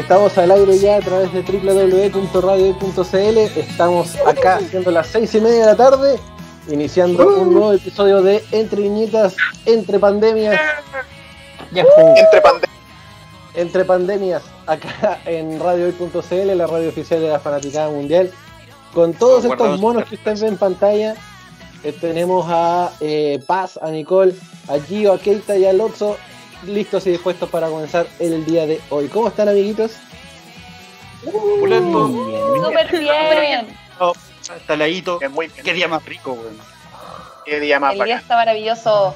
Estamos 0.00 0.36
al 0.38 0.50
aire 0.50 0.78
ya 0.78 0.96
a 0.96 1.00
través 1.00 1.30
de 1.30 1.42
www.radio.cl. 1.42 3.38
Estamos 3.60 4.16
acá 4.26 4.58
siendo 4.70 4.90
las 4.90 5.08
seis 5.08 5.34
y 5.34 5.40
media 5.42 5.60
de 5.60 5.66
la 5.66 5.76
tarde, 5.76 6.18
iniciando 6.68 7.28
un 7.42 7.52
nuevo 7.52 7.74
episodio 7.74 8.22
de 8.22 8.42
Entre 8.50 8.80
Viñetas, 8.80 9.36
Entre 9.66 9.98
Pandemias. 9.98 10.58
Entre 11.70 12.40
pandemias. 12.40 12.70
Entre 13.54 13.84
Pandemias, 13.84 14.42
acá 14.66 15.20
en 15.26 15.60
radio.cl, 15.60 16.56
la 16.56 16.66
radio 16.66 16.88
oficial 16.88 17.20
de 17.20 17.28
la 17.28 17.38
Fanaticada 17.38 17.90
Mundial. 17.90 18.30
Con 18.94 19.12
todos 19.12 19.44
estos 19.44 19.78
monos 19.80 20.06
que 20.06 20.14
ustedes 20.14 20.40
ven 20.40 20.54
en 20.54 20.58
pantalla, 20.58 21.14
eh, 21.84 21.92
tenemos 22.00 22.46
a 22.48 22.90
eh, 23.00 23.38
Paz, 23.46 23.78
a 23.80 23.90
Nicole, 23.90 24.34
a 24.66 24.78
Gio, 24.78 25.12
a 25.12 25.18
Keita 25.18 25.58
y 25.58 25.66
a 25.66 25.74
Lotso 25.74 26.16
listos 26.66 27.06
y 27.06 27.10
dispuestos 27.10 27.48
para 27.48 27.68
comenzar 27.68 28.06
el 28.18 28.44
día 28.44 28.66
de 28.66 28.80
hoy. 28.90 29.08
¿Cómo 29.08 29.28
están, 29.28 29.48
amiguitos? 29.48 29.92
Pulento. 31.60 32.08
Súper 32.08 32.90
bien. 33.40 33.66
Oh, 33.98 34.12
está 34.56 34.74
heladito. 34.74 35.18
Bien. 35.18 35.50
Qué 35.62 35.74
día 35.74 35.88
más 35.88 36.04
rico, 36.04 36.32
weón. 36.32 36.56
Qué 37.44 37.60
día 37.60 37.78
más 37.80 37.94
El 37.94 38.04
día 38.04 38.16
está 38.18 38.36
maravilloso. 38.36 39.14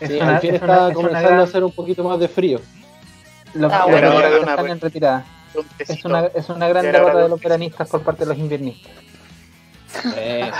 Sí, 0.00 0.14
una- 0.20 0.34
al 0.36 0.40
fin 0.40 0.54
es 0.54 0.62
está 0.62 0.74
es 0.74 0.80
una 0.82 0.94
comenzando 0.94 1.28
gran- 1.28 1.40
a 1.40 1.42
hacer 1.44 1.64
un 1.64 1.72
poquito 1.72 2.02
más 2.04 2.18
de 2.18 2.28
frío. 2.28 2.60
Los 3.54 3.72
Ah, 3.72 3.84
bueno. 3.86 4.10
de 4.10 4.16
una- 4.40 4.50
están 4.52 4.70
en 4.70 4.80
retirada. 4.80 5.24
Un 5.54 5.66
Es 5.78 6.04
una, 6.04 6.26
es 6.26 6.48
una 6.48 6.68
gran 6.68 6.82
derrota 6.84 7.18
de 7.18 7.28
los 7.28 7.40
veranistas 7.40 7.88
por 7.88 8.02
parte 8.02 8.20
de 8.24 8.30
los 8.30 8.38
inviernistas. 8.38 8.90
Eh, 10.16 10.50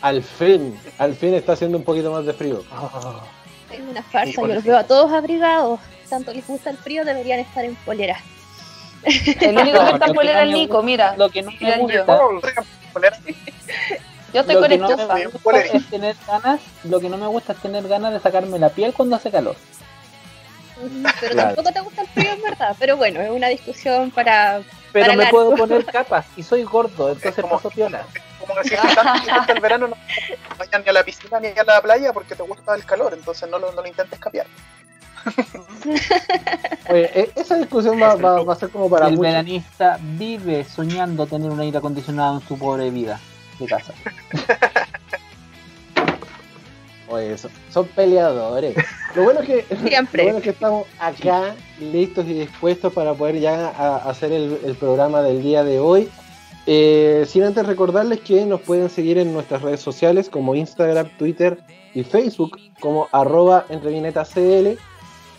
al 0.00 0.22
fin, 0.22 0.80
al 0.96 1.14
fin 1.14 1.34
está 1.34 1.52
haciendo 1.52 1.76
un 1.76 1.84
poquito 1.84 2.10
más 2.10 2.24
de 2.24 2.32
frío. 2.32 2.64
Es 3.70 3.80
una 3.80 4.02
farsa, 4.02 4.32
yo 4.40 4.46
los 4.46 4.64
veo 4.64 4.78
a 4.78 4.84
todos 4.84 5.12
abrigados. 5.12 5.80
Tanto 6.08 6.32
les 6.32 6.46
gusta 6.46 6.70
el 6.70 6.78
frío, 6.78 7.04
deberían 7.04 7.40
estar 7.40 7.64
en 7.64 7.74
polera. 7.76 8.18
El 9.04 9.58
único 9.58 9.84
que 9.84 9.90
está 9.92 10.06
en 10.06 10.14
polera 10.14 10.42
es 10.44 10.50
Nico, 10.52 10.82
mira. 10.82 11.14
Lo 11.16 11.28
que 11.28 11.42
no 11.42 11.50
me 11.52 11.58
yo. 11.58 11.76
gusta. 11.78 12.64
Yo 14.32 14.40
estoy 14.40 14.54
lo 14.56 14.60
con 14.60 14.68
que 14.70 14.78
no 14.78 14.88
me 14.88 14.94
estufa. 14.94 15.14
gusta 15.42 15.60
es 15.60 15.86
tener 15.88 16.16
ganas, 16.26 16.60
lo 16.84 17.00
que 17.00 17.08
no 17.08 17.16
me 17.16 17.26
gusta 17.26 17.52
es 17.54 17.58
tener 17.60 17.88
ganas 17.88 18.12
de 18.12 18.20
sacarme 18.20 18.58
la 18.58 18.68
piel 18.68 18.92
cuando 18.92 19.16
hace 19.16 19.30
calor. 19.30 19.56
Pero 21.20 21.32
Claro. 21.32 21.54
tampoco 21.54 21.72
te 21.72 21.80
gusta 21.80 22.02
el 22.02 22.08
frío, 22.08 22.32
en 22.32 22.42
verdad. 22.42 22.76
Pero 22.78 22.96
bueno, 22.96 23.20
es 23.22 23.30
una 23.30 23.48
discusión 23.48 24.10
para. 24.10 24.60
Pero 24.92 25.06
Para 25.06 25.16
me 25.16 25.24
largo. 25.24 25.38
puedo 25.38 25.56
poner 25.56 25.84
capas 25.92 26.26
y 26.36 26.42
soy 26.42 26.62
gordo, 26.62 27.10
entonces 27.12 27.44
paso 27.44 27.70
piola. 27.70 28.06
Como 28.62 29.20
que 29.20 29.26
tanto 29.26 29.52
el 29.52 29.60
verano, 29.60 29.88
no 29.88 29.96
vayas 30.58 30.82
ni 30.84 30.88
a 30.88 30.92
la 30.92 31.02
piscina 31.04 31.40
ni 31.40 31.48
a 31.48 31.64
la 31.64 31.80
playa 31.82 32.12
porque 32.12 32.34
te 32.34 32.42
gusta 32.42 32.74
el 32.74 32.84
calor, 32.84 33.14
entonces 33.14 33.48
no 33.48 33.58
lo, 33.58 33.72
no 33.72 33.80
lo 33.82 33.88
intentes 33.88 34.18
cambiar. 34.18 34.46
Oye, 36.90 37.10
eh, 37.20 37.30
esa 37.34 37.56
discusión 37.56 38.00
va, 38.00 38.14
va- 38.16 38.42
va 38.42 38.52
a 38.52 38.56
ser 38.56 38.70
como 38.70 38.88
para 38.88 39.06
el 39.08 39.12
muchos. 39.16 39.22
veranista 39.30 39.98
vive 40.00 40.64
soñando 40.64 41.26
tener 41.26 41.50
un 41.50 41.60
aire 41.60 41.78
acondicionado 41.78 42.40
en 42.40 42.46
su 42.48 42.58
pobre 42.58 42.90
vida 42.90 43.20
de 43.58 43.66
casa. 43.66 43.92
Oye, 47.10 47.38
son, 47.38 47.50
son 47.70 47.86
peleadores. 47.88 48.76
Lo 49.14 49.22
bueno 49.24 49.40
es 49.40 49.46
que 49.46 49.76
Siempre. 49.88 50.22
Lo 50.24 50.24
bueno 50.24 50.38
es 50.38 50.44
que 50.44 50.50
estamos 50.50 50.86
acá 50.98 51.54
listos 51.80 52.26
y 52.26 52.34
dispuestos 52.34 52.92
para 52.92 53.14
poder 53.14 53.38
ya 53.40 53.68
a- 53.68 53.96
hacer 54.10 54.30
el, 54.32 54.60
el 54.64 54.74
programa 54.76 55.22
del 55.22 55.42
día 55.42 55.64
de 55.64 55.80
hoy. 55.80 56.10
Eh, 56.70 57.24
sin 57.26 57.44
antes 57.44 57.64
recordarles 57.66 58.20
que 58.20 58.44
nos 58.44 58.60
pueden 58.60 58.90
seguir 58.90 59.16
en 59.16 59.32
nuestras 59.32 59.62
redes 59.62 59.80
sociales 59.80 60.28
como 60.28 60.54
Instagram, 60.54 61.08
Twitter 61.16 61.60
y 61.94 62.02
Facebook 62.02 62.58
como 62.78 63.08
arroba 63.10 63.64
entrevinetacl 63.70 64.76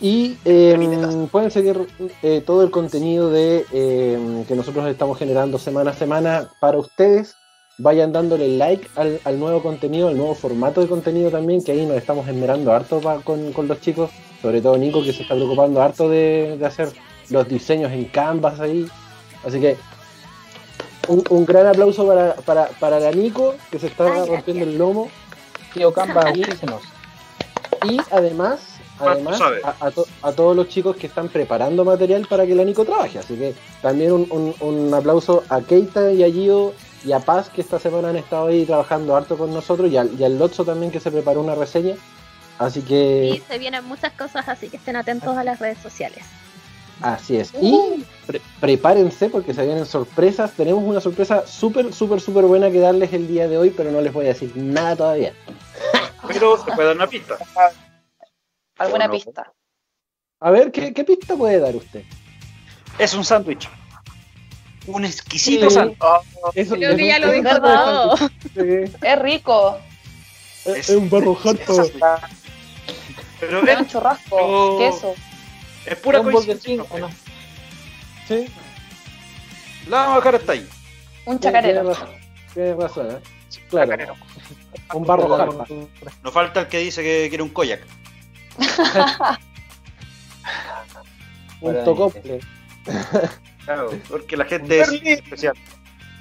y 0.00 0.36
eh, 0.44 0.72
Entrevinetas. 0.74 1.14
pueden 1.30 1.52
seguir 1.52 1.86
eh, 2.24 2.42
todo 2.44 2.64
el 2.64 2.72
contenido 2.72 3.30
de 3.30 3.64
eh, 3.72 4.44
que 4.48 4.56
nosotros 4.56 4.88
estamos 4.88 5.18
generando 5.18 5.56
semana 5.58 5.92
a 5.92 5.94
semana 5.94 6.48
para 6.60 6.78
ustedes. 6.78 7.36
Vayan 7.78 8.10
dándole 8.10 8.48
like 8.58 8.88
al, 8.96 9.20
al 9.24 9.38
nuevo 9.38 9.62
contenido, 9.62 10.08
al 10.08 10.16
nuevo 10.16 10.34
formato 10.34 10.80
de 10.80 10.88
contenido 10.88 11.30
también, 11.30 11.62
que 11.62 11.70
ahí 11.72 11.86
nos 11.86 11.96
estamos 11.96 12.26
esmerando 12.26 12.72
harto 12.72 13.00
pa- 13.00 13.20
con, 13.20 13.52
con 13.52 13.68
los 13.68 13.80
chicos, 13.80 14.10
sobre 14.42 14.60
todo 14.60 14.76
Nico 14.76 15.02
que 15.04 15.12
se 15.12 15.22
está 15.22 15.34
preocupando 15.36 15.80
harto 15.80 16.08
de, 16.08 16.56
de 16.58 16.66
hacer 16.66 16.88
los 17.30 17.46
diseños 17.48 17.92
en 17.92 18.06
Canvas 18.06 18.58
ahí. 18.58 18.86
Así 19.46 19.60
que 19.60 19.76
un, 21.08 21.22
un 21.30 21.44
gran 21.44 21.66
aplauso 21.66 22.06
para, 22.06 22.34
para, 22.36 22.68
para 22.78 23.00
la 23.00 23.10
Nico, 23.10 23.54
que 23.70 23.78
se 23.78 23.86
está 23.88 24.04
Ay, 24.04 24.10
gracias. 24.10 24.28
rompiendo 24.28 24.64
el 24.64 24.78
lomo. 24.78 25.10
Tío 25.74 25.92
Camba, 25.92 26.22
auspícenos. 26.22 26.82
Y 27.84 27.98
además, 28.10 28.60
Ah, 29.02 29.12
además 29.12 29.40
a, 29.40 29.86
a 29.86 29.90
to- 29.90 30.04
a 30.20 30.32
todos 30.32 30.54
los 30.54 30.68
chicos 30.68 30.94
que 30.94 31.06
están 31.06 31.30
preparando 31.30 31.86
material 31.86 32.26
para 32.28 32.44
que 32.46 32.54
la 32.54 32.64
Nico 32.64 32.84
trabaje. 32.84 33.18
Así 33.18 33.34
que 33.34 33.54
también 33.80 34.12
un, 34.12 34.26
un- 34.30 34.54
un 34.60 34.92
aplauso 34.92 35.42
a 35.48 35.62
Keita 35.62 36.12
y 36.12 36.22
a 36.22 36.30
Gio 36.30 36.74
y 37.06 37.12
a 37.12 37.20
Paz 37.20 37.48
que 37.48 37.62
esta 37.62 37.78
semana 37.78 38.10
han 38.10 38.16
estado 38.16 38.48
ahí 38.48 38.66
trabajando 38.66 39.16
harto 39.16 39.38
con 39.38 39.54
nosotros 39.54 39.90
y 39.90 39.96
al, 39.96 40.10
y 40.20 40.24
al 40.24 40.38
Lotso 40.38 40.66
también 40.66 40.92
que 40.92 41.00
se 41.00 41.10
preparó 41.10 41.40
una 41.40 41.54
reseña. 41.54 41.94
Así 42.58 42.80
Y 42.80 42.82
que 42.82 43.42
se 43.48 43.56
vienen 43.58 43.86
muchas 43.86 44.12
cosas, 44.12 44.46
así 44.50 44.68
que 44.68 44.76
estén 44.76 44.96
atentos 44.96 45.34
a 45.34 45.44
las 45.44 45.58
redes 45.60 45.78
sociales. 45.78 46.22
Así 47.02 47.36
es. 47.36 47.52
Y 47.60 48.04
pre- 48.26 48.40
prepárense 48.60 49.28
porque 49.30 49.54
se 49.54 49.64
vienen 49.64 49.86
sorpresas. 49.86 50.52
Tenemos 50.52 50.82
una 50.84 51.00
sorpresa 51.00 51.46
súper, 51.46 51.92
súper, 51.92 52.20
súper 52.20 52.44
buena 52.44 52.70
que 52.70 52.78
darles 52.80 53.12
el 53.12 53.26
día 53.28 53.48
de 53.48 53.58
hoy, 53.58 53.70
pero 53.70 53.90
no 53.90 54.00
les 54.00 54.12
voy 54.12 54.26
a 54.26 54.28
decir 54.28 54.52
nada 54.56 54.96
todavía. 54.96 55.32
Pero 56.28 56.56
se 56.58 56.70
puede 56.72 56.88
dar 56.88 56.96
una 56.96 57.06
pista. 57.06 57.36
Alguna 58.78 59.06
no. 59.06 59.12
pista. 59.14 59.52
A 60.40 60.50
ver, 60.50 60.70
¿qué, 60.70 60.92
qué 60.94 61.02
pista 61.04 61.34
puede 61.34 61.58
dar 61.58 61.74
usted? 61.74 62.04
Es 62.98 63.14
un 63.14 63.24
sándwich. 63.24 63.68
Un 64.86 65.04
exquisito 65.04 65.68
Sí. 65.68 65.74
sándwich. 65.74 65.98
Que 66.54 67.06
ya 67.06 67.18
lo 67.18 67.32
dijo 67.32 67.60
todo. 67.60 68.16
Sí. 68.16 68.92
Es 69.02 69.18
rico. 69.18 69.78
Es, 70.66 70.90
es 70.90 70.96
un 70.96 71.08
barro 71.10 71.36
harto. 71.42 71.84
Pero 73.40 73.58
Es 73.58 73.62
un 73.62 73.68
es, 73.84 73.88
churrasco. 73.88 74.36
Pero- 74.36 74.78
Queso. 74.78 75.14
Es 75.86 75.96
pura 75.96 76.20
¿Un 76.20 76.30
Burger 76.32 76.58
King 76.58 76.78
coincidencia. 76.78 76.96
o 76.96 76.98
no? 76.98 77.10
Sí, 78.28 78.46
La 79.88 79.96
vamos 79.98 80.12
a 80.12 80.16
dejar 80.18 80.34
hasta 80.36 80.52
ahí. 80.52 80.68
Un 81.26 81.40
chacarero. 81.40 81.96
Tienes 82.54 82.76
razón, 82.76 83.10
¿eh? 83.10 83.20
Claro. 83.68 83.90
Chacarero. 83.90 84.14
Un 84.94 85.04
barro 85.04 85.28
La 85.28 85.36
jarpa. 85.38 85.66
Nos 86.22 86.32
falta 86.32 86.60
el 86.60 86.68
que 86.68 86.78
dice 86.78 87.02
que 87.02 87.28
quiere 87.28 87.42
un 87.42 87.50
koyak. 87.50 87.80
Un 91.60 91.84
tocople. 91.84 92.40
Claro, 93.64 93.90
porque 94.08 94.36
la 94.36 94.44
gente 94.46 94.80
es 94.80 94.90
especial. 94.90 95.54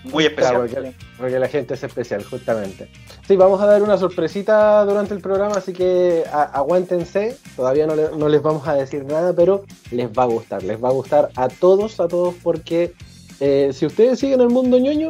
Muy 0.05 0.25
especial. 0.25 0.67
Claro, 0.67 0.85
porque, 0.91 0.93
porque 1.17 1.39
la 1.39 1.47
gente 1.49 1.73
es 1.73 1.83
especial, 1.83 2.23
justamente. 2.23 2.89
Sí, 3.27 3.35
vamos 3.35 3.61
a 3.61 3.65
dar 3.65 3.81
una 3.83 3.97
sorpresita 3.97 4.83
durante 4.85 5.13
el 5.13 5.19
programa, 5.19 5.55
así 5.57 5.73
que 5.73 6.23
a- 6.31 6.43
aguántense. 6.43 7.35
Todavía 7.55 7.85
no, 7.85 7.95
le- 7.95 8.09
no 8.17 8.29
les 8.29 8.41
vamos 8.41 8.67
a 8.67 8.75
decir 8.75 9.03
nada, 9.05 9.33
pero 9.33 9.65
les 9.91 10.07
va 10.07 10.23
a 10.23 10.27
gustar. 10.27 10.63
Les 10.63 10.81
va 10.81 10.89
a 10.89 10.93
gustar 10.93 11.29
a 11.35 11.49
todos, 11.49 11.99
a 11.99 12.07
todos, 12.07 12.35
porque 12.41 12.93
eh, 13.41 13.71
si 13.73 13.85
ustedes 13.85 14.19
siguen 14.19 14.39
el 14.41 14.49
mundo 14.49 14.79
ñoño, 14.79 15.09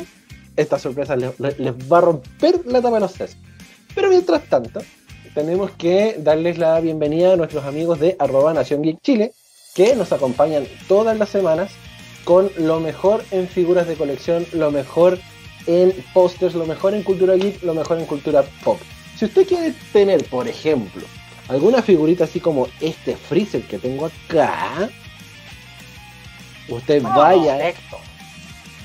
esta 0.55 0.79
sorpresa 0.79 1.15
les, 1.15 1.39
les- 1.39 1.57
va 1.91 1.99
a 1.99 2.01
romper 2.01 2.61
la 2.65 2.81
tapa 2.81 2.95
de 2.95 3.01
los 3.01 3.11
sesos. 3.11 3.37
Pero 3.93 4.09
mientras 4.09 4.43
tanto, 4.49 4.81
tenemos 5.35 5.71
que 5.71 6.15
darles 6.19 6.57
la 6.57 6.79
bienvenida 6.79 7.33
a 7.33 7.35
nuestros 7.35 7.63
amigos 7.63 7.99
de 7.99 8.15
arroba 8.19 8.53
Nación 8.53 8.81
Geek 8.81 9.01
Chile, 9.01 9.33
que 9.75 9.95
nos 9.95 10.11
acompañan 10.11 10.65
todas 10.87 11.15
las 11.17 11.29
semanas 11.29 11.71
con 12.23 12.51
lo 12.57 12.79
mejor 12.79 13.23
en 13.31 13.47
figuras 13.47 13.87
de 13.87 13.95
colección, 13.95 14.45
lo 14.53 14.71
mejor 14.71 15.19
en 15.67 15.93
pósters, 16.13 16.55
lo 16.55 16.65
mejor 16.65 16.93
en 16.93 17.03
cultura 17.03 17.35
geek, 17.35 17.63
lo 17.63 17.73
mejor 17.73 17.99
en 17.99 18.05
cultura 18.05 18.43
pop. 18.63 18.79
Si 19.17 19.25
usted 19.25 19.47
quiere 19.47 19.73
tener, 19.91 20.23
por 20.25 20.47
ejemplo, 20.47 21.03
alguna 21.47 21.81
figurita 21.81 22.23
así 22.23 22.39
como 22.39 22.67
este 22.79 23.15
Freezer 23.15 23.63
que 23.63 23.77
tengo 23.77 24.05
acá, 24.05 24.89
usted 26.69 27.01
vaya, 27.01 27.73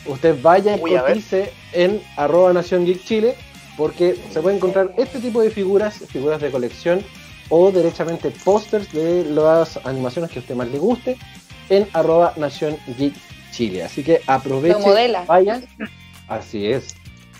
usted 0.06 0.40
vaya 0.42 0.76
y 0.76 0.80
cotice 0.80 1.52
en 1.72 2.02
arroba 2.16 2.52
Nación 2.52 2.84
Geek 2.84 3.04
Chile, 3.04 3.36
porque 3.76 4.16
se 4.32 4.40
puede 4.40 4.56
encontrar 4.56 4.92
este 4.96 5.20
tipo 5.20 5.40
de 5.40 5.50
figuras, 5.50 5.98
figuras 6.08 6.40
de 6.40 6.50
colección, 6.50 7.04
o 7.48 7.70
derechamente 7.70 8.30
pósters 8.30 8.90
de 8.92 9.24
las 9.24 9.78
animaciones 9.84 10.30
que 10.30 10.38
a 10.38 10.42
usted 10.42 10.54
más 10.54 10.68
le 10.68 10.78
guste, 10.78 11.16
en 11.68 11.86
arroba 11.92 12.32
Nación 12.36 12.76
Geek 12.98 13.14
Chile. 13.52 13.84
Así 13.84 14.02
que 14.02 14.20
aproveche, 14.26 14.74
Lo 14.74 14.80
modela. 14.86 15.24
vaya, 15.26 15.60
así 16.28 16.66
es, 16.66 16.94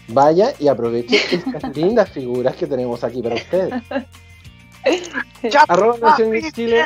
vaya 0.08 0.52
y 0.58 0.68
aproveche 0.68 1.20
estas 1.34 1.76
lindas 1.76 2.10
figuras 2.10 2.56
que 2.56 2.66
tenemos 2.66 3.02
aquí 3.04 3.22
para 3.22 3.34
ustedes. 3.36 3.74
Arroba 5.68 5.98
Nación 6.10 6.30
Geek 6.32 6.52
Chile. 6.52 6.84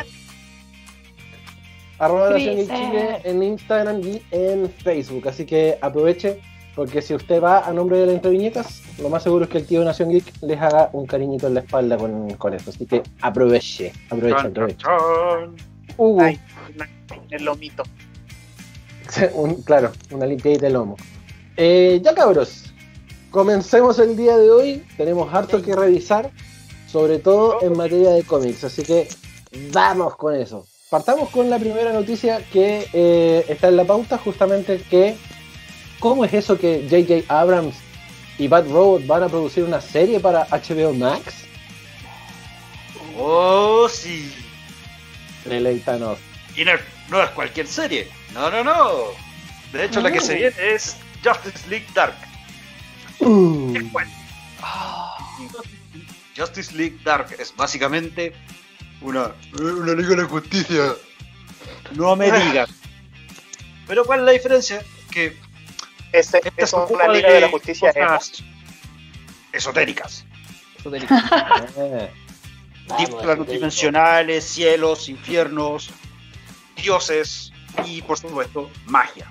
Arroba 1.99 2.31
Nación 2.31 2.57
Geek. 2.57 2.69
Chile 2.69 3.21
en 3.25 3.43
Instagram 3.43 4.01
y 4.01 4.23
en 4.31 4.71
Facebook. 4.71 5.29
Así 5.29 5.45
que 5.45 5.79
aproveche, 5.81 6.41
porque 6.77 7.03
si 7.03 7.15
usted 7.15 7.43
va 7.43 7.67
a 7.67 7.73
nombre 7.73 7.99
de 7.99 8.07
la 8.07 8.13
entreviñetas, 8.13 8.83
lo 9.01 9.09
más 9.09 9.25
seguro 9.25 9.45
es 9.45 9.51
que 9.51 9.59
el 9.59 9.67
tío 9.67 9.81
de 9.81 9.87
Nación 9.87 10.11
Geek 10.11 10.43
les 10.43 10.61
haga 10.61 10.91
un 10.93 11.07
cariñito 11.07 11.49
en 11.49 11.55
la 11.55 11.61
espalda 11.61 11.97
con, 11.97 12.31
con 12.35 12.55
eso. 12.55 12.71
Así 12.71 12.87
que 12.87 13.03
aproveche, 13.21 13.93
aproveche, 14.11 14.47
aproveche. 14.47 14.87
Hugo, 15.99 16.23
Ay, 16.23 16.41
el 17.31 17.45
lomito. 17.45 17.83
Un- 19.35 19.63
claro, 19.63 19.93
una 20.11 20.25
limpieza 20.27 20.63
de 20.63 20.71
lomo. 20.71 20.97
Eh, 21.57 22.01
ya 22.03 22.15
cabros, 22.15 22.73
comencemos 23.31 23.99
el 23.99 24.17
día 24.17 24.37
de 24.39 24.51
hoy. 24.51 24.87
Tenemos 24.97 25.33
harto 25.35 25.61
que 25.63 25.75
revisar, 25.75 26.31
sobre 26.87 27.19
todo 27.19 27.61
en 27.63 27.77
materia 27.77 28.11
de 28.11 28.23
cómics, 28.23 28.65
así 28.65 28.83
que 28.83 29.09
vamos 29.73 30.17
con 30.17 30.35
eso. 30.35 30.67
Partamos 30.91 31.29
con 31.31 31.51
la 31.51 31.59
primera 31.59 31.93
noticia 31.93 32.43
que 32.53 32.89
eh, 32.93 33.45
está 33.49 33.69
en 33.69 33.77
la 33.77 33.85
pauta, 33.85 34.17
justamente 34.19 34.81
que 34.89 35.17
¿cómo 35.99 36.25
es 36.25 36.33
eso 36.33 36.57
que 36.59 36.87
J.J. 36.89 37.25
Abrams 37.29 37.75
y 38.39 38.47
Bad 38.49 38.71
Robot 38.71 39.07
van 39.07 39.25
a 39.25 39.29
producir 39.29 39.65
una 39.65 39.81
serie 39.81 40.21
para 40.21 40.47
HBO 40.47 40.95
Max? 40.95 41.35
Oh, 43.19 43.89
sí. 43.89 44.33
Deleítanos. 45.49 46.19
Y 46.57 46.65
no, 46.65 46.73
no 47.09 47.23
es 47.23 47.31
cualquier 47.31 47.67
serie. 47.67 48.09
No, 48.35 48.51
no, 48.51 48.65
no. 48.65 48.89
De 49.73 49.85
hecho, 49.85 50.01
la 50.01 50.11
que 50.11 50.21
se 50.21 50.35
viene 50.35 50.55
es 50.59 50.97
Justice 51.25 51.69
League 51.69 51.87
Dark. 51.95 52.17
Uh, 53.21 53.73
¿Qué 53.73 53.89
cuento? 53.91 54.15
Justice 56.37 56.75
League 56.75 56.99
Dark 57.05 57.35
es 57.39 57.55
básicamente 57.55 58.33
una, 59.01 59.35
una 59.59 59.95
Liga 59.95 60.11
de 60.11 60.17
la 60.17 60.25
Justicia. 60.25 60.95
No 61.93 62.17
me 62.17 62.31
digas. 62.45 62.71
Pero 63.87 64.05
¿cuál 64.05 64.21
es 64.21 64.27
la 64.27 64.33
diferencia? 64.33 64.83
Que 65.11 65.37
Ese, 66.13 66.41
esta 66.57 66.63
es 66.63 66.73
una 66.91 67.09
liga 67.09 67.31
de 67.31 67.41
la 67.41 67.49
justicia 67.49 67.93
cosas 67.93 68.45
esotéricas. 69.53 70.25
planos 73.21 73.47
dimensionales, 73.49 74.45
cielos, 74.45 75.09
infiernos, 75.09 75.91
dioses 76.77 77.53
y 77.85 78.03
por 78.03 78.19
supuesto 78.19 78.71
magia. 78.87 79.31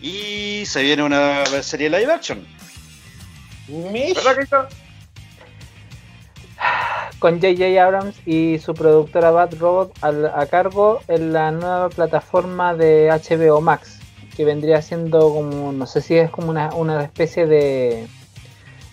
Y 0.00 0.64
se 0.66 0.82
viene 0.82 1.02
una 1.02 1.44
serie 1.62 1.90
live 1.90 2.12
action. 2.12 2.46
Con 7.18 7.34
J.J. 7.40 7.82
Abrams 7.84 8.16
y 8.26 8.58
su 8.58 8.72
productora 8.74 9.30
Bad 9.30 9.54
Robot 9.58 9.92
al- 10.00 10.26
a 10.34 10.46
cargo 10.46 11.00
en 11.08 11.32
la 11.34 11.50
nueva 11.50 11.88
plataforma 11.90 12.74
de 12.74 13.08
HBO 13.10 13.60
Max, 13.60 13.98
que 14.36 14.44
vendría 14.46 14.80
siendo 14.80 15.20
como, 15.32 15.72
no 15.72 15.86
sé 15.86 16.00
si 16.00 16.16
es 16.16 16.30
como 16.30 16.48
una, 16.50 16.70
una 16.74 17.02
especie 17.04 17.46
de, 17.46 18.06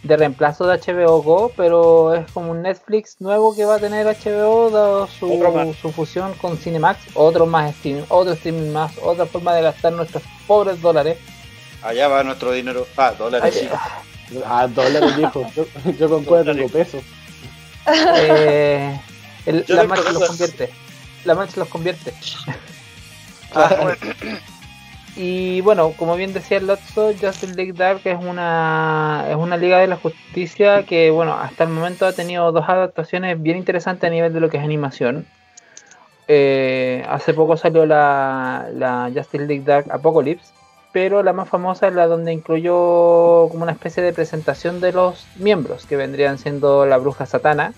de 0.07 0.17
reemplazo 0.17 0.65
de 0.65 0.77
HBO 0.79 1.21
Go, 1.21 1.51
pero 1.55 2.13
es 2.15 2.31
como 2.31 2.51
un 2.51 2.61
Netflix 2.61 3.17
nuevo 3.19 3.55
que 3.55 3.65
va 3.65 3.75
a 3.75 3.79
tener 3.79 4.05
HBO 4.07 4.69
dado 4.69 5.07
su, 5.07 5.27
su 5.81 5.91
fusión 5.91 6.33
con 6.35 6.57
Cinemax, 6.57 6.99
otro 7.13 7.45
más 7.45 7.71
streaming, 7.75 8.03
otro 8.09 8.33
streaming 8.33 8.71
más, 8.71 8.93
otra 9.01 9.25
forma 9.25 9.53
de 9.53 9.61
gastar 9.63 9.93
nuestros 9.93 10.23
pobres 10.47 10.81
dólares. 10.81 11.17
Allá 11.83 12.07
va 12.07 12.23
nuestro 12.23 12.51
dinero. 12.51 12.87
Ah, 12.97 13.13
dólares, 13.17 13.53
sí. 13.53 13.69
Ah, 14.45 14.67
dólares, 14.67 15.15
dijo. 15.15 15.45
Yo, 15.55 15.65
yo 15.97 16.09
con 16.09 16.23
cuatro 16.23 16.53
tengo 16.55 16.69
pesos. 16.69 17.03
Eh, 18.17 18.99
el- 19.45 19.65
la 19.67 19.83
marcha 19.83 20.11
los 20.11 20.27
convierte. 20.27 20.69
La 21.25 21.35
marcha 21.35 21.53
los 21.59 21.67
convierte. 21.69 22.13
Ah, 23.53 23.69
Y 25.19 25.61
bueno, 25.61 25.93
como 25.97 26.15
bien 26.15 26.31
decía 26.31 26.57
el 26.57 26.67
Lotso, 26.67 27.11
Justice 27.19 27.55
League 27.55 27.73
Dark 27.73 28.01
es 28.03 28.19
una, 28.23 29.25
es 29.27 29.35
una 29.35 29.57
liga 29.57 29.79
de 29.79 29.87
la 29.87 29.95
justicia 29.95 30.83
que, 30.83 31.09
bueno, 31.09 31.33
hasta 31.33 31.63
el 31.63 31.71
momento 31.71 32.05
ha 32.05 32.13
tenido 32.13 32.51
dos 32.51 32.69
adaptaciones 32.69 33.41
bien 33.41 33.57
interesantes 33.57 34.07
a 34.07 34.13
nivel 34.13 34.31
de 34.31 34.39
lo 34.39 34.49
que 34.51 34.57
es 34.57 34.63
animación. 34.63 35.25
Eh, 36.27 37.03
hace 37.09 37.33
poco 37.33 37.57
salió 37.57 37.87
la, 37.87 38.67
la 38.75 39.09
Justice 39.11 39.43
League 39.47 39.63
Dark 39.65 39.87
Apocalypse, 39.89 40.51
pero 40.91 41.23
la 41.23 41.33
más 41.33 41.49
famosa 41.49 41.87
es 41.87 41.95
la 41.95 42.05
donde 42.05 42.31
incluyó 42.31 43.47
como 43.49 43.63
una 43.63 43.71
especie 43.71 44.03
de 44.03 44.13
presentación 44.13 44.79
de 44.81 44.91
los 44.91 45.25
miembros, 45.37 45.87
que 45.87 45.95
vendrían 45.95 46.37
siendo 46.37 46.85
la 46.85 46.97
bruja 46.97 47.25
Satana, 47.25 47.73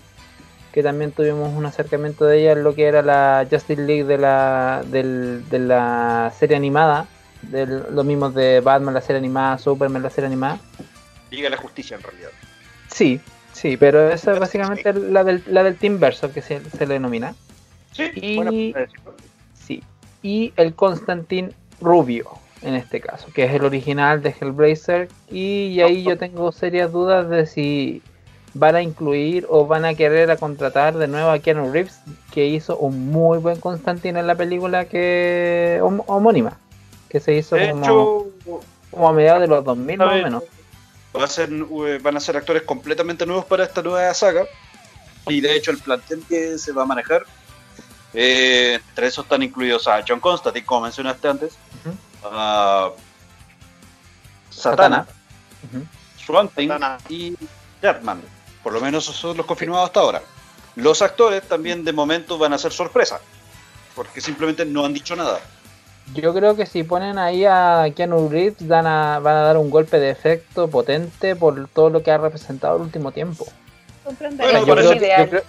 que 0.72 0.82
también 0.82 1.12
tuvimos 1.12 1.56
un 1.56 1.64
acercamiento 1.64 2.26
de 2.26 2.40
ella 2.40 2.52
en 2.52 2.64
lo 2.64 2.74
que 2.74 2.84
era 2.84 3.00
la 3.00 3.46
Justice 3.50 3.80
League 3.80 4.04
de 4.04 4.18
la, 4.18 4.82
de 4.84 5.58
la 5.58 6.32
serie 6.38 6.56
animada, 6.58 7.06
de 7.42 7.66
los 7.66 8.04
mismos 8.04 8.34
de 8.34 8.60
Batman, 8.60 8.94
la 8.94 9.00
serie 9.00 9.18
animada, 9.18 9.58
Superman, 9.58 10.02
la 10.02 10.10
serie 10.10 10.26
animada. 10.26 10.58
Liga 11.30 11.44
de 11.44 11.50
la 11.50 11.56
Justicia 11.56 11.96
en 11.96 12.02
realidad. 12.02 12.30
Sí, 12.88 13.20
sí, 13.52 13.76
pero 13.76 14.10
esa 14.10 14.32
es 14.32 14.38
básicamente 14.40 14.92
la 14.92 15.24
del, 15.24 15.42
la 15.46 15.62
del 15.62 15.76
Team 15.76 15.98
Verso 16.00 16.32
que 16.32 16.42
se, 16.42 16.60
se 16.70 16.86
le 16.86 16.94
denomina. 16.94 17.34
Sí, 17.92 18.10
Y- 18.14 18.36
buena. 18.36 18.88
Sí. 19.54 19.82
Y 20.22 20.52
el 20.56 20.74
Constantine 20.74 21.52
Rubio, 21.80 22.30
en 22.62 22.74
este 22.74 23.00
caso, 23.00 23.28
que 23.34 23.44
es 23.44 23.54
el 23.54 23.64
original 23.64 24.22
de 24.22 24.34
Hellblazer. 24.38 25.08
Y 25.30 25.80
ahí 25.80 26.02
yo 26.02 26.18
tengo 26.18 26.52
serias 26.52 26.92
dudas 26.92 27.28
de 27.30 27.46
si 27.46 28.02
van 28.52 28.74
a 28.74 28.82
incluir 28.82 29.46
o 29.48 29.66
van 29.66 29.84
a 29.84 29.94
querer 29.94 30.30
a 30.32 30.36
contratar 30.36 30.98
de 30.98 31.06
nuevo 31.06 31.30
a 31.30 31.38
Keanu 31.38 31.70
Reeves, 31.72 32.00
que 32.32 32.46
hizo 32.46 32.76
un 32.76 33.06
muy 33.10 33.38
buen 33.38 33.60
Constantine 33.60 34.18
en 34.18 34.26
la 34.26 34.34
película 34.34 34.86
que 34.86 35.78
hom- 35.82 36.02
homónima, 36.08 36.58
que 37.10 37.20
se 37.20 37.34
hizo 37.34 37.56
De 37.56 37.70
como, 37.70 37.82
hecho, 37.82 38.62
como 38.90 39.08
a 39.08 39.12
mediados 39.12 39.42
de 39.42 39.48
los 39.48 39.64
2000 39.64 39.98
más 39.98 40.08
o 40.08 40.24
menos. 40.24 40.42
va 41.14 41.24
a 41.24 41.28
ser, 41.28 41.50
eh, 41.52 41.98
van 42.00 42.16
a 42.16 42.20
ser 42.20 42.36
actores 42.36 42.62
completamente 42.62 43.26
nuevos 43.26 43.44
para 43.44 43.64
esta 43.64 43.82
nueva 43.82 44.14
saga. 44.14 44.44
Y 45.26 45.40
de 45.40 45.56
hecho, 45.56 45.70
el 45.70 45.78
plantel 45.78 46.24
que 46.28 46.56
se 46.56 46.72
va 46.72 46.84
a 46.84 46.86
manejar, 46.86 47.26
eh, 48.14 48.80
entre 48.88 49.08
esos 49.08 49.24
están 49.24 49.42
incluidos 49.42 49.86
a 49.86 50.02
John 50.06 50.20
Constantine, 50.20 50.64
como 50.64 50.82
mencionaste 50.82 51.28
antes, 51.28 51.56
a 52.24 52.90
Satana, 54.50 55.06
Thing 56.54 56.68
Satana. 56.68 56.98
y 57.08 57.36
Deadman. 57.82 58.22
Por 58.62 58.72
lo 58.72 58.80
menos 58.80 59.04
esos 59.04 59.16
son 59.16 59.36
los 59.36 59.46
confirmados 59.46 59.86
hasta 59.86 60.00
ahora. 60.00 60.22
Los 60.76 61.02
actores 61.02 61.42
también 61.42 61.84
de 61.84 61.92
momento 61.92 62.38
van 62.38 62.52
a 62.52 62.58
ser 62.58 62.72
sorpresa, 62.72 63.20
porque 63.94 64.20
simplemente 64.20 64.64
no 64.64 64.84
han 64.84 64.94
dicho 64.94 65.16
nada. 65.16 65.40
Yo 66.14 66.34
creo 66.34 66.56
que 66.56 66.66
si 66.66 66.82
ponen 66.82 67.18
ahí 67.18 67.44
a 67.44 67.86
Keanu 67.94 68.28
Reeves 68.28 68.56
dan 68.66 68.86
a- 68.86 69.20
van 69.20 69.36
a 69.36 69.40
dar 69.42 69.56
un 69.56 69.70
golpe 69.70 69.98
de 70.00 70.10
efecto 70.10 70.68
potente 70.68 71.36
por 71.36 71.68
todo 71.68 71.90
lo 71.90 72.02
que 72.02 72.10
ha 72.10 72.18
representado 72.18 72.76
el 72.76 72.82
último 72.82 73.12
tiempo. 73.12 73.46
Compren 74.04 74.36
Bueno, 74.36 74.66
yo, 74.66 74.74
creo, 74.74 74.92
yo 74.94 75.28
creo- 75.28 75.42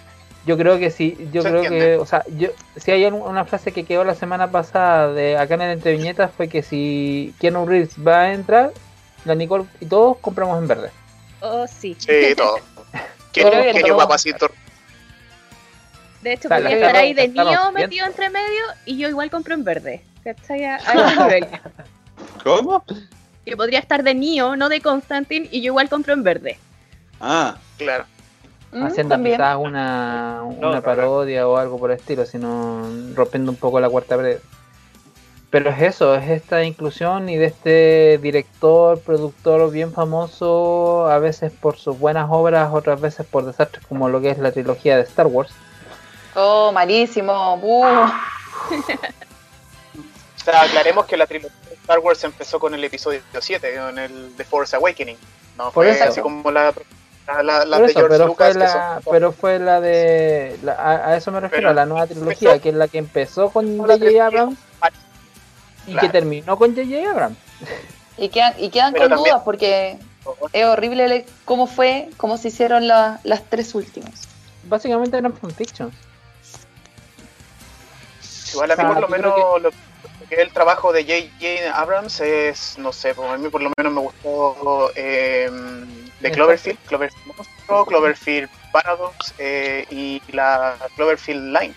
yo 0.46 0.56
creo 0.58 0.78
que 0.78 0.90
sí, 0.90 1.16
yo 1.32 1.42
Se 1.42 1.48
creo 1.48 1.62
que, 1.62 1.96
o 1.96 2.06
sea, 2.06 2.24
yo, 2.36 2.48
si 2.76 2.90
hay 2.92 3.04
un- 3.06 3.14
una 3.22 3.44
frase 3.44 3.72
que 3.72 3.84
quedó 3.84 4.04
la 4.04 4.14
semana 4.14 4.50
pasada 4.50 5.12
de 5.12 5.36
acá 5.36 5.54
en 5.54 5.62
el 5.62 5.70
entre 5.72 5.92
viñetas 5.92 6.30
fue 6.36 6.48
que 6.48 6.62
si 6.62 7.34
Keanu 7.40 7.66
Reeves 7.66 7.94
va 8.06 8.20
a 8.22 8.32
entrar, 8.32 8.70
la 9.24 9.34
Nicole 9.34 9.64
y 9.80 9.86
todos 9.86 10.18
compramos 10.18 10.58
en 10.58 10.68
verde. 10.68 10.90
Oh, 11.40 11.66
sí. 11.66 11.96
Sí, 11.98 12.34
todo. 12.36 12.56
Genio, 13.32 13.96
papacito. 13.96 14.48
De 16.22 16.34
hecho, 16.34 16.46
O 16.46 16.50
sea, 16.50 16.58
podría 16.58 16.76
la- 16.78 16.86
estar 16.86 16.96
ahí 17.02 17.14
de 17.14 17.26
niño 17.28 17.72
metido 17.72 18.06
entre 18.06 18.30
medio 18.30 18.62
y 18.84 18.96
yo 18.96 19.08
igual 19.08 19.28
compro 19.30 19.54
en 19.54 19.64
verde. 19.64 20.02
¿Cachai? 20.24 20.64
A- 20.64 20.76
ese 20.76 21.16
nivel. 21.22 21.46
¿Cómo? 22.44 22.84
Que 23.44 23.56
podría 23.56 23.80
estar 23.80 24.02
de 24.02 24.14
Neo, 24.14 24.56
no 24.56 24.68
de 24.68 24.80
Constantine, 24.80 25.48
y 25.50 25.60
yo 25.62 25.66
igual 25.72 25.88
compro 25.88 26.12
en 26.12 26.22
verde. 26.22 26.58
Ah, 27.20 27.56
Claro. 27.78 28.04
Mm, 28.72 28.86
haciendo 28.86 29.14
también. 29.16 29.36
quizás 29.36 29.56
una, 29.58 30.40
una 30.44 30.70
no, 30.76 30.82
parodia 30.82 31.46
o 31.46 31.58
algo 31.58 31.78
por 31.78 31.90
el 31.90 31.98
estilo, 31.98 32.24
sino 32.24 32.82
rompiendo 33.14 33.50
un 33.50 33.56
poco 33.58 33.78
la 33.80 33.90
cuarta 33.90 34.16
pared. 34.16 34.38
Pero 35.50 35.68
es 35.68 35.82
eso, 35.82 36.14
es 36.14 36.30
esta 36.30 36.64
inclusión 36.64 37.28
y 37.28 37.36
de 37.36 37.44
este 37.44 38.18
director, 38.22 38.98
productor 39.00 39.70
bien 39.70 39.92
famoso, 39.92 41.06
a 41.10 41.18
veces 41.18 41.52
por 41.52 41.76
sus 41.76 41.98
buenas 41.98 42.28
obras, 42.30 42.70
otras 42.72 42.98
veces 43.02 43.26
por 43.26 43.44
desastres 43.44 43.84
como 43.86 44.08
lo 44.08 44.22
que 44.22 44.30
es 44.30 44.38
la 44.38 44.52
trilogía 44.52 44.96
de 44.96 45.02
Star 45.02 45.26
Wars. 45.26 45.52
Oh, 46.34 46.72
malísimo. 46.72 47.56
Uh. 47.62 48.06
O 50.42 50.44
sea, 50.44 50.62
aclaremos 50.62 51.06
que 51.06 51.16
la 51.16 51.26
trilogía 51.26 51.56
de 51.68 51.74
Star 51.76 51.98
Wars 52.00 52.22
empezó 52.24 52.58
con 52.58 52.74
el 52.74 52.82
episodio 52.82 53.20
7, 53.38 53.76
con 53.76 53.98
el 53.98 54.32
The 54.36 54.44
Force 54.44 54.74
Awakening. 54.76 55.16
No 55.56 55.70
fue 55.70 55.90
eso. 55.90 56.04
así 56.04 56.20
como 56.20 56.50
la, 56.50 56.72
de 56.72 56.80
eso, 57.30 57.66
George 58.00 58.08
pero, 58.08 58.26
Lucas. 58.26 58.52
fue 58.52 58.58
la, 58.60 58.72
son- 59.00 59.12
pero 59.12 59.32
fue 59.32 59.58
la 59.60 59.80
de... 59.80 60.58
la- 60.64 60.72
a, 60.74 61.08
a 61.10 61.16
eso 61.16 61.30
me 61.30 61.38
refiero, 61.40 61.60
Pero 61.68 61.70
a 61.70 61.74
la 61.74 61.86
nueva 61.86 62.06
trilogía, 62.06 62.50
empezó- 62.50 62.62
que 62.62 62.68
es 62.70 62.74
la 62.74 62.88
que 62.88 62.98
empezó 62.98 63.50
con 63.50 63.78
J.J. 63.78 64.26
Abrams 64.26 64.58
y 65.86 65.96
que 65.96 66.08
terminó 66.08 66.56
con 66.56 66.74
J.J. 66.74 67.08
Abrams. 67.10 67.36
Y 68.18 68.28
quedan, 68.28 68.54
y 68.58 68.70
quedan 68.70 68.92
Pero 68.92 69.04
con 69.04 69.10
también- 69.10 69.32
dudas 69.34 69.42
porque 69.44 69.98
es 70.52 70.64
horrible 70.64 71.08
le- 71.08 71.26
cómo 71.44 71.66
fue, 71.68 72.08
cómo 72.16 72.36
se 72.36 72.48
hicieron 72.48 72.88
la- 72.88 73.20
las 73.22 73.44
tres 73.48 73.74
últimas. 73.76 74.28
Básicamente 74.64 75.16
eran 75.16 75.32
fanfictions. 75.34 75.94
Igual 78.52 78.70
a 78.72 78.76
mí 78.76 78.82
O 78.82 78.86
sea, 78.86 78.92
por 78.94 79.00
lo 79.02 79.08
menos 79.08 79.62
lo, 79.62 79.70
el 80.30 80.52
trabajo 80.52 80.92
de 80.92 81.04
J.J. 81.04 81.78
Abrams 81.78 82.20
es, 82.20 82.78
no 82.78 82.92
sé, 82.92 83.14
pues 83.14 83.30
a 83.30 83.36
mí 83.36 83.48
por 83.48 83.62
lo 83.62 83.70
menos 83.76 83.92
me 83.92 84.00
gustó 84.00 84.90
eh, 84.94 85.50
de 86.20 86.30
Cloverfield, 86.30 86.78
Cloverfield 86.86 87.26
Monstruo, 87.26 87.86
Cloverfield 87.86 88.48
Paradox 88.72 89.34
eh, 89.38 89.86
y 89.90 90.22
la 90.32 90.76
Cloverfield 90.96 91.56
Line. 91.56 91.74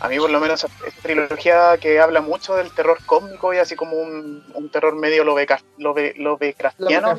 A 0.00 0.08
mí 0.08 0.18
por 0.18 0.30
lo 0.30 0.40
menos 0.40 0.64
esta 0.64 1.02
trilogía 1.02 1.76
que 1.78 2.00
habla 2.00 2.22
mucho 2.22 2.56
del 2.56 2.74
terror 2.74 2.98
cósmico 3.04 3.52
y 3.52 3.58
así 3.58 3.76
como 3.76 3.96
un, 3.96 4.42
un 4.54 4.70
terror 4.70 4.96
medio 4.96 5.24
lovecraftiano, 5.24 5.92
por 5.92 6.18
Lovecraftiano. 6.18 7.18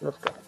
Lovecraft. 0.00 0.38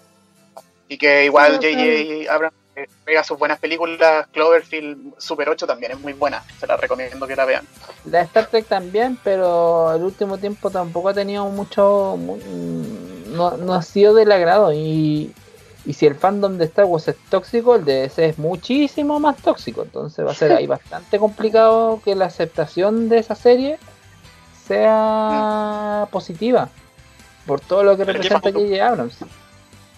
y 0.89 0.99
que 0.99 1.25
igual 1.25 1.55
J.J. 1.55 2.33
Abrams 2.33 2.60
pega 3.05 3.23
sus 3.25 3.39
buenas 3.39 3.59
películas, 3.59 4.27
Cloverfield 4.33 5.15
Super 5.19 5.49
8 5.51 5.67
también 5.67 5.93
es 5.93 6.01
muy 6.01 6.13
buena, 6.13 6.43
se 6.59 6.67
la 6.67 6.77
recomiendo 6.77 7.27
que 7.27 7.37
la 7.37 7.45
vean. 7.45 7.67
La 8.07 8.23
Star 8.23 8.47
Trek 8.47 8.67
también, 8.67 9.19
pero 9.23 9.95
el 9.95 10.03
último 10.03 10.39
tiempo 10.39 10.71
tampoco 10.71 11.09
ha 11.11 11.15
tenido 11.15 11.45
mucho. 11.47 12.17
mu- 12.19 12.37
mm, 12.37 13.35
no, 13.37 13.57
no 13.57 13.75
ha 13.75 13.83
sido 13.83 14.15
del 14.15 14.33
agrado. 14.33 14.73
Y, 14.73 15.33
y 15.85 15.93
si 15.93 16.07
el 16.07 16.15
fandom 16.15 16.57
de 16.59 16.65
Star 16.67 16.85
Wars 16.87 17.09
es 17.09 17.17
tóxico, 17.29 17.75
el 17.75 17.85
de 17.85 18.03
DC 18.03 18.25
es 18.31 18.39
muchísimo 18.39 19.21
más 19.21 19.37
tóxico. 19.39 19.83
Entonces 19.83 20.25
va 20.27 20.31
a 20.31 20.35
ser 20.35 20.53
ahí 20.53 20.67
bastante 20.69 21.19
complicado 21.19 22.01
que 22.05 22.15
la 22.15 22.27
aceptación 22.27 23.09
de 23.09 23.19
esa 23.19 23.35
serie 23.35 23.79
sea 24.67 26.07
positiva. 26.11 26.69
Por 27.47 27.61
todo 27.61 27.83
lo 27.83 27.97
que 27.97 28.05
representa 28.05 28.53
J.J. 28.53 28.87
Abrams. 28.87 29.17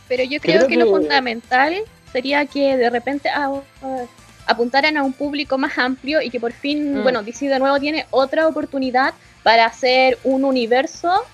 Pero 0.09 0.25
yo 0.25 0.41
creo, 0.41 0.57
Creo 0.67 0.69
que, 0.69 0.77
lo 0.77 0.87
fundamental 0.87 1.83
sería 2.13 2.47
que 2.47 2.77
de 2.77 2.91
repente 2.91 3.29
ah, 3.31 3.61
ah, 3.83 4.05
apuntaran 4.47 4.97
a 4.97 5.03
un 5.03 5.13
público 5.13 5.59
más 5.59 5.79
amplio 5.79 6.21
y 6.21 6.31
que 6.31 6.39
por 6.41 6.53
fin, 6.53 7.01
Mm. 7.01 7.03
bueno, 7.03 7.23
DC 7.23 7.49
de 7.49 7.59
nuevo 7.59 7.79
tiene 7.81 8.07
otra 8.11 8.47
oportunidad 8.47 9.15
para 9.43 9.67
hacer 9.67 10.19
un 10.25 10.45
universo 10.45 11.25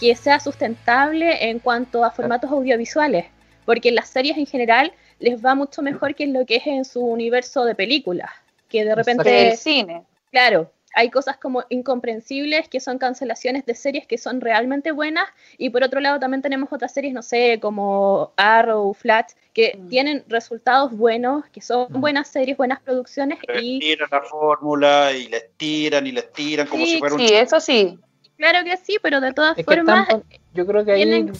que 0.00 0.14
sea 0.14 0.40
sustentable 0.40 1.48
en 1.48 1.58
cuanto 1.58 2.04
a 2.04 2.10
formatos 2.10 2.50
audiovisuales, 2.50 3.26
porque 3.64 3.88
en 3.88 3.94
las 3.94 4.08
series 4.08 4.36
en 4.36 4.46
general 4.46 4.92
les 5.18 5.42
va 5.42 5.54
mucho 5.54 5.80
mejor 5.80 6.14
que 6.14 6.24
en 6.24 6.34
lo 6.34 6.44
que 6.44 6.56
es 6.56 6.66
en 6.66 6.84
su 6.84 7.00
universo 7.00 7.64
de 7.64 7.74
películas, 7.74 8.30
que 8.68 8.84
de 8.84 8.94
repente 8.94 9.30
Del 9.30 9.56
cine. 9.56 10.02
Claro, 10.30 10.70
hay 10.98 11.10
cosas 11.10 11.36
como 11.36 11.62
incomprensibles 11.68 12.70
que 12.70 12.80
son 12.80 12.96
cancelaciones 12.96 13.66
de 13.66 13.74
series 13.74 14.06
que 14.06 14.16
son 14.16 14.40
realmente 14.40 14.92
buenas 14.92 15.28
y 15.58 15.68
por 15.68 15.84
otro 15.84 16.00
lado 16.00 16.18
también 16.18 16.40
tenemos 16.40 16.72
otras 16.72 16.90
series, 16.94 17.12
no 17.12 17.20
sé, 17.22 17.58
como 17.60 18.32
Arrow, 18.38 18.94
Flash, 18.94 19.32
que 19.52 19.76
Mm. 19.78 19.88
tienen 19.88 20.24
resultados 20.26 20.96
buenos, 20.96 21.44
que 21.52 21.60
son 21.60 21.88
Mm. 21.90 22.00
buenas 22.00 22.28
series, 22.28 22.56
buenas 22.56 22.80
producciones 22.80 23.38
Les 23.46 23.62
y 23.62 23.78
tiran 23.78 24.08
la 24.10 24.22
fórmula 24.22 25.12
y 25.12 25.28
les 25.28 25.50
tiran 25.58 26.06
y 26.06 26.12
les 26.12 26.32
tiran 26.32 26.66
como 26.66 26.84
Sí, 26.86 26.92
si 26.92 26.98
fuera 26.98 27.14
un 27.14 27.20
Sí, 27.20 27.34
eso 27.34 27.60
sí. 27.60 27.98
claro 28.38 28.64
que 28.64 28.76
sí, 28.78 28.96
pero 29.02 29.20
de 29.20 29.34
todas 29.34 29.58
Es 29.58 29.66
formas, 29.66 30.08
están 30.08 30.24
yo 30.54 30.66
creo 30.66 30.82
que 30.86 30.92
ahí. 30.92 31.04
tienen- 31.04 31.32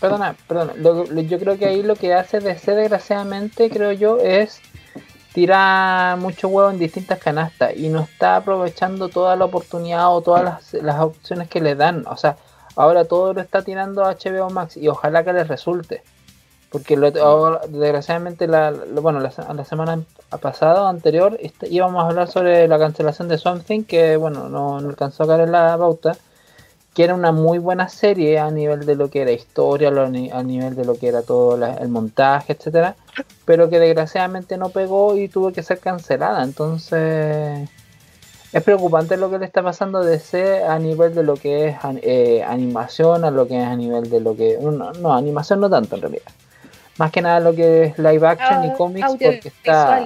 Perdona, 0.00 0.36
perdona. 0.46 0.74
lo- 0.76 1.04
lo- 1.06 1.20
yo 1.22 1.38
creo 1.38 1.56
que 1.56 1.64
ahí 1.64 1.82
lo 1.82 1.96
que 1.96 2.12
hace 2.12 2.40
DC, 2.40 2.74
desgraciadamente, 2.74 3.70
creo 3.70 3.92
yo, 3.92 4.20
es 4.20 4.60
tirar 5.34 6.16
mucho 6.18 6.48
huevo 6.48 6.70
en 6.70 6.78
distintas 6.78 7.18
canastas 7.18 7.76
y 7.76 7.88
no 7.88 8.00
está 8.00 8.36
aprovechando 8.36 9.08
toda 9.08 9.34
la 9.36 9.44
oportunidad 9.46 10.14
o 10.14 10.20
todas 10.22 10.44
las, 10.44 10.72
las 10.82 11.00
opciones 11.00 11.48
que 11.48 11.60
le 11.60 11.74
dan. 11.74 12.04
O 12.06 12.16
sea, 12.16 12.36
ahora 12.76 13.04
todo 13.04 13.34
lo 13.34 13.40
está 13.40 13.62
tirando 13.62 14.04
a 14.04 14.12
HBO 14.14 14.48
Max 14.50 14.76
y 14.76 14.86
ojalá 14.88 15.24
que 15.24 15.32
les 15.32 15.48
resulte. 15.48 16.02
Porque 16.70 16.96
lo- 16.96 17.10
desgraciadamente, 17.68 18.46
la, 18.46 18.72
bueno, 19.00 19.20
la, 19.20 19.30
se- 19.32 19.42
la 19.52 19.64
semana 19.64 20.00
pasada 20.40 20.88
anterior 20.88 21.36
este, 21.40 21.68
íbamos 21.68 22.02
a 22.02 22.08
hablar 22.08 22.28
sobre 22.28 22.66
la 22.68 22.78
cancelación 22.78 23.28
de 23.28 23.38
Something, 23.38 23.84
que 23.84 24.16
bueno, 24.16 24.48
no, 24.48 24.80
no 24.80 24.88
alcanzó 24.88 25.24
a 25.24 25.26
caer 25.26 25.40
en 25.42 25.52
la 25.52 25.76
pauta 25.78 26.16
que 26.94 27.04
era 27.04 27.14
una 27.14 27.32
muy 27.32 27.58
buena 27.58 27.88
serie 27.88 28.38
a 28.38 28.50
nivel 28.50 28.86
de 28.86 28.94
lo 28.94 29.10
que 29.10 29.22
era 29.22 29.32
historia, 29.32 29.88
a 29.88 30.42
nivel 30.42 30.76
de 30.76 30.84
lo 30.84 30.94
que 30.94 31.08
era 31.08 31.22
todo 31.22 31.56
la- 31.56 31.74
el 31.74 31.88
montaje, 31.88 32.52
etcétera, 32.52 32.94
pero 33.44 33.68
que 33.68 33.80
desgraciadamente 33.80 34.56
no 34.56 34.68
pegó 34.70 35.16
y 35.16 35.28
tuvo 35.28 35.52
que 35.52 35.62
ser 35.62 35.80
cancelada. 35.80 36.44
Entonces 36.44 37.68
es 38.52 38.62
preocupante 38.62 39.16
lo 39.16 39.28
que 39.30 39.38
le 39.40 39.44
está 39.46 39.62
pasando 39.62 39.98
a 39.98 40.04
DC 40.04 40.62
a 40.64 40.78
nivel 40.78 41.14
de 41.14 41.24
lo 41.24 41.34
que 41.34 41.68
es 41.70 41.76
eh, 42.02 42.44
animación, 42.46 43.24
a 43.24 43.30
lo 43.32 43.48
que 43.48 43.60
es 43.60 43.66
a 43.66 43.74
nivel 43.74 44.08
de 44.08 44.20
lo 44.20 44.36
que 44.36 44.58
no, 44.60 44.92
no, 44.92 45.12
animación 45.14 45.60
no 45.60 45.68
tanto 45.68 45.96
en 45.96 46.02
realidad. 46.02 46.30
Más 46.96 47.10
que 47.10 47.20
nada 47.20 47.40
lo 47.40 47.52
que 47.54 47.86
es 47.86 47.98
live 47.98 48.24
action 48.24 48.64
y 48.64 48.68
ah, 48.68 48.74
cómics 48.76 49.06
porque 49.34 49.48
está. 49.48 49.96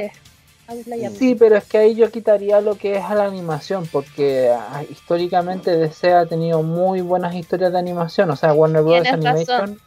Audiovisuales. 0.68 1.18
Sí, 1.18 1.34
pero 1.34 1.56
es 1.56 1.64
que 1.64 1.78
ahí 1.78 1.94
yo 1.94 2.10
quitaría 2.10 2.60
lo 2.60 2.76
que 2.76 2.96
es 2.96 3.04
a 3.04 3.14
la 3.14 3.25
animación, 3.25 3.87
porque 3.90 4.50
ah, 4.52 4.82
históricamente 4.90 5.76
DC 5.76 6.12
ha 6.12 6.26
tenido 6.26 6.62
muy 6.62 7.00
buenas 7.00 7.34
historias 7.34 7.72
de 7.72 7.78
animación, 7.78 8.30
o 8.30 8.37
sea, 8.37 8.52
Warner 8.52 8.82
Bros. 8.82 9.06
Animation, 9.06 9.60
razón. 9.60 9.80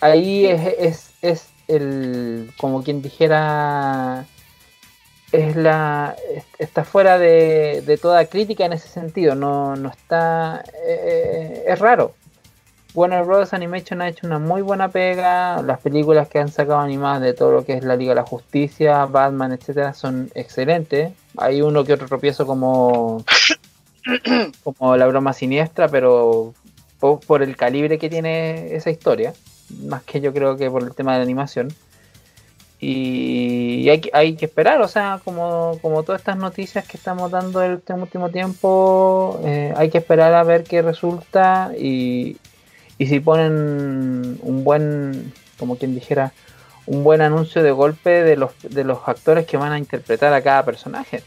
ahí 0.00 0.46
es, 0.46 0.66
es, 0.78 1.10
es 1.22 1.46
el, 1.68 2.52
como 2.58 2.82
quien 2.82 3.00
dijera, 3.00 4.26
es 5.30 5.54
la, 5.56 6.16
es- 6.34 6.44
está 6.58 6.84
fuera 6.84 7.18
de, 7.18 7.82
de 7.86 7.96
toda 7.96 8.26
crítica 8.26 8.64
en 8.66 8.72
ese 8.74 8.88
sentido, 8.88 9.34
no, 9.34 9.76
no 9.76 9.88
está, 9.88 10.62
eh, 10.84 11.64
es 11.66 11.78
raro. 11.78 12.14
Warner 12.94 13.24
Bros. 13.24 13.52
Animation 13.54 14.02
ha 14.02 14.08
hecho 14.08 14.26
una 14.26 14.38
muy 14.38 14.60
buena 14.62 14.88
pega. 14.88 15.62
Las 15.62 15.80
películas 15.80 16.28
que 16.28 16.38
han 16.38 16.48
sacado 16.48 16.78
animadas 16.80 17.22
de 17.22 17.32
todo 17.32 17.52
lo 17.52 17.64
que 17.64 17.74
es 17.74 17.84
la 17.84 17.96
Liga 17.96 18.10
de 18.10 18.16
la 18.16 18.26
Justicia, 18.26 19.06
Batman, 19.06 19.52
etcétera, 19.52 19.94
son 19.94 20.30
excelentes. 20.34 21.12
Hay 21.38 21.62
uno 21.62 21.84
que 21.84 21.94
otro 21.94 22.06
tropiezo 22.06 22.46
como, 22.46 23.24
como 24.62 24.96
la 24.96 25.06
broma 25.06 25.32
siniestra, 25.32 25.88
pero 25.88 26.52
po- 27.00 27.20
por 27.20 27.42
el 27.42 27.56
calibre 27.56 27.98
que 27.98 28.10
tiene 28.10 28.74
esa 28.74 28.90
historia, 28.90 29.32
más 29.86 30.02
que 30.02 30.20
yo 30.20 30.32
creo 30.34 30.56
que 30.58 30.70
por 30.70 30.82
el 30.82 30.94
tema 30.94 31.12
de 31.12 31.18
la 31.18 31.24
animación. 31.24 31.68
Y 32.84 33.88
hay, 33.88 34.00
que- 34.00 34.10
hay 34.12 34.34
que 34.34 34.46
esperar, 34.46 34.82
o 34.82 34.88
sea, 34.88 35.20
como, 35.24 35.78
como 35.80 36.02
todas 36.02 36.20
estas 36.20 36.36
noticias 36.36 36.86
que 36.86 36.96
estamos 36.96 37.30
dando 37.30 37.62
este 37.62 37.92
último 37.94 38.28
tiempo, 38.28 39.40
eh, 39.44 39.72
hay 39.76 39.88
que 39.88 39.98
esperar 39.98 40.34
a 40.34 40.42
ver 40.42 40.64
qué 40.64 40.82
resulta 40.82 41.70
y, 41.78 42.36
y 43.02 43.06
si 43.08 43.18
ponen 43.18 44.38
un 44.42 44.62
buen, 44.62 45.32
como 45.58 45.76
quien 45.76 45.92
dijera, 45.92 46.32
un 46.86 47.02
buen 47.02 47.20
anuncio 47.20 47.60
de 47.60 47.72
golpe 47.72 48.22
de 48.22 48.36
los, 48.36 48.52
de 48.62 48.84
los 48.84 49.00
actores 49.06 49.44
que 49.44 49.56
van 49.56 49.72
a 49.72 49.78
interpretar 49.78 50.32
a 50.32 50.40
cada 50.40 50.64
personaje. 50.64 51.24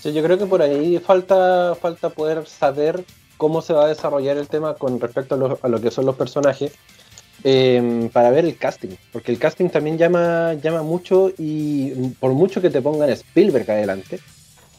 Sí, 0.00 0.12
yo 0.12 0.22
creo 0.22 0.38
que 0.38 0.46
por 0.46 0.62
ahí 0.62 1.00
falta, 1.00 1.74
falta 1.74 2.10
poder 2.10 2.46
saber 2.46 3.04
cómo 3.36 3.62
se 3.62 3.72
va 3.72 3.86
a 3.86 3.88
desarrollar 3.88 4.36
el 4.36 4.46
tema 4.46 4.74
con 4.74 5.00
respecto 5.00 5.34
a 5.34 5.38
lo, 5.38 5.58
a 5.60 5.66
lo 5.66 5.80
que 5.80 5.90
son 5.90 6.06
los 6.06 6.14
personajes 6.14 6.72
eh, 7.42 8.08
para 8.12 8.30
ver 8.30 8.44
el 8.44 8.56
casting, 8.56 8.90
porque 9.12 9.32
el 9.32 9.40
casting 9.40 9.70
también 9.70 9.98
llama, 9.98 10.54
llama 10.54 10.84
mucho 10.84 11.32
y 11.36 11.90
por 12.20 12.30
mucho 12.30 12.60
que 12.60 12.70
te 12.70 12.80
pongan 12.80 13.10
Spielberg 13.10 13.68
adelante, 13.68 14.20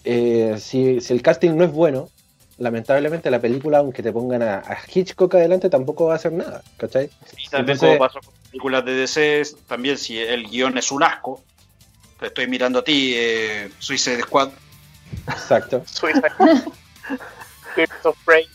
eh, 0.05 0.55
si, 0.57 1.01
si 1.01 1.11
el 1.11 1.21
casting 1.21 1.51
no 1.57 1.65
es 1.65 1.71
bueno, 1.73 2.07
lamentablemente 2.57 3.29
la 3.31 3.39
película, 3.39 3.79
aunque 3.79 4.03
te 4.03 4.11
pongan 4.11 4.41
a, 4.43 4.55
a 4.59 4.77
Hitchcock 4.93 5.35
adelante, 5.35 5.69
tampoco 5.69 6.05
va 6.05 6.13
a 6.13 6.15
hacer 6.17 6.31
nada, 6.33 6.61
¿cachai? 6.77 7.09
Y 7.37 7.49
también 7.49 7.75
Entonces- 7.75 7.97
como 7.97 7.99
pasó 7.99 8.19
con 8.21 8.33
películas 8.49 8.85
de 8.85 8.93
DC, 8.93 9.43
también 9.67 9.97
si 9.97 10.19
el 10.19 10.47
guion 10.49 10.77
es 10.77 10.91
un 10.91 11.03
asco, 11.03 11.43
te 12.19 12.27
estoy 12.27 12.47
mirando 12.47 12.79
a 12.79 12.83
ti, 12.83 13.13
eh, 13.15 13.69
Suicide 13.79 14.21
Squad, 14.21 14.49
Exacto. 15.27 15.83
Suicide 15.85 16.21
Birds 17.75 17.91
of 18.05 18.15
Prey, 18.25 18.45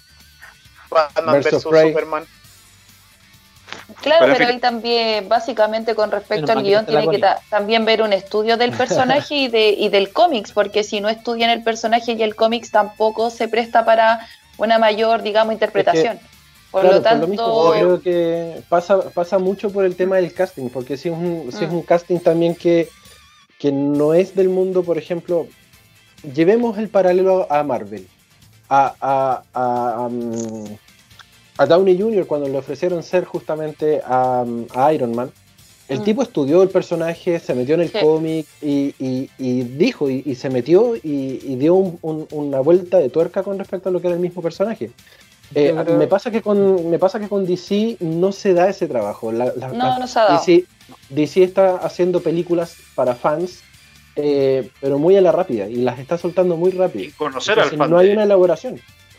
Batman 0.91 1.43
vs. 1.43 1.63
Superman. 1.63 2.25
Claro, 4.03 4.27
Pero 4.27 4.37
pero 4.39 4.49
ahí 4.51 4.59
también, 4.61 5.29
básicamente 5.29 5.95
con 5.95 6.11
respecto 6.11 6.53
al 6.53 6.63
guion, 6.63 6.87
tiene 6.87 7.09
que 7.09 7.19
ta- 7.19 7.41
también 7.51 7.85
ver 7.85 8.01
un 8.03 8.13
estudio 8.13 8.57
del 8.57 8.71
personaje 8.77 9.35
y, 9.35 9.49
de, 9.49 9.71
y 9.71 9.89
del 9.89 10.13
cómics, 10.13 10.53
porque 10.53 10.85
si 10.85 11.01
no 11.01 11.09
estudian 11.09 11.51
el 11.51 11.63
personaje 11.65 12.13
y 12.13 12.23
el 12.23 12.37
cómics 12.37 12.71
tampoco 12.71 13.31
se 13.31 13.49
presta 13.49 13.85
para 13.85 14.27
una 14.57 14.79
mayor, 14.79 15.23
digamos, 15.23 15.53
interpretación. 15.53 16.19
por 16.71 16.83
Claro, 16.83 16.97
lo 16.97 17.03
tanto, 17.03 17.27
mismo, 17.27 17.75
yo 17.75 17.81
creo 17.99 18.01
que 18.03 18.63
pasa, 18.69 19.11
pasa 19.11 19.39
mucho 19.39 19.71
por 19.71 19.85
el 19.85 19.97
tema 19.97 20.17
del 20.17 20.33
casting, 20.33 20.69
porque 20.69 20.97
si 20.97 21.09
es 21.09 21.15
un, 21.15 21.51
si 21.51 21.65
es 21.65 21.71
Mm. 21.71 21.75
un 21.75 21.83
casting 21.83 22.19
también 22.19 22.55
que, 22.55 22.89
que 23.59 23.73
no 23.73 24.15
es 24.15 24.35
del 24.37 24.49
mundo, 24.49 24.83
por 24.85 24.99
ejemplo, 24.99 25.49
llevemos 26.35 26.79
el 26.79 26.89
paralelo 26.89 27.47
a 27.51 27.63
Marvel, 27.65 28.07
a, 28.69 28.95
a, 29.01 29.43
a, 29.55 30.01
um, 30.03 30.77
a 31.59 31.67
Downey 31.67 32.01
Jr. 32.01 32.27
cuando 32.27 32.49
le 32.49 32.57
ofrecieron 32.59 33.03
ser 33.03 33.25
justamente 33.25 34.01
a, 34.05 34.45
a 34.75 34.93
Iron 34.93 35.15
Man. 35.15 35.31
El 35.89 36.01
Mm. 36.01 36.05
tipo 36.05 36.23
estudió 36.23 36.63
el 36.63 36.69
personaje, 36.69 37.39
se 37.41 37.55
metió 37.55 37.75
en 37.75 37.81
el 37.83 37.91
Sí. 37.91 37.99
cómic 38.01 38.47
y, 38.61 38.95
y- 38.99 39.31
y 39.39 39.63
dijo 39.63 40.09
y, 40.11 40.23
y 40.25 40.35
se 40.35 40.51
metió 40.51 40.95
y, 40.97 41.01
y 41.43 41.57
dio 41.57 41.75
un- 41.75 41.99
un- 42.03 42.29
una 42.31 42.61
vuelta 42.61 42.99
de 42.99 43.09
tuerca 43.09 43.43
con 43.43 43.59
respecto 43.59 43.89
a 43.89 43.93
lo 43.93 44.01
que 44.01 44.07
era 44.09 44.15
el 44.15 44.21
mismo 44.23 44.43
personaje. 44.43 44.91
Eh, 45.55 45.75
creo- 45.83 45.97
me 45.97 46.07
pasa 46.07 46.31
que 46.31 46.43
con 46.43 46.91
me 46.91 46.99
pasa 46.99 47.19
que 47.19 47.27
con 47.29 47.47
DC 47.47 47.97
no 48.01 48.33
se 48.33 48.53
da 48.53 48.69
ese 48.69 48.87
trabajo. 48.87 49.33
La- 49.33 49.47
la- 49.57 49.69
no, 49.69 49.75
la- 49.79 49.99
no 49.99 50.07
se 50.07 50.19
ha 50.19 50.25
dado. 50.25 50.39
DC, 50.41 50.65
DC 51.09 51.43
está 51.43 51.77
haciendo 51.77 52.21
películas 52.21 52.77
para 52.95 53.15
fans, 53.15 53.63
eh, 54.15 54.69
pero 54.83 54.99
muy 54.99 55.17
a 55.17 55.23
la 55.23 55.33
rápida 55.33 55.69
y 55.69 55.77
las 55.77 55.99
está 55.99 56.19
soltando 56.19 56.57
muy 56.59 56.71
rápido. 56.73 57.05
sin 57.05 57.13
conocer 57.15 57.53
Entonces, 57.55 57.73
al 57.73 57.79
fan. 57.79 57.91
no 57.91 57.97
hay 57.99 58.09
de- 58.09 58.13
una 58.13 58.25
elaboración 58.25 58.79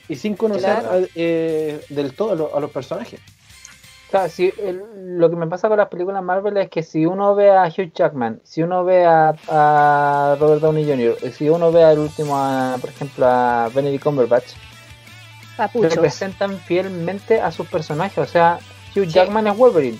y 0.09 0.15
sin 0.15 0.35
conocer 0.35 0.79
Claro. 0.79 0.89
a- 0.91 1.07
eh, 1.15 1.79
del 1.89 2.13
todo 2.13 2.31
a, 2.31 2.35
lo- 2.35 2.55
a 2.57 2.59
los 2.59 2.71
personajes. 2.71 3.19
Claro, 4.09 4.27
si, 4.29 4.51
el- 4.57 5.17
lo 5.19 5.29
que 5.29 5.35
me 5.35 5.45
pasa 5.47 5.67
con 5.69 5.77
las 5.77 5.87
películas 5.87 6.23
Marvel 6.23 6.57
es 6.57 6.69
que 6.69 6.81
si 6.81 7.05
uno 7.05 7.35
ve 7.35 7.51
a 7.51 7.65
Hugh 7.67 7.93
Jackman, 7.93 8.41
si 8.43 8.63
uno 8.63 8.83
ve 8.83 9.05
a, 9.05 9.35
a 9.47 10.35
Robert 10.39 10.61
Downey 10.61 10.83
Jr., 10.83 11.15
y 11.27 11.31
si 11.31 11.47
uno 11.47 11.71
ve 11.71 11.83
al 11.83 11.99
último, 11.99 12.35
a, 12.35 12.75
por 12.81 12.89
ejemplo, 12.89 13.27
a 13.27 13.69
Benedict 13.73 14.03
Cumberbatch, 14.03 14.53
representan 15.73 16.57
fielmente 16.57 17.39
a 17.41 17.51
sus 17.51 17.67
personajes. 17.67 18.17
O 18.17 18.25
sea, 18.25 18.59
Hugh 18.95 19.05
Sí. 19.05 19.11
Jackman 19.11 19.45
es 19.47 19.55
Wolverine, 19.57 19.99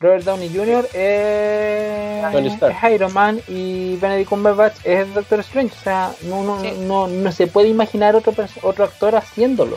Robert 0.00 0.24
Downey 0.24 0.48
Jr. 0.48 0.88
es, 0.94 2.32
Tony 2.32 2.48
Stark. 2.48 2.76
es 2.84 2.92
Iron 2.94 3.12
Man 3.12 3.40
y 3.48 3.96
Benedict 3.96 4.28
Cumberbatch 4.28 4.76
es 4.84 5.12
Doctor 5.12 5.40
Strange. 5.40 5.74
O 5.76 5.82
sea, 5.82 6.12
no, 6.22 6.44
no, 6.44 6.60
Sí. 6.60 6.72
no, 6.82 7.08
no 7.08 7.32
se 7.32 7.48
puede 7.48 7.68
imaginar 7.68 8.14
otro, 8.14 8.32
otro 8.62 8.84
actor 8.84 9.16
haciéndolo. 9.16 9.76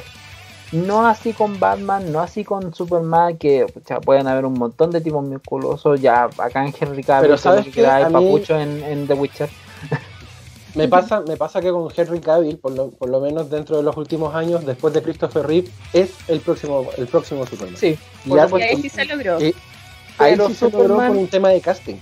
No 0.73 1.05
así 1.07 1.33
con 1.33 1.59
Batman, 1.59 2.11
no 2.13 2.21
así 2.21 2.43
con 2.45 2.73
Superman, 2.73 3.37
que 3.37 3.65
pucha, 3.73 3.99
pueden 3.99 4.27
haber 4.27 4.45
un 4.45 4.53
montón 4.53 4.91
de 4.91 5.01
tipos 5.01 5.23
musculosos. 5.27 5.99
Ya 5.99 6.29
acá 6.37 6.65
en 6.65 6.73
Henry 6.79 7.03
Cavill, 7.03 7.23
Pero 7.27 7.37
¿sabes 7.37 7.67
que 7.67 7.81
el 7.83 8.07
mí- 8.07 8.13
papucho 8.13 8.57
en, 8.59 8.81
en 8.83 9.07
The 9.07 9.13
Witcher. 9.15 9.49
Me 10.75 10.87
pasa, 10.87 11.19
me 11.27 11.35
pasa 11.35 11.59
que 11.59 11.69
con 11.69 11.91
Henry 11.93 12.21
Cavill, 12.21 12.57
por 12.57 12.71
lo, 12.71 12.91
por 12.91 13.09
lo 13.09 13.19
menos 13.19 13.49
dentro 13.49 13.75
de 13.75 13.83
los 13.83 13.97
últimos 13.97 14.33
años, 14.33 14.65
después 14.65 14.93
de 14.93 15.01
Christopher 15.03 15.45
Reeve, 15.45 15.67
es 15.91 16.11
el 16.29 16.39
próximo, 16.39 16.87
el 16.97 17.07
próximo 17.07 17.45
Superman. 17.45 17.75
Sí, 17.75 17.97
Y 18.23 18.29
por 18.29 18.37
ya- 18.49 18.59
Y 18.59 18.61
ahí 18.69 18.81
sí 18.81 18.87
se 18.87 19.03
logró. 19.03 19.41
Y 19.41 19.53
ahí 20.21 20.31
Pero 20.33 20.47
sí 20.47 20.55
se 20.55 20.65
logró 20.65 20.87
Superman- 20.95 21.07
por 21.07 21.17
un 21.17 21.27
tema 21.27 21.49
de 21.49 21.61
casting. 21.61 21.95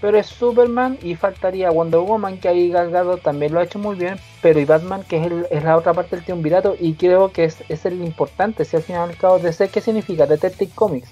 Pero 0.00 0.18
es 0.18 0.26
Superman 0.28 0.96
y 1.02 1.14
faltaría 1.14 1.70
Wonder 1.70 2.00
Woman, 2.00 2.38
que 2.38 2.48
ahí 2.48 2.70
Gal 2.70 2.90
Gadot 2.90 3.20
también 3.22 3.52
lo 3.52 3.60
ha 3.60 3.64
hecho 3.64 3.78
muy 3.78 3.96
bien, 3.96 4.18
pero 4.40 4.58
y 4.58 4.64
Batman, 4.64 5.04
que 5.06 5.18
es, 5.18 5.26
el- 5.26 5.46
es 5.50 5.62
la 5.62 5.76
otra 5.76 5.92
parte 5.92 6.16
del 6.16 6.24
triunvirato, 6.24 6.74
y 6.80 6.94
creo 6.94 7.30
que 7.32 7.44
es, 7.44 7.58
es 7.68 7.84
el 7.84 8.02
importante, 8.02 8.64
si 8.64 8.76
al 8.76 8.82
final 8.82 9.10
al 9.10 9.16
cabo 9.16 9.38
DC, 9.38 9.68
¿qué 9.68 9.80
significa? 9.82 10.26
Detective 10.26 10.70
Comics. 10.74 11.10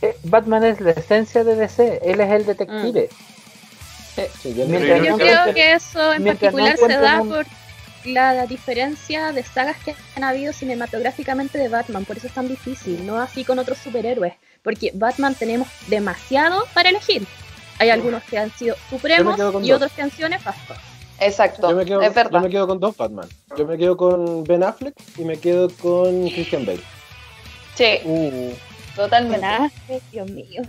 Eh, 0.00 0.16
Batman 0.22 0.62
es 0.62 0.80
la 0.80 0.92
esencia 0.92 1.42
de 1.42 1.56
DC, 1.56 2.00
él 2.04 2.20
es 2.20 2.30
el 2.30 2.46
detective. 2.46 3.08
Sí, 4.42 4.54
yo 4.54 4.66
Mientras 4.66 5.02
Yo 5.04 5.10
no 5.12 5.16
creo 5.18 5.54
que 5.54 5.72
eso 5.74 6.12
en 6.12 6.22
no 6.24 6.30
particular 6.30 6.76
se 6.76 6.88
da 6.88 7.20
un- 7.20 7.28
por 7.28 7.46
la 8.04 8.46
diferencia 8.46 9.32
de 9.32 9.42
sagas 9.42 9.76
que 9.84 9.94
han 10.16 10.24
habido 10.24 10.52
cinematográficamente 10.52 11.58
de 11.58 11.68
Batman, 11.68 12.04
por 12.04 12.16
eso 12.16 12.28
es 12.28 12.32
tan 12.32 12.46
difícil, 12.48 13.04
no 13.06 13.18
así 13.20 13.44
con 13.44 13.58
otros 13.58 13.78
superhéroes, 13.78 14.34
porque 14.68 14.90
Batman 14.92 15.34
tenemos 15.34 15.66
demasiado 15.86 16.66
para 16.74 16.90
elegir. 16.90 17.26
Hay 17.78 17.88
algunos 17.88 18.22
que 18.24 18.36
han 18.36 18.50
sido 18.50 18.76
supremos 18.90 19.34
y 19.38 19.40
dos. 19.40 19.76
otros 19.76 19.92
que 19.92 20.02
han 20.02 20.10
sido 20.10 20.28
nefastos. 20.28 20.76
Exacto, 21.20 21.70
Yo 21.70 21.74
me, 21.76 21.86
quedo, 21.86 22.02
es 22.02 22.08
yo 22.08 22.14
verdad. 22.14 22.42
me 22.42 22.50
quedo 22.50 22.66
con 22.66 22.78
dos 22.78 22.94
Batman. 22.94 23.26
Yo 23.56 23.66
me 23.66 23.78
quedo 23.78 23.96
con 23.96 24.44
Ben 24.44 24.62
Affleck 24.62 24.94
y 25.16 25.22
me 25.24 25.38
quedo 25.38 25.70
con 25.80 26.28
Christian 26.28 26.66
Bale. 26.66 26.82
Sí, 27.76 28.00
Uh, 28.04 28.52
totalmente. 28.94 29.46
Dios 30.12 30.30
mío. 30.30 30.60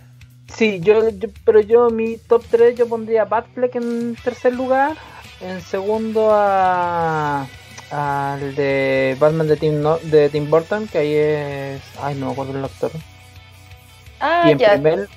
sí, 0.55 0.79
yo, 0.81 1.09
yo- 1.09 1.27
pero 1.43 1.59
yo 1.59 1.89
mi 1.89 2.15
top 2.15 2.41
3 2.49 2.75
yo 2.77 2.87
pondría 2.87 3.23
a 3.23 3.25
Batfleck 3.25 3.75
en 3.75 4.15
tercer 4.23 4.53
lugar, 4.53 4.95
en 5.41 5.59
segundo 5.61 6.29
a 6.31 7.45
al 7.91 8.55
de 8.55 9.17
Batman 9.19 9.47
de 9.49 9.57
Tim, 9.57 9.81
No- 9.81 9.97
de 9.97 10.29
Tim 10.29 10.49
Burton, 10.49 10.87
que 10.87 10.99
ahí 10.99 11.13
es... 11.15 11.81
Ay, 11.99 12.13
no 12.15 12.27
me 12.27 12.31
acuerdo 12.33 12.57
el 12.57 12.63
actor. 12.63 12.91
Ah, 14.19 14.43
y 14.47 14.51
en 14.51 14.57
ya. 14.59 14.71
primer 14.73 15.07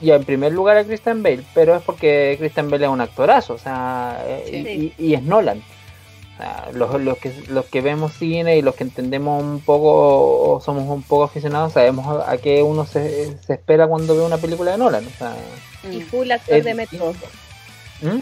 y 0.00 0.10
en 0.12 0.24
primer 0.24 0.52
lugar 0.52 0.76
a 0.76 0.84
Christian 0.84 1.22
Bale, 1.24 1.42
pero 1.54 1.74
es 1.76 1.82
porque 1.82 2.36
Christian 2.38 2.70
Bale 2.70 2.84
es 2.86 2.90
un 2.90 3.00
actorazo, 3.00 3.54
o 3.54 3.58
sea, 3.58 4.22
eh, 4.26 4.44
Sí. 4.64 4.94
y, 4.98 5.06
y 5.08 5.14
es 5.14 5.22
Nolan. 5.22 5.58
O 5.58 6.40
sea, 6.40 6.68
los, 6.72 7.00
los 7.00 7.18
que 7.18 7.32
los 7.48 7.64
que 7.66 7.80
vemos 7.80 8.12
cine 8.14 8.56
y 8.56 8.62
los 8.62 8.76
que 8.76 8.84
entendemos 8.84 9.42
un 9.42 9.60
poco 9.60 10.52
o 10.54 10.60
somos 10.60 10.84
un 10.88 11.02
poco 11.02 11.24
aficionados 11.24 11.72
sabemos 11.72 12.06
a, 12.24 12.30
a 12.30 12.36
qué 12.38 12.62
uno 12.62 12.86
se, 12.86 13.36
se 13.44 13.54
espera 13.54 13.88
cuando 13.88 14.14
ve 14.16 14.22
una 14.22 14.38
película 14.38 14.70
de 14.70 14.78
Nolan. 14.78 15.04
O 15.04 15.18
sea, 15.18 15.34
Y 15.90 15.96
Mm. 15.98 16.06
full 16.06 16.30
actor 16.30 16.56
es 16.58 16.64
de 16.64 16.74
método. 16.74 17.12
¿Mm? 18.02 18.18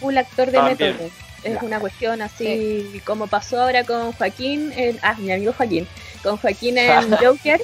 Full 0.00 0.16
actor 0.16 0.46
de 0.46 0.52
También. 0.52 0.92
método. 0.92 1.08
Es 1.42 1.62
una 1.62 1.80
cuestión 1.80 2.20
así 2.22 3.00
como 3.04 3.26
pasó 3.26 3.62
ahora 3.62 3.84
con 3.84 4.12
Joaquín, 4.12 4.72
en- 4.76 4.98
ah, 5.02 5.14
mi 5.18 5.30
amigo 5.32 5.52
Joaquín, 5.54 5.86
con 6.22 6.36
Joaquín 6.38 6.76
en 6.78 7.10
Joker, 7.22 7.60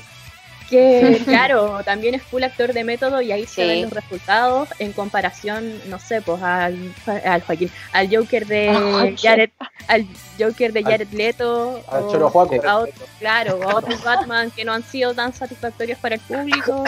que 0.69 1.21
claro, 1.25 1.81
también 1.85 2.15
es 2.15 2.23
full 2.23 2.43
actor 2.43 2.73
de 2.73 2.85
método 2.85 3.21
y 3.23 3.33
ahí 3.33 3.47
se 3.47 3.63
Sí. 3.63 3.69
ven 3.69 3.83
los 3.83 3.93
resultados 3.93 4.69
en 4.79 4.93
comparación, 4.93 5.81
no 5.89 5.99
sé, 5.99 6.21
pues 6.23 6.43
al, 6.43 6.93
al 7.25 7.43
Joaquín, 7.43 7.71
al 7.93 8.09
Joker 8.15 8.47
de 8.47 9.15
Jared, 9.23 9.51
al 9.89 10.07
Joker 10.39 10.73
de 10.73 10.81
Al- 10.81 10.85
Jared 10.85 11.09
Leto, 11.13 11.83
Al 11.89 12.03
o 12.05 12.13
Choro 12.13 12.31
Juaco. 12.31 12.55
a 12.67 12.77
otro- 12.79 13.07
claro, 13.19 13.61
a 13.71 13.77
otros 13.77 14.03
Batman 14.03 14.51
que 14.51 14.65
no 14.65 14.73
han 14.73 14.83
sido 14.85 15.15
tan 15.15 15.33
satisfactorios 15.33 15.99
para 15.99 16.17
el 16.17 16.21
público. 16.23 16.85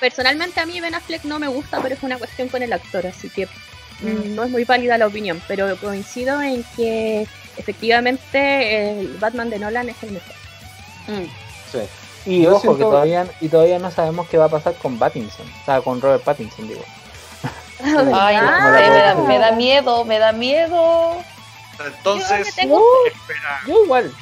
Personalmente 0.00 0.60
a 0.60 0.66
mí 0.66 0.80
Ben 0.80 0.94
Affleck 0.94 1.24
no 1.24 1.38
me 1.38 1.48
gusta, 1.48 1.80
pero 1.80 1.94
es 1.94 2.02
una 2.02 2.18
cuestión 2.18 2.48
con 2.48 2.62
el 2.62 2.72
actor, 2.72 3.06
así 3.06 3.30
que 3.30 3.46
mm, 4.00 4.34
no 4.34 4.44
es 4.44 4.50
muy 4.50 4.64
válida 4.64 4.98
la 4.98 5.06
opinión, 5.06 5.40
pero 5.48 5.76
coincido 5.76 6.42
en 6.42 6.64
que 6.76 7.26
efectivamente 7.56 9.00
el 9.00 9.16
Batman 9.18 9.50
de 9.50 9.58
Nolan 9.60 9.88
es 9.88 10.02
el 10.02 10.12
mejor. 10.12 10.34
Mm. 11.06 11.24
Sí. 11.72 11.78
Y 12.26 12.42
Yo 12.42 12.52
ojo 12.52 12.60
siento- 12.60 12.78
que 12.78 12.84
todavía 12.84 13.26
y 13.40 13.48
todavía 13.48 13.78
no 13.78 13.90
sabemos 13.90 14.26
qué 14.28 14.38
va 14.38 14.46
a 14.46 14.48
pasar 14.48 14.74
con 14.74 14.98
Pattinson, 14.98 15.46
o 15.46 15.64
sea, 15.64 15.80
con 15.82 16.00
Robert 16.00 16.22
Pattinson 16.24 16.66
digo. 16.68 16.82
Ay, 18.14 18.36
no 18.36 18.78
sé, 18.78 18.90
me 18.90 18.98
da, 18.98 19.14
me 19.14 19.38
da 19.38 19.52
miedo, 19.52 20.04
me 20.04 20.18
da 20.18 20.32
miedo. 20.32 21.16
Entonces, 21.84 22.46
Yo 22.46 22.52
tengo-. 22.54 22.82
Yo 23.66 23.84
igual. 23.84 24.12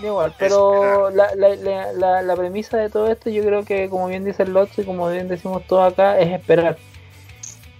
Yo 0.00 0.06
igual, 0.08 0.34
pero 0.36 1.10
la, 1.10 1.32
la, 1.36 1.50
la, 1.54 1.92
la, 1.92 2.22
la 2.22 2.36
premisa 2.36 2.76
de 2.76 2.90
todo 2.90 3.08
esto, 3.08 3.30
yo 3.30 3.44
creo 3.44 3.64
que, 3.64 3.88
como 3.88 4.08
bien 4.08 4.24
dice 4.24 4.42
el 4.42 4.52
Lotso 4.52 4.80
y 4.82 4.84
como 4.84 5.08
bien 5.08 5.28
decimos 5.28 5.62
todos 5.68 5.92
acá, 5.92 6.18
es 6.18 6.32
esperar. 6.32 6.76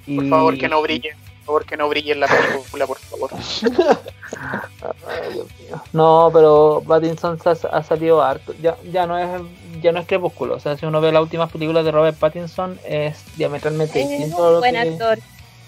Y- 0.07 0.17
Por 0.17 0.29
favor, 0.29 0.57
que 0.59 0.69
no 0.69 0.81
brille. 0.83 1.17
Favor, 1.45 1.65
que 1.67 1.77
no 1.77 1.89
brille 1.89 2.13
en 2.13 2.21
la 2.21 2.29
película, 2.29 2.87
por 2.87 2.99
favor. 2.99 3.31
Ay, 5.09 5.33
Dios 5.35 5.47
mío. 5.61 5.83
No, 5.93 6.31
pero 6.33 6.83
Pattinson 6.87 7.39
ha, 7.45 7.51
ha 7.77 7.83
salido 7.83 8.23
harto. 8.23 8.55
Ya, 8.61 8.77
ya 8.91 9.07
no 9.07 9.19
es 9.19 9.29
ya 9.83 9.93
no 9.93 10.01
es 10.01 10.07
crepúsculo. 10.07 10.55
O 10.57 10.61
sea, 10.61 10.77
si 10.77 10.87
uno 10.87 11.01
ve 11.01 11.13
las 11.13 11.23
últimas 11.23 11.51
películas 11.51 11.85
de 11.85 11.91
Robert 11.91 12.17
Pattinson, 12.19 12.79
es 12.87 13.17
diametralmente 13.37 14.03
Es 14.03 14.09
distinto 14.09 14.45
a 14.45 14.47
un 14.49 14.53
lo 14.55 14.59
buen 14.61 14.75
que- 14.75 14.81
actor. 14.81 15.19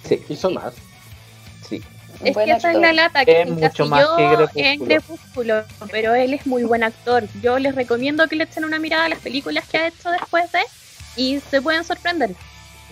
Sí, 0.04 0.22
Hizo 0.28 0.50
más. 0.50 0.74
sí. 1.68 1.82
Es 2.22 2.36
que 2.36 2.44
esa 2.52 2.70
es 2.72 2.78
la 2.78 2.92
lata 2.92 3.24
que 3.24 3.42
Es 3.42 3.50
mucho 3.50 3.86
más 3.86 4.06
que 4.16 4.26
Crepúsculo. 4.28 4.50
en 4.64 4.84
Crepúsculo, 4.84 5.62
pero 5.90 6.14
él 6.14 6.32
es 6.34 6.46
muy 6.46 6.62
buen 6.62 6.84
actor. 6.84 7.24
Yo 7.42 7.58
les 7.58 7.74
recomiendo 7.74 8.28
que 8.28 8.36
le 8.36 8.44
echen 8.44 8.64
una 8.64 8.78
mirada 8.78 9.06
a 9.06 9.08
las 9.08 9.18
películas 9.18 9.66
que 9.68 9.78
ha 9.78 9.88
hecho 9.88 10.10
después 10.10 10.50
de 10.52 10.60
y 11.16 11.40
se 11.40 11.60
pueden 11.60 11.82
sorprender. 11.84 12.30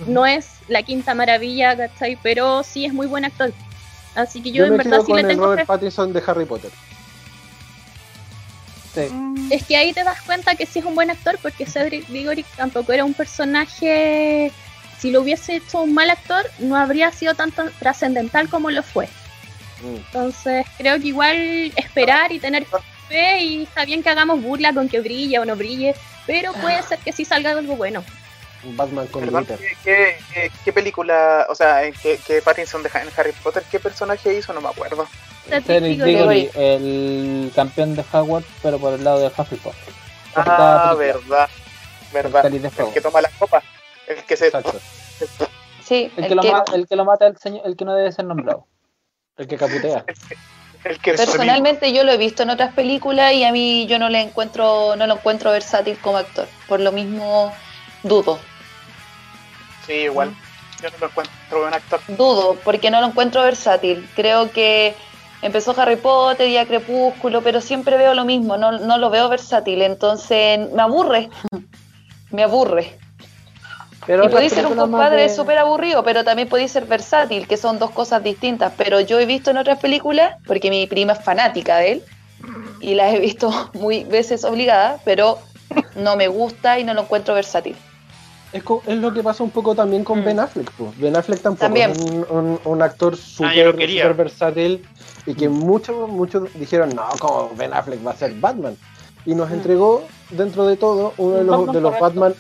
No 0.06 0.26
es 0.26 0.46
la 0.68 0.82
quinta 0.82 1.14
maravilla, 1.14 1.76
¿cachai? 1.76 2.18
Pero 2.22 2.62
sí 2.62 2.84
es 2.84 2.92
muy 2.92 3.06
buen 3.06 3.24
actor. 3.24 3.52
Así 4.14 4.42
que 4.42 4.50
yo, 4.50 4.58
Yo, 4.58 4.64
en 4.66 4.70
me 4.72 4.76
verdad 4.78 4.90
quedo 4.92 5.00
sí 5.02 5.06
con 5.12 5.16
le 5.16 5.22
el 5.22 5.28
tengo 5.28 5.44
Robert 5.44 5.60
fe. 5.62 5.66
Pattinson 5.66 6.12
de 6.12 6.22
Harry 6.26 6.44
Potter. 6.44 6.70
Sí. 8.94 9.08
Es 9.50 9.64
que 9.64 9.76
ahí 9.76 9.92
te 9.92 10.04
das 10.04 10.20
cuenta 10.22 10.54
que 10.54 10.66
sí 10.66 10.80
es 10.80 10.84
un 10.84 10.94
buen 10.94 11.10
actor 11.10 11.38
porque 11.40 11.64
Cedric 11.64 12.06
Diggory 12.08 12.44
tampoco 12.56 12.92
era 12.92 13.04
un 13.04 13.14
personaje... 13.14 14.52
Si 14.98 15.10
lo 15.10 15.22
hubiese 15.22 15.56
hecho 15.56 15.80
un 15.80 15.94
mal 15.94 16.10
actor, 16.10 16.48
no 16.60 16.76
habría 16.76 17.10
sido 17.10 17.34
tan 17.34 17.50
tan 17.50 17.72
trascendental 17.80 18.48
como 18.48 18.70
lo 18.70 18.84
fue. 18.84 19.06
Mm. 19.82 19.96
Entonces 19.96 20.64
creo 20.78 21.00
que 21.00 21.08
igual 21.08 21.72
esperar 21.74 22.30
y 22.30 22.38
tener 22.38 22.66
fe 23.08 23.40
y 23.42 23.62
está 23.64 23.84
bien 23.84 24.02
que 24.04 24.10
hagamos 24.10 24.40
burla 24.40 24.72
con 24.72 24.88
que 24.88 25.00
brille 25.00 25.40
o 25.40 25.44
no 25.44 25.56
brille, 25.56 25.96
pero 26.24 26.52
puede 26.52 26.80
ser 26.84 27.00
que 27.00 27.12
sí 27.12 27.24
salga 27.24 27.50
algo 27.50 27.74
bueno. 27.74 28.04
Batman 28.64 29.06
con 29.08 29.22
Perdón, 29.24 29.44
glitter. 29.44 29.58
¿qué, 29.84 30.16
qué, 30.32 30.50
qué- 30.64 30.72
película, 30.72 31.46
o 31.50 31.54
sea, 31.54 31.84
en 31.84 31.92
qué, 31.94 32.18
qué 32.26 32.40
Pattinson 32.42 32.82
en 32.84 33.08
Harry 33.16 33.32
Potter, 33.42 33.62
qué 33.70 33.80
personaje 33.80 34.34
hizo? 34.34 34.52
No 34.52 34.60
me 34.60 34.68
acuerdo. 34.68 35.06
Cedric 35.66 36.02
Diggory. 36.02 36.50
El 36.54 37.50
campeón 37.54 37.94
de 37.96 38.04
Hogwarts, 38.12 38.48
pero 38.62 38.78
por 38.78 38.94
el 38.94 39.02
lado 39.04 39.18
de 39.20 39.26
Hufflepuff. 39.28 39.74
Ah, 40.36 40.94
película. 40.96 41.48
verdad, 41.48 41.48
El 42.06 42.12
verdad. 42.12 42.46
El 42.46 42.70
fuego. 42.70 42.92
que 42.92 43.00
toma 43.00 43.20
la 43.20 43.30
copa, 43.38 43.62
el 44.06 44.22
que 44.24 44.36
se... 44.36 44.46
Exacto. 44.46 44.78
Sí, 45.84 46.10
El 46.16 46.24
el 46.24 46.28
que, 46.28 46.34
lo 46.36 46.42
que- 46.42 46.52
ma- 46.52 46.64
el 46.74 46.86
que 46.86 46.96
lo 46.96 47.04
mata 47.04 47.26
el 47.26 47.36
señor, 47.38 47.62
el 47.66 47.76
que 47.76 47.84
no 47.84 47.94
debe 47.94 48.12
ser 48.12 48.24
nombrado. 48.24 48.66
El 49.36 49.46
que 49.48 49.56
caputea. 49.56 50.04
El 50.84 50.98
que, 50.98 51.10
el 51.12 51.16
personalmente 51.16 51.92
yo 51.92 52.02
lo 52.02 52.10
he 52.10 52.16
visto 52.16 52.42
en 52.42 52.50
otras 52.50 52.74
películas 52.74 53.32
y 53.34 53.44
a 53.44 53.52
mí 53.52 53.86
yo 53.86 54.00
no 54.00 54.08
le 54.08 54.20
encuentro, 54.20 54.96
no 54.96 55.06
lo 55.06 55.14
encuentro 55.14 55.52
versátil 55.52 55.96
como 56.00 56.16
actor. 56.16 56.48
Por 56.66 56.80
lo 56.80 56.90
mismo 56.90 57.52
dudo, 58.02 58.40
Sí, 59.92 59.98
igual. 60.04 60.34
Yo 60.82 60.88
no 60.90 60.98
lo 61.00 61.06
encuentro 61.06 61.60
buen 61.60 61.74
actor. 61.74 62.00
dudo, 62.08 62.58
porque 62.64 62.90
no 62.90 63.00
lo 63.00 63.08
encuentro 63.08 63.42
versátil. 63.42 64.08
Creo 64.16 64.50
que 64.50 64.96
empezó 65.42 65.78
Harry 65.78 65.96
Potter 65.96 66.48
y 66.48 66.56
a 66.56 66.66
Crepúsculo, 66.66 67.42
pero 67.42 67.60
siempre 67.60 67.96
veo 67.98 68.14
lo 68.14 68.24
mismo, 68.24 68.56
no, 68.56 68.72
no 68.72 68.96
lo 68.98 69.10
veo 69.10 69.28
versátil, 69.28 69.82
entonces 69.82 70.58
me 70.72 70.82
aburre. 70.82 71.28
me 72.30 72.42
aburre. 72.42 72.98
Pero 74.06 74.24
y 74.24 74.28
podéis 74.30 74.52
ser 74.52 74.66
un 74.66 74.74
compadre 74.74 75.22
de- 75.22 75.28
súper 75.28 75.58
aburrido, 75.58 76.02
pero 76.02 76.24
también 76.24 76.48
podéis 76.48 76.72
ser 76.72 76.86
versátil, 76.86 77.46
que 77.46 77.56
son 77.56 77.78
dos 77.78 77.90
cosas 77.90 78.22
distintas. 78.24 78.72
Pero 78.76 79.00
yo 79.00 79.20
he 79.20 79.26
visto 79.26 79.50
en 79.50 79.58
otras 79.58 79.78
películas, 79.78 80.36
porque 80.46 80.70
mi 80.70 80.86
prima 80.86 81.12
es 81.12 81.22
fanática 81.22 81.76
de 81.76 81.92
él, 81.92 82.04
y 82.80 82.94
las 82.94 83.14
he 83.14 83.20
visto 83.20 83.70
muy 83.74 84.04
veces 84.04 84.44
obligadas, 84.44 85.00
pero 85.04 85.38
no 85.94 86.16
me 86.16 86.28
gusta 86.28 86.78
y 86.78 86.84
no 86.84 86.94
lo 86.94 87.02
encuentro 87.02 87.34
versátil. 87.34 87.76
Es, 88.52 88.62
es 88.86 88.98
lo 88.98 89.12
que 89.14 89.22
pasa 89.22 89.42
un 89.42 89.50
poco 89.50 89.74
también 89.74 90.04
con 90.04 90.20
Mm. 90.20 90.24
Ben 90.24 90.40
Affleck. 90.40 90.70
pues. 90.72 90.98
Ben 90.98 91.16
Affleck 91.16 91.40
tampoco 91.40 91.64
También. 91.64 91.90
es 91.90 91.98
un, 91.98 92.26
un- 92.30 92.60
un 92.64 92.82
actor 92.82 93.14
Ah, 93.14 93.16
súper 93.20 93.72
súper 93.72 94.14
versátil 94.14 94.84
y 95.26 95.34
que 95.34 95.48
muchos 95.48 96.08
muchos 96.08 96.52
dijeron, 96.54 96.90
no, 96.94 97.04
como 97.18 97.50
Ben 97.56 97.72
Affleck 97.72 98.06
va 98.06 98.10
a 98.10 98.16
ser 98.16 98.34
Batman. 98.34 98.76
Y 99.24 99.34
nos 99.34 99.50
Mm. 99.50 99.54
entregó, 99.54 100.02
dentro 100.30 100.66
de 100.66 100.76
todo, 100.76 101.14
uno 101.16 101.36
de 101.36 101.44
los, 101.44 101.56
Batman 101.58 101.74
de 101.74 101.80
los. 101.80 102.00
Batman, 102.00 102.34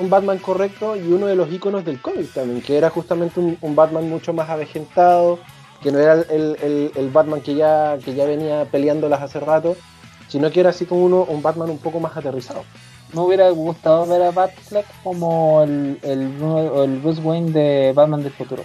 un 0.00 0.10
Batman 0.10 0.38
correcto 0.38 0.96
y 0.96 1.12
uno 1.12 1.26
de 1.26 1.36
los 1.36 1.52
iconos 1.52 1.84
del 1.84 2.00
cómic 2.00 2.32
también, 2.32 2.60
que 2.62 2.76
era 2.76 2.90
justamente 2.90 3.38
un, 3.38 3.56
un 3.60 3.76
Batman 3.76 4.08
mucho 4.08 4.32
más 4.32 4.48
avejentado, 4.50 5.38
que 5.82 5.92
no 5.92 5.98
era 6.00 6.14
el, 6.14 6.56
el- 6.62 6.90
el 6.96 7.10
Batman 7.10 7.40
que 7.42 7.54
ya, 7.54 7.96
que 8.04 8.14
ya 8.14 8.24
venía 8.24 8.64
peleándolas 8.64 9.22
hace 9.22 9.38
rato, 9.38 9.76
sino 10.28 10.50
que 10.50 10.58
era 10.60 10.70
así 10.70 10.84
como 10.86 11.04
uno, 11.04 11.24
un 11.28 11.42
Batman 11.42 11.70
un 11.70 11.78
poco 11.78 12.00
más 12.00 12.16
aterrizado. 12.16 12.64
Me 13.14 13.20
hubiera 13.20 13.48
gustado 13.50 14.06
ver 14.06 14.22
a 14.22 14.30
Batfleck 14.32 14.86
como 15.02 15.62
el, 15.62 15.98
el, 16.02 16.38
Bru- 16.38 16.84
el 16.84 16.98
Bruce 16.98 17.20
Wayne 17.20 17.52
de 17.52 17.92
Batman 17.94 18.22
del 18.22 18.32
futuro. 18.32 18.64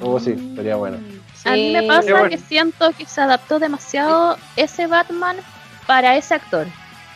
Oh, 0.00 0.18
sí, 0.18 0.34
sería 0.56 0.76
bueno. 0.76 0.98
A 1.44 1.52
mí 1.52 1.72
me 1.72 1.82
pasa 1.82 2.10
bueno. 2.10 2.28
que 2.30 2.38
siento 2.38 2.90
que 2.96 3.04
se 3.04 3.20
adaptó 3.20 3.58
demasiado 3.58 4.36
ese 4.56 4.86
Batman 4.86 5.36
para 5.86 6.16
ese 6.16 6.34
actor. 6.34 6.66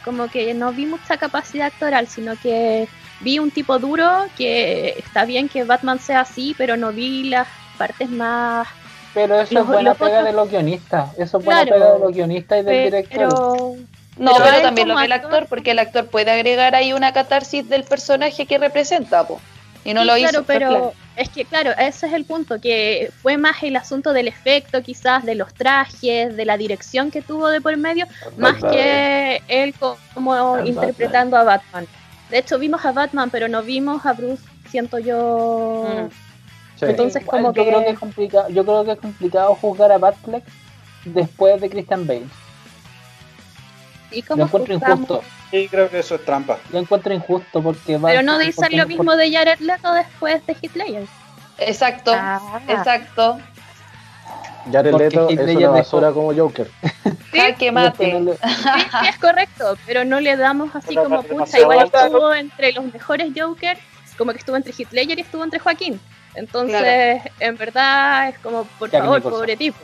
Como 0.05 0.29
que 0.29 0.53
no 0.55 0.73
vi 0.73 0.87
mucha 0.87 1.17
capacidad 1.17 1.69
actoral, 1.69 2.07
sino 2.09 2.35
que 2.37 2.89
vi 3.21 3.39
un 3.39 3.51
tipo 3.51 3.79
duro 3.79 4.27
que 4.37 4.91
está 4.99 5.25
bien 5.25 5.49
que 5.49 5.65
Batman 5.65 5.99
sea 5.99 6.21
así, 6.21 6.55
pero 6.59 6.77
no 6.77 6.93
vi 6.93 7.25
las 7.31 7.49
partes 7.79 8.11
más... 8.11 8.69
Pero 9.15 9.41
eso 9.41 9.55
Los- 9.55 9.63
es 9.65 9.69
buena 9.69 9.95
pega 9.95 10.11
otros- 10.19 10.25
de 10.27 10.33
los 10.35 10.51
guionistas. 10.51 11.11
Eso 11.19 11.39
es 11.39 11.45
buena 11.45 11.63
Claro. 11.65 11.79
pega 11.81 11.93
de 11.95 11.99
los 12.01 12.13
guionistas 12.13 12.59
y 12.61 12.63
del 12.65 12.85
director. 12.85 13.73
No, 14.19 14.33
Pero 14.43 14.63
también 14.63 14.89
lo 14.89 14.97
ve 14.97 15.05
el 15.05 15.13
actor- 15.13 15.47
porque 15.49 15.73
el 15.73 15.79
actor 15.79 16.07
puede 16.07 16.31
agregar 16.31 16.75
ahí 16.75 16.93
una 16.93 17.13
catarsis 17.13 17.69
del 17.69 17.85
personaje 17.85 18.47
que 18.47 18.57
representa, 18.59 19.27
po. 19.27 19.41
Y 19.85 19.93
no 19.95 20.01
Sí, 20.01 20.07
lo 20.07 20.15
claro, 20.17 20.31
hizo. 20.31 20.45
pero 20.45 20.69
claro. 20.69 20.93
es 21.17 21.29
que 21.29 21.45
claro, 21.45 21.71
ese 21.79 22.07
es 22.09 22.13
el 22.13 22.25
punto, 22.25 22.61
que 22.61 23.11
fue 23.23 23.37
más 23.37 23.63
el 23.63 23.77
asunto 23.77 24.13
del 24.13 24.27
efecto 24.27 24.83
quizás, 24.83 25.25
de 25.25 25.35
los 25.37 25.53
trajes, 25.55 26.35
de 26.37 26.45
la 26.45 26.57
dirección 26.57 27.11
que 27.11 27.23
tuvo 27.23 27.49
de 27.49 27.61
por 27.61 27.77
medio, 27.77 28.07
más 28.37 28.57
que 28.65 29.43
él 29.49 29.75
co- 29.79 29.97
como 30.15 30.31
Batman. 30.33 30.67
interpretando 30.67 31.37
a 31.37 31.45
Batman. 31.45 31.87
De 32.31 32.39
hecho, 32.39 32.59
vimos 32.59 32.85
a 32.85 32.91
Batman, 32.93 33.31
pero 33.31 33.47
no 33.49 33.63
vimos 33.63 34.05
a 34.07 34.13
Bruce, 34.15 34.43
siento 34.71 34.99
yo... 34.99 35.87
Mm. 35.89 36.09
Sí. 36.81 36.85
Entonces, 36.89 37.25
como 37.25 37.49
yo 37.49 37.53
que- 37.53 37.69
creo 37.69 37.85
que 37.85 37.91
es 37.91 37.99
complicado, 37.99 38.49
yo 38.49 38.65
creo 38.65 38.85
que 38.85 38.93
es 38.93 38.99
complicado 38.99 39.55
juzgar 39.55 39.93
a 39.93 39.99
Batfleck 39.99 40.43
después 41.05 41.61
de 41.61 41.71
Christian 41.71 42.07
Bale. 42.07 42.27
¿Y 44.11 44.23
Lo 44.23 44.29
cómo 44.29 44.45
encuentro 44.45 44.75
juzgamos? 44.75 45.01
injusto. 45.11 45.25
Sí, 45.51 45.69
creo 45.69 45.91
que 45.91 45.99
eso 45.99 46.15
es 46.17 46.25
trampa. 46.25 46.59
Lo 46.73 46.79
encuentro 46.79 47.13
injusto 47.15 47.63
porque 47.63 47.99
Pero 48.03 48.23
no 48.23 48.39
dicen 48.39 48.77
lo 48.77 48.87
mismo 48.87 49.17
de 49.17 49.33
Jared 49.33 49.59
Leto 49.61 49.93
después 49.93 50.45
de 50.47 50.57
Hitler. 50.61 51.05
Exacto, 51.59 52.13
Ah. 52.15 52.61
exacto. 52.69 53.39
Jared 54.73 54.91
Porque 54.91 55.05
Leto 55.11 55.29
es 55.29 55.39
una 55.39 55.45
dejó- 55.45 55.73
basura 55.73 56.11
como 56.13 56.35
Joker. 56.35 56.69
Sí, 57.33 57.41
porque 57.51 57.73
mate. 57.73 58.13
no 58.13 58.21
le- 58.21 58.37
Sí, 58.37 58.41
sí, 59.01 59.09
es 59.09 59.19
correcto, 59.19 59.77
pero 59.87 60.05
no 60.05 60.21
le 60.21 60.37
damos 60.37 60.75
así 60.75 60.89
Pero 60.89 61.05
como 61.05 61.23
pucha, 61.23 61.59
igual 61.61 61.81
alta, 61.81 62.07
estuvo 62.07 62.35
entre 62.35 62.73
los 62.73 62.93
mejores 62.93 63.29
Joker, 63.37 63.79
como 64.19 64.33
que 64.33 64.39
estuvo 64.39 64.57
entre 64.57 64.73
Ledger 64.91 65.19
y 65.19 65.23
estuvo 65.23 65.45
entre 65.45 65.59
Joaquín. 65.61 66.01
Entonces, 66.35 67.23
en 67.41 67.57
verdad, 67.57 68.29
es 68.31 68.39
como, 68.39 68.65
por 68.79 68.91
Jack 68.91 69.03
favor, 69.03 69.19
Nicholson. 69.19 69.41
pobre 69.41 69.57
tipo. 69.57 69.79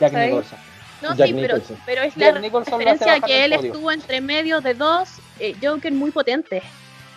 Jack. 0.00 0.12
Nicholson. 0.12 0.58
No, 1.02 1.14
Jack 1.14 1.28
sí, 1.28 1.34
pero, 1.34 1.54
Nicholson. 1.54 1.78
pero 1.86 2.02
es 2.02 2.16
la 2.16 2.32
referencia 2.32 3.06
bajar 3.06 3.22
que 3.22 3.44
él 3.44 3.52
estuvo 3.52 3.92
entre 3.92 4.20
medio 4.20 4.60
de 4.60 4.74
dos 4.74 5.08
eh, 5.38 5.54
Joker 5.62 5.92
muy 5.92 6.10
potentes. 6.10 6.62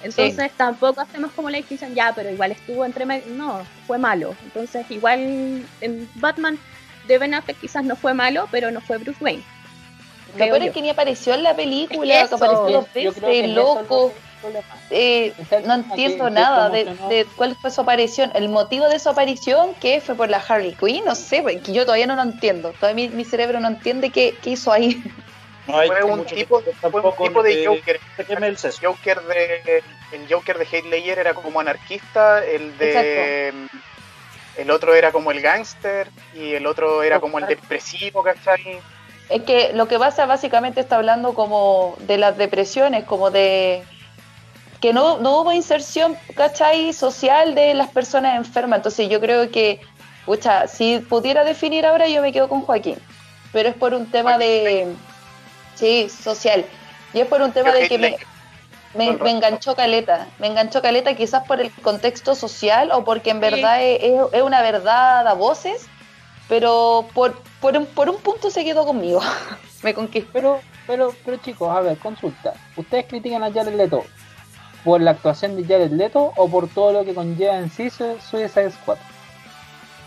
Entonces 0.03 0.51
tampoco 0.57 1.01
hacemos 1.01 1.31
como 1.33 1.49
la 1.49 1.57
distinción, 1.57 1.93
ya, 1.93 2.11
pero 2.15 2.29
igual 2.31 2.51
estuvo 2.51 2.85
entre 2.85 3.05
medio. 3.05 3.25
No, 3.33 3.61
fue 3.85 3.97
malo. 3.97 4.35
Entonces, 4.43 4.89
igual 4.89 5.63
en 5.81 6.09
Batman 6.15 6.57
de 7.07 7.17
Ben 7.17 7.33
Affleck 7.33 7.59
quizás 7.59 7.83
no 7.83 7.95
fue 7.95 8.13
malo, 8.13 8.47
pero 8.51 8.71
no 8.71 8.81
fue 8.81 8.97
Bruce 8.97 9.23
Wayne. 9.23 9.43
Lo 10.33 10.45
peor 10.45 10.61
es 10.63 10.71
que 10.71 10.81
ni 10.81 10.89
apareció 10.89 11.33
en 11.33 11.43
la 11.43 11.55
película, 11.55 12.21
Es 12.21 12.29
que 12.29 12.35
apareció 12.35 12.69
dos 12.69 12.93
veces, 12.93 13.17
eso 13.17 13.47
loco. 13.47 14.13
Eh, 14.89 15.33
no 15.37 15.45
que- 15.47 15.55
entiendo 15.55 16.25
que 16.25 16.31
nada 16.31 16.69
de, 16.69 16.85
no- 16.85 17.09
cuál 17.35 17.55
fue 17.55 17.71
su 17.71 17.81
aparición. 17.81 18.31
El 18.33 18.49
motivo 18.49 18.87
de 18.89 18.99
su 18.99 19.09
aparición, 19.09 19.75
que 19.75 20.01
fue 20.01 20.15
por 20.15 20.29
la 20.29 20.37
Harley 20.45 20.73
Quinn, 20.73 21.03
no 21.05 21.15
sé, 21.15 21.41
pues, 21.41 21.61
que 21.61 21.73
yo 21.73 21.85
todavía 21.85 22.07
no 22.07 22.15
lo 22.15 22.23
entiendo. 22.23 22.73
Todavía 22.73 23.09
mi, 23.09 23.15
mi 23.15 23.25
cerebro 23.25 23.59
no 23.59 23.67
entiende 23.67 24.09
qué, 24.09 24.35
qué 24.41 24.51
hizo 24.51 24.71
ahí. 24.71 25.01
No 25.67 25.77
hay 25.77 25.87
Fue 25.89 26.03
un 26.03 26.25
tipo, 26.25 26.63
que- 26.63 26.71
fue 26.73 26.89
un 26.89 26.91
tampoco 26.93 27.23
tipo 27.23 27.43
de 27.43 27.65
Joker. 27.65 27.99
el. 28.17 28.57
Joker 28.81 29.21
de, 29.21 29.83
el 30.11 30.27
Joker 30.33 30.57
de 30.57 30.65
Heath 30.65 30.85
Ledger 30.85 31.19
era 31.19 31.33
como 31.35 31.59
anarquista, 31.59 32.43
el 32.43 32.75
de 32.77 33.53
el 34.57 34.69
otro 34.69 34.93
era 34.95 35.11
como 35.11 35.31
el 35.31 35.39
gángster 35.39 36.09
y 36.35 36.53
el 36.55 36.65
otro 36.67 37.03
era 37.03 37.19
como 37.19 37.39
el 37.39 37.45
depresivo, 37.47 38.21
¿cachai? 38.23 38.79
Es 39.29 39.43
que 39.43 39.71
lo 39.73 39.87
que 39.87 39.97
pasa 39.97 40.25
básicamente 40.25 40.81
está 40.81 40.97
hablando 40.97 41.33
como 41.33 41.95
de 42.01 42.17
las 42.17 42.37
depresiones, 42.37 43.05
como 43.05 43.31
de 43.31 43.83
que 44.81 44.93
no, 44.93 45.19
no 45.19 45.39
hubo 45.39 45.53
inserción, 45.53 46.17
¿cachai? 46.35 46.91
Social 46.91 47.53
de 47.53 47.75
las 47.75 47.89
personas 47.89 48.35
enfermas. 48.35 48.77
Entonces 48.77 49.07
yo 49.09 49.21
creo 49.21 49.49
que, 49.51 49.79
pucha, 50.25 50.67
si 50.67 50.99
pudiera 50.99 51.43
definir 51.43 51.85
ahora 51.85 52.07
yo 52.07 52.21
me 52.21 52.33
quedo 52.33 52.49
con 52.49 52.61
Joaquín. 52.61 52.97
Pero 53.53 53.69
es 53.69 53.75
por 53.75 53.93
un 53.93 54.09
tema 54.09 54.37
de... 54.39 54.93
Sí, 55.75 56.09
social. 56.09 56.65
Y 57.13 57.19
es 57.19 57.27
por 57.27 57.41
un 57.41 57.51
tema 57.51 57.71
de 57.71 57.87
que 57.87 57.97
me, 57.97 58.17
me, 58.95 59.29
enganchó 59.29 59.75
caleta. 59.75 60.27
Me 60.39 60.47
enganchó 60.47 60.81
caleta 60.81 61.13
quizás 61.15 61.45
por 61.45 61.61
el 61.61 61.71
contexto 61.71 62.33
social 62.33 62.91
o 62.91 63.03
porque 63.03 63.29
en 63.29 63.37
Sí. 63.37 63.41
verdad 63.41 63.83
es 63.83 64.41
una 64.41 64.61
verdad 64.61 65.27
a 65.27 65.33
voces, 65.33 65.87
pero 66.49 67.07
por, 67.13 67.39
por, 67.59 67.77
un, 67.77 67.85
por 67.85 68.09
un 68.09 68.17
punto 68.17 68.49
se 68.49 68.63
quedó 68.63 68.85
conmigo. 68.85 69.21
me 69.83 69.93
conquistó. 69.93 70.29
Pero, 70.33 70.61
pero, 70.87 71.13
pero 71.23 71.37
chicos, 71.37 71.69
a 71.69 71.81
ver, 71.81 71.97
consulta. 71.99 72.53
¿Ustedes 72.75 73.05
critican 73.05 73.43
a 73.43 73.51
Jared 73.51 73.75
Leto 73.75 74.05
por 74.83 75.01
la 75.01 75.11
actuación 75.11 75.55
de 75.55 75.63
Jared 75.63 75.91
Leto 75.91 76.33
o 76.35 76.49
por 76.49 76.67
todo 76.67 76.91
lo 76.93 77.05
que 77.05 77.13
conlleva 77.13 77.57
en 77.57 77.69
sí 77.69 77.89
su 77.89 78.17
Suicide 78.19 78.71
Squad? 78.71 78.97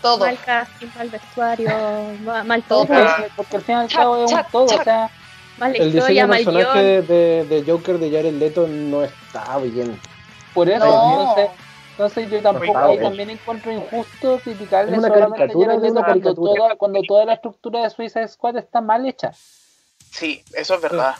Todo. 0.01 0.19
Mal 0.19 0.37
casting, 0.45 0.87
mal 0.95 1.09
vestuario, 1.09 1.69
ma- 2.23 2.43
mal 2.43 2.61
Todo. 2.63 2.85
todo, 2.85 2.97
Ah. 2.97 3.15
Porque, 3.17 3.31
porque 3.35 3.55
al 3.57 3.61
fin 3.63 3.75
y 3.75 3.79
al 3.79 3.87
cabo 3.91 4.25
es 4.25 4.31
un 4.31 4.39
todo, 4.51 4.67
chac. 4.67 4.79
o 4.81 4.83
sea, 4.83 5.09
mal 5.57 5.69
El 5.75 5.83
diseño 5.85 5.97
historia, 5.99 6.27
mal 6.27 6.37
personaje 6.43 6.81
guion. 7.01 7.07
de, 7.07 7.45
de 7.49 7.71
Joker 7.71 7.97
de 7.99 8.11
Jared 8.11 8.33
Leto 8.33 8.67
no 8.67 9.03
está 9.03 9.57
bien. 9.59 9.99
por 10.53 10.69
eso, 10.69 10.85
No. 10.85 11.19
entonces, 11.21 11.49
entonces 11.91 12.29
yo 12.29 12.41
tampoco 12.41 12.65
está 12.65 12.85
ahí 12.85 12.99
también 12.99 13.29
encuentro 13.31 13.71
injusto 13.71 14.39
criticarle 14.43 14.95
solamente 14.99 15.43
a 15.43 15.47
Jared 15.47 15.81
Leto 15.81 16.03
cuando 16.03 16.33
toda, 16.35 16.75
cuando 16.75 17.01
toda 17.07 17.25
la 17.25 17.33
estructura 17.33 17.81
de 17.83 17.89
Suicide 17.89 18.27
Squad 18.27 18.57
está 18.57 18.81
mal 18.81 19.05
hecha. 19.05 19.31
Sí, 20.17 20.41
eso 20.53 20.75
es 20.75 20.81
verdad. 20.81 21.13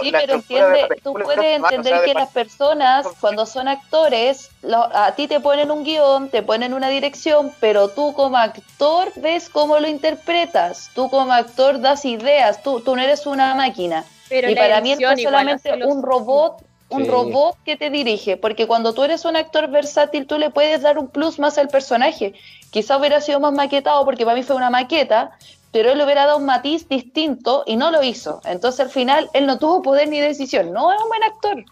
Sí, 0.00 0.12
la 0.12 0.20
pero 0.20 0.34
entiende, 0.34 0.88
tú 1.02 1.12
puedes 1.12 1.38
o 1.40 1.42
entender 1.66 1.96
sea, 1.96 2.04
que 2.04 2.14
las 2.14 2.28
personas, 2.30 3.06
cuando 3.20 3.44
son 3.46 3.66
actores, 3.66 4.50
lo- 4.62 4.88
a 4.96 5.12
ti 5.16 5.26
te 5.26 5.40
ponen 5.40 5.72
un 5.72 5.82
guion, 5.82 6.28
te 6.30 6.42
ponen 6.44 6.72
una 6.72 6.88
dirección, 6.88 7.52
pero 7.58 7.88
tú 7.88 8.14
como 8.14 8.36
actor 8.36 9.12
ves 9.16 9.50
cómo 9.50 9.80
lo 9.80 9.88
interpretas, 9.88 10.88
tú 10.94 11.10
como 11.10 11.32
actor 11.32 11.80
das 11.80 12.04
ideas, 12.04 12.62
tú, 12.62 12.80
tú 12.80 12.94
no 12.94 13.02
eres 13.02 13.26
una 13.26 13.56
máquina. 13.56 14.04
Pero 14.28 14.48
y 14.50 14.54
para 14.54 14.80
mí 14.80 14.92
igual 14.92 15.18
solamente 15.18 15.74
los- 15.76 15.88
un 15.92 16.02
robot, 16.02 16.62
un 16.90 17.04
Sí. 17.04 17.10
robot 17.10 17.56
que 17.64 17.76
te 17.76 17.90
dirige, 17.90 18.36
porque 18.36 18.68
cuando 18.68 18.94
tú 18.94 19.02
eres 19.02 19.24
un 19.24 19.34
actor 19.36 19.68
versátil, 19.68 20.26
tú 20.28 20.38
le 20.38 20.50
puedes 20.50 20.80
dar 20.80 20.96
un 20.96 21.08
plus 21.08 21.40
más 21.40 21.58
al 21.58 21.68
personaje. 21.68 22.34
Quizá 22.70 22.96
hubiera 22.98 23.20
sido 23.20 23.40
más 23.40 23.52
maquetado, 23.52 24.04
porque 24.04 24.24
para 24.24 24.36
mí 24.36 24.44
fue 24.44 24.54
una 24.56 24.70
maqueta, 24.70 25.32
pero 25.72 25.90
él 25.92 26.00
hubiera 26.00 26.26
dado 26.26 26.38
un 26.38 26.46
matiz 26.46 26.88
distinto 26.88 27.62
y 27.66 27.76
no 27.76 27.90
lo 27.90 28.02
hizo. 28.02 28.40
Entonces 28.44 28.80
al 28.80 28.90
final 28.90 29.28
él 29.34 29.46
no 29.46 29.58
tuvo 29.58 29.82
poder 29.82 30.08
ni 30.08 30.20
decisión. 30.20 30.72
No 30.72 30.92
es 30.92 31.00
un 31.02 31.08
buen 31.08 31.22
actor. 31.22 31.64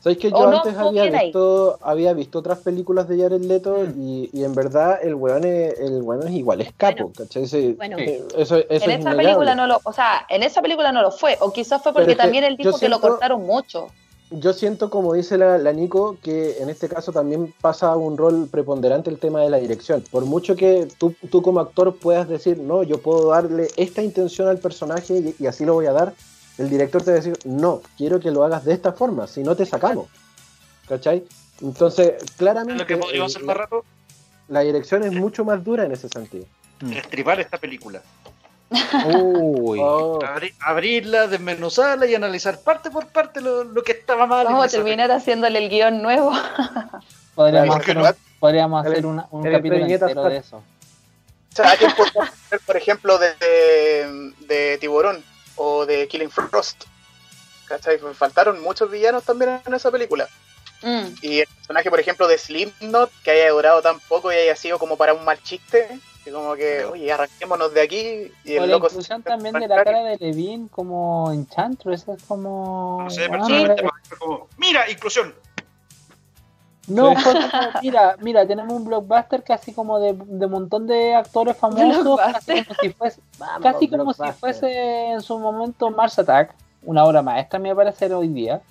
¿Sabes 0.00 0.18
que 0.18 0.30
yo 0.30 0.36
O 0.36 0.48
antes 0.48 0.76
había 0.76 1.10
visto, 1.10 1.76
había 1.82 2.12
visto 2.12 2.38
otras 2.38 2.58
películas 2.58 3.08
de 3.08 3.20
Jared 3.20 3.42
Leto 3.42 3.84
y, 3.84 4.30
y 4.32 4.44
en 4.44 4.54
verdad 4.54 5.00
el 5.02 5.16
weón 5.16 5.42
es, 5.44 5.78
el 5.80 6.02
weón 6.02 6.28
es 6.28 6.34
igual, 6.34 6.60
es 6.60 6.72
capo, 6.76 7.10
¿cachai? 7.16 7.48
Sí, 7.48 7.74
Bueno. 7.76 7.98
eh, 7.98 8.24
eso, 8.36 8.58
eso 8.58 8.64
en 8.68 8.76
es 8.76 8.82
esa 8.82 8.92
innegable. 8.94 9.16
película 9.24 9.54
no 9.56 9.66
lo, 9.66 9.80
o 9.82 9.92
sea, 9.92 10.24
en 10.28 10.44
esa 10.44 10.62
película 10.62 10.92
no 10.92 11.02
lo 11.02 11.10
fue, 11.10 11.36
o 11.40 11.52
quizás 11.52 11.82
fue 11.82 11.92
porque 11.92 12.14
también 12.14 12.44
él 12.44 12.56
dijo 12.56 12.78
que 12.78 12.88
lo 12.88 13.00
cortaron 13.00 13.44
mucho. 13.44 13.88
Yo 14.30 14.52
siento, 14.52 14.90
como 14.90 15.14
dice 15.14 15.38
la, 15.38 15.56
la 15.58 15.72
Nico, 15.72 16.18
que 16.22 16.58
en 16.58 16.68
este 16.68 16.88
caso 16.88 17.12
también 17.12 17.54
pasa 17.60 17.96
un 17.96 18.18
rol 18.18 18.48
preponderante 18.50 19.08
el 19.08 19.18
tema 19.18 19.40
de 19.40 19.50
la 19.50 19.56
dirección. 19.56 20.04
Por 20.10 20.26
mucho 20.26 20.54
que 20.54 20.86
tú, 20.98 21.14
tú 21.30 21.40
como 21.40 21.60
actor 21.60 21.96
puedas 21.96 22.28
decir, 22.28 22.58
no, 22.58 22.82
yo 22.82 23.00
puedo 23.00 23.30
darle 23.30 23.68
esta 23.76 24.02
intención 24.02 24.48
al 24.48 24.58
personaje 24.58 25.18
y, 25.18 25.42
y 25.42 25.46
así 25.46 25.64
lo 25.64 25.74
voy 25.74 25.86
a 25.86 25.92
dar, 25.92 26.14
el 26.58 26.68
director 26.68 27.02
te 27.02 27.12
va 27.12 27.16
a 27.16 27.20
decir, 27.20 27.38
no, 27.44 27.80
quiero 27.96 28.20
que 28.20 28.30
lo 28.30 28.44
hagas 28.44 28.64
de 28.64 28.74
esta 28.74 28.92
forma, 28.92 29.26
si 29.26 29.42
no 29.42 29.56
te 29.56 29.64
sacamos. 29.64 30.08
¿Cachai? 30.88 31.24
Entonces, 31.62 32.14
claramente 32.36 32.82
Lo 32.82 32.86
que 32.86 32.96
podría 32.96 33.22
eh, 33.22 33.26
hacer 33.26 33.42
la, 33.42 33.46
más 33.46 33.56
rato 33.56 33.84
la 34.48 34.60
dirección 34.60 35.02
es 35.04 35.12
mucho 35.12 35.44
más 35.44 35.62
dura 35.62 35.84
en 35.84 35.92
ese 35.92 36.08
sentido. 36.08 36.46
es 36.90 37.08
tripar 37.08 37.38
esta 37.40 37.58
película. 37.58 38.02
Uy. 38.70 39.78
Oh, 39.82 40.18
Abri- 40.22 40.54
abrirla, 40.60 41.26
desmenuzarla 41.26 42.06
y 42.06 42.14
analizar 42.14 42.60
parte 42.60 42.90
por 42.90 43.06
parte 43.06 43.40
lo, 43.40 43.64
lo 43.64 43.82
que 43.82 43.92
estaba 43.92 44.26
mal. 44.26 44.44
Vamos 44.44 44.66
a 44.66 44.68
terminar 44.68 45.10
haciéndole 45.10 45.58
el 45.58 45.68
guion 45.70 46.02
nuevo. 46.02 46.32
Podríamos 47.34 47.76
hacer, 47.76 47.96
no- 47.96 48.04
un- 48.04 48.16
podríamos 48.40 48.84
el- 48.86 48.92
hacer 48.92 49.06
una- 49.06 49.26
un 49.30 49.46
el 49.46 49.52
capítulo 49.52 49.80
entero 49.82 50.06
está- 50.08 50.28
de 50.28 50.36
eso. 50.38 50.56
O 50.58 50.62
sea, 51.60 51.70
podría 51.96 52.12
poner, 52.12 52.60
por 52.66 52.76
ejemplo, 52.76 53.18
de, 53.18 53.34
de, 53.34 54.32
de 54.46 54.78
Tiburón 54.78 55.24
o 55.56 55.86
de 55.86 56.06
Killing 56.08 56.30
Frost. 56.30 56.84
¿Cachai? 57.66 57.98
Faltaron 58.14 58.62
muchos 58.62 58.90
villanos 58.90 59.24
también 59.24 59.60
en 59.66 59.74
esa 59.74 59.90
película. 59.90 60.28
Mm. 60.82 61.06
Y 61.22 61.40
el 61.40 61.46
personaje, 61.48 61.90
por 61.90 61.98
ejemplo, 62.00 62.28
de 62.28 62.38
Slipknot, 62.38 63.10
que 63.24 63.30
haya 63.32 63.50
durado 63.50 63.82
tan 63.82 63.98
poco 64.00 64.30
y 64.32 64.36
haya 64.36 64.54
sido 64.56 64.78
como 64.78 64.96
para 64.96 65.14
un 65.14 65.24
mal 65.24 65.42
chiste, 65.42 65.98
como 66.30 66.54
que, 66.54 66.84
oye, 66.84 67.12
arranquémonos 67.12 67.72
de 67.74 67.80
aquí. 67.82 68.32
Y 68.44 68.56
O 68.58 68.64
el 68.64 68.70
la 68.70 68.76
loco 68.76 68.86
inclusión 68.88 69.22
también 69.22 69.54
de 69.58 69.68
la 69.68 69.82
cara 69.84 70.02
de 70.04 70.16
Levin 70.18 70.68
como 70.68 71.30
Enchantress, 71.32 72.08
es 72.08 72.22
como... 72.24 73.02
No 73.04 73.10
sé, 73.10 73.24
Ah, 73.26 73.30
personalmente 73.30 73.82
me 73.82 73.88
parece 73.88 74.16
como, 74.18 74.46
mira, 74.56 74.90
inclusión. 74.90 75.34
No, 76.86 77.14
fue 77.16 77.34
como, 77.34 77.48
mira, 77.82 78.16
mira, 78.20 78.46
tenemos 78.46 78.72
un 78.72 78.84
blockbuster 78.86 79.42
casi 79.44 79.74
como 79.74 80.00
de, 80.00 80.14
de 80.14 80.46
montón 80.46 80.86
de 80.86 81.14
actores 81.14 81.54
famosos, 81.58 82.18
casi 82.18 82.64
como 82.64 82.78
si 82.80 82.88
fuese, 82.90 83.20
vamos, 83.38 83.62
casi 83.62 83.88
como 83.88 84.12
si 84.14 84.32
fuese 84.32 85.10
en 85.10 85.20
su 85.20 85.38
momento 85.38 85.90
Mars 85.90 86.18
Attack, 86.18 86.54
una 86.84 87.04
obra 87.04 87.20
maestra 87.20 87.58
me 87.58 87.74
parece 87.74 88.12
hoy 88.14 88.28
día, 88.28 88.62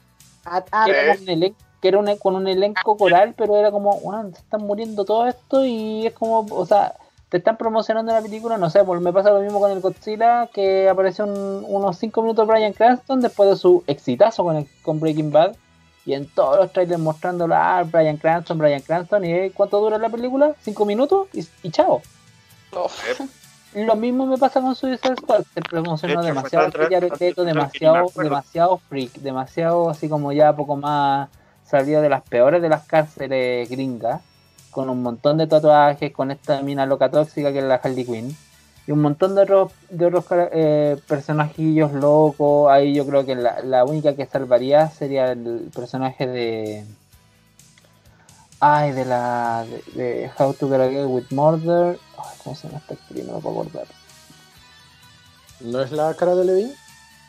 Ah, 0.45 0.63
que 0.85 0.91
era, 0.91 1.11
un 1.11 1.25
elen- 1.27 1.55
que 1.81 1.87
era 1.89 1.99
un- 1.99 2.17
con 2.17 2.35
un 2.35 2.47
elenco 2.47 2.97
coral, 2.97 3.35
pero 3.37 3.55
era 3.55 3.69
como, 3.69 3.91
"Weón, 3.97 4.33
se 4.33 4.39
están 4.39 4.61
muriendo 4.61 5.05
todo 5.05 5.27
esto 5.27 5.63
y 5.65 6.07
es 6.07 6.13
como, 6.13 6.39
o 6.49 6.65
sea, 6.65 6.95
te 7.29 7.37
están 7.37 7.57
promocionando 7.57 8.13
la 8.13 8.21
película, 8.21 8.57
no 8.57 8.69
sé, 8.69 8.83
pues 8.83 9.01
me 9.01 9.11
pasa 9.11 9.31
lo 9.31 9.41
mismo 9.41 9.59
con 9.59 9.71
el 9.71 9.81
Godzilla, 9.81 10.47
que 10.53 10.87
apareció 10.87 11.25
un- 11.25 11.65
unos 11.67 11.97
5 11.97 12.21
minutos 12.21 12.47
Brian 12.47 12.73
Cranston 12.73 13.19
después 13.21 13.49
de 13.49 13.55
su 13.57 13.83
exitazo 13.87 14.43
con, 14.43 14.55
el- 14.55 14.67
con 14.83 14.99
Breaking 14.99 15.31
Bad, 15.31 15.55
y 16.05 16.13
en 16.13 16.25
todos 16.29 16.57
los 16.57 16.71
trailers 16.71 17.01
mostrándolo, 17.01 17.53
ah, 17.55 17.83
Brian 17.83 18.15
Cranston, 18.15 18.57
Brian 18.57 18.81
Cranston, 18.81 19.25
y 19.25 19.31
eh, 19.33 19.51
¿cuánto 19.53 19.79
dura 19.81 19.97
la 19.97 20.07
película? 20.09 20.53
5 20.61 20.85
minutos 20.85 21.27
y, 21.33 21.45
y 21.63 21.69
chao. 21.71 22.01
Lo 23.73 23.95
mismo 23.97 24.25
me 24.25 24.37
pasa 24.37 24.61
con 24.61 24.73
Suicide 24.75 25.17
Squad, 25.17 25.43
se 25.53 25.61
promocionó 25.61 26.21
De 26.23 26.29
hecho, 26.29 26.35
demasiado 26.35 26.65
demasiado, 27.45 27.95
acuerdo. 28.09 28.29
demasiado 28.29 28.77
freak, 28.89 29.13
demasiado 29.15 29.89
así 29.89 30.07
como 30.07 30.31
ya 30.31 30.55
poco 30.55 30.77
más 30.77 31.27
salido 31.65 32.01
de 32.01 32.07
las 32.09 32.21
peores 32.23 32.61
de 32.61 32.69
las 32.69 32.85
cárceles 32.87 33.69
gringas, 33.69 34.21
con 34.77 34.91
un 34.91 35.01
montón 35.01 35.39
de 35.39 35.47
tatuajes, 35.47 36.13
con 36.13 36.29
esta 36.29 36.61
mina 36.61 36.85
loca 36.85 37.09
tóxica 37.09 37.51
que 37.51 37.57
es 37.57 37.63
la 37.63 37.81
Harley 37.83 38.05
Quinn, 38.05 38.37
y 38.85 38.91
un 38.91 39.01
montón 39.01 39.33
de 39.33 39.41
otros, 39.41 39.71
de 39.89 40.05
otros 40.05 40.25
eh, 40.51 41.01
personajillos 41.07 41.93
locos, 41.93 42.69
ahí 42.69 42.93
yo 42.93 43.03
creo 43.07 43.25
que 43.25 43.33
la, 43.33 43.63
la 43.63 43.85
única 43.85 44.15
que 44.15 44.27
salvaría 44.27 44.87
sería 44.91 45.31
el 45.31 45.71
personaje 45.73 46.27
de... 46.27 46.85
Ay, 48.59 48.91
de 48.91 49.05
la. 49.05 49.65
de, 49.65 50.03
de 50.03 50.31
How 50.37 50.53
to 50.53 50.69
Get 50.69 50.81
Away 50.81 51.05
with 51.05 51.31
Murder. 51.31 51.97
Ay, 52.15 52.37
¿Cómo 52.43 52.55
se 52.55 52.67
llama 52.67 52.79
esta 52.79 52.93
actriz? 52.93 53.25
No 53.25 53.33
me 53.33 53.41
puedo 53.41 53.61
acordar. 53.61 53.87
¿No 55.59 55.81
es 55.81 55.91
la 55.91 56.13
cara 56.13 56.35
de 56.35 56.45
Levin? 56.45 56.73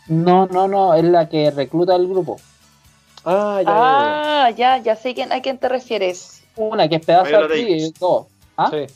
No, 0.06 0.46
no, 0.46 0.68
no, 0.68 0.92
es 0.92 1.04
la 1.04 1.30
que 1.30 1.50
recluta 1.50 1.96
el 1.96 2.08
grupo. 2.08 2.36
Ah, 3.24 3.62
ya, 3.62 3.70
ya, 3.70 3.76
Ah, 3.76 4.50
ya, 4.50 4.76
ya 4.78 4.96
sé 4.96 5.14
quién, 5.14 5.32
a 5.32 5.40
quién 5.40 5.56
te 5.56 5.70
refieres. 5.70 6.37
Una 6.58 6.88
que 6.88 6.96
es 6.96 7.06
pedazo 7.06 7.30
de 7.30 7.36
actriz 7.36 7.94
dos. 7.98 8.26
¿Ah? 8.56 8.68
Sí. 8.70 8.92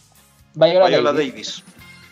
Viola, 0.54 0.88
Viola 0.88 1.12
Davis, 1.12 1.30
Davis. 1.32 1.62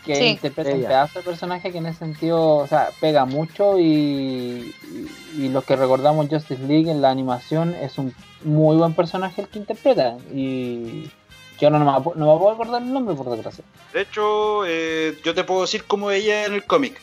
que 0.07 0.15
Sí. 0.17 0.25
interpreta 0.25 0.71
un 0.71 0.83
pedazo 0.83 1.19
de 1.19 1.25
personaje 1.25 1.73
que 1.73 1.79
en 1.79 1.87
ese 1.87 1.99
sentido, 1.99 2.57
o 2.57 2.67
sea, 2.67 2.89
pega 3.01 3.25
mucho 3.27 3.79
y, 3.79 3.83
y, 3.85 5.11
y 5.37 5.49
los 5.51 5.65
que 5.65 5.77
recordamos 5.77 6.29
Justice 6.31 6.63
League 6.63 6.91
en 6.91 7.03
la 7.03 7.11
animación 7.11 7.75
es 7.75 7.99
un 7.99 8.15
muy 8.45 8.77
buen 8.77 8.95
personaje 8.95 9.43
el 9.43 9.49
que 9.49 9.59
interpreta 9.59 10.17
y 10.33 11.11
que 11.59 11.67
ahora 11.67 11.79
no 11.81 11.85
me, 11.85 11.93
no 12.17 12.33
me 12.33 12.39
puedo 12.39 12.51
acordar 12.53 12.81
el 12.83 12.91
nombre 12.93 13.15
por 13.15 13.29
desgracia. 13.31 13.63
De 13.93 14.01
hecho, 14.03 14.65
eh, 14.67 15.19
yo 15.23 15.35
te 15.35 15.45
puedo 15.45 15.63
decir 15.63 15.85
cómo 15.85 16.11
ella 16.11 16.47
en 16.47 16.55
el 16.55 16.65
cómic. 16.65 16.99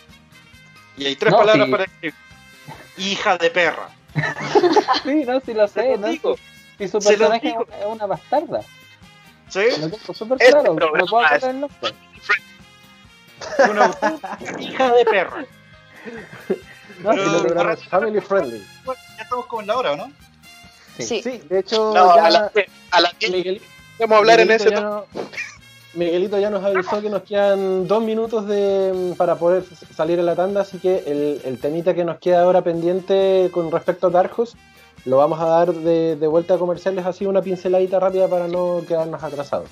Y 0.97 1.05
hay 1.05 1.15
tres 1.15 1.31
No, 1.31 1.39
palabras 1.39 1.65
sí. 1.67 1.71
para 1.71 1.83
decir. 1.85 2.13
Hija 2.97 3.37
de 3.37 3.49
perra. 3.51 3.89
Sí, 5.03 5.23
no, 5.27 5.39
sí 5.41 5.53
lo 5.53 5.67
sé, 5.67 5.91
lo 5.91 5.97
¿no? 5.97 6.07
digo. 6.07 6.35
Y 6.79 6.87
su 6.87 6.97
lo 6.97 7.03
personaje 7.03 7.49
es 7.49 7.85
una, 7.85 8.05
bastarda. 8.05 8.61
¿Sí? 9.49 9.61
Lo 9.79 9.89
tengo 9.89 10.13
súper 10.13 10.37
Este 10.39 10.51
claro, 10.51 10.73
no 10.73 11.07
puedo 11.07 11.49
el 11.49 11.59
nombre. 11.61 11.93
Una 13.69 13.91
hija 14.59 14.91
de 14.93 15.05
perra. 15.05 15.45
No, 16.99 17.09
Pero- 17.11 17.23
Y 17.31 17.35
el 17.35 17.41
programa 17.41 17.73
es 17.73 17.83
family 17.85 18.21
friendly. 18.21 18.65
Bueno, 18.83 19.01
ya 19.17 19.23
estamos 19.23 19.45
como 19.45 19.61
en 19.61 19.67
la 19.67 19.77
hora, 19.77 19.91
¿o 19.93 19.95
¿no? 19.97 20.11
Sí. 20.97 21.21
Sí, 21.21 21.43
de 21.47 21.59
hecho, 21.59 21.93
No, 21.93 22.15
ya 22.15 22.25
a 22.25 22.29
la, 22.31 22.51
a 22.91 23.01
la 23.01 23.11
Miguel- 23.29 23.61
podemos 23.97 24.17
hablar 24.17 24.39
en 24.39 24.51
ese 24.51 24.71
no- 24.71 25.05
Miguelito 25.93 26.37
ya 26.39 26.49
nos 26.51 26.63
avisó 26.63 27.01
que 27.01 27.09
nos 27.09 27.23
quedan 27.23 27.87
dos 27.87 28.03
minutos 28.03 28.47
de, 28.47 29.13
para 29.17 29.35
poder 29.35 29.63
salir 29.95 30.19
en 30.19 30.25
la 30.27 30.35
tanda, 30.35 30.61
así 30.61 30.77
que 30.79 31.03
el, 31.07 31.41
el 31.43 31.59
temita 31.59 31.93
que 31.95 32.03
nos 32.05 32.19
queda 32.19 32.41
ahora 32.41 32.61
pendiente 32.63 33.49
con 33.51 33.71
respecto 33.71 34.07
a 34.07 34.09
Darjos 34.11 34.55
lo 35.07 35.17
vamos 35.17 35.39
a 35.39 35.45
dar 35.45 35.73
de, 35.73 36.15
de 36.17 36.27
vuelta 36.27 36.55
a 36.55 36.57
comerciales, 36.57 37.05
así 37.05 37.25
una 37.25 37.41
pinceladita 37.41 37.99
rápida 37.99 38.27
para 38.27 38.47
no 38.47 38.81
quedarnos 38.87 39.23
atrasados. 39.23 39.69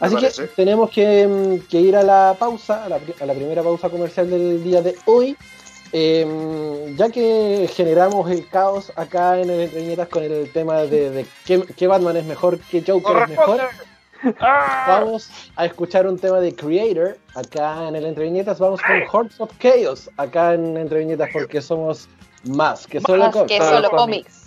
Así 0.00 0.16
que 0.16 0.30
tenemos 0.54 0.90
que, 0.90 1.26
mm, 1.26 1.68
que 1.68 1.80
ir 1.80 1.96
a 1.96 2.02
la 2.02 2.34
pausa, 2.38 2.84
a 2.84 2.88
la, 2.88 2.98
a 3.20 3.26
la 3.26 3.34
primera 3.34 3.62
pausa 3.62 3.88
comercial 3.88 4.30
del 4.30 4.64
día 4.64 4.82
de 4.82 4.96
hoy. 5.06 5.36
Eh, 5.92 6.94
ya 6.96 7.08
que 7.10 7.70
generamos 7.72 8.28
el 8.30 8.48
caos 8.48 8.92
acá 8.96 9.38
en 9.38 9.50
el 9.50 9.60
Entre 9.60 9.82
Viñetas 9.82 10.08
con 10.08 10.22
el 10.22 10.50
tema 10.52 10.82
de, 10.82 11.10
de 11.10 11.26
qué, 11.44 11.62
qué 11.76 11.86
Batman 11.86 12.16
es 12.16 12.24
mejor, 12.24 12.58
qué 12.58 12.82
Joker 12.84 13.22
es 13.22 13.28
mejor, 13.28 13.60
vamos 14.40 15.30
a 15.54 15.64
escuchar 15.64 16.06
un 16.06 16.18
tema 16.18 16.40
de 16.40 16.54
Creator 16.54 17.18
acá 17.34 17.88
en 17.88 17.96
el 17.96 18.04
Entre 18.04 18.24
Viñetas. 18.24 18.58
Vamos 18.58 18.80
con 18.82 19.02
Hordes 19.10 19.40
of 19.40 19.50
Chaos 19.58 20.10
acá 20.16 20.54
en 20.54 20.76
Entre 20.76 20.98
Viñetas 20.98 21.28
porque 21.32 21.60
somos 21.62 22.08
más 22.44 22.86
que 22.86 23.00
solo 23.00 23.30
Más 23.30 23.44
que 23.46 23.58
solo 23.58 23.90
cómics. 23.90 24.45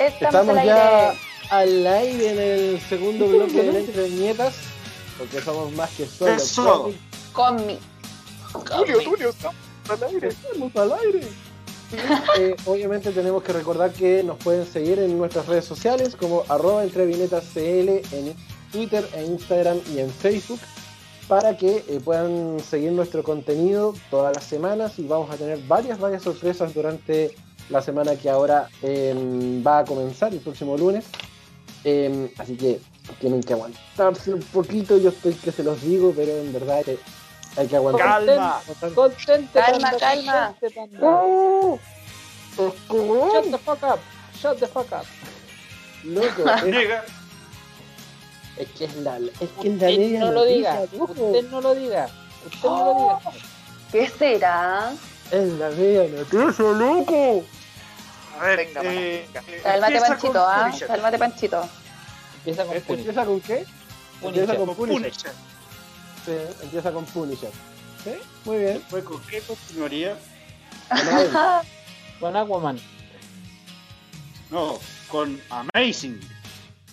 Estamos, 0.00 0.34
Estamos 0.34 0.56
al 0.56 0.66
ya 0.66 1.10
aire. 1.10 1.20
al 1.50 1.86
aire 1.86 2.30
en 2.30 2.38
el 2.40 2.80
segundo 2.80 3.28
bloque 3.28 3.62
de 3.62 3.80
Entre 3.80 4.04
Viñetas 4.04 4.54
porque 5.18 5.42
somos 5.42 5.70
más 5.72 5.90
que 5.90 6.06
solo 6.06 6.32
Eso. 6.32 6.92
Cómics. 7.34 7.82
Tulio, 8.74 9.02
Tulio, 9.02 9.28
estamos 9.28 9.56
al 9.90 10.02
aire. 10.04 10.28
Estamos 10.28 10.76
al 10.76 10.92
aire. 10.92 11.20
Eh, 12.38 12.54
obviamente 12.66 13.10
tenemos 13.10 13.42
que 13.42 13.52
recordar 13.52 13.92
que 13.92 14.22
nos 14.22 14.38
pueden 14.38 14.64
seguir 14.64 15.00
en 15.00 15.18
nuestras 15.18 15.46
redes 15.46 15.64
sociales 15.64 16.14
como 16.14 16.44
arroba 16.48 16.84
entrevinetascl 16.84 17.58
en 18.12 18.36
Twitter, 18.70 19.04
e 19.12 19.24
Instagram 19.24 19.80
y 19.92 19.98
en 19.98 20.08
Facebook 20.08 20.60
para 21.26 21.56
que 21.56 21.84
eh, 21.88 22.00
puedan 22.04 22.60
seguir 22.60 22.92
nuestro 22.92 23.24
contenido 23.24 23.92
todas 24.08 24.36
las 24.36 24.44
semanas 24.44 25.00
y 25.00 25.08
vamos 25.08 25.32
a 25.32 25.36
tener 25.36 25.58
varias, 25.66 25.98
varias 25.98 26.22
sorpresas 26.22 26.72
durante 26.72 27.34
la 27.70 27.80
semana 27.80 28.16
que 28.16 28.28
ahora 28.28 28.68
em, 28.82 29.64
va 29.64 29.80
a 29.80 29.84
comenzar 29.84 30.32
el 30.32 30.40
próximo 30.40 30.76
lunes. 30.76 31.06
Em, 31.84 32.28
así 32.38 32.56
que 32.56 32.80
tienen 33.20 33.42
que 33.42 33.54
aguantarse 33.54 34.34
un 34.34 34.42
poquito, 34.42 34.98
yo 34.98 35.08
estoy 35.08 35.34
que 35.34 35.50
se 35.50 35.62
los 35.62 35.80
digo, 35.82 36.12
pero 36.14 36.32
en 36.32 36.52
verdad 36.52 36.82
que 36.84 36.98
hay 37.56 37.66
que 37.66 37.76
aguantar. 37.76 38.26
Calma. 38.26 38.60
Contente, 38.94 39.58
Calma, 39.58 39.92
calma. 39.98 40.54
¡Oh! 41.00 41.78
Shut 42.56 43.50
the 43.50 43.58
fuck 43.58 43.82
up. 43.82 44.00
Shut 44.34 44.58
the 44.58 44.66
fuck 44.66 44.92
up. 44.92 45.06
loco, 46.04 46.44
es, 46.66 46.74
es 48.58 48.68
que 48.76 48.84
es 48.84 48.96
la, 48.96 49.18
es 49.18 49.50
que 49.60 49.68
es 49.68 49.80
la 49.80 49.88
Usted 49.88 49.98
media 49.98 50.20
no 50.20 50.32
lo 50.32 50.44
diga. 50.44 50.80
Usted 50.92 51.50
no 51.50 51.60
lo 51.60 51.74
diga. 51.74 52.08
Usted 52.46 52.68
no 52.68 52.84
lo 52.84 52.98
diga. 52.98 53.20
¿Qué 53.92 54.08
será? 54.08 54.92
Es 55.30 55.48
la 55.54 55.70
media 55.70 56.08
noticia, 56.08 56.64
loco. 56.64 57.44
A 58.40 58.44
ver, 58.44 58.56
Venga, 58.56 58.80
eh, 58.84 59.26
venga. 59.34 59.44
eh, 59.48 59.60
Cálmate, 59.62 60.00
Panchito, 60.00 60.46
¿ah? 60.48 60.64
Punisher. 60.64 60.88
Cálmate, 60.88 61.18
Panchito. 61.18 61.68
Empieza 62.38 62.64
con 62.64 62.80
Punisher. 62.80 62.98
¿Empieza 62.98 63.24
con 63.26 63.40
qué? 63.42 63.66
Empieza 64.22 64.56
con 64.56 64.74
Punisher. 64.74 65.02
Punisher. 65.02 65.32
Sí, 66.24 66.32
empieza 66.62 66.92
con 66.92 67.04
Punisher. 67.04 67.50
Sí, 68.02 68.10
muy 68.46 68.58
bien. 68.58 68.82
Fue 68.88 69.04
con 69.04 69.20
qué 69.26 69.40
continuaría? 69.42 70.16
Con 72.20 72.36
Aquaman. 72.36 72.78
No, 74.50 74.78
con 75.08 75.40
Amazing. 75.48 76.20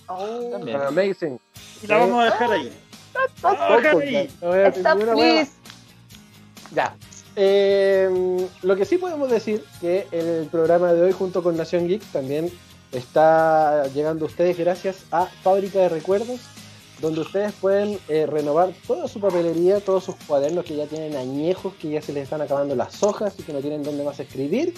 Oh. 0.07 0.49
También. 0.51 0.77
Con 0.77 0.87
Amazing. 0.87 1.39
Y 1.83 1.87
la 1.87 1.97
vamos 1.97 2.21
a 2.21 2.25
dejar 2.25 2.51
ahí. 2.51 2.73
La 3.13 3.21
vamos 3.41 3.61
a 3.61 3.75
dejar 3.77 4.01
ahí. 4.01 4.37
No 4.41 4.47
voy 4.49 4.59
a 4.59 4.61
decir 4.63 4.85
Stop, 4.85 4.99
please. 5.13 5.51
Ya. 6.73 6.95
Eh, 7.39 8.09
lo 8.63 8.75
que 8.75 8.83
sí 8.83 8.97
podemos 8.97 9.29
decir 9.29 9.63
que 9.79 10.07
el 10.11 10.47
programa 10.47 10.91
de 10.91 11.03
hoy 11.03 11.11
junto 11.11 11.43
con 11.43 11.55
Nación 11.55 11.87
Geek 11.87 12.01
también 12.11 12.51
está 12.91 13.85
llegando 13.93 14.25
a 14.25 14.27
ustedes 14.27 14.57
gracias 14.57 15.03
a 15.11 15.27
Fábrica 15.27 15.77
de 15.77 15.89
Recuerdos, 15.89 16.39
donde 16.99 17.21
ustedes 17.21 17.53
pueden 17.53 17.99
eh, 18.07 18.25
renovar 18.25 18.73
toda 18.87 19.07
su 19.07 19.19
papelería, 19.19 19.81
todos 19.81 20.05
sus 20.05 20.15
cuadernos 20.15 20.65
que 20.65 20.75
ya 20.75 20.87
tienen 20.87 21.15
añejos, 21.15 21.75
que 21.75 21.89
ya 21.89 22.01
se 22.01 22.11
les 22.11 22.23
están 22.23 22.41
acabando 22.41 22.75
las 22.75 23.03
hojas 23.03 23.35
y 23.37 23.43
que 23.43 23.53
no 23.53 23.59
tienen 23.59 23.83
dónde 23.83 24.03
más 24.03 24.19
escribir. 24.19 24.73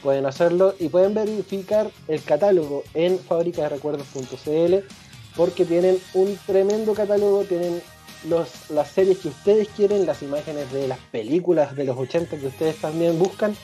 Pueden 0.00 0.26
hacerlo 0.26 0.76
y 0.78 0.88
pueden 0.88 1.12
verificar 1.12 1.90
el 2.06 2.22
catálogo 2.22 2.84
en 2.94 3.18
fábricaderecuerdos.cl 3.18 4.86
porque 5.34 5.64
tienen 5.64 5.98
un 6.14 6.38
tremendo 6.46 6.94
catálogo, 6.94 7.42
tienen 7.42 7.82
los, 8.24 8.70
las 8.70 8.90
series 8.90 9.18
que 9.18 9.28
ustedes 9.28 9.68
quieren, 9.76 10.06
las 10.06 10.22
imágenes 10.22 10.70
de 10.72 10.88
las 10.88 10.98
películas 11.10 11.74
de 11.76 11.84
los 11.84 11.96
80 11.98 12.38
que 12.38 12.46
ustedes 12.46 12.76
también 12.76 13.18
buscan, 13.18 13.56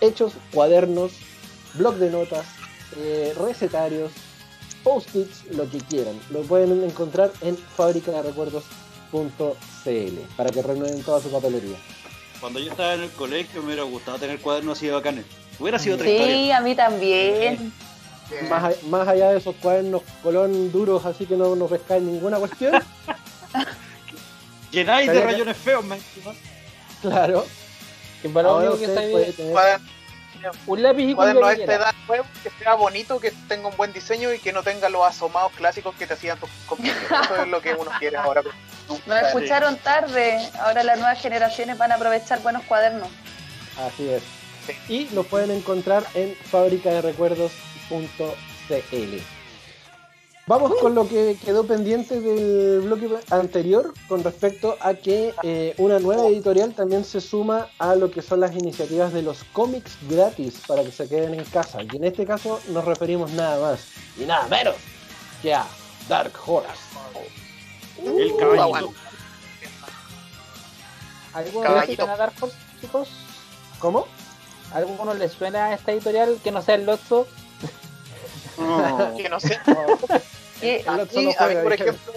hechos, 0.00 0.32
cuadernos, 0.52 1.12
blog 1.74 1.96
de 1.96 2.10
notas, 2.10 2.46
eh, 2.96 3.34
recetarios, 3.38 4.12
post-its, 4.84 5.44
lo 5.52 5.68
que 5.70 5.78
quieran. 5.78 6.18
Lo 6.30 6.42
pueden 6.42 6.82
encontrar 6.84 7.32
en 7.40 7.56
fabricaderecuerdos.cl 9.12 10.18
para 10.36 10.50
que 10.50 10.62
renueven 10.62 11.02
toda 11.02 11.20
su 11.20 11.30
papelería. 11.30 11.76
Cuando 12.40 12.60
yo 12.60 12.70
estaba 12.70 12.94
en 12.94 13.02
el 13.02 13.10
colegio 13.10 13.60
me 13.60 13.68
hubiera 13.68 13.82
gustado 13.82 14.18
tener 14.18 14.38
cuadernos 14.40 14.78
así 14.78 14.86
de 14.86 14.92
bacanes. 14.92 15.24
Hubiera 15.58 15.78
sido 15.78 15.96
otra 15.96 16.06
Sí, 16.06 16.12
historia. 16.14 16.56
a 16.56 16.60
mí 16.60 16.74
también. 16.74 17.72
Más, 18.50 18.82
más 18.84 19.08
allá 19.08 19.30
de 19.30 19.38
esos 19.38 19.54
cuadernos 19.56 20.02
colón 20.22 20.70
duros, 20.70 21.04
así 21.06 21.24
que 21.26 21.34
no, 21.36 21.56
no 21.56 21.66
pescáis 21.66 22.02
ninguna 22.02 22.36
cuestión, 22.38 22.74
Llenáis 24.70 25.10
de 25.10 25.20
rayones 25.22 25.56
feos, 25.56 25.84
man. 25.84 25.98
claro. 27.02 27.46
Que 28.22 28.28
para 28.28 28.48
lo 28.48 28.54
Ahora 28.54 28.70
único 28.72 28.78
que 28.78 28.84
está 28.86 29.00
puede 29.00 29.24
bien, 29.24 29.32
tener- 29.36 29.52
Cuaderno, 29.52 29.88
un 30.66 30.82
lápiz 30.82 31.10
y 31.10 31.14
cuaderno 31.14 31.46
a 31.46 31.52
esta 31.52 31.74
edad 31.74 31.94
nuevo, 32.06 32.24
que 32.42 32.50
sea 32.50 32.74
bonito, 32.74 33.20
que 33.20 33.32
tenga 33.48 33.68
un 33.68 33.76
buen 33.76 33.92
diseño 33.92 34.32
y 34.32 34.38
que 34.38 34.52
no 34.52 34.62
tenga 34.62 34.88
los 34.88 35.04
asomados 35.06 35.52
clásicos 35.52 35.94
que 35.96 36.06
te 36.06 36.14
hacían 36.14 36.38
tus 36.38 36.48
compañeros. 36.66 37.02
Eso 37.24 37.36
es 37.42 37.48
lo 37.48 37.60
que 37.60 37.74
uno 37.74 37.90
quiere 37.98 38.16
ahora. 38.16 38.42
No 39.06 39.14
escucharon 39.16 39.76
tarde. 39.76 40.38
Ahora 40.60 40.82
las 40.82 40.98
nuevas 40.98 41.20
generaciones 41.20 41.76
van 41.76 41.92
a 41.92 41.96
aprovechar 41.96 42.40
buenos 42.40 42.62
cuadernos. 42.62 43.08
Así 43.86 44.08
es. 44.08 44.22
Y 44.88 45.10
lo 45.10 45.24
pueden 45.24 45.50
encontrar 45.50 46.04
en 46.14 46.34
fabricaderecuerdos.cl. 46.50 49.18
Vamos 50.48 50.72
con 50.80 50.94
lo 50.94 51.06
que 51.06 51.36
quedó 51.44 51.66
pendiente 51.66 52.22
del 52.22 52.80
bloque 52.80 53.06
anterior 53.28 53.92
con 54.08 54.24
respecto 54.24 54.78
a 54.80 54.94
que 54.94 55.34
eh, 55.42 55.74
una 55.76 55.98
nueva 55.98 56.26
editorial 56.26 56.72
también 56.72 57.04
se 57.04 57.20
suma 57.20 57.68
a 57.78 57.94
lo 57.94 58.10
que 58.10 58.22
son 58.22 58.40
las 58.40 58.54
iniciativas 58.54 59.12
de 59.12 59.20
los 59.20 59.44
cómics 59.52 59.98
gratis 60.08 60.62
para 60.66 60.82
que 60.82 60.90
se 60.90 61.06
queden 61.06 61.34
en 61.34 61.44
casa. 61.44 61.80
Y 61.82 61.94
en 61.94 62.04
este 62.04 62.24
caso 62.24 62.60
nos 62.68 62.86
referimos 62.86 63.30
nada 63.32 63.60
más 63.60 63.88
y 64.18 64.24
nada 64.24 64.48
menos 64.48 64.76
que 65.42 65.52
a 65.52 65.66
Dark 66.08 66.32
Horse. 66.46 66.70
El 68.02 68.34
caballito. 68.38 68.94
¿Alguno 71.34 71.62
Caballito. 71.62 72.02
suena 72.02 72.16
Dark 72.16 72.32
Horse, 72.40 72.56
chicos? 72.80 73.08
¿Cómo? 73.80 74.06
¿Alguno 74.72 75.12
les 75.12 75.32
suena 75.32 75.66
a 75.66 75.74
esta 75.74 75.92
editorial 75.92 76.38
que 76.42 76.50
no 76.50 76.62
sea 76.62 76.76
el 76.76 76.86
Lotso? 76.86 77.26
No. 78.58 79.16
Que 79.16 79.28
no 79.28 79.40
sé. 79.40 79.58
Y- 80.60 80.68
El 80.84 80.88
otro 81.00 81.20
Sí, 81.20 81.24
no 81.24 81.30
a 81.30 81.34
juega, 81.34 81.62
por 81.62 81.72
ejemplo, 81.72 82.12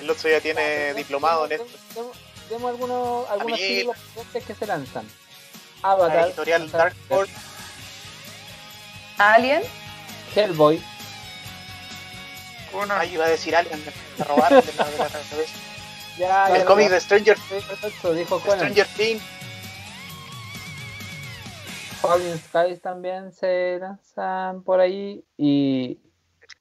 el 0.00 0.06
Lotso 0.06 0.28
ya 0.28 0.40
tiene 0.40 0.94
diplomado 0.94 1.46
en 1.46 1.52
esto. 1.52 2.12
Demos, 2.50 2.70
algunos, 2.70 3.26
que 4.46 4.54
se 4.54 4.66
lanzan. 4.66 5.06
La 5.82 6.26
editorial 6.26 6.70
Dark 6.70 6.94
Horse, 7.08 7.32
Alien. 9.18 9.62
Hellboy, 10.34 10.82
ahí 12.98 13.14
iba 13.14 13.24
a 13.24 13.28
decir 13.28 13.54
Alien, 13.56 13.82
me 14.18 14.24
robaron 14.24 14.64
de 14.64 14.72
la, 14.74 14.84
de 14.84 14.98
la 14.98 15.08
cabeza. 15.08 15.34
ya, 16.18 16.48
El 16.48 16.58
ya 16.58 16.64
cómic 16.64 16.88
lo- 16.88 16.94
de 16.94 17.00
Stranger, 17.00 17.38
Lotso 17.82 18.12
dijo 18.12 18.40
Conan. 18.40 18.58
Stranger 18.58 18.86
Things, 18.96 19.22
Falling 22.08 22.38
Skies 22.38 22.80
también 22.80 23.32
se 23.32 23.78
lanzan 23.80 24.62
por 24.62 24.80
ahí 24.80 25.24
y 25.38 25.98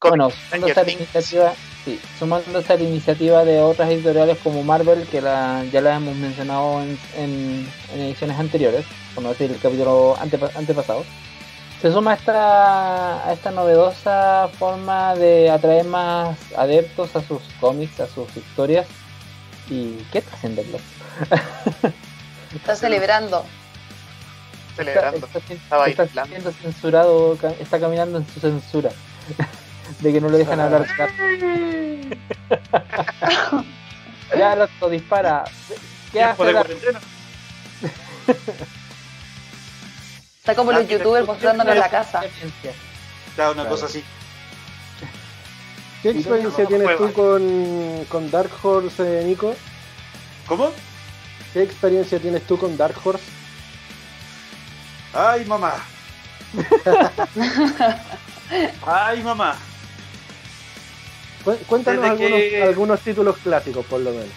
bueno, 0.09 0.29
de 0.29 0.33
sumándose 0.49 0.79
a 0.79 0.83
la 0.83 0.91
iniciativa, 0.91 1.53
sí, 1.85 1.99
sumándose 2.19 2.73
a 2.73 2.77
la 2.77 2.83
iniciativa 2.83 3.43
de 3.45 3.61
otras 3.61 3.89
editoriales 3.89 4.37
como 4.43 4.63
Marvel, 4.63 5.07
que 5.07 5.21
la, 5.21 5.63
ya 5.71 5.81
la 5.81 5.95
hemos 5.95 6.15
mencionado 6.15 6.81
en, 6.81 6.97
en- 7.17 7.67
en 7.93 7.99
ediciones 8.01 8.39
anteriores, 8.39 8.85
por 9.13 9.23
no 9.23 9.29
decir 9.29 9.51
el 9.51 9.59
capítulo 9.59 10.15
antepa- 10.17 10.51
antepasado, 10.55 11.03
se 11.81 11.91
suma 11.91 12.11
a 12.11 12.15
esta, 12.15 13.27
a 13.27 13.33
esta 13.33 13.51
novedosa 13.51 14.49
forma 14.57 15.15
de 15.15 15.49
atraer 15.49 15.85
más 15.85 16.37
adeptos 16.57 17.13
a 17.15 17.21
sus 17.21 17.41
cómics, 17.59 17.99
a 17.99 18.07
sus 18.07 18.35
historias. 18.37 18.87
¿Y 19.69 19.95
qué 20.11 20.19
está 20.19 20.35
haciendo 20.35 20.61
el? 20.61 20.79
Está 22.55 22.75
celebrando. 22.75 23.45
Celebrando. 24.75 25.25
Está, 25.25 25.39
está- 25.39 25.53
Estaba 25.53 25.87
está 25.87 26.03
bailando. 26.05 26.29
siendo 26.29 26.51
censurado, 26.51 27.37
está 27.59 27.79
caminando 27.79 28.17
en 28.19 28.27
su 28.27 28.39
censura. 28.39 28.91
de 29.99 30.13
que 30.13 30.21
no 30.21 30.29
le 30.29 30.37
dejan 30.39 30.59
hablar. 30.59 30.85
ya, 34.37 34.55
loco, 34.55 34.89
dispara. 34.89 35.43
¿Qué 36.11 36.21
hace 36.23 36.43
de 36.43 36.53
la-. 36.53 36.65
Está 40.39 40.55
como 40.55 40.71
los 40.73 40.87
youtubers 40.87 41.25
mostrándonos 41.25 41.75
la 41.75 41.89
casa. 41.89 42.21
Claro, 43.35 43.53
una 43.53 43.61
Claro. 43.63 43.69
cosa 43.75 43.85
así. 43.85 44.03
¿Qué 46.01 46.09
experiencia 46.09 46.65
tienes 46.65 46.85
juega. 46.87 46.97
tú 47.07 47.13
con, 47.13 48.05
con 48.09 48.29
Dark 48.29 48.51
Horse, 48.61 49.21
eh, 49.21 49.23
Nico? 49.23 49.55
¿Cómo? 50.47 50.69
¿Qué 51.53 51.63
experiencia 51.63 52.19
tienes 52.19 52.45
tú 52.45 52.57
con 52.57 52.75
Dark 52.75 52.95
Horse? 53.05 53.23
Ay, 55.13 55.45
mamá. 55.45 55.75
Ay, 58.85 59.23
mamá. 59.23 59.55
Cu- 61.43 61.57
Cuéntanos 61.67 62.05
algunos, 62.05 62.39
que- 62.39 62.63
algunos 62.63 62.99
títulos 63.01 63.37
clásicos, 63.43 63.85
por 63.85 63.99
lo 64.01 64.11
menos. 64.11 64.29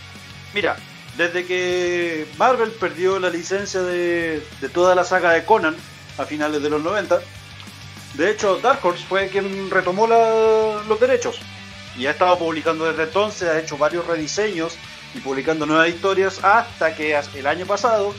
Mira, 0.54 0.76
desde 1.16 1.44
que 1.46 2.26
Marvel 2.38 2.70
perdió 2.72 3.18
la 3.18 3.30
licencia 3.30 3.82
de, 3.82 4.42
de 4.60 4.68
toda 4.68 4.94
la 4.94 5.04
saga 5.04 5.30
de 5.32 5.44
Conan 5.44 5.76
a 6.18 6.24
finales 6.24 6.62
de 6.62 6.70
los 6.70 6.82
90, 6.82 7.20
de 8.14 8.30
hecho 8.30 8.56
Dark 8.58 8.80
Horse 8.84 9.04
fue 9.06 9.28
quien 9.28 9.70
retomó 9.70 10.06
la- 10.06 10.82
los 10.88 10.98
derechos 10.98 11.38
y 11.96 12.06
ha 12.06 12.10
estado 12.10 12.38
publicando 12.38 12.86
desde 12.90 13.04
entonces, 13.04 13.48
ha 13.48 13.58
hecho 13.58 13.76
varios 13.78 14.06
rediseños 14.06 14.76
y 15.14 15.20
publicando 15.20 15.64
nuevas 15.66 15.88
historias 15.88 16.42
hasta 16.42 16.94
que 16.94 17.18
el 17.34 17.46
año 17.46 17.66
pasado, 17.66 18.14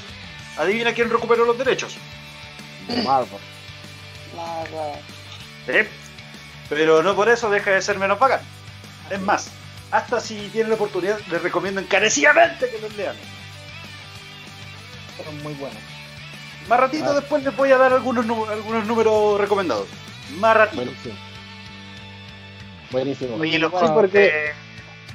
adivina 0.58 0.94
quién 0.94 1.10
recuperó 1.10 1.46
los 1.46 1.58
derechos. 1.58 1.96
Marvel. 3.04 3.40
¿Eh? 5.68 5.88
Pero 6.70 7.02
no 7.04 7.16
por 7.16 7.30
eso 7.30 7.50
deja 7.50 7.72
de 7.72 7.82
ser 7.82 7.98
menos 7.98 8.20
bacán. 8.20 8.42
Es 9.10 9.20
más, 9.22 9.50
hasta 9.92 10.20
si 10.20 10.36
tienen 10.50 10.70
la 10.70 10.76
oportunidad, 10.76 11.18
les 11.32 11.42
recomiendo 11.42 11.80
encarecidamente 11.82 12.70
que 12.70 12.80
los 12.80 12.94
lean. 12.96 13.16
Fueron 15.16 15.42
muy 15.44 15.54
buenos. 15.54 15.78
Más 16.68 16.80
ratito 16.80 17.06
Ah. 17.12 17.14
después 17.14 17.44
les 17.44 17.56
voy 17.56 17.72
a 17.72 17.78
dar 17.78 17.94
algunos, 17.94 18.26
algunos 18.50 18.86
números 18.86 19.40
recomendados. 19.40 19.88
Más 20.38 20.56
ratito. 20.58 20.84
Buenísimo. 20.84 21.16
Buenísimo. 22.92 23.36
Oye, 23.38 23.60
los, 23.60 23.72
cómics 23.72 23.92
porque 23.92 24.20
de- 24.20 24.54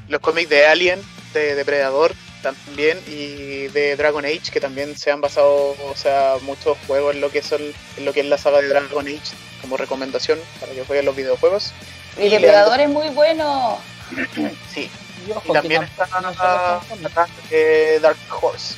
los 0.09 0.21
cómics 0.21 0.49
de 0.49 0.67
Alien, 0.67 1.03
de 1.35 1.55
Depredador 1.55 2.13
también, 2.42 2.98
y 3.07 3.68
de 3.68 3.96
Dragon 3.96 4.24
Age, 4.24 4.50
que 4.52 4.61
también 4.61 4.96
se 4.96 5.11
han 5.11 5.20
basado, 5.20 5.70
o 5.70 5.94
sea, 5.94 6.35
muchos 6.42 6.76
juegos 6.87 7.14
en 7.14 7.20
lo 7.20 7.31
que 7.31 7.42
son, 7.42 7.61
en 7.96 8.05
lo 8.05 8.12
que 8.12 8.20
es 8.20 8.26
la 8.26 8.38
saga 8.38 8.61
de 8.61 8.68
Dragon 8.68 9.07
Age, 9.07 9.20
como 9.61 9.76
recomendación 9.76 10.38
para 10.61 10.72
que 10.72 10.85
jueguen 10.85 11.07
los 11.07 11.16
videojuegos. 11.16 11.72
Y 12.18 12.28
Depredador 12.28 12.81
es 12.81 12.88
muy 12.88 13.09
bueno. 13.11 13.78
Sí, 14.72 14.90
Y 15.26 15.31
ojo, 15.31 15.42
y 15.48 15.52
también 15.52 15.81
que 15.81 17.07
está 17.07 17.26
eh, 17.50 17.98
Dark 18.02 18.18
Horse. 18.40 18.74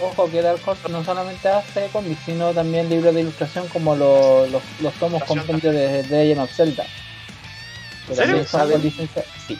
Ojo 0.00 0.30
que 0.30 0.42
Dark 0.42 0.60
Horse 0.66 0.88
no 0.88 1.04
solamente 1.04 1.48
hace 1.48 1.88
cómics, 1.92 2.20
sino 2.26 2.52
también 2.52 2.88
libros 2.88 3.14
de 3.14 3.20
ilustración 3.20 3.68
como 3.68 3.94
los, 3.94 4.50
los, 4.50 4.62
los 4.80 4.94
tomos 4.94 5.22
compendios 5.24 5.74
de, 5.74 6.02
de 6.02 6.24
Legend 6.24 6.40
of 6.40 6.52
Zelda. 6.54 6.84
Que 8.06 8.12
¿En 8.12 8.18
también 8.18 8.46
serio? 8.46 8.48
son 8.48 8.68
de 8.68 8.78
licencia. 8.78 9.24
Sí. 9.46 9.58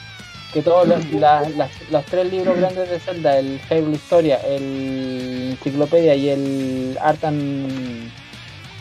Que 0.53 0.63
todos 0.63 0.87
los, 0.89 1.05
la- 1.13 1.49
las, 1.51 1.71
los 1.91 2.05
tres 2.07 2.31
libros 2.33 2.59
grandes 2.59 2.89
de 2.91 2.99
Zelda, 2.99 3.39
el 3.39 3.61
Fable 3.61 3.93
Historia, 3.95 4.37
el 4.47 5.51
Enciclopedia 5.53 6.15
y 6.17 6.29
el 6.31 6.99
Art 7.01 7.23
and, 7.25 8.11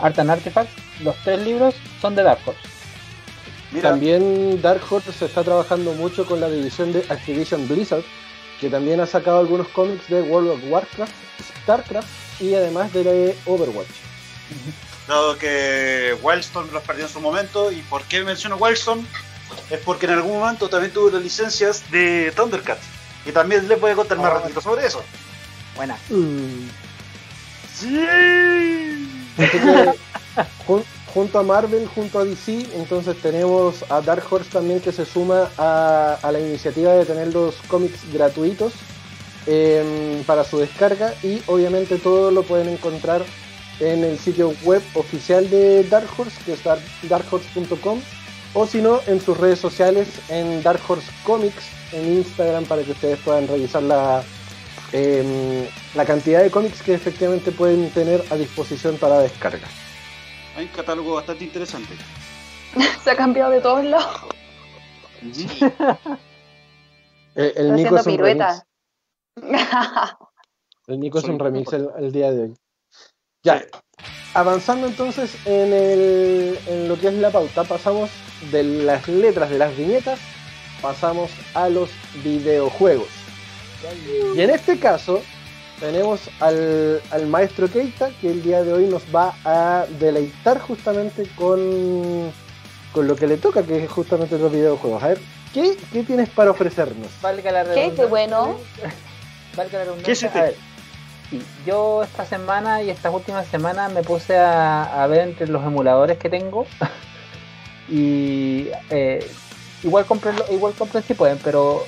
Art 0.00 0.18
and 0.18 0.30
Artifacts, 0.30 0.72
los 1.04 1.14
tres 1.22 1.40
libros 1.42 1.74
son 2.00 2.14
de 2.16 2.22
Dark 2.24 2.40
Horse. 2.44 2.60
Mira, 3.70 3.90
también 3.90 4.60
Dark 4.60 4.80
Horse 4.90 5.12
se 5.12 5.26
está 5.26 5.44
trabajando 5.44 5.92
mucho 5.92 6.26
con 6.26 6.40
la 6.40 6.48
división 6.48 6.92
de 6.92 7.04
Activision 7.08 7.68
Blizzard, 7.68 8.02
que 8.60 8.68
también 8.68 9.00
ha 9.00 9.06
sacado 9.06 9.38
algunos 9.38 9.68
cómics 9.68 10.08
de 10.08 10.22
World 10.22 10.50
of 10.50 10.60
Warcraft, 10.68 11.12
Starcraft 11.62 12.08
y 12.40 12.54
además 12.54 12.92
de 12.92 13.04
la 13.04 13.12
de 13.12 13.36
Overwatch. 13.46 13.86
dado 15.06 15.38
que 15.38 16.16
Wildstorm 16.20 16.72
los 16.72 16.82
perdió 16.82 17.04
en 17.06 17.10
su 17.12 17.20
momento. 17.20 17.70
¿Y 17.70 17.76
por 17.82 18.02
qué 18.02 18.22
menciono 18.24 18.56
Wildstorm? 18.56 19.06
Es 19.70 19.78
porque 19.84 20.06
en 20.06 20.12
algún 20.12 20.38
momento 20.40 20.68
también 20.68 20.92
tuvo 20.92 21.10
las 21.10 21.22
licencias 21.22 21.90
de 21.90 22.32
Thundercats. 22.34 22.82
Y 23.26 23.32
también 23.32 23.68
les 23.68 23.80
voy 23.80 23.90
a 23.92 23.94
contar 23.94 24.18
más 24.18 24.30
Oh. 24.32 24.34
ratito 24.40 24.60
sobre 24.60 24.86
eso. 24.86 25.02
Buena. 25.76 25.96
¡Sí! 27.78 27.96
Que, 29.36 29.92
jun- 30.66 30.84
junto 31.14 31.38
a 31.38 31.42
Marvel, 31.42 31.86
junto 31.94 32.18
a 32.18 32.24
DC, 32.24 32.66
entonces 32.74 33.16
tenemos 33.20 33.84
a 33.90 34.00
Dark 34.00 34.24
Horse 34.30 34.50
también 34.50 34.80
que 34.80 34.92
se 34.92 35.04
suma 35.04 35.48
a, 35.58 36.18
a 36.22 36.32
la 36.32 36.40
iniciativa 36.40 36.92
de 36.92 37.04
tener 37.04 37.28
los 37.32 37.54
cómics 37.68 38.00
gratuitos 38.12 38.72
em, 39.46 40.22
para 40.24 40.44
su 40.44 40.58
descarga 40.58 41.14
y 41.22 41.42
obviamente 41.46 41.96
todo 41.98 42.30
lo 42.30 42.42
pueden 42.42 42.68
encontrar 42.68 43.22
en 43.80 44.04
el 44.04 44.18
sitio 44.18 44.52
web 44.62 44.82
oficial 44.94 45.48
de 45.48 45.84
Dark 45.84 46.08
Horse, 46.16 46.36
que 46.44 46.52
es 46.52 46.62
dar- 46.62 46.80
darkhorse.com, 47.02 48.00
o 48.54 48.66
si 48.66 48.80
no, 48.82 49.00
en 49.06 49.20
sus 49.20 49.36
redes 49.38 49.58
sociales, 49.58 50.08
en 50.28 50.62
Dark 50.62 50.80
Horse 50.88 51.10
Comics, 51.24 51.64
en 51.92 52.16
Instagram, 52.18 52.64
para 52.64 52.82
que 52.82 52.92
ustedes 52.92 53.18
puedan 53.20 53.46
revisar 53.46 53.82
la, 53.82 54.22
em, 54.92 55.66
la 55.94 56.04
cantidad 56.04 56.42
de 56.42 56.50
cómics 56.50 56.82
que 56.82 56.94
efectivamente 56.94 57.52
pueden 57.52 57.90
tener 57.90 58.24
a 58.30 58.36
disposición 58.36 58.96
para 58.98 59.18
descarga. 59.20 59.68
Hay 60.56 60.64
un 60.66 60.72
catálogo 60.72 61.14
bastante 61.14 61.44
interesante. 61.44 61.94
Se 63.04 63.10
ha 63.10 63.16
cambiado 63.16 63.50
de 63.50 63.60
todos 63.60 63.84
lados. 63.84 64.20
Eh, 67.36 67.52
El, 67.54 67.76
Nico 67.76 67.96
es 67.96 68.06
un 68.06 68.12
pirueta. 68.14 68.66
remix. 69.36 70.16
El 70.88 70.98
Nico 70.98 71.18
es 71.18 71.22
Soy 71.22 71.30
un 71.30 71.34
un 71.36 71.38
remix 71.38 71.72
el, 71.72 71.88
el 71.96 72.10
día 72.10 72.32
de 72.32 72.42
hoy. 72.42 72.54
Ya, 73.44 73.64
avanzando 74.34 74.86
entonces 74.86 75.30
en, 75.44 75.72
el, 75.72 76.58
en 76.66 76.88
lo 76.88 76.98
que 76.98 77.08
es 77.08 77.14
la 77.14 77.30
pauta, 77.30 77.64
pasamos 77.64 78.10
de 78.52 78.62
las 78.62 79.06
letras 79.08 79.50
de 79.50 79.58
las 79.58 79.76
viñetas, 79.76 80.18
pasamos 80.80 81.30
a 81.54 81.68
los 81.68 81.90
videojuegos. 82.24 83.08
Y 84.36 84.40
en 84.40 84.50
este 84.50 84.78
caso 84.78 85.22
tenemos 85.80 86.20
al, 86.40 87.00
al 87.10 87.26
maestro 87.26 87.68
Keita 87.68 88.10
que 88.20 88.28
el 88.30 88.42
día 88.42 88.62
de 88.62 88.72
hoy 88.72 88.84
nos 88.86 89.02
va 89.14 89.34
a 89.44 89.86
deleitar 89.98 90.60
justamente 90.60 91.24
con, 91.36 92.30
con 92.92 93.06
lo 93.08 93.16
que 93.16 93.26
le 93.26 93.36
toca, 93.38 93.62
que 93.62 93.84
es 93.84 93.90
justamente 93.90 94.38
los 94.38 94.52
videojuegos. 94.52 95.02
A 95.02 95.08
ver, 95.08 95.20
¿qué, 95.54 95.76
qué 95.92 96.02
tienes 96.02 96.28
para 96.28 96.50
ofrecernos? 96.50 97.08
Valga 97.22 97.50
la 97.50 97.64
¿Qué? 97.64 97.68
redundancia. 97.70 98.04
Qué 98.04 98.08
bueno. 98.10 98.58
Valga 99.56 99.78
la 99.78 99.84
redundancia. 99.84 100.04
¿Qué 100.04 100.14
se 100.14 100.28
te- 100.28 100.38
A 100.38 100.42
ver, 100.42 100.54
sí, 101.30 101.42
yo 101.64 102.02
esta 102.02 102.26
semana 102.26 102.82
y 102.82 102.90
estas 102.90 103.14
últimas 103.14 103.46
semanas 103.46 103.92
me 103.92 104.02
puse 104.02 104.36
a, 104.36 105.02
a 105.02 105.06
ver 105.06 105.28
entre 105.28 105.46
los 105.46 105.64
emuladores 105.64 106.18
que 106.18 106.28
tengo. 106.28 106.66
y 107.88 108.68
eh, 108.90 109.30
igual 109.82 110.04
compren 110.06 110.36
igual 110.50 110.74
compren 110.74 111.02
si 111.02 111.14
pueden, 111.14 111.38
pero 111.38 111.84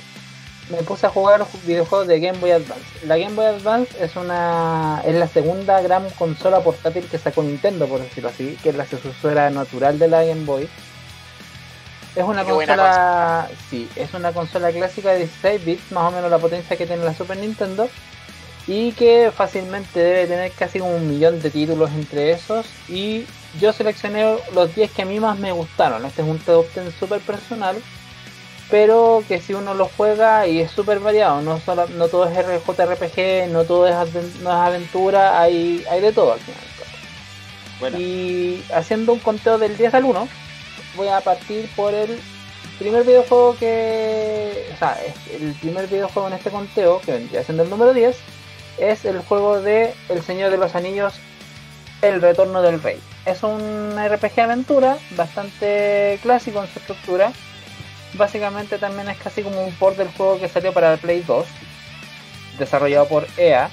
me 0.69 0.77
puse 0.83 1.05
a 1.05 1.09
jugar 1.09 1.45
videojuegos 1.65 2.07
de 2.07 2.19
Game 2.19 2.39
Boy 2.39 2.51
Advance. 2.51 3.05
La 3.05 3.17
Game 3.17 3.35
Boy 3.35 3.45
Advance 3.45 4.03
es 4.03 4.15
una 4.15 5.01
es 5.05 5.15
la 5.15 5.27
segunda 5.27 5.81
gran 5.81 6.09
consola 6.11 6.61
portátil 6.61 7.05
que 7.05 7.17
sacó 7.17 7.43
Nintendo, 7.43 7.87
por 7.87 8.01
decirlo 8.01 8.29
así, 8.29 8.57
que 8.63 8.69
es 8.69 8.75
la 8.75 8.85
sucesora 8.85 9.49
natural 9.49 9.99
de 9.99 10.07
la 10.07 10.23
Game 10.23 10.45
Boy. 10.45 10.69
Es 12.15 12.23
una 12.23 12.45
Qué 12.45 12.51
consola, 12.51 13.47
sí, 13.69 13.89
es 13.95 14.13
una 14.13 14.31
consola 14.33 14.71
clásica 14.71 15.11
de 15.11 15.19
16 15.19 15.65
bits, 15.65 15.91
más 15.91 16.11
o 16.11 16.15
menos 16.15 16.29
la 16.29 16.37
potencia 16.37 16.77
que 16.77 16.85
tiene 16.85 17.03
la 17.03 17.13
Super 17.15 17.37
Nintendo, 17.37 17.89
y 18.67 18.93
que 18.93 19.31
fácilmente 19.35 19.99
debe 19.99 20.27
tener 20.27 20.51
casi 20.51 20.79
un 20.79 21.09
millón 21.09 21.41
de 21.41 21.49
títulos 21.49 21.91
entre 21.91 22.31
esos. 22.31 22.65
Y 22.87 23.25
yo 23.59 23.73
seleccioné 23.73 24.37
los 24.53 24.73
10 24.73 24.91
que 24.91 25.01
a 25.01 25.05
mí 25.05 25.19
más 25.19 25.37
me 25.37 25.51
gustaron. 25.51 26.05
Este 26.05 26.21
es 26.21 26.27
un 26.27 26.39
top 26.39 26.65
10 26.73 26.93
súper 26.95 27.19
personal, 27.21 27.75
pero 28.69 29.23
que 29.27 29.41
si 29.41 29.53
uno 29.53 29.73
lo 29.73 29.89
juega 29.97 30.47
y 30.47 30.61
es 30.61 30.71
súper 30.71 30.99
variado, 30.99 31.41
no, 31.41 31.59
solo, 31.59 31.87
no 31.89 32.07
todo 32.07 32.29
es 32.29 32.37
RJRPG, 32.37 33.51
no 33.51 33.65
todo 33.65 33.87
es, 33.87 33.95
no 34.41 34.49
es 34.49 34.55
aventura, 34.55 35.39
hay, 35.41 35.83
hay 35.89 36.01
de 36.01 36.13
todo 36.13 36.33
aquí. 36.33 36.51
Bueno, 37.79 37.99
Y 37.99 38.63
haciendo 38.73 39.11
un 39.11 39.19
conteo 39.19 39.57
del 39.57 39.75
10 39.75 39.93
al 39.95 40.05
1, 40.05 40.27
voy 40.95 41.07
a 41.09 41.19
partir 41.19 41.69
por 41.75 41.93
el 41.93 42.17
primer 42.79 43.03
videojuego 43.03 43.57
que. 43.57 44.69
O 44.73 44.77
sea, 44.77 44.97
el 45.33 45.53
primer 45.55 45.87
videojuego 45.87 46.29
en 46.29 46.35
este 46.35 46.49
conteo, 46.49 47.01
que 47.01 47.11
vendría 47.11 47.43
siendo 47.43 47.63
el 47.63 47.69
número 47.69 47.93
10, 47.93 48.15
es 48.77 49.05
el 49.05 49.19
juego 49.19 49.61
de 49.61 49.93
El 50.09 50.21
Señor 50.23 50.51
de 50.51 50.57
los 50.57 50.75
Anillos, 50.75 51.13
El 52.01 52.21
Retorno 52.21 52.61
del 52.61 52.81
Rey. 52.81 52.99
Es 53.25 53.43
un 53.43 53.95
RPG 53.97 54.39
aventura 54.41 54.97
bastante 55.11 56.19
clásico 56.21 56.61
en 56.61 56.67
su 56.71 56.79
estructura. 56.79 57.31
Básicamente 58.15 58.77
también 58.77 59.07
es 59.09 59.17
casi 59.17 59.41
como 59.43 59.63
un 59.63 59.73
port 59.75 59.97
del 59.97 60.09
juego 60.09 60.39
que 60.39 60.49
salió 60.49 60.73
para 60.73 60.93
el 60.93 60.99
Play 60.99 61.21
2, 61.25 61.45
desarrollado 62.59 63.07
por 63.07 63.27
EA, 63.37 63.69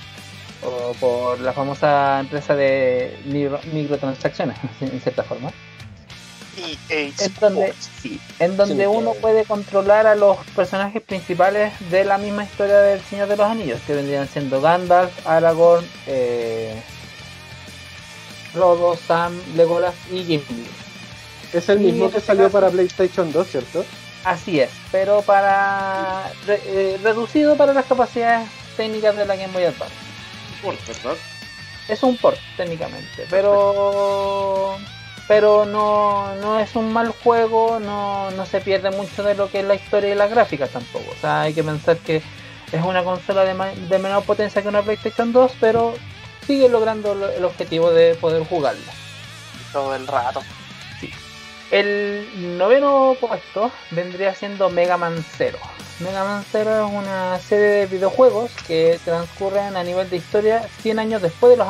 o 0.62 0.92
por 0.94 1.40
la 1.40 1.52
famosa 1.52 2.20
empresa 2.20 2.54
de 2.54 3.18
micro- 3.26 3.60
microtransacciones, 3.72 4.56
en 4.80 5.00
cierta 5.00 5.22
forma. 5.22 5.50
Y 6.56 6.78
En 6.92 7.34
donde, 7.40 7.72
sí, 8.02 8.20
en 8.38 8.56
donde 8.56 8.84
Sí, 8.84 8.86
uno 8.90 9.12
que- 9.12 9.20
puede 9.20 9.44
controlar 9.44 10.06
a 10.06 10.14
los 10.14 10.36
personajes 10.56 11.00
principales 11.02 11.72
de 11.90 12.04
la 12.04 12.18
misma 12.18 12.44
historia 12.44 12.78
del 12.80 13.00
Señor 13.02 13.28
de 13.28 13.36
los 13.36 13.46
Anillos, 13.46 13.80
que 13.86 13.94
vendrían 13.94 14.28
siendo 14.28 14.60
Gandalf, 14.60 15.26
Aragorn, 15.26 15.86
eh, 16.06 16.74
Frodo, 18.52 18.96
Sam, 18.96 19.38
Legolas 19.54 19.94
y 20.10 20.24
Gimli. 20.24 20.66
Es 21.52 21.68
el 21.68 21.80
Y 21.82 21.86
mismo 21.86 22.10
que 22.10 22.18
este 22.18 22.26
salió 22.28 22.44
caso- 22.44 22.52
para 22.52 22.70
PlayStation 22.70 23.32
2, 23.32 23.46
¿cierto? 23.48 23.84
Así 24.24 24.60
es, 24.60 24.70
pero 24.92 25.22
para 25.22 26.30
re- 26.46 26.60
eh, 26.66 26.98
reducido 27.02 27.56
para 27.56 27.72
las 27.72 27.86
capacidades 27.86 28.48
técnicas 28.76 29.16
de 29.16 29.24
la 29.26 29.36
Game 29.36 29.52
Boy 29.52 29.64
Advance. 29.64 29.94
por 30.62 30.76
verdad. 30.86 31.16
Es 31.88 32.02
un 32.02 32.16
port 32.18 32.38
técnicamente, 32.56 33.26
pero 33.30 34.76
pero 35.30 35.64
no, 35.64 36.34
no 36.42 36.58
es 36.58 36.74
un 36.74 36.92
mal 36.92 37.10
juego, 37.22 37.78
no, 37.78 38.32
no 38.32 38.46
se 38.46 38.60
pierde 38.60 38.90
mucho 38.90 39.22
de 39.22 39.36
lo 39.36 39.48
que 39.48 39.60
es 39.60 39.64
la 39.64 39.76
historia 39.76 40.10
y 40.10 40.16
las 40.16 40.28
gráficas 40.28 40.70
tampoco. 40.70 41.04
O 41.16 41.20
sea, 41.20 41.42
hay 41.42 41.54
que 41.54 41.62
pensar 41.62 41.98
que 41.98 42.16
es 42.16 42.84
una 42.84 43.04
consola 43.04 43.44
de, 43.44 43.54
de 43.86 43.98
menor 44.00 44.24
potencia 44.24 44.60
que 44.60 44.66
una 44.66 44.82
PlayStation 44.82 45.32
2, 45.32 45.52
pero 45.60 45.94
sigue 46.48 46.68
logrando 46.68 47.14
lo- 47.14 47.30
el 47.30 47.44
objetivo 47.44 47.92
de 47.92 48.16
poder 48.16 48.44
jugarla. 48.44 48.92
todo 49.72 49.94
el 49.94 50.04
rato. 50.08 50.42
El 51.70 52.58
noveno 52.58 53.14
puesto 53.20 53.70
vendría 53.92 54.34
siendo 54.34 54.68
Mega 54.68 54.96
Man 54.96 55.24
Zero. 55.38 55.58
Mega 56.00 56.24
Man 56.24 56.44
Zero 56.50 56.88
es 56.88 56.92
una 56.92 57.38
serie 57.38 57.66
de 57.66 57.86
videojuegos 57.86 58.50
que 58.66 58.98
transcurren 59.04 59.76
a 59.76 59.84
nivel 59.84 60.10
de 60.10 60.16
historia 60.16 60.66
100 60.82 60.98
años 60.98 61.22
después 61.22 61.52
de 61.52 61.56
los 61.56 61.68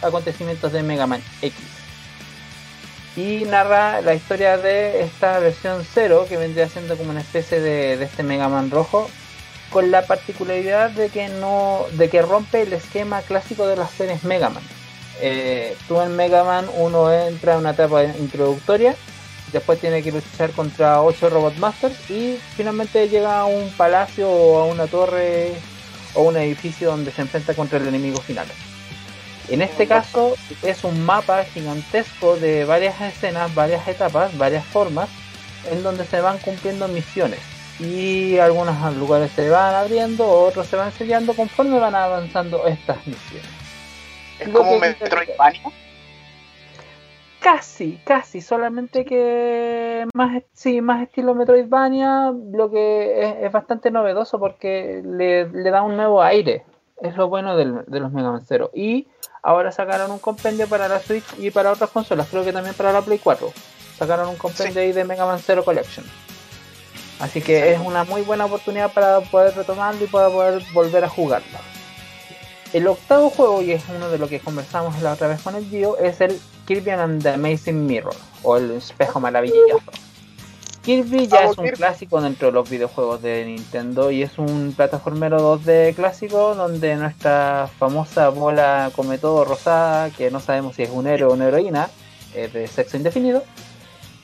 acontecimientos 0.00 0.72
de 0.72 0.82
Mega 0.82 1.06
Man 1.06 1.22
X. 1.42 1.54
Y 3.16 3.44
narra 3.46 4.02
la 4.02 4.14
historia 4.14 4.58
de 4.58 5.02
esta 5.02 5.38
versión 5.38 5.84
Zero 5.84 6.26
que 6.28 6.36
vendría 6.36 6.68
siendo 6.68 6.96
como 6.96 7.10
una 7.10 7.22
especie 7.22 7.60
de, 7.60 8.02
este 8.02 8.22
Mega 8.22 8.48
Man 8.48 8.70
rojo 8.70 9.10
con 9.70 9.90
la 9.90 10.06
particularidad 10.06 10.90
de 10.90 11.08
que 11.08 11.28
no 11.28 11.86
de 11.92 12.08
que 12.08 12.22
rompe 12.22 12.62
el 12.62 12.72
esquema 12.72 13.22
clásico 13.22 13.66
de 13.66 13.76
las 13.76 13.90
series 13.90 14.22
Mega 14.24 14.50
Man. 14.50 14.62
Eh, 15.20 15.76
tú 15.88 16.00
en 16.00 16.14
Mega 16.14 16.44
Man 16.44 16.66
uno 16.76 17.10
entra 17.10 17.54
a 17.54 17.58
una 17.58 17.70
etapa 17.70 18.04
introductoria 18.04 18.94
después 19.52 19.80
tiene 19.80 20.02
que 20.02 20.12
luchar 20.12 20.50
contra 20.50 21.02
8 21.02 21.30
Robot 21.30 21.56
Masters 21.56 22.10
y 22.10 22.38
finalmente 22.56 23.08
llega 23.08 23.40
a 23.40 23.44
un 23.46 23.70
palacio 23.70 24.30
o 24.30 24.60
a 24.60 24.66
una 24.66 24.86
torre 24.86 25.52
o 26.14 26.22
un 26.22 26.36
edificio 26.36 26.90
donde 26.90 27.12
se 27.12 27.22
enfrenta 27.22 27.54
contra 27.54 27.78
el 27.78 27.88
enemigo 27.88 28.20
final. 28.20 28.46
En 29.48 29.62
este 29.62 29.86
caso 29.86 30.34
es 30.62 30.82
un 30.82 31.04
mapa 31.04 31.44
gigantesco 31.44 32.36
de 32.36 32.64
varias 32.64 33.00
escenas, 33.00 33.54
varias 33.54 33.86
etapas, 33.86 34.36
varias 34.36 34.64
formas, 34.64 35.08
en 35.70 35.82
donde 35.82 36.04
se 36.04 36.20
van 36.20 36.38
cumpliendo 36.38 36.88
misiones. 36.88 37.40
Y 37.78 38.38
algunos 38.38 38.96
lugares 38.96 39.30
se 39.32 39.48
van 39.48 39.74
abriendo, 39.74 40.28
otros 40.28 40.66
se 40.66 40.76
van 40.76 40.90
sellando 40.92 41.34
conforme 41.34 41.78
van 41.78 41.94
avanzando 41.94 42.66
estas 42.66 43.06
misiones. 43.06 43.50
Es 44.40 44.48
Lo 44.48 44.58
como 44.58 44.72
un 44.72 44.80
Metroidvania. 44.80 45.62
Casi, 47.38 48.00
casi, 48.04 48.40
solamente 48.40 49.04
que 49.04 50.06
más, 50.12 50.42
sí, 50.52 50.80
más 50.80 51.02
estilo 51.02 51.34
Metroidvania, 51.34 52.32
lo 52.52 52.70
que 52.70 53.22
es, 53.22 53.36
es 53.42 53.52
bastante 53.52 53.92
novedoso 53.92 54.40
porque 54.40 55.02
le, 55.04 55.48
le 55.48 55.70
da 55.70 55.82
un 55.82 55.96
nuevo 55.96 56.20
aire. 56.20 56.64
Es 57.00 57.16
lo 57.16 57.28
bueno 57.28 57.56
del- 57.56 57.84
de 57.86 58.00
los 58.00 58.12
Mega 58.12 58.30
Man 58.30 58.44
Zero. 58.46 58.70
Y 58.74 59.06
ahora 59.42 59.70
sacaron 59.72 60.10
un 60.10 60.18
compendio 60.18 60.66
para 60.68 60.88
la 60.88 61.00
Switch 61.00 61.24
y 61.38 61.50
para 61.50 61.70
otras 61.72 61.90
consolas, 61.90 62.26
creo 62.30 62.44
que 62.44 62.52
también 62.52 62.74
para 62.74 62.92
la 62.92 63.02
Play 63.02 63.18
4. 63.22 63.52
Sacaron 63.98 64.28
un 64.28 64.36
compendio 64.36 64.80
ahí 64.82 64.92
de 64.92 65.04
Mega 65.04 65.24
Man 65.26 65.38
Zero 65.40 65.64
Collection. 65.64 66.04
Así 67.20 67.40
que 67.40 67.72
es 67.72 67.80
una 67.80 68.04
muy 68.04 68.22
buena 68.22 68.44
oportunidad 68.44 68.92
para 68.92 69.20
poder 69.20 69.54
retomarlo 69.56 70.04
y 70.04 70.06
para 70.06 70.28
poder 70.28 70.62
volver 70.74 71.04
a 71.04 71.08
jugarlo. 71.08 71.58
El 72.72 72.86
octavo 72.88 73.30
juego, 73.30 73.62
y 73.62 73.72
es 73.72 73.82
uno 73.94 74.10
de 74.10 74.18
lo 74.18 74.28
que 74.28 74.40
conversamos 74.40 75.00
la 75.00 75.12
otra 75.12 75.28
vez 75.28 75.40
con 75.40 75.54
el 75.54 75.64
Gio, 75.66 75.96
es 75.98 76.20
el 76.20 76.38
Kirby 76.66 76.90
and 76.90 77.22
the 77.22 77.30
Amazing 77.30 77.86
Mirror 77.86 78.14
o 78.42 78.56
el 78.58 78.72
espejo 78.72 79.18
maravilloso. 79.20 79.80
Kirby 80.86 81.26
ya 81.26 81.46
es 81.46 81.58
un 81.58 81.66
clásico 81.66 82.20
dentro 82.20 82.46
de 82.46 82.52
los 82.52 82.70
videojuegos 82.70 83.20
de 83.20 83.44
Nintendo 83.44 84.12
y 84.12 84.22
es 84.22 84.38
un 84.38 84.72
plataformero 84.72 85.58
2D 85.58 85.96
clásico 85.96 86.54
donde 86.54 86.94
nuestra 86.94 87.68
famosa 87.76 88.28
bola 88.28 88.92
come 88.94 89.18
todo 89.18 89.44
rosada, 89.44 90.10
que 90.10 90.30
no 90.30 90.38
sabemos 90.38 90.76
si 90.76 90.84
es 90.84 90.90
un 90.90 91.08
héroe 91.08 91.28
o 91.28 91.34
una 91.34 91.48
heroína, 91.48 91.90
es 92.36 92.52
de 92.52 92.68
sexo 92.68 92.96
indefinido, 92.96 93.42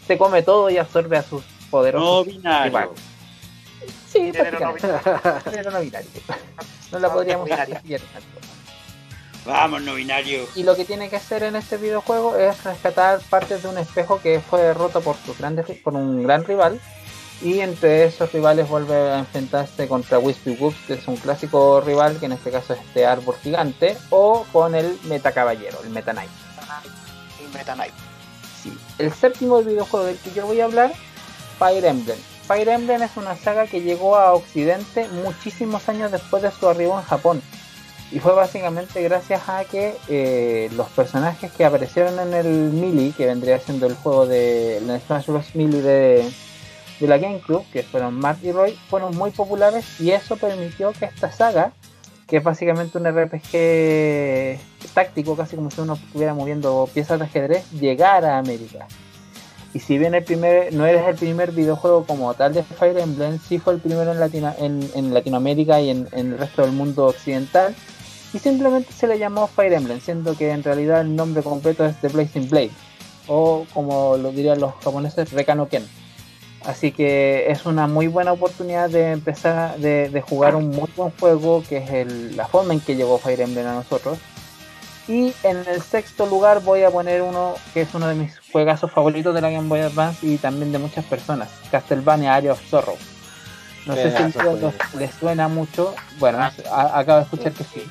se 0.06 0.16
come 0.16 0.42
todo 0.42 0.70
y 0.70 0.78
absorbe 0.78 1.16
a 1.16 1.24
sus 1.24 1.42
poderosos 1.68 2.28
No 2.28 2.32
binario. 2.32 2.94
Sí, 4.08 4.30
no 4.30 4.44
no 5.72 5.80
binario. 5.80 6.10
No 6.92 6.98
la 7.00 7.08
No, 7.08 7.14
podríamos 7.14 7.46
binaria. 7.46 7.82
Vamos, 9.44 9.82
no 9.82 9.94
binario. 9.94 10.46
Y 10.54 10.62
lo 10.62 10.76
que 10.76 10.84
tiene 10.84 11.10
que 11.10 11.16
hacer 11.16 11.42
en 11.42 11.56
este 11.56 11.76
videojuego 11.76 12.36
es 12.36 12.62
rescatar 12.62 13.20
partes 13.28 13.62
de 13.62 13.68
un 13.68 13.78
espejo 13.78 14.20
que 14.20 14.40
fue 14.40 14.72
roto 14.72 15.00
por, 15.00 15.16
sus 15.16 15.36
grandes, 15.38 15.66
por 15.82 15.94
un 15.94 16.22
gran 16.22 16.44
rival. 16.44 16.80
Y 17.42 17.58
entre 17.58 18.04
esos 18.04 18.30
rivales 18.32 18.68
vuelve 18.68 18.94
a 18.94 19.18
enfrentarse 19.18 19.88
contra 19.88 20.20
Wispy 20.20 20.52
Whoops, 20.52 20.76
que 20.86 20.94
es 20.94 21.08
un 21.08 21.16
clásico 21.16 21.80
rival, 21.80 22.20
que 22.20 22.26
en 22.26 22.32
este 22.32 22.52
caso 22.52 22.74
es 22.74 22.80
este 22.80 23.04
árbol 23.04 23.34
gigante, 23.42 23.98
o 24.10 24.46
con 24.52 24.76
el 24.76 24.96
Meta 25.04 25.32
Caballero, 25.32 25.78
el 25.82 25.90
Meta 25.90 26.12
Knight. 26.12 26.30
El 27.44 27.52
Meta 27.52 27.74
Knight. 27.74 27.94
Sí. 28.62 28.72
El 28.98 29.12
séptimo 29.12 29.60
videojuego 29.60 30.06
del 30.06 30.18
que 30.18 30.30
yo 30.30 30.46
voy 30.46 30.60
a 30.60 30.66
hablar, 30.66 30.92
Fire 31.58 31.84
Emblem. 31.84 32.18
Fire 32.46 32.68
Emblem 32.68 33.02
es 33.02 33.16
una 33.16 33.36
saga 33.36 33.66
que 33.66 33.80
llegó 33.80 34.14
a 34.14 34.34
Occidente 34.34 35.08
muchísimos 35.08 35.88
años 35.88 36.12
después 36.12 36.44
de 36.44 36.52
su 36.52 36.68
arribo 36.68 36.96
en 36.96 37.04
Japón. 37.04 37.42
Y 38.12 38.18
fue 38.20 38.34
básicamente 38.34 39.02
gracias 39.02 39.48
a 39.48 39.64
que 39.64 39.94
eh, 40.08 40.68
los 40.76 40.88
personajes 40.90 41.50
que 41.52 41.64
aparecieron 41.64 42.18
en 42.20 42.34
el 42.34 42.46
Melee, 42.72 43.12
que 43.16 43.24
vendría 43.26 43.58
siendo 43.58 43.86
el 43.86 43.94
juego 43.94 44.26
de 44.26 44.78
el 44.78 45.00
Smash 45.00 45.26
Bros. 45.26 45.54
Melee 45.54 45.80
de, 45.80 46.30
de 47.00 47.06
la 47.08 47.16
GameCube, 47.16 47.64
que 47.72 47.82
fueron 47.82 48.14
Mark 48.18 48.38
y 48.42 48.52
Roy, 48.52 48.78
fueron 48.90 49.16
muy 49.16 49.30
populares 49.30 49.98
y 49.98 50.10
eso 50.10 50.36
permitió 50.36 50.92
que 50.92 51.06
esta 51.06 51.32
saga, 51.32 51.72
que 52.26 52.36
es 52.36 52.44
básicamente 52.44 52.98
un 52.98 53.06
RPG 53.06 54.58
táctico, 54.92 55.34
casi 55.34 55.56
como 55.56 55.70
si 55.70 55.80
uno 55.80 55.94
estuviera 55.94 56.34
moviendo 56.34 56.88
piezas 56.92 57.18
de 57.18 57.24
ajedrez, 57.24 57.70
llegara 57.70 58.34
a 58.36 58.38
América. 58.40 58.86
Y 59.74 59.78
si 59.80 59.96
bien 59.96 60.14
el 60.14 60.22
primer, 60.22 60.70
no 60.74 60.84
eres 60.84 61.06
el 61.08 61.14
primer 61.16 61.52
videojuego 61.52 62.04
como 62.04 62.34
tal 62.34 62.52
de 62.52 62.62
Fire 62.62 62.98
Emblem, 62.98 63.38
sí 63.38 63.58
fue 63.58 63.72
el 63.72 63.80
primero 63.80 64.12
en, 64.12 64.20
Latino- 64.20 64.54
en, 64.58 64.86
en 64.94 65.14
Latinoamérica 65.14 65.80
y 65.80 65.88
en, 65.88 66.08
en 66.12 66.32
el 66.32 66.38
resto 66.38 66.60
del 66.60 66.72
mundo 66.72 67.06
occidental. 67.06 67.74
Y 68.34 68.38
simplemente 68.38 68.92
se 68.92 69.06
le 69.06 69.18
llamó 69.18 69.46
Fire 69.46 69.72
Emblem, 69.74 70.00
siendo 70.00 70.36
que 70.36 70.50
en 70.50 70.62
realidad 70.62 71.02
el 71.02 71.14
nombre 71.14 71.42
completo 71.42 71.84
es 71.84 71.96
The 72.00 72.08
Blazing 72.08 72.48
Blade. 72.48 72.70
O 73.28 73.66
como 73.74 74.16
lo 74.16 74.32
dirían 74.32 74.58
los 74.60 74.72
japoneses, 74.82 75.30
Rekano 75.32 75.68
Ken. 75.68 75.86
Así 76.64 76.92
que 76.92 77.50
es 77.50 77.66
una 77.66 77.86
muy 77.88 78.06
buena 78.06 78.32
oportunidad 78.32 78.88
de 78.88 79.10
empezar 79.12 79.58
a- 79.58 79.76
de, 79.76 80.08
de 80.08 80.20
jugar 80.22 80.54
un 80.54 80.70
muy 80.70 80.88
buen 80.96 81.10
juego, 81.18 81.62
que 81.68 81.78
es 81.78 81.90
el- 81.90 82.36
la 82.36 82.46
forma 82.46 82.72
en 82.72 82.80
que 82.80 82.94
llegó 82.96 83.18
Fire 83.18 83.40
Emblem 83.40 83.66
a 83.66 83.74
nosotros. 83.74 84.18
Y 85.08 85.34
en 85.42 85.56
el 85.68 85.82
sexto 85.82 86.26
lugar 86.26 86.62
voy 86.62 86.84
a 86.84 86.90
poner 86.90 87.22
uno 87.22 87.54
que 87.74 87.80
es 87.82 87.92
uno 87.92 88.06
de 88.06 88.14
mis 88.14 88.38
juegazos 88.52 88.90
favoritos 88.92 89.34
de 89.34 89.40
la 89.40 89.50
Game 89.50 89.68
Boy 89.68 89.80
Advance 89.80 90.24
y 90.24 90.36
también 90.36 90.70
de 90.70 90.78
muchas 90.78 91.04
personas, 91.04 91.48
Castlevania 91.72 92.34
Area 92.36 92.52
of 92.52 92.60
Sorrow. 92.70 92.96
No 93.84 93.94
sé 93.96 94.10
si 94.16 94.98
les 94.98 95.12
suena 95.16 95.48
mucho, 95.48 95.92
bueno, 96.20 96.38
acabo 96.72 97.18
de 97.18 97.24
escuchar 97.24 97.52
que 97.52 97.64
sí. 97.64 97.82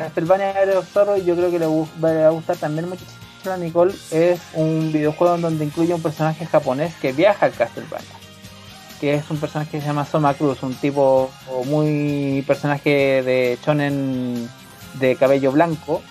Castlevania 0.00 0.50
Area 0.50 0.78
of 0.78 0.92
Sorrow 0.92 1.16
yo 1.16 1.34
creo 1.34 1.50
que 1.50 1.58
le 1.58 1.66
va 1.66 2.26
a 2.26 2.30
gustar 2.30 2.56
también 2.56 2.88
mucho 2.88 3.04
a 3.50 3.56
Nicole, 3.56 3.94
es 4.10 4.40
un 4.54 4.92
videojuego 4.92 5.36
en 5.36 5.42
donde 5.42 5.64
incluye 5.64 5.94
un 5.94 6.02
personaje 6.02 6.46
japonés 6.46 6.94
que 6.96 7.12
viaja 7.12 7.46
al 7.46 7.52
Castlevania. 7.52 8.06
Que 9.00 9.14
es 9.14 9.30
un 9.30 9.38
personaje 9.38 9.70
que 9.70 9.80
se 9.80 9.86
llama 9.86 10.04
Soma 10.04 10.34
Cruz, 10.34 10.62
un 10.62 10.74
tipo 10.74 11.30
muy 11.66 12.42
personaje 12.46 13.22
de 13.22 13.58
shonen 13.64 14.48
de 14.94 15.16
cabello 15.16 15.52
blanco, 15.52 16.02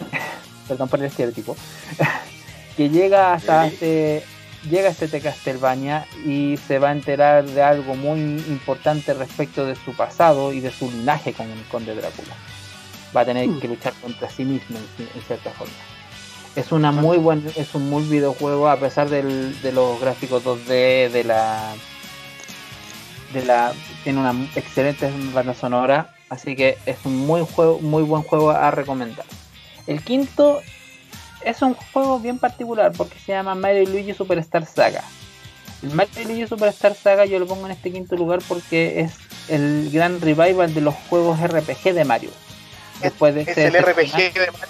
perdón 0.68 0.88
por 0.88 0.98
el 1.00 1.06
estereotipo, 1.06 1.56
que 2.76 2.88
llega 2.88 3.34
hasta 3.34 3.66
este, 3.66 4.24
llega 4.68 4.88
hasta 4.88 5.04
este 5.04 5.20
Castlevania 5.20 6.06
y 6.24 6.56
se 6.66 6.78
va 6.78 6.88
a 6.88 6.92
enterar 6.92 7.44
de 7.44 7.62
algo 7.62 7.94
muy 7.94 8.18
importante 8.48 9.14
respecto 9.14 9.66
de 9.66 9.76
su 9.76 9.94
pasado 9.94 10.52
y 10.52 10.60
de 10.60 10.70
su 10.70 10.90
linaje 10.90 11.34
con 11.34 11.48
el 11.50 11.62
conde 11.64 11.94
Drácula. 11.94 12.34
Va 13.16 13.22
a 13.22 13.24
tener 13.24 13.48
que 13.58 13.68
luchar 13.68 13.92
contra 14.02 14.28
sí 14.30 14.44
mismo 14.44 14.76
en, 14.78 15.08
en 15.14 15.22
cierta 15.22 15.50
forma. 15.50 15.72
Es 16.56 16.72
una 16.72 16.90
muy 16.92 17.18
buen, 17.18 17.44
es 17.56 17.74
un 17.74 17.88
muy 17.88 18.02
videojuego 18.04 18.68
a 18.68 18.76
pesar 18.78 19.08
del- 19.08 19.60
de 19.62 19.72
los 19.72 20.00
gráficos 20.00 20.42
2D, 20.44 21.08
de 21.10 21.24
la 21.24 21.72
de 23.32 23.44
la 23.44 23.72
tiene 24.04 24.20
una 24.20 24.34
excelente 24.56 25.10
banda 25.34 25.52
sonora, 25.54 26.14
así 26.30 26.56
que 26.56 26.78
es 26.86 26.96
un 27.04 27.14
muy 27.26 27.44
juego, 27.44 27.78
muy 27.80 28.02
buen 28.02 28.22
juego 28.22 28.50
a 28.50 28.70
recomendar. 28.70 29.26
El 29.86 30.02
quinto 30.02 30.60
es 31.44 31.60
un 31.62 31.74
juego 31.74 32.18
bien 32.20 32.38
particular 32.38 32.92
porque 32.96 33.18
se 33.18 33.32
llama 33.32 33.54
Mario 33.54 33.82
y 33.82 33.86
Luigi 33.86 34.14
Superstar 34.14 34.64
Saga. 34.66 35.04
El 35.82 35.90
Mario 35.94 36.22
y 36.22 36.24
Luigi 36.24 36.46
Superstar 36.46 36.94
Saga 36.94 37.26
yo 37.26 37.38
lo 37.38 37.46
pongo 37.46 37.66
en 37.66 37.72
este 37.72 37.92
quinto 37.92 38.16
lugar 38.16 38.40
porque 38.48 39.00
es 39.00 39.12
el 39.48 39.90
gran 39.92 40.20
revival 40.20 40.72
de 40.74 40.80
los 40.80 40.94
juegos 41.08 41.38
RPG 41.40 41.92
de 41.94 42.04
Mario. 42.04 42.30
Después 43.02 43.34
de 43.34 43.42
Es 43.42 43.48
ese 43.48 43.66
el 43.66 43.74
RPG 43.74 43.96
decepcionante- 43.96 44.40
de 44.40 44.50
Mario. 44.52 44.68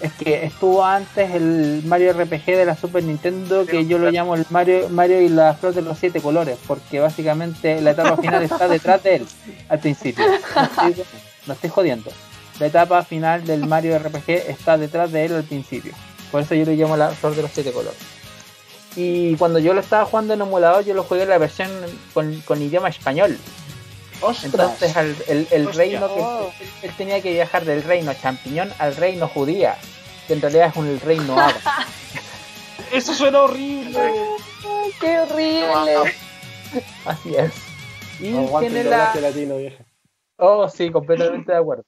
es 0.00 0.12
que 0.14 0.44
estuvo 0.46 0.84
antes 0.84 1.30
el 1.32 1.82
Mario 1.84 2.12
RPG 2.12 2.44
de 2.56 2.64
la 2.64 2.76
Super 2.76 3.04
Nintendo, 3.04 3.64
que 3.66 3.86
yo 3.86 3.98
lo 3.98 4.10
llamo 4.10 4.34
el 4.34 4.44
Mario, 4.50 4.88
Mario 4.88 5.20
y 5.20 5.28
la 5.28 5.54
flor 5.54 5.74
de 5.74 5.82
los 5.82 5.98
siete 5.98 6.20
colores, 6.20 6.58
porque 6.66 6.98
básicamente 7.00 7.80
la 7.80 7.92
etapa 7.92 8.16
final 8.16 8.42
está 8.42 8.66
detrás 8.68 9.02
de 9.02 9.16
él 9.16 9.26
al 9.68 9.78
principio. 9.78 10.24
No 10.56 10.62
estoy, 10.64 11.04
no 11.46 11.52
estoy 11.54 11.70
jodiendo. 11.70 12.10
La 12.58 12.66
etapa 12.66 13.02
final 13.04 13.44
del 13.46 13.66
Mario 13.66 13.96
RPG 13.98 14.30
está 14.48 14.76
detrás 14.78 15.10
de 15.12 15.24
él 15.26 15.34
al 15.34 15.44
principio. 15.44 15.92
Por 16.30 16.42
eso 16.42 16.54
yo 16.54 16.64
lo 16.64 16.72
llamo 16.72 16.96
la 16.96 17.10
flor 17.10 17.34
de 17.36 17.42
los 17.42 17.50
siete 17.52 17.72
colores. 17.72 17.98
Y 18.96 19.36
cuando 19.36 19.58
yo 19.58 19.72
lo 19.72 19.80
estaba 19.80 20.04
jugando 20.04 20.34
en 20.34 20.40
emulador, 20.42 20.84
yo 20.84 20.92
lo 20.94 21.02
jugué 21.04 21.22
en 21.22 21.30
la 21.30 21.38
versión 21.38 21.70
con, 22.12 22.40
con 22.42 22.60
idioma 22.60 22.88
español. 22.88 23.38
Entonces 24.44 24.96
al- 24.96 25.16
el, 25.28 25.48
el 25.50 25.66
Hostia. 25.66 25.84
reino 25.84 26.14
que 26.14 26.20
él, 26.20 26.68
él 26.82 26.90
tenía 26.96 27.20
que 27.20 27.32
viajar 27.32 27.64
del 27.64 27.82
reino 27.82 28.12
champiñón 28.14 28.72
al 28.78 28.94
reino 28.96 29.28
judía, 29.28 29.76
que 30.26 30.34
en 30.34 30.40
realidad 30.40 30.68
es 30.68 30.76
un 30.76 30.86
el 30.88 31.00
reino 31.00 31.38
hada. 31.38 31.54
Eso 32.92 33.14
suena 33.14 33.42
horrible. 33.42 33.98
¡Qué 35.00 35.18
horrible! 35.18 35.96
Así 37.04 37.34
es. 37.34 37.52
Y 38.20 38.36
Aguante 38.36 38.70
tiene 38.70 38.84
la. 38.88 38.96
doblaje 38.96 39.20
latino, 39.20 39.56
vieja. 39.56 39.84
Oh, 40.36 40.68
sí, 40.68 40.90
completamente 40.90 41.52
de 41.52 41.58
acuerdo. 41.58 41.84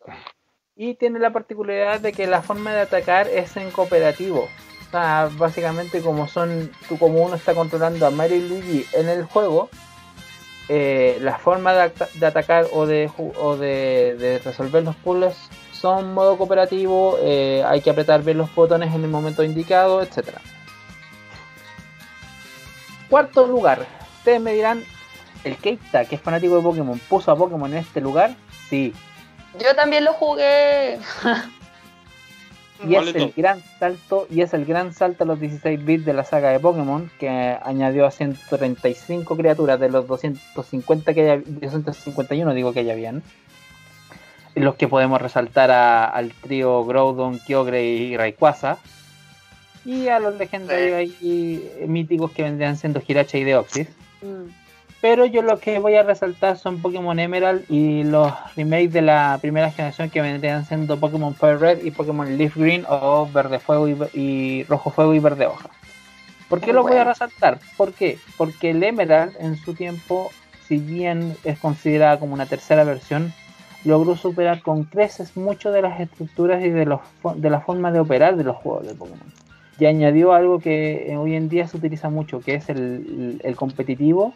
Y 0.77 0.95
tiene 0.95 1.19
la 1.19 1.33
particularidad 1.33 2.01
de 2.01 2.13
que 2.13 2.27
la 2.27 2.43
forma 2.43 2.73
de 2.73 2.81
atacar 2.81 3.29
es 3.29 3.57
en 3.57 3.71
cooperativo. 3.71 4.49
O 4.89 4.91
sea, 4.91 5.29
básicamente 5.33 6.01
como 6.01 6.27
son, 6.29 6.71
tú 6.89 6.99
como 6.99 7.23
uno 7.23 7.37
está 7.37 7.55
controlando 7.55 8.07
a 8.07 8.11
Mario 8.11 8.37
y 8.39 8.49
Luigi 8.49 8.87
en 8.93 9.09
el 9.09 9.25
juego, 9.25 9.69
eh, 10.69 11.19
la 11.21 11.39
forma 11.39 11.73
de, 11.75 11.83
ata- 11.83 12.09
de 12.15 12.27
atacar 12.27 12.67
o 12.73 12.87
de 12.87 14.41
resolver 14.45 14.83
los 14.83 14.97
puzzles 14.97 15.37
son 15.73 16.15
modo 16.15 16.39
cooperativo, 16.39 17.19
eh, 17.21 17.63
hay 17.67 17.81
que 17.83 17.91
apretar 17.91 18.23
bien 18.23 18.39
los 18.39 18.55
botones 18.55 18.95
en 18.95 19.05
el 19.05 19.11
momento 19.11 19.43
indicado, 19.45 20.01
etcétera. 20.03 20.41
Cuarto 23.11 23.47
lugar, 23.47 23.87
ustedes 24.19 24.41
me 24.41 24.53
dirán, 24.55 24.83
el 25.45 25.57
Keita, 25.57 26.05
que 26.07 26.15
es 26.17 26.21
fanático 26.23 26.57
de 26.57 26.63
Pokémon, 26.63 26.99
puso 27.09 27.31
a 27.31 27.37
Pokémon 27.37 27.71
en 27.71 27.79
este 27.79 28.01
lugar, 28.01 28.35
sí, 28.71 28.95
Yo 29.61 29.75
también 29.77 30.05
lo 30.05 30.15
jugué. 30.15 30.99
Y 32.87 32.95
Vale 32.95 33.11
es 33.11 33.17
el 33.17 33.33
gran 33.37 33.61
salto, 33.79 34.27
y 34.31 34.41
es 34.43 34.53
el 34.55 34.65
gran 34.65 34.93
salto 34.93 35.25
a 35.25 35.27
los 35.27 35.41
16 35.41 35.85
bits 35.85 36.05
de 36.05 36.13
la 36.13 36.25
saga 36.25 36.51
de 36.51 36.61
Pokémon, 36.61 37.11
que 37.19 37.29
añadió 37.29 38.07
a 38.07 38.11
135 38.11 39.37
criaturas 39.37 39.81
de 39.81 39.89
los 39.91 40.07
250 40.07 41.15
que 41.15 41.31
haya, 41.31 41.43
251 41.47 42.53
digo 42.55 42.73
que 42.73 42.85
ya 42.85 42.93
habían. 42.93 43.23
Los 44.55 44.77
que 44.77 44.87
podemos 44.87 45.21
resaltar 45.21 45.71
a- 45.71 46.05
al 46.05 46.33
trío 46.33 46.85
Groudon, 46.85 47.41
Kyogre 47.41 47.85
y 47.85 48.17
Rayquaza. 48.17 48.79
Y 49.85 50.09
a 50.09 50.19
los 50.21 50.37
legendarios 50.39 50.97
ahí 50.97 51.71
míticos 51.87 52.31
que 52.31 52.43
vendrían 52.45 52.77
siendo 52.77 53.03
Hiracha 53.07 53.37
y 53.39 53.45
Deoxys. 53.45 53.89
Pero 55.05 55.27
yo 55.27 55.43
lo 55.43 55.59
que 55.59 55.79
voy 55.81 55.97
a 55.97 56.03
resaltar 56.03 56.57
son 56.57 56.81
Pokémon 56.81 57.19
Emerald 57.19 57.67
y 57.69 58.05
los 58.05 58.33
remakes 58.57 58.95
de 58.95 59.03
la 59.03 59.37
primera 59.39 59.71
generación 59.71 60.09
que 60.09 60.23
vendrían 60.23 60.65
siendo 60.65 60.99
Pokémon 60.99 61.35
Fire 61.35 61.61
Red 61.61 61.85
y 61.85 61.91
Pokémon 61.91 62.39
Leaf 62.39 62.57
Green 62.57 62.87
o 62.89 63.29
Verde 63.31 63.59
Fuego 63.59 63.87
y, 63.87 64.65
Rojo 64.65 64.89
Fuego 64.89 65.13
y 65.13 65.19
Verde 65.19 65.47
Hoja. 65.47 65.69
¿Por 66.49 66.61
qué 66.61 66.69
Muy 66.69 66.77
los 66.77 66.85
voy 66.85 66.97
a 66.97 67.05
resaltar? 67.05 67.59
¿Por 67.77 67.93
qué? 67.93 68.19
Porque 68.39 68.71
el 68.71 68.83
Emerald 68.83 69.35
en 69.41 69.59
su 69.59 69.75
tiempo, 69.75 70.31
si 70.67 70.79
bien 70.79 71.37
es 71.45 71.59
considerada 71.59 72.19
como 72.19 72.33
una 72.33 72.47
tercera 72.47 72.83
versión, 72.85 73.35
logró 73.85 74.17
superar 74.17 74.63
con 74.63 74.85
creces 74.85 75.37
mucho 75.37 75.71
de 75.71 75.83
las 75.83 76.01
estructuras 76.01 76.65
y 76.65 76.71
de, 76.71 76.87
los, 76.87 77.01
de 77.35 77.51
la 77.51 77.61
forma 77.61 77.93
de 77.93 78.01
operar 78.01 78.39
de 78.39 78.45
los 78.45 78.57
juegos 78.57 78.87
de 78.87 78.95
Pokémon. 78.95 79.35
Y 79.79 79.85
añadió 79.85 80.33
algo 80.33 80.61
que 80.61 81.15
hoy 81.19 81.35
en 81.35 81.51
día 81.51 81.69
se 81.69 81.77
utiliza 81.77 82.09
mucho, 82.09 82.41
que 82.41 82.55
es 82.55 82.71
el, 82.71 83.39
el 83.45 83.55
competitivo, 83.55 84.33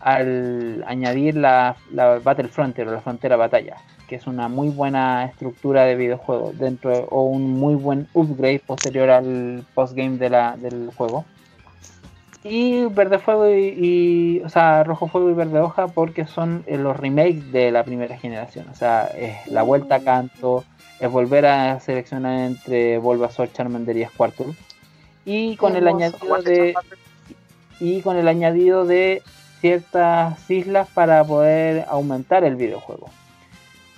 al 0.00 0.84
añadir 0.86 1.36
la, 1.36 1.76
la 1.92 2.18
Battle 2.18 2.48
Frontier 2.48 2.88
o 2.88 2.92
la 2.92 3.00
frontera 3.00 3.36
batalla, 3.36 3.76
que 4.08 4.16
es 4.16 4.26
una 4.26 4.48
muy 4.48 4.68
buena 4.68 5.24
estructura 5.24 5.84
de 5.84 5.96
videojuego 5.96 6.52
dentro 6.54 6.90
de- 6.90 7.06
o 7.10 7.22
un 7.24 7.50
muy 7.52 7.74
buen 7.74 8.06
upgrade 8.14 8.60
posterior 8.66 9.10
al 9.10 9.64
postgame 9.74 10.18
de 10.18 10.30
la, 10.30 10.56
del 10.56 10.90
juego. 10.96 11.24
Y 12.44 12.84
Verde 12.86 13.18
Fuego 13.18 13.48
y, 13.48 13.74
y- 13.76 14.40
o 14.44 14.48
sea, 14.48 14.84
Rojo 14.84 15.08
Fuego 15.08 15.30
y 15.30 15.34
Verde 15.34 15.58
Hoja 15.58 15.88
porque 15.88 16.26
son 16.26 16.62
eh, 16.66 16.76
los 16.78 16.96
remakes 16.96 17.50
de 17.50 17.72
la 17.72 17.82
primera 17.82 18.16
generación. 18.18 18.66
O 18.70 18.74
sea, 18.76 19.06
es 19.06 19.50
la 19.50 19.62
vuelta 19.62 19.96
a 19.96 20.00
canto, 20.00 20.64
es 21.00 21.10
volver 21.10 21.46
a 21.46 21.80
seleccionar 21.80 22.38
entre 22.46 22.98
Bulbasaur, 22.98 23.52
Charmander 23.52 23.96
y 23.96 24.04
Squirtle. 24.04 24.54
Y 25.24 25.56
con 25.56 25.74
el 25.74 25.88
añadido 25.88 26.40
de 26.42 26.74
y 27.80 28.00
con 28.02 28.16
el 28.16 28.28
añadido 28.28 28.84
de 28.86 29.22
ciertas 29.66 30.48
islas 30.48 30.88
para 30.94 31.24
poder 31.24 31.86
aumentar 31.88 32.44
el 32.44 32.54
videojuego. 32.54 33.08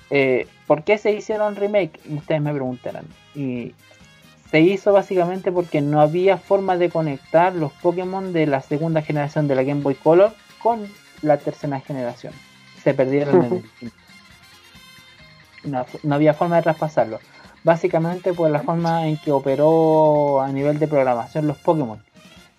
Eh, 0.09 0.47
¿Por 0.67 0.83
qué 0.83 0.97
se 0.97 1.13
hicieron 1.13 1.57
remake? 1.57 2.01
Ustedes 2.09 2.41
me 2.41 2.55
preguntarán. 2.55 3.05
Y 3.35 3.75
se 4.51 4.61
hizo 4.61 4.95
básicamente 4.95 5.53
porque 5.53 5.83
no 5.83 6.01
había 6.01 6.39
forma 6.39 6.79
de 6.79 6.89
conectar 6.89 7.55
los 7.55 7.71
Pokémon 7.73 8.33
de 8.33 8.47
la 8.47 8.63
segunda 8.63 9.03
generación 9.03 9.47
de 9.47 9.57
la 9.57 9.63
Game 9.63 9.83
Boy 9.83 9.95
Color 9.95 10.33
con 10.63 10.89
la 11.21 11.37
tercera 11.37 11.81
generación. 11.81 12.33
Se 12.83 12.95
perdieron 12.95 13.45
en 13.45 13.53
el 13.83 13.93
no, 15.71 15.85
no 16.03 16.15
había 16.15 16.33
forma 16.33 16.57
de 16.57 16.63
traspasarlo. 16.63 17.21
Básicamente 17.63 18.33
por 18.33 18.51
la 18.51 18.61
forma 18.61 19.07
en 19.07 19.19
que 19.19 19.33
operó 19.33 20.41
a 20.41 20.49
nivel 20.49 20.79
de 20.79 20.89
programación 20.89 21.47
los 21.47 21.59
Pokémon 21.59 22.03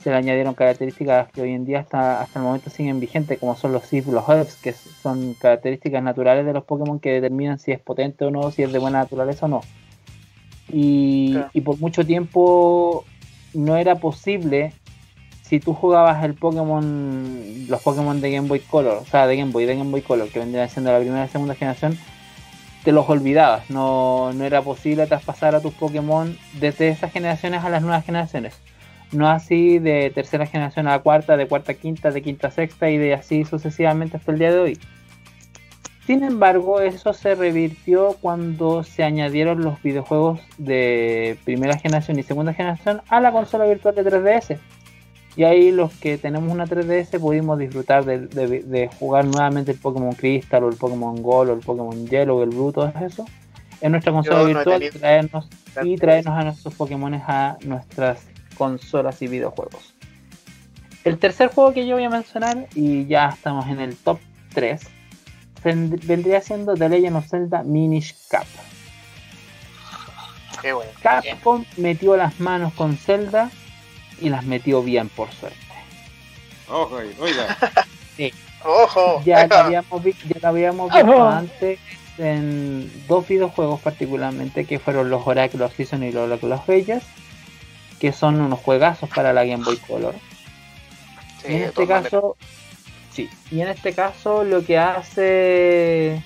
se 0.01 0.09
le 0.09 0.15
añadieron 0.15 0.53
características 0.53 1.29
que 1.31 1.41
hoy 1.41 1.51
en 1.51 1.65
día 1.65 1.81
hasta, 1.81 2.21
hasta 2.21 2.39
el 2.39 2.45
momento 2.45 2.69
siguen 2.69 3.01
vigentes, 3.01 3.37
como 3.37 3.55
son 3.55 3.73
los 3.73 3.83
SIF, 3.83 4.07
los 4.07 4.27
Herbs, 4.27 4.55
que 4.55 4.71
son 4.71 5.33
características 5.33 6.01
naturales 6.01 6.45
de 6.45 6.53
los 6.53 6.63
Pokémon 6.63 6.99
que 6.99 7.11
determinan 7.11 7.59
si 7.59 7.73
es 7.73 7.79
potente 7.81 8.23
o 8.23 8.31
no, 8.31 8.49
si 8.51 8.63
es 8.63 8.71
de 8.71 8.79
buena 8.79 8.99
naturaleza 8.99 9.45
o 9.45 9.49
no. 9.49 9.61
Y, 10.69 11.33
Claro. 11.33 11.49
y 11.53 11.61
por 11.61 11.79
mucho 11.79 12.05
tiempo 12.05 13.03
no 13.53 13.75
era 13.75 13.95
posible, 13.95 14.71
si 15.41 15.59
tú 15.59 15.73
jugabas 15.73 16.23
el 16.23 16.33
Pokémon, 16.33 17.65
los 17.67 17.81
Pokémon 17.81 18.21
de 18.21 18.31
Game 18.31 18.47
Boy 18.47 18.59
Color, 18.59 18.99
o 19.01 19.05
sea, 19.05 19.27
de 19.27 19.35
Game 19.35 19.51
Boy, 19.51 19.65
de 19.65 19.75
Game 19.75 19.91
Boy 19.91 20.01
Color, 20.01 20.29
que 20.29 20.39
vendrían 20.39 20.69
siendo 20.69 20.93
la 20.93 20.99
primera 20.99 21.25
y 21.25 21.27
segunda 21.27 21.55
generación, 21.55 21.97
te 22.85 22.93
los 22.93 23.09
olvidabas, 23.09 23.69
no, 23.69 24.31
no 24.31 24.45
era 24.45 24.61
posible 24.61 25.07
traspasar 25.07 25.55
a 25.55 25.59
tus 25.59 25.73
Pokémon 25.73 26.37
desde 26.61 26.87
esas 26.87 27.11
generaciones 27.11 27.65
a 27.65 27.69
las 27.69 27.81
nuevas 27.81 28.05
generaciones 28.05 28.55
no 29.11 29.27
así 29.29 29.79
de 29.79 30.11
tercera 30.13 30.45
generación 30.45 30.87
a 30.87 30.99
cuarta, 30.99 31.35
de 31.37 31.47
cuarta 31.47 31.71
a 31.71 31.75
quinta, 31.75 32.11
de 32.11 32.21
quinta 32.21 32.47
a 32.47 32.51
sexta 32.51 32.89
y 32.89 32.97
de 32.97 33.13
así 33.13 33.43
sucesivamente 33.45 34.17
hasta 34.17 34.31
el 34.31 34.39
día 34.39 34.51
de 34.51 34.59
hoy. 34.59 34.79
Sin 36.05 36.23
embargo, 36.23 36.81
eso 36.81 37.13
se 37.13 37.35
revirtió 37.35 38.15
cuando 38.19 38.83
se 38.83 39.03
añadieron 39.03 39.61
los 39.61 39.81
videojuegos 39.83 40.39
de 40.57 41.37
primera 41.45 41.77
generación 41.77 42.17
y 42.17 42.23
segunda 42.23 42.53
generación 42.53 43.01
a 43.09 43.21
la 43.21 43.31
consola 43.31 43.65
virtual 43.65 43.93
de 43.93 44.03
3DS. 44.03 44.57
Y 45.35 45.43
ahí 45.43 45.71
los 45.71 45.93
que 45.93 46.17
tenemos 46.17 46.51
una 46.51 46.65
3DS 46.65 47.19
pudimos 47.19 47.59
disfrutar 47.59 48.05
de, 48.05 48.21
de- 48.27 48.63
de 48.63 48.87
jugar 48.99 49.25
nuevamente 49.25 49.71
el 49.71 49.77
Pokémon 49.77 50.13
Crystal 50.13 50.63
o 50.63 50.69
el 50.69 50.75
Pokémon 50.77 51.21
Gold 51.21 51.51
o 51.51 51.53
el 51.53 51.59
Pokémon 51.59 52.07
Yellow, 52.07 52.41
el 52.41 52.49
Blue, 52.49 52.71
todo 52.73 52.91
eso 53.05 53.25
en 53.81 53.91
nuestra 53.91 54.11
consola 54.11 54.39
virtual 54.47 54.81
traernos, 54.99 55.47
y 55.85 55.95
traernos 55.95 56.33
a 56.37 56.43
nuestros 56.43 56.73
Pokémon 56.73 57.13
a 57.13 57.57
nuestras 57.63 58.25
consolas 58.59 59.19
y 59.23 59.27
videojuegos. 59.27 59.95
El 61.03 61.17
tercer 61.17 61.49
juego 61.51 61.73
que 61.73 61.87
yo 61.87 61.95
voy 61.95 62.03
a 62.03 62.09
mencionar, 62.09 62.67
y 62.75 63.07
ya 63.07 63.29
estamos 63.29 63.65
en 63.69 63.79
el 63.79 63.95
top 63.95 64.19
3, 64.53 64.81
vend- 65.63 66.05
vendría 66.05 66.41
siendo 66.41 66.75
The 66.75 66.89
Legend 66.89 67.15
of 67.15 67.27
Zelda 67.27 67.63
Minish 67.63 68.13
Cap. 68.29 68.45
Qué 70.61 70.73
bueno. 70.73 70.91
Capcom 71.01 71.63
metió 71.77 72.17
las 72.17 72.39
manos 72.41 72.73
con 72.73 72.97
Zelda 72.97 73.49
y 74.19 74.27
las 74.29 74.43
metió 74.45 74.83
bien, 74.83 75.07
por 75.09 75.31
suerte. 75.31 75.57
Ojo, 76.69 76.97
oiga. 77.19 77.57
¡Ojo! 78.65 79.21
Ya 79.25 79.47
lo 79.47 79.55
habíamos, 79.63 80.03
vi- 80.03 80.15
ya 80.27 80.37
lo 80.41 80.47
habíamos 80.49 80.91
visto 80.93 81.29
antes 81.29 81.79
en 82.17 82.91
dos 83.07 83.25
videojuegos 83.25 83.79
particularmente 83.79 84.65
que 84.65 84.77
fueron 84.79 85.09
los 85.09 85.25
Oracle 85.25 85.63
of 85.63 85.73
Season 85.73 86.03
y 86.03 86.11
los 86.11 86.25
Oracle 86.29 86.51
of 86.53 86.69
Ages 86.69 87.03
que 87.99 88.11
son 88.11 88.39
unos 88.41 88.59
juegazos 88.59 89.09
para 89.09 89.33
la 89.33 89.43
Game 89.45 89.63
Boy 89.63 89.77
Color 89.77 90.15
Sí, 91.41 91.53
en 91.53 91.63
este 91.63 91.85
maneras. 91.85 92.03
caso 92.03 92.37
sí 93.11 93.29
y 93.51 93.61
en 93.61 93.67
este 93.69 93.93
caso 93.93 94.43
lo 94.43 94.63
que 94.65 94.77
hace 94.77 96.21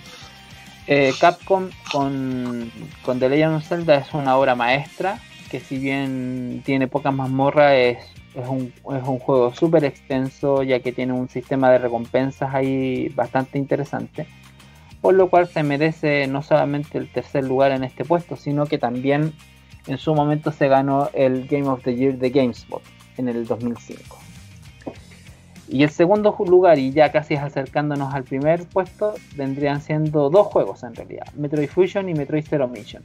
eh, 0.87 1.13
Capcom 1.19 1.69
con, 1.91 2.71
con 3.03 3.19
The 3.19 3.29
Legend 3.29 3.55
of 3.55 3.67
Zelda 3.67 3.95
es 3.95 4.13
una 4.13 4.37
obra 4.37 4.55
maestra 4.55 5.19
que 5.49 5.59
si 5.59 5.77
bien 5.77 6.61
tiene 6.65 6.87
pocas 6.87 7.13
mazmorras 7.13 7.73
es, 7.73 7.97
es, 8.35 8.47
un, 8.47 8.73
es 8.95 9.07
un 9.07 9.19
juego 9.19 9.53
súper 9.53 9.85
extenso 9.85 10.63
ya 10.63 10.79
que 10.79 10.91
tiene 10.91 11.13
un 11.13 11.29
sistema 11.29 11.69
de 11.71 11.77
recompensas 11.77 12.53
ahí 12.53 13.09
bastante 13.09 13.57
interesante 13.59 14.25
por 14.99 15.13
lo 15.13 15.29
cual 15.29 15.47
se 15.47 15.63
merece 15.63 16.27
no 16.27 16.41
solamente 16.41 16.97
el 16.97 17.07
tercer 17.11 17.43
lugar 17.43 17.71
en 17.71 17.83
este 17.83 18.03
puesto 18.03 18.35
sino 18.35 18.65
que 18.65 18.77
también 18.77 19.33
en 19.87 19.97
su 19.97 20.13
momento 20.13 20.51
se 20.51 20.67
ganó 20.67 21.09
el 21.13 21.47
Game 21.47 21.67
of 21.67 21.83
the 21.83 21.95
Year 21.95 22.17
de 22.17 22.29
GameSpot 22.29 22.81
en 23.17 23.27
el 23.27 23.45
2005 23.45 24.23
y 25.73 25.81
el 25.81 25.89
segundo 25.89 26.35
lugar, 26.45 26.77
y 26.77 26.91
ya 26.91 27.11
casi 27.11 27.35
acercándonos 27.35 28.13
al 28.13 28.23
primer 28.23 28.67
puesto, 28.67 29.15
vendrían 29.35 29.81
siendo 29.81 30.29
dos 30.29 30.45
juegos 30.45 30.83
en 30.83 30.93
realidad: 30.93 31.25
Metroid 31.35 31.67
Fusion 31.67 32.09
y 32.09 32.13
Metroid 32.13 32.45
Zero 32.47 32.67
Mission. 32.67 33.01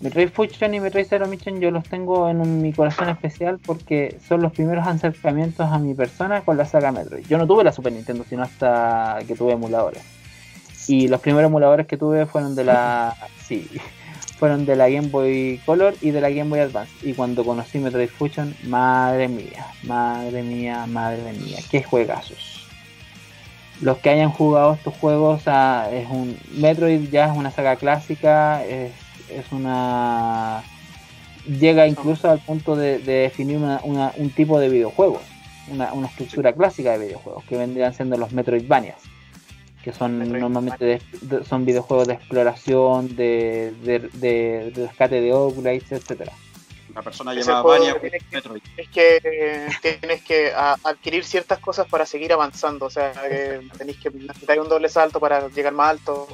Metroid 0.00 0.28
Fusion 0.28 0.74
y 0.74 0.80
Metroid 0.80 1.06
Zero 1.08 1.26
Mission 1.26 1.60
yo 1.60 1.72
los 1.72 1.82
tengo 1.84 2.28
en 2.28 2.62
mi 2.62 2.72
corazón 2.72 3.08
especial 3.08 3.58
porque 3.58 4.16
son 4.28 4.42
los 4.42 4.52
primeros 4.52 4.86
acercamientos 4.86 5.70
a 5.70 5.78
mi 5.78 5.94
persona 5.94 6.42
con 6.42 6.56
la 6.56 6.66
saga 6.66 6.92
Metroid. 6.92 7.26
Yo 7.26 7.36
no 7.36 7.48
tuve 7.48 7.64
la 7.64 7.72
Super 7.72 7.92
Nintendo, 7.92 8.24
sino 8.28 8.44
hasta 8.44 9.18
que 9.26 9.34
tuve 9.34 9.52
emuladores. 9.52 10.02
Y 10.86 11.08
los 11.08 11.20
primeros 11.20 11.48
emuladores 11.48 11.88
que 11.88 11.96
tuve 11.96 12.26
fueron 12.26 12.54
de 12.54 12.62
la. 12.62 13.16
Sí, 13.44 13.68
fueron 14.42 14.66
de 14.66 14.74
la 14.74 14.88
Game 14.90 15.06
Boy 15.06 15.60
Color 15.64 15.94
y 16.00 16.10
de 16.10 16.20
la 16.20 16.28
Game 16.28 16.50
Boy 16.50 16.58
Advance. 16.58 16.90
Y 17.08 17.12
cuando 17.14 17.44
conocí 17.44 17.78
Metroid 17.78 18.08
Fusion, 18.08 18.52
madre 18.64 19.28
mía, 19.28 19.68
madre 19.84 20.42
mía, 20.42 20.84
madre 20.88 21.32
mía, 21.32 21.58
qué 21.70 21.84
juegazos. 21.84 22.66
Los 23.80 23.98
que 23.98 24.10
hayan 24.10 24.30
jugado 24.32 24.74
estos 24.74 24.94
juegos, 24.96 25.42
ah, 25.46 25.88
es 25.92 26.08
un 26.10 26.36
Metroid 26.56 27.08
ya 27.08 27.26
es 27.26 27.36
una 27.36 27.52
saga 27.52 27.76
clásica, 27.76 28.64
es, 28.64 28.90
es 29.30 29.52
una 29.52 30.64
llega 31.46 31.86
incluso 31.86 32.28
al 32.28 32.40
punto 32.40 32.74
de, 32.74 32.98
de 32.98 33.12
definir 33.12 33.58
una- 33.58 33.80
una- 33.84 34.12
un 34.16 34.30
tipo 34.30 34.58
de 34.58 34.68
videojuegos, 34.68 35.22
una, 35.68 35.92
una 35.92 36.08
estructura 36.08 36.52
clásica 36.52 36.98
de 36.98 37.06
videojuegos, 37.06 37.44
que 37.44 37.56
vendrían 37.56 37.94
siendo 37.94 38.16
los 38.16 38.32
Metroidvanias 38.32 38.96
que 39.82 39.92
son 39.92 40.18
normalmente 40.18 40.84
de- 40.84 41.02
de- 41.20 41.44
son 41.44 41.64
videojuegos 41.64 42.06
de 42.08 42.14
exploración, 42.14 43.14
de, 43.16 43.72
de, 43.82 43.98
de- 44.12 44.70
de 44.74 44.86
rescate 44.86 45.20
de 45.20 45.34
upgrades, 45.34 45.90
etcétera. 45.90 46.32
Una 46.90 47.02
persona 47.02 47.32
Ese 47.32 47.40
llamada 47.42 47.62
juego 47.62 47.84
Vania 47.84 48.00
tiene 48.00 48.18
que- 48.18 48.36
Metroid. 48.36 48.62
Es 48.76 48.88
que 48.90 49.20
eh, 49.24 49.68
tienes 50.00 50.22
que 50.22 50.52
a- 50.54 50.76
adquirir 50.84 51.24
ciertas 51.24 51.58
cosas 51.58 51.86
para 51.88 52.04
seguir 52.04 52.32
avanzando. 52.32 52.86
O 52.86 52.90
sea, 52.90 53.12
que 53.12 53.60
tenéis 53.78 53.98
que 53.98 54.10
necesitar 54.10 54.60
un 54.60 54.68
doble 54.68 54.88
salto 54.90 55.18
para 55.18 55.48
llegar 55.48 55.72
más 55.72 55.90
alto 55.92 56.26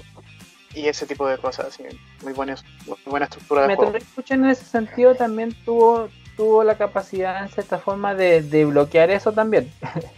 y 0.74 0.88
ese 0.88 1.07
tipo 1.07 1.28
de 1.28 1.38
cosas. 1.38 1.66
así. 1.68 1.84
Muy, 2.24 2.32
buena, 2.32 2.57
muy 2.86 2.96
buena 3.07 3.26
estructura 3.26 3.66
de 3.68 3.74
juego. 3.76 3.92
Metroid 3.92 4.09
Fusion 4.14 4.44
en 4.44 4.51
ese 4.51 4.64
sentido 4.64 5.14
también 5.14 5.55
tuvo 5.64 6.09
tuvo 6.36 6.62
la 6.62 6.76
capacidad 6.78 7.42
en 7.42 7.49
cierta 7.49 7.78
forma 7.78 8.14
de, 8.14 8.42
de 8.42 8.64
bloquear 8.64 9.11
eso 9.11 9.32
también. 9.32 9.72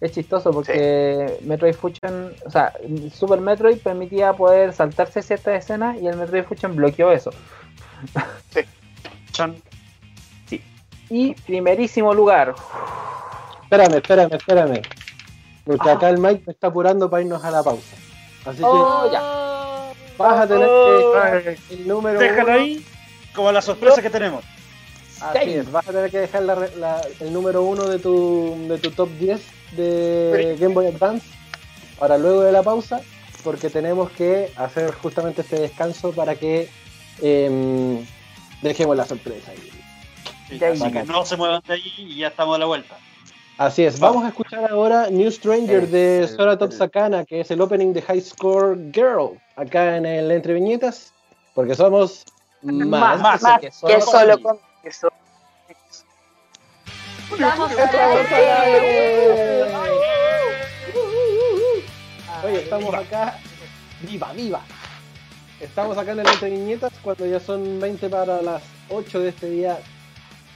es 0.00 0.12
chistoso 0.12 0.50
porque 0.50 1.38
Metroid 1.42 1.74
Fusion, 1.74 2.32
o 2.46 2.50
sea, 2.50 2.72
Super 3.14 3.40
Metroid 3.40 3.78
permitía 3.78 4.32
poder 4.32 4.72
saltarse 4.72 5.22
ciertas 5.22 5.62
escenas 5.64 5.96
y 6.00 6.06
el 6.06 6.16
Metroid 6.16 6.44
Fusion 6.44 6.74
bloqueó 6.76 7.12
eso. 7.12 7.30
Chan. 9.32 9.56
Y 11.10 11.34
primerísimo 11.34 12.14
lugar, 12.14 12.54
Espérame, 13.64 13.96
espérame, 13.96 14.32
espérame. 14.34 14.82
Porque 15.64 15.90
acá 15.90 16.08
el 16.08 16.18
Mike 16.18 16.42
me 16.46 16.52
está 16.52 16.68
apurando 16.68 17.08
para 17.10 17.22
irnos 17.22 17.44
a 17.44 17.50
la 17.50 17.62
pausa. 17.62 17.96
Así 18.44 18.60
Oh, 18.64 19.02
que 19.04 19.12
ya. 19.12 19.92
vas 20.18 20.40
a 20.40 20.46
tener 20.48 20.66
Oh. 20.68 21.12
que 21.12 21.38
dejar 21.40 21.56
el 21.70 21.86
número 21.88 22.18
Déjalo 22.18 22.42
uno. 22.50 22.52
ahí 22.60 22.84
como 23.34 23.52
la 23.52 23.60
sorpresa 23.62 24.00
que 24.02 24.10
tenemos. 24.10 24.44
Así 25.20 25.50
es, 25.50 25.70
vas 25.70 25.86
a 25.86 25.92
tener 25.92 26.10
que 26.10 26.18
dejar 26.20 26.42
la 26.42 26.54
re- 26.54 26.76
la- 26.76 27.02
el 27.20 27.32
número 27.32 27.62
uno 27.62 27.86
de 27.86 27.98
tu, 27.98 28.56
de 28.68 28.78
tu 28.78 28.90
top 28.90 29.08
10 29.18 29.40
de 29.72 30.56
Game 30.58 30.74
Boy 30.74 30.86
Advance 30.86 31.26
para 31.98 32.16
luego 32.18 32.40
de 32.42 32.52
la 32.52 32.62
pausa 32.62 33.00
porque 33.44 33.68
tenemos 33.70 34.10
que 34.10 34.50
hacer 34.56 34.92
justamente 34.94 35.42
este 35.42 35.58
descanso 35.60 36.12
para 36.12 36.34
que 36.36 36.68
em, 37.22 38.04
dejemos 38.62 38.96
la 38.96 39.04
sorpresa. 39.04 39.50
ahí. 39.50 39.70
Sí, 40.48 40.64
así 40.64 40.90
que 40.90 41.02
no 41.04 41.24
se 41.24 41.36
muevan 41.36 41.62
de 41.66 41.74
ahí 41.74 41.92
y 41.98 42.16
ya 42.16 42.28
estamos 42.28 42.56
a 42.56 42.58
la 42.58 42.66
vuelta. 42.66 42.96
Así 43.58 43.84
es, 43.84 44.00
vamos 44.00 44.24
a 44.24 44.28
escuchar 44.28 44.70
ahora 44.70 45.10
New 45.10 45.30
Stranger 45.30 45.84
El- 45.84 45.90
de 45.90 46.28
Sora 46.34 46.56
Top 46.58 46.72
Sakana, 46.72 47.26
que 47.26 47.40
es 47.40 47.50
el 47.50 47.60
opening 47.60 47.92
de 47.92 48.00
High 48.00 48.22
Score 48.22 48.78
Girl, 48.92 49.38
acá 49.54 49.98
en 49.98 50.06
el 50.06 50.30
Entre 50.30 50.54
Viñetas, 50.54 51.12
porque 51.54 51.74
somos 51.74 52.24
más. 52.62 53.20
Más, 53.20 53.42
Más 53.42 53.60
que 53.60 53.66
que 53.66 53.72
solo 53.72 54.00
solo 54.00 54.40
con- 54.42 54.58
con 54.80 54.88
eso. 54.88 55.08
Estamos 57.32 57.70
¡Estamos 57.70 58.32
al 58.32 58.34
al 58.34 58.62
aire. 58.64 59.62
aire! 59.62 60.10
Oye, 62.44 62.62
estamos 62.62 62.94
acá. 62.94 63.38
¡Viva, 64.02 64.32
viva! 64.32 64.60
Estamos 65.60 65.96
acá 65.98 66.12
en 66.12 66.20
el 66.20 66.28
Entre 66.28 66.50
Viñetas 66.50 66.92
cuando 67.02 67.26
ya 67.26 67.38
son 67.38 67.78
20 67.80 68.08
para 68.08 68.40
las 68.40 68.62
8 68.88 69.20
de 69.20 69.28
este 69.28 69.50
día, 69.50 69.78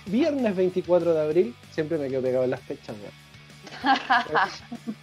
viernes 0.06 0.56
24 0.56 1.12
de 1.12 1.20
abril. 1.20 1.54
Siempre 1.72 1.98
me 1.98 2.08
quedo 2.08 2.22
pegado 2.22 2.44
en 2.44 2.50
las 2.50 2.60
fechas, 2.60 2.96
weón. 2.96 3.12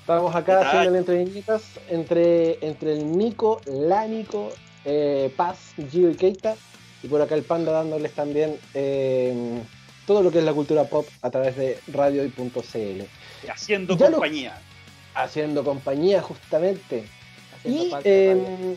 Estamos 0.00 0.34
acá 0.34 0.60
haciendo 0.60 0.90
el 0.90 0.96
Entre 0.96 1.24
Viñetas 1.24 1.62
entre, 1.88 2.58
entre 2.66 2.92
el 2.92 3.16
Nico, 3.16 3.60
la 3.66 4.06
Nico, 4.06 4.50
eh, 4.84 5.32
Paz, 5.36 5.74
Gio 5.90 6.10
y 6.10 6.14
Keita. 6.16 6.54
Y 7.02 7.08
por 7.08 7.20
acá 7.20 7.34
el 7.34 7.42
Panda 7.42 7.72
dándoles 7.72 8.12
también 8.12 8.56
eh, 8.74 9.34
todo 10.06 10.22
lo 10.22 10.30
que 10.30 10.38
es 10.38 10.44
la 10.44 10.52
cultura 10.52 10.84
pop 10.84 11.06
a 11.20 11.30
través 11.30 11.56
de 11.56 11.78
radio.cl. 11.88 12.76
Y 12.76 13.48
haciendo 13.50 13.96
Ya 13.96 14.06
lo- 14.06 14.16
compañía. 14.18 14.60
Haciendo 15.14 15.64
compañía 15.64 16.22
justamente. 16.22 17.04
haciendo 17.56 17.98
Y 17.98 18.02
eh, 18.04 18.34
radio. 18.34 18.76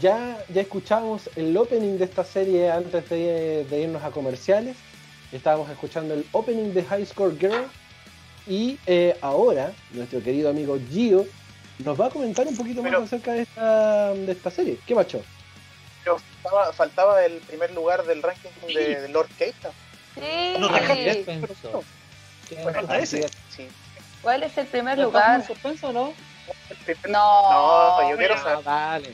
ya, 0.00 0.44
ya 0.52 0.60
escuchamos 0.62 1.30
el 1.36 1.56
opening 1.56 1.96
de 1.98 2.04
esta 2.04 2.24
serie 2.24 2.70
antes 2.70 3.08
de, 3.08 3.64
de 3.70 3.80
irnos 3.82 4.02
a 4.02 4.10
comerciales. 4.10 4.76
Estábamos 5.32 5.70
escuchando 5.70 6.14
el 6.14 6.26
opening 6.32 6.72
de 6.74 6.82
High 6.84 7.06
Score 7.06 7.36
Girl. 7.38 7.64
Y 8.48 8.78
eh, 8.86 9.16
ahora 9.20 9.72
nuestro 9.92 10.20
querido 10.22 10.50
amigo 10.50 10.76
Gio 10.90 11.24
nos 11.84 11.98
va 12.00 12.06
a 12.06 12.10
comentar 12.10 12.46
un 12.48 12.56
poquito 12.56 12.82
Pero- 12.82 13.00
más 13.00 13.06
acerca 13.12 13.32
de 13.32 13.42
esta, 13.42 14.12
de 14.14 14.32
esta 14.32 14.50
serie. 14.50 14.78
¿Qué 14.86 14.94
macho? 14.94 15.22
Faltaba, 16.50 16.72
faltaba 16.72 17.24
el 17.24 17.38
primer 17.40 17.70
lugar 17.72 18.04
del 18.04 18.22
ranking 18.22 18.48
de, 18.66 19.00
de 19.02 19.08
Lord 19.08 19.28
Keita. 19.38 19.70
Sí. 20.14 20.54
No 20.58 20.68
te 20.72 20.80
cambies. 20.80 21.16
Suspenso. 21.16 21.84
¿Qué- 22.48 22.56
Falta 22.56 22.94
así 22.96 23.18
ese. 23.18 23.28
Sí. 23.54 23.68
¿Cuál 24.22 24.42
es 24.42 24.58
el 24.58 24.66
primer 24.66 24.98
¿Ya 24.98 25.04
lugar? 25.04 25.46
suspenso 25.46 25.88
o 25.88 25.92
no? 25.92 26.14
El 26.70 26.76
primer- 26.78 27.10
No. 27.10 28.00
No, 28.02 28.10
yo 28.10 28.16
quiero 28.16 28.34
Ah, 28.34 28.42
saber 28.42 28.64
dale. 28.64 29.10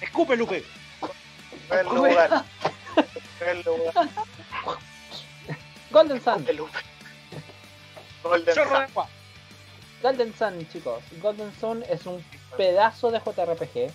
Escupe, 0.00 0.36
Lupe. 0.36 0.64
primer 1.68 1.86
lugar. 1.86 2.44
El 2.96 3.04
primer 3.38 3.66
lugar. 3.66 4.08
Golden 5.90 6.22
Sun. 6.22 6.46
Golden 8.22 8.54
Sun. 8.54 8.86
Golden 10.02 10.34
Sun, 10.38 10.68
chicos. 10.72 11.02
Golden 11.20 11.52
Sun 11.60 11.84
es 11.90 12.06
un 12.06 12.24
pedazo 12.56 13.10
de 13.10 13.18
JRPG. 13.18 13.90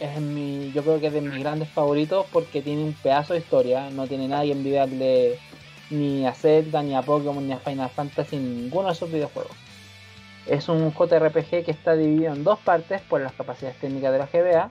Es 0.00 0.20
mi, 0.20 0.72
yo 0.72 0.82
creo 0.82 1.00
que 1.00 1.08
es 1.08 1.12
de 1.12 1.20
mis 1.20 1.38
grandes 1.38 1.68
favoritos 1.68 2.26
porque 2.32 2.62
tiene 2.62 2.82
un 2.82 2.92
pedazo 2.92 3.34
de 3.34 3.40
historia. 3.40 3.90
No 3.90 4.06
tiene 4.06 4.28
nada 4.28 4.42
que 4.42 4.52
envidiarle 4.52 5.38
ni 5.90 6.26
a 6.26 6.32
Zelda, 6.32 6.82
ni 6.82 6.94
a 6.94 7.02
Pokémon, 7.02 7.46
ni 7.46 7.52
a 7.52 7.58
Final 7.58 7.90
Fantasy, 7.90 8.36
ninguno 8.36 8.88
de 8.88 8.94
esos 8.94 9.12
videojuegos. 9.12 9.52
Es 10.46 10.68
un 10.68 10.92
JRPG 10.92 11.64
que 11.64 11.70
está 11.70 11.94
dividido 11.94 12.32
en 12.32 12.42
dos 12.42 12.58
partes 12.58 13.00
por 13.02 13.20
las 13.20 13.32
capacidades 13.32 13.78
técnicas 13.78 14.12
de 14.12 14.18
la 14.18 14.26
GBA. 14.26 14.70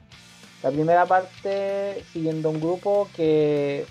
La 0.63 0.71
primera 0.71 1.05
parte 1.05 2.03
siguiendo 2.11 2.49
un 2.49 2.59
grupo 2.59 3.07
que 3.15 3.85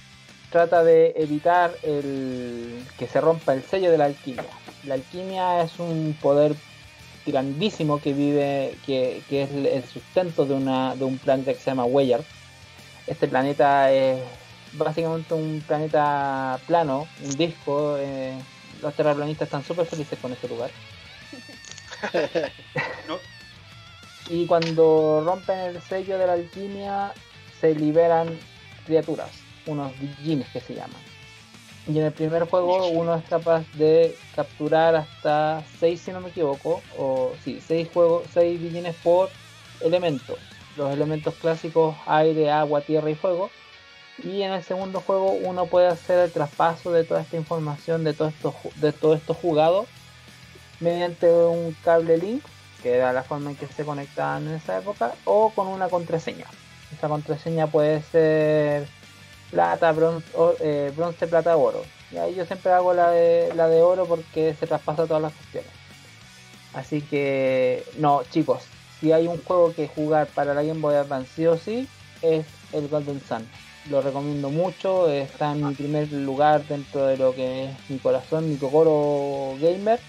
trata 0.51 0.85
de 0.85 1.15
evitar 1.17 1.73
el 1.83 2.85
que 2.99 3.07
se 3.07 3.21
rompa 3.21 3.55
el 3.55 3.63
sello 3.63 3.91
de 3.91 3.99
la 3.99 4.07
alquimia. 4.07 4.45
La 4.85 4.95
alquimia 4.95 5.63
es 5.63 5.79
un 5.79 6.17
poder 6.21 6.55
grandísimo 7.27 8.01
que 8.01 8.13
vive, 8.13 8.77
que, 8.87 9.23
que 9.29 9.43
es 9.43 9.51
el 9.53 9.85
sustento 9.85 10.47
de, 10.47 10.55
una, 10.55 10.95
de 10.97 11.05
un 11.05 11.19
planeta 11.19 11.53
que 11.53 11.59
se 11.59 11.71
llama 11.71 11.85
Weyer. 11.85 12.23
Este 13.07 13.29
planeta 13.29 13.91
es 13.93 14.21
básicamente 14.73 15.35
un 15.35 15.63
planeta 15.67 16.59
plano, 16.67 17.07
un 17.25 17.37
disco. 17.37 17.97
eh, 17.99 18.39
los 18.83 18.95
terraplanistas 18.95 19.47
están 19.47 19.65
súper 19.65 19.87
felices 19.87 20.19
con 20.21 20.33
este 20.33 20.49
lugar. 20.49 20.71
No. 23.07 23.19
Y 24.31 24.47
cuando 24.47 25.23
rompen 25.25 25.59
el 25.59 25.83
sello 25.83 26.17
de 26.17 26.27
la 26.27 26.35
alquimia, 26.35 27.13
se 27.61 27.75
liberan 27.75 28.39
criaturas, 28.87 29.31
unos 29.67 29.93
djinns 30.01 30.47
que 30.49 30.61
se 30.61 30.75
llaman. 30.75 31.10
Y 31.87 31.99
en 31.99 32.05
el 32.05 32.13
primer 32.13 32.49
juego 32.49 32.89
uno 32.89 33.15
es 33.15 33.25
capaz 33.25 33.65
de 33.73 34.15
capturar 34.37 34.95
hasta 34.95 35.65
6, 35.81 36.01
si 36.01 36.13
no 36.13 36.21
me 36.21 36.29
equivoco, 36.29 36.83
o 36.99 37.33
sí, 37.43 37.61
6 37.67 37.89
juegos, 37.93 38.27
6 38.33 38.61
djinns 38.61 38.95
por 39.03 39.31
elemento. 39.81 40.37
Los 40.77 40.93
elementos 40.93 41.35
clásicos 41.35 41.97
aire, 42.07 42.51
agua, 42.51 42.83
tierra 42.83 43.11
y 43.11 43.15
fuego. 43.15 43.51
Y 44.23 44.43
en 44.43 44.53
el 44.53 44.63
segundo 44.63 45.01
juego 45.01 45.33
uno 45.33 45.67
puede 45.67 45.89
hacer 45.89 46.19
el 46.19 46.31
traspaso 46.31 46.93
de 46.93 47.05
toda 47.05 47.23
esta 47.23 47.37
información, 47.37 48.05
de 48.05 48.13
todo 48.13 48.29
esto, 48.29 48.55
de 48.77 48.93
todo 48.93 49.15
esto 49.15 49.35
jugado, 49.35 49.87
mediante 50.79 51.33
un 51.33 51.75
cable 51.83 52.19
link, 52.19 52.45
que 52.83 52.95
era 52.95 53.13
la 53.13 53.23
forma 53.23 53.51
en 53.51 53.57
que 53.57 53.67
se 53.67 53.85
conectaban 53.85 54.47
en 54.47 54.55
esa 54.55 54.79
época, 54.79 55.15
o 55.25 55.51
con 55.51 55.67
una 55.69 55.89
contraseña. 55.89 56.47
Esa 56.93 57.09
contraseña 57.09 57.67
puede 57.67 58.03
ser 58.03 58.87
plata, 59.51 59.93
bronce, 59.93 60.31
o- 60.35 60.57
eh, 60.61 60.93
bronce 60.95 61.29
plata, 61.29 61.57
oro. 61.59 61.95
Y 62.11 62.19
ahí 62.19 62.35
yo 62.37 62.47
siempre 62.47 62.73
hago 62.73 62.95
la 62.95 63.11
de, 63.13 63.53
la 63.55 63.69
de 63.69 63.83
oro 63.83 64.09
porque 64.09 64.55
se 64.55 64.69
traspasa 64.69 65.07
todas 65.09 65.23
las 65.23 65.35
cuestiones. 65.35 65.75
Así 66.73 67.07
que, 67.07 67.91
no, 67.95 68.25
chicos, 68.29 68.75
si 68.87 69.13
hay 69.13 69.27
un 69.27 69.43
juego 69.43 69.75
que 69.75 69.89
jugar 69.89 70.33
para 70.35 70.55
la 70.55 70.63
Game 70.63 70.81
Boy 70.81 70.95
Advance 70.97 71.35
sí 71.35 71.47
o 71.47 71.57
sí, 71.59 71.93
es 72.21 72.69
el 72.73 72.89
Golden 72.89 73.23
Sun. 73.23 73.57
Lo 73.83 74.03
recomiendo 74.03 74.51
mucho, 74.51 75.09
está 75.09 75.53
en 75.53 75.65
mi 75.65 75.75
primer 75.75 76.13
lugar 76.13 76.67
dentro 76.67 77.07
de 77.07 77.17
lo 77.17 77.35
que 77.35 77.65
es 77.73 77.79
mi 77.89 77.99
corazón, 78.01 78.49
mi 78.49 78.59
Kokoro 78.59 79.57
Gamer. 79.59 80.07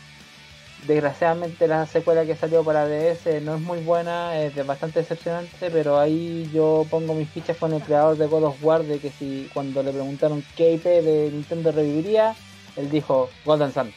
Desgraciadamente 0.88 1.68
la 1.68 1.86
secuela 1.86 2.26
que 2.26 2.36
salió 2.36 2.64
para 2.64 2.88
DS 2.88 3.42
no 3.42 3.56
es 3.56 3.62
muy 3.62 3.80
buena, 3.80 4.40
es 4.42 4.56
de- 4.56 4.64
bastante 4.64 5.00
decepcionante, 5.00 5.70
pero 5.70 6.00
ahí 6.00 6.50
yo 6.52 6.86
pongo 6.90 7.14
mis 7.14 7.30
fichas 7.30 7.58
con 7.58 7.74
el 7.74 7.84
creador 7.84 8.18
de 8.18 8.26
God 8.26 8.46
of 8.46 8.64
War, 8.64 8.84
de 8.84 9.00
que 9.00 9.12
si 9.12 9.48
cuando 9.54 9.84
le 9.84 9.92
preguntaron 9.92 10.44
qué 10.58 10.72
IP 10.74 10.84
de 11.04 11.30
Nintendo 11.32 11.72
reviviría, 11.72 12.36
él 12.78 12.90
dijo 12.90 13.30
Golden 13.46 13.72
Sun. 13.72 13.94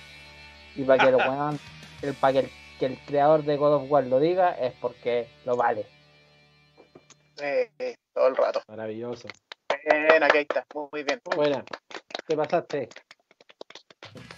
Y 0.76 0.84
para 0.84 1.02
que 1.02 1.10
lo 1.10 1.18
puedan, 1.18 1.58
el, 2.02 2.14
para 2.14 2.32
que 2.34 2.38
el, 2.40 2.50
que 2.78 2.86
el 2.86 2.98
creador 3.06 3.44
de 3.44 3.56
God 3.56 3.74
of 3.76 3.90
War 3.90 4.06
lo 4.06 4.20
diga, 4.20 4.50
es 4.50 4.72
porque 4.80 5.26
lo 5.46 5.56
vale. 5.56 5.86
Eh, 7.38 7.70
eh, 7.78 7.96
todo 8.12 8.28
el 8.28 8.36
rato. 8.36 8.60
Maravilloso. 8.68 9.28
Buena, 9.86 10.30
Keita. 10.30 10.64
Muy 10.74 11.02
bien. 11.02 11.18
Buena, 11.24 11.64
te 12.26 12.36
pasaste. 12.36 12.90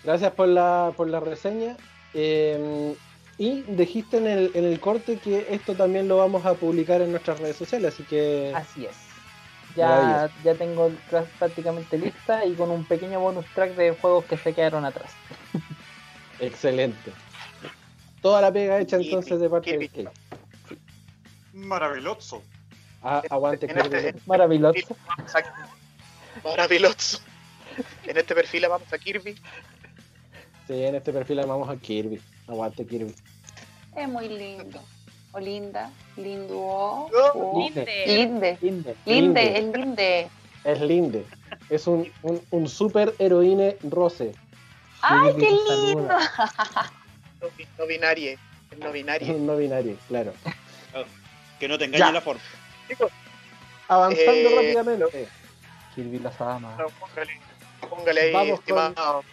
Gracias 0.04 0.32
por 0.32 0.48
la, 0.48 0.94
por 0.96 1.08
la 1.08 1.18
reseña. 1.20 1.76
Eh, 2.18 2.96
y 3.38 3.60
dijiste 3.68 4.16
en 4.16 4.26
el, 4.26 4.50
en 4.54 4.64
el 4.64 4.80
corte 4.80 5.18
que 5.18 5.46
esto 5.50 5.74
también 5.74 6.08
lo 6.08 6.16
vamos 6.16 6.46
a 6.46 6.54
publicar 6.54 7.02
en 7.02 7.10
nuestras 7.10 7.38
redes 7.38 7.56
sociales, 7.56 7.92
así 7.92 8.02
que 8.04 8.50
Así 8.54 8.86
es. 8.86 8.96
Ya, 9.76 9.88
Maravilloso. 9.88 10.34
ya 10.42 10.54
tengo 10.54 10.86
el 10.86 10.98
prácticamente 11.38 11.98
lista 11.98 12.46
y 12.46 12.54
con 12.54 12.70
un 12.70 12.86
pequeño 12.86 13.20
bonus 13.20 13.44
track 13.54 13.74
de 13.74 13.90
juegos 13.92 14.24
que 14.24 14.38
se 14.38 14.54
quedaron 14.54 14.86
atrás. 14.86 15.12
excelente. 16.40 17.12
Toda 18.22 18.40
la 18.40 18.50
pega 18.50 18.80
hecha 18.80 18.96
entonces 18.96 19.38
de 19.38 19.50
parte 19.50 19.70
Kirby. 19.72 19.88
del 19.88 20.04
Kate. 20.06 20.16
Maravilloso. 21.52 22.42
Ah, 23.02 23.22
aguante 23.30 23.66
En 23.70 23.78
este- 23.78 24.00
Kirby. 24.12 24.20
Maravilloso. 24.26 24.96
A- 25.34 25.42
Maravilloso. 26.48 27.20
En 28.04 28.16
este 28.16 28.34
perfil 28.34 28.66
vamos 28.68 28.90
a 28.92 28.96
Kirby. 28.98 29.36
Sí, 30.66 30.84
en 30.84 30.94
este 30.96 31.12
perfil 31.12 31.36
llamamos 31.38 31.68
a 31.68 31.76
Kirby. 31.76 32.20
Aguante 32.48 32.86
Kirby. 32.86 33.14
Es 33.96 34.08
muy 34.08 34.28
lindo. 34.28 34.80
O 35.32 35.38
linda. 35.40 35.90
Lindo. 36.16 36.56
o- 36.58 37.10
Linde. 37.58 37.86
Linde. 38.06 38.58
Linde. 38.60 38.96
Linde, 39.04 39.44
Linde. 39.44 39.58
es 39.58 39.76
linde. 39.76 40.28
Es 40.64 40.80
Linde. 40.80 41.24
Es 41.70 41.86
un, 41.86 42.10
un, 42.22 42.40
un 42.50 42.68
super 42.68 43.14
heroíne 43.18 43.76
rose. 43.84 44.32
¡Ay, 45.02 45.34
qué 45.38 45.50
lindo! 45.50 46.08
No, 46.08 47.48
no 47.78 47.86
binarie. 47.86 48.38
Es 48.72 48.78
no 48.78 48.90
binarie. 48.92 49.32
No 49.34 49.56
binario, 49.56 49.96
claro. 50.08 50.32
Que 51.60 51.68
no 51.68 51.78
te 51.78 51.84
engañe 51.84 52.00
Ya. 52.00 52.12
la 52.12 52.20
forma. 52.20 52.40
Chicos, 52.88 53.10
Avanzando 53.88 54.32
Eh, 54.32 54.54
rápidamente. 54.56 55.28
Kirby 55.94 56.18
las 56.18 56.40
ama. 56.40 56.76
no, 56.76 56.86
póngale, 56.98 57.32
póngale 57.88 58.20
ahí, 58.20 58.32
Vamos 58.32 58.60
con- 58.60 58.78
estimado. 58.78 59.24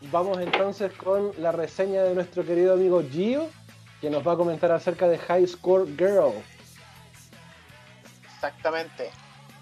Vamos 0.00 0.38
entonces 0.40 0.92
con 0.92 1.32
la 1.38 1.52
reseña 1.52 2.02
de 2.02 2.14
nuestro 2.14 2.44
querido 2.44 2.74
amigo 2.74 3.02
Gio. 3.10 3.48
que 4.00 4.10
nos 4.10 4.26
va 4.26 4.32
a 4.32 4.36
comentar 4.36 4.70
acerca 4.70 5.08
de 5.08 5.18
High 5.18 5.46
Score 5.46 5.86
Girl. 5.96 6.32
Exactamente. 8.34 9.10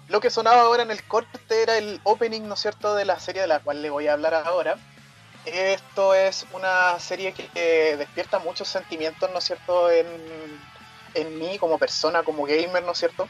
Lo 0.09 0.21
que 0.21 0.29
sonaba 0.29 0.61
ahora 0.61 0.83
en 0.83 0.91
el 0.91 1.03
corte 1.03 1.39
era 1.49 1.77
el 1.77 1.99
opening, 2.03 2.43
¿no 2.43 2.53
es 2.53 2.59
cierto?, 2.59 2.95
de 2.95 3.05
la 3.05 3.19
serie 3.19 3.41
de 3.41 3.47
la 3.47 3.59
cual 3.59 3.81
le 3.81 3.89
voy 3.89 4.07
a 4.07 4.13
hablar 4.13 4.33
ahora. 4.35 4.77
Esto 5.45 6.13
es 6.13 6.45
una 6.53 6.99
serie 6.99 7.33
que 7.33 7.95
despierta 7.97 8.39
muchos 8.39 8.67
sentimientos, 8.67 9.29
¿no 9.31 9.39
es 9.39 9.45
cierto?, 9.45 9.89
en, 9.89 10.05
en 11.15 11.39
mí 11.39 11.57
como 11.57 11.77
persona, 11.77 12.23
como 12.23 12.45
gamer, 12.45 12.83
¿no 12.83 12.91
es 12.91 12.99
cierto? 12.99 13.27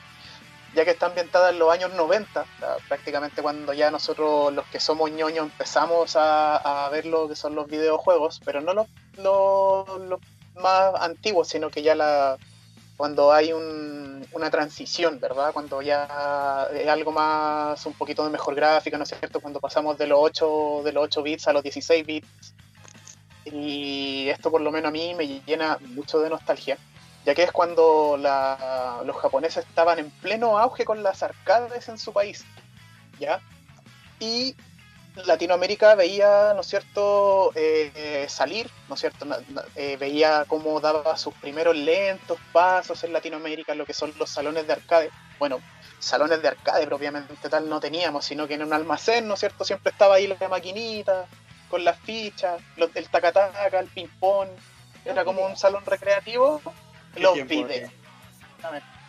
Ya 0.75 0.85
que 0.85 0.91
está 0.91 1.07
ambientada 1.07 1.49
en 1.49 1.59
los 1.59 1.71
años 1.71 1.93
90, 1.93 2.45
prácticamente 2.87 3.41
cuando 3.41 3.73
ya 3.73 3.89
nosotros 3.89 4.53
los 4.53 4.65
que 4.67 4.79
somos 4.79 5.09
ñoños 5.11 5.45
empezamos 5.45 6.15
a, 6.15 6.85
a 6.85 6.89
ver 6.89 7.05
lo 7.05 7.27
que 7.27 7.35
son 7.35 7.55
los 7.55 7.67
videojuegos, 7.67 8.41
pero 8.45 8.61
no 8.61 8.73
los, 8.73 10.19
más 10.55 10.93
antiguos, 11.01 11.47
sino 11.47 11.69
que 11.69 11.81
ya 11.81 11.95
la, 11.95 12.37
cuando 12.97 13.31
hay 13.31 13.53
un, 13.53 14.25
una 14.31 14.49
transición, 14.49 15.19
¿verdad? 15.19 15.51
Cuando 15.53 15.81
ya 15.81 16.67
es 16.73 16.87
algo 16.87 17.11
más, 17.11 17.85
un 17.85 17.93
poquito 17.93 18.23
de 18.23 18.31
mejor 18.31 18.55
gráfica, 18.55 18.97
¿no 18.97 19.03
es 19.03 19.09
cierto? 19.09 19.39
Cuando 19.39 19.59
pasamos 19.59 19.97
de 19.97 20.07
los 20.07 20.19
8, 20.21 20.81
de 20.83 20.91
los 20.91 21.03
8 21.03 21.23
bits 21.23 21.47
a 21.47 21.53
los 21.53 21.63
16 21.63 22.05
bits. 22.05 22.53
Y 23.45 24.27
esto 24.29 24.51
por 24.51 24.61
lo 24.61 24.71
menos 24.71 24.89
a 24.89 24.91
mí 24.91 25.13
me 25.15 25.27
llena 25.45 25.77
mucho 25.81 26.19
de 26.19 26.29
nostalgia, 26.29 26.77
ya 27.27 27.35
que 27.35 27.43
es 27.43 27.51
cuando 27.51 28.15
la, 28.17 29.01
los 29.03 29.17
japoneses 29.17 29.65
estaban 29.65 29.99
en 29.99 30.09
pleno 30.09 30.57
auge 30.57 30.85
con 30.85 31.03
las 31.03 31.23
arcades 31.23 31.89
en 31.89 31.97
su 31.97 32.13
país, 32.13 32.45
¿ya? 33.19 33.41
Y 34.17 34.55
Latinoamérica 35.25 35.93
veía, 35.95 36.53
¿no 36.53 36.61
es 36.61 36.67
cierto?, 36.67 37.51
eh, 37.53 38.25
salir, 38.29 38.71
¿no 38.87 38.95
es 38.95 39.01
cierto?, 39.01 39.25
eh, 39.75 39.97
veía 39.97 40.45
cómo 40.47 40.79
daba 40.79 41.17
sus 41.17 41.33
primeros 41.33 41.75
lentos 41.75 42.39
pasos 42.53 43.03
en 43.03 43.11
Latinoamérica, 43.11 43.75
lo 43.75 43.85
que 43.85 43.93
son 43.93 44.13
los 44.17 44.29
salones 44.29 44.65
de 44.65 44.71
arcade. 44.71 45.09
Bueno, 45.37 45.59
salones 45.99 46.41
de 46.41 46.47
arcade 46.47 46.87
propiamente 46.87 47.49
tal 47.49 47.67
no 47.67 47.81
teníamos, 47.81 48.23
sino 48.23 48.47
que 48.47 48.53
en 48.53 48.63
un 48.63 48.71
almacén, 48.71 49.27
¿no 49.27 49.33
es 49.33 49.41
cierto?, 49.41 49.65
siempre 49.65 49.91
estaba 49.91 50.15
ahí 50.15 50.27
la 50.27 50.47
maquinita, 50.47 51.25
con 51.69 51.83
las 51.83 51.99
fichas, 51.99 52.61
el 52.77 53.09
tacataca, 53.09 53.79
el 53.79 53.87
ping-pong, 53.87 54.47
era 55.03 55.25
como 55.25 55.45
un 55.45 55.57
salón 55.57 55.83
recreativo. 55.85 56.61
Los 57.17 57.47
videos, 57.47 57.91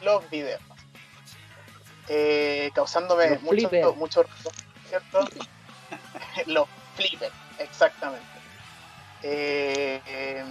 los 0.03 0.31
videos. 0.31 0.61
Eh, 2.09 2.71
causándome 2.75 3.31
Los 3.31 3.97
mucho, 3.97 4.25
¿cierto? 4.89 5.29
los 6.47 6.69
flippers, 6.97 7.35
exactamente. 7.59 8.27
Eh, 9.23 10.01
eh, 10.07 10.45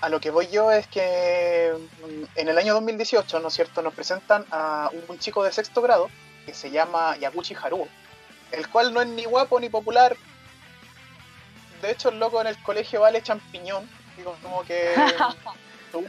a 0.00 0.08
lo 0.08 0.20
que 0.20 0.30
voy 0.30 0.48
yo 0.48 0.70
es 0.70 0.86
que 0.86 1.72
mm, 1.74 2.24
en 2.36 2.48
el 2.48 2.58
año 2.58 2.74
2018, 2.74 3.40
¿no 3.40 3.48
es 3.48 3.54
cierto?, 3.54 3.82
nos 3.82 3.94
presentan 3.94 4.44
a 4.50 4.90
un 5.08 5.18
chico 5.18 5.42
de 5.42 5.52
sexto 5.52 5.82
grado 5.82 6.08
que 6.44 6.54
se 6.54 6.70
llama 6.70 7.16
Yaguchi 7.16 7.54
Haruo, 7.54 7.88
el 8.52 8.68
cual 8.68 8.94
no 8.94 9.00
es 9.00 9.08
ni 9.08 9.24
guapo 9.24 9.58
ni 9.58 9.68
popular. 9.68 10.16
De 11.82 11.90
hecho, 11.90 12.10
el 12.10 12.18
loco 12.18 12.40
en 12.40 12.46
el 12.46 12.62
colegio 12.62 13.00
vale 13.00 13.22
champiñón. 13.22 13.88
Digo, 14.16 14.36
como 14.42 14.62
que 14.64 14.94
su, 15.92 16.04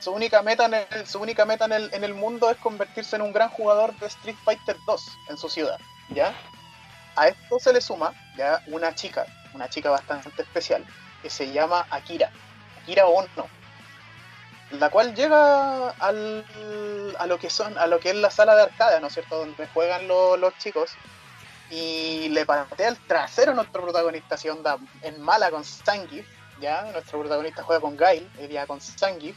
su 0.00 0.12
única 0.12 0.42
meta, 0.42 0.64
en 0.66 0.74
el, 0.74 1.06
su 1.06 1.20
única 1.20 1.44
meta 1.44 1.66
en, 1.66 1.72
el, 1.72 1.90
en 1.94 2.04
el 2.04 2.14
mundo 2.14 2.50
es 2.50 2.56
convertirse 2.58 3.16
en 3.16 3.22
un 3.22 3.32
gran 3.32 3.50
jugador 3.50 3.94
de 3.98 4.06
Street 4.06 4.36
Fighter 4.44 4.76
2 4.86 5.06
en 5.28 5.36
su 5.36 5.48
ciudad, 5.48 5.78
¿ya? 6.08 6.32
A 7.16 7.28
esto 7.28 7.58
se 7.58 7.72
le 7.72 7.80
suma 7.80 8.12
ya 8.36 8.62
una 8.68 8.94
chica, 8.94 9.26
una 9.52 9.68
chica 9.68 9.90
bastante 9.90 10.42
especial, 10.42 10.84
que 11.22 11.28
se 11.28 11.52
llama 11.52 11.86
Akira, 11.90 12.30
Akira 12.82 13.06
Ono, 13.06 13.46
la 14.72 14.88
cual 14.88 15.14
llega 15.14 15.90
al, 15.90 16.44
a 17.18 17.26
lo 17.26 17.38
que 17.38 17.50
son, 17.50 17.76
a 17.76 17.86
lo 17.86 17.98
que 18.00 18.10
es 18.10 18.16
la 18.16 18.30
sala 18.30 18.54
de 18.54 18.62
arcade, 18.62 19.00
¿no 19.00 19.08
es 19.08 19.12
cierto? 19.14 19.38
Donde 19.38 19.66
juegan 19.68 20.06
lo- 20.08 20.36
los 20.36 20.56
chicos, 20.58 20.92
y 21.70 22.28
le 22.30 22.46
patea 22.46 22.88
el 22.88 22.96
trasero 23.06 23.52
a 23.52 23.54
nuestro 23.54 23.82
protagonista, 23.82 24.34
así 24.36 24.48
onda 24.48 24.78
en 25.02 25.20
mala 25.20 25.50
con 25.50 25.64
Zangief, 25.64 26.26
ya, 26.60 26.82
nuestro 26.92 27.20
protagonista 27.20 27.62
juega 27.62 27.80
con 27.80 27.96
Gail, 27.96 28.28
ella 28.38 28.66
con 28.66 28.80
Zangief, 28.80 29.36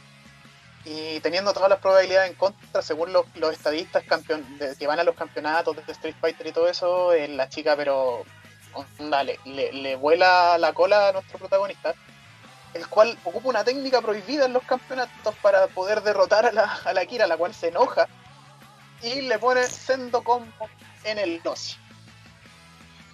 y 0.84 1.18
teniendo 1.20 1.52
todas 1.54 1.70
las 1.70 1.78
probabilidades 1.78 2.30
en 2.30 2.36
contra, 2.36 2.82
según 2.82 3.12
los, 3.12 3.24
los 3.36 3.52
estadistas 3.52 4.04
campeon 4.04 4.58
de- 4.58 4.76
que 4.76 4.86
van 4.86 5.00
a 5.00 5.04
los 5.04 5.14
campeonatos 5.14 5.74
de 5.76 5.92
Street 5.92 6.14
Fighter 6.20 6.46
y 6.46 6.52
todo 6.52 6.68
eso, 6.68 7.12
eh, 7.12 7.28
la 7.28 7.48
chica, 7.48 7.74
pero 7.76 8.24
onda, 8.98 9.22
le, 9.22 9.38
le- 9.44 9.72
le 9.72 9.96
vuela 9.96 10.58
la 10.58 10.72
cola 10.74 11.08
a 11.08 11.12
nuestro 11.12 11.38
protagonista, 11.38 11.94
el 12.74 12.86
cual 12.88 13.16
ocupa 13.24 13.48
una 13.48 13.64
técnica 13.64 14.02
prohibida 14.02 14.44
en 14.46 14.52
los 14.52 14.64
campeonatos 14.64 15.34
para 15.40 15.68
poder 15.68 16.02
derrotar 16.02 16.44
a 16.46 16.52
la, 16.52 16.64
a 16.84 16.92
la 16.92 17.06
Kira, 17.06 17.26
la 17.26 17.36
cual 17.36 17.54
se 17.54 17.68
enoja 17.68 18.08
y 19.02 19.22
le 19.22 19.38
pone 19.38 19.62
sendo 19.64 20.22
combo 20.22 20.68
en 21.04 21.18
el 21.18 21.40
doce. 21.42 21.76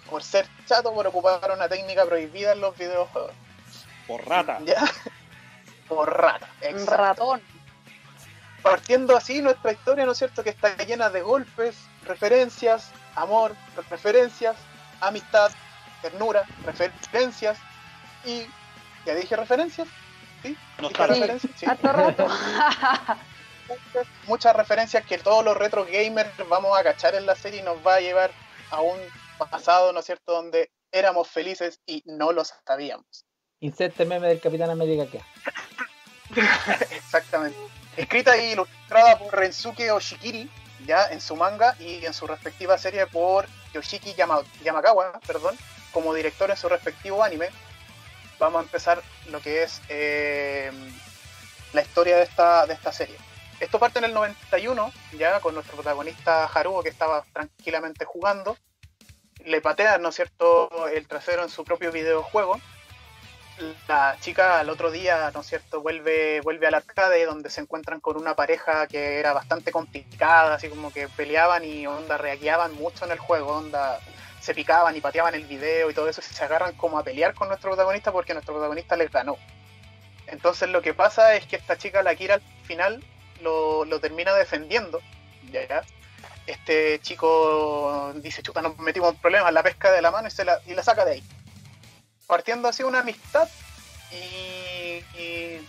Por 0.09 0.23
ser 0.23 0.45
chato, 0.65 0.93
por 0.93 1.07
ocupar 1.07 1.51
una 1.55 1.69
técnica 1.69 2.05
prohibida 2.05 2.51
en 2.51 2.59
los 2.61 2.75
videojuegos. 2.77 3.31
Por 4.07 4.27
rata. 4.27 4.59
¿Ya? 4.65 4.83
Por 5.87 6.11
rata. 6.17 6.49
Un 6.61 6.67
exacto 6.79 6.97
ratón. 6.97 7.41
Partiendo 8.61 9.15
así 9.15 9.41
nuestra 9.41 9.71
historia, 9.71 10.05
¿no 10.05 10.11
es 10.11 10.17
cierto? 10.17 10.43
Que 10.43 10.51
está 10.51 10.75
llena 10.77 11.09
de 11.09 11.21
golpes, 11.21 11.75
referencias, 12.05 12.91
amor, 13.15 13.55
referencias, 13.89 14.55
amistad, 14.99 15.51
ternura, 16.01 16.45
referencias 16.65 17.57
y 18.25 18.45
ya 19.05 19.15
dije 19.15 19.35
referencias, 19.35 19.87
¿sí? 20.43 20.55
¿Dije 20.79 21.07
referencias? 21.07 21.53
Sí. 21.55 21.65
Harto 21.65 21.91
rato. 21.91 22.27
Muchas, 23.67 24.07
muchas 24.27 24.55
referencias 24.55 25.05
que 25.05 25.17
todos 25.17 25.43
los 25.43 25.57
retro 25.57 25.85
gamers 25.85 26.31
vamos 26.47 26.77
a 26.77 26.83
cachar 26.83 27.15
en 27.15 27.25
la 27.25 27.35
serie 27.35 27.61
y 27.61 27.63
nos 27.63 27.77
va 27.85 27.95
a 27.95 27.99
llevar 27.99 28.31
a 28.69 28.81
un 28.81 28.99
pasado, 29.49 29.91
¿no 29.91 29.99
es 29.99 30.05
cierto? 30.05 30.33
Donde 30.33 30.71
éramos 30.91 31.27
felices 31.27 31.79
y 31.85 32.03
no 32.05 32.31
lo 32.31 32.43
sabíamos. 32.45 33.25
Inserte 33.59 34.05
meme 34.05 34.27
del 34.27 34.39
Capitán 34.39 34.69
América 34.69 35.05
que 35.07 35.21
Exactamente. 36.95 37.57
Escrita 37.97 38.35
e 38.37 38.51
ilustrada 38.51 39.17
por 39.17 39.33
Rensuke 39.35 39.91
Oshikiri, 39.91 40.49
ya 40.85 41.07
en 41.07 41.21
su 41.21 41.35
manga 41.35 41.75
y 41.79 42.05
en 42.05 42.13
su 42.13 42.25
respectiva 42.25 42.77
serie 42.77 43.05
por 43.07 43.47
Yoshiki 43.73 44.13
Yama- 44.13 44.43
Yamakawa, 44.63 45.19
perdón, 45.25 45.57
como 45.91 46.13
director 46.13 46.49
en 46.49 46.57
su 46.57 46.69
respectivo 46.69 47.23
anime. 47.23 47.49
Vamos 48.39 48.59
a 48.61 48.63
empezar 48.63 49.01
lo 49.27 49.39
que 49.41 49.63
es 49.63 49.81
eh, 49.89 50.71
la 51.73 51.81
historia 51.81 52.17
de 52.17 52.23
esta, 52.23 52.65
de 52.65 52.73
esta 52.73 52.91
serie. 52.91 53.15
Esto 53.59 53.77
parte 53.77 53.99
en 53.99 54.05
el 54.05 54.13
91, 54.13 54.91
ya 55.19 55.39
con 55.39 55.53
nuestro 55.53 55.75
protagonista 55.75 56.45
Haruo 56.45 56.81
que 56.81 56.89
estaba 56.89 57.23
tranquilamente 57.31 58.05
jugando. 58.05 58.57
Le 59.45 59.61
patean, 59.61 60.01
¿no 60.01 60.09
es 60.09 60.15
cierto?, 60.15 60.87
el 60.87 61.07
trasero 61.07 61.43
en 61.43 61.49
su 61.49 61.63
propio 61.63 61.91
videojuego 61.91 62.59
la 63.87 64.17
chica 64.19 64.59
al 64.59 64.69
otro 64.69 64.91
día, 64.91 65.31
¿no 65.33 65.41
es 65.41 65.47
cierto?, 65.47 65.81
vuelve, 65.81 66.41
vuelve 66.41 66.67
al 66.67 66.73
arcade 66.73 67.25
donde 67.25 67.49
se 67.49 67.61
encuentran 67.61 67.99
con 67.99 68.17
una 68.17 68.35
pareja 68.35 68.87
que 68.87 69.19
era 69.19 69.33
bastante 69.33 69.71
complicada, 69.71 70.55
así 70.55 70.69
como 70.69 70.91
que 70.91 71.07
peleaban 71.09 71.63
y 71.63 71.85
onda 71.87 72.17
reaqueaban 72.17 72.73
mucho 72.73 73.05
en 73.05 73.11
el 73.11 73.19
juego, 73.19 73.57
onda 73.57 73.99
se 74.39 74.55
picaban 74.55 74.95
y 74.95 75.01
pateaban 75.01 75.35
el 75.35 75.45
video 75.45 75.89
y 75.89 75.93
todo 75.93 76.09
eso, 76.09 76.21
y 76.21 76.33
se 76.33 76.43
agarran 76.43 76.73
como 76.75 76.97
a 76.97 77.03
pelear 77.03 77.33
con 77.35 77.47
nuestro 77.47 77.71
protagonista 77.71 78.11
porque 78.11 78.33
nuestro 78.33 78.55
protagonista 78.55 78.95
les 78.95 79.11
ganó. 79.11 79.37
Entonces 80.27 80.69
lo 80.69 80.81
que 80.81 80.93
pasa 80.93 81.35
es 81.35 81.45
que 81.45 81.57
esta 81.57 81.77
chica, 81.77 82.01
la 82.01 82.15
Kira, 82.15 82.35
al 82.35 82.41
final 82.63 83.03
lo, 83.41 83.85
lo 83.85 83.99
termina 83.99 84.33
defendiendo, 84.33 85.01
¿ya? 85.51 85.83
Este 86.47 86.99
chico 87.01 88.13
dice, 88.15 88.41
chuta, 88.41 88.61
nos 88.61 88.77
metimos 88.79 89.13
en 89.13 89.19
problemas 89.19 89.53
la 89.53 89.61
pesca 89.61 89.91
de 89.91 90.01
la 90.01 90.09
mano 90.09 90.27
y, 90.27 90.31
se 90.31 90.43
la, 90.43 90.59
y 90.65 90.73
la 90.73 90.81
saca 90.83 91.05
de 91.05 91.11
ahí 91.11 91.23
partiendo 92.31 92.69
así 92.69 92.81
una 92.81 92.99
amistad 92.99 93.49
y, 94.09 95.59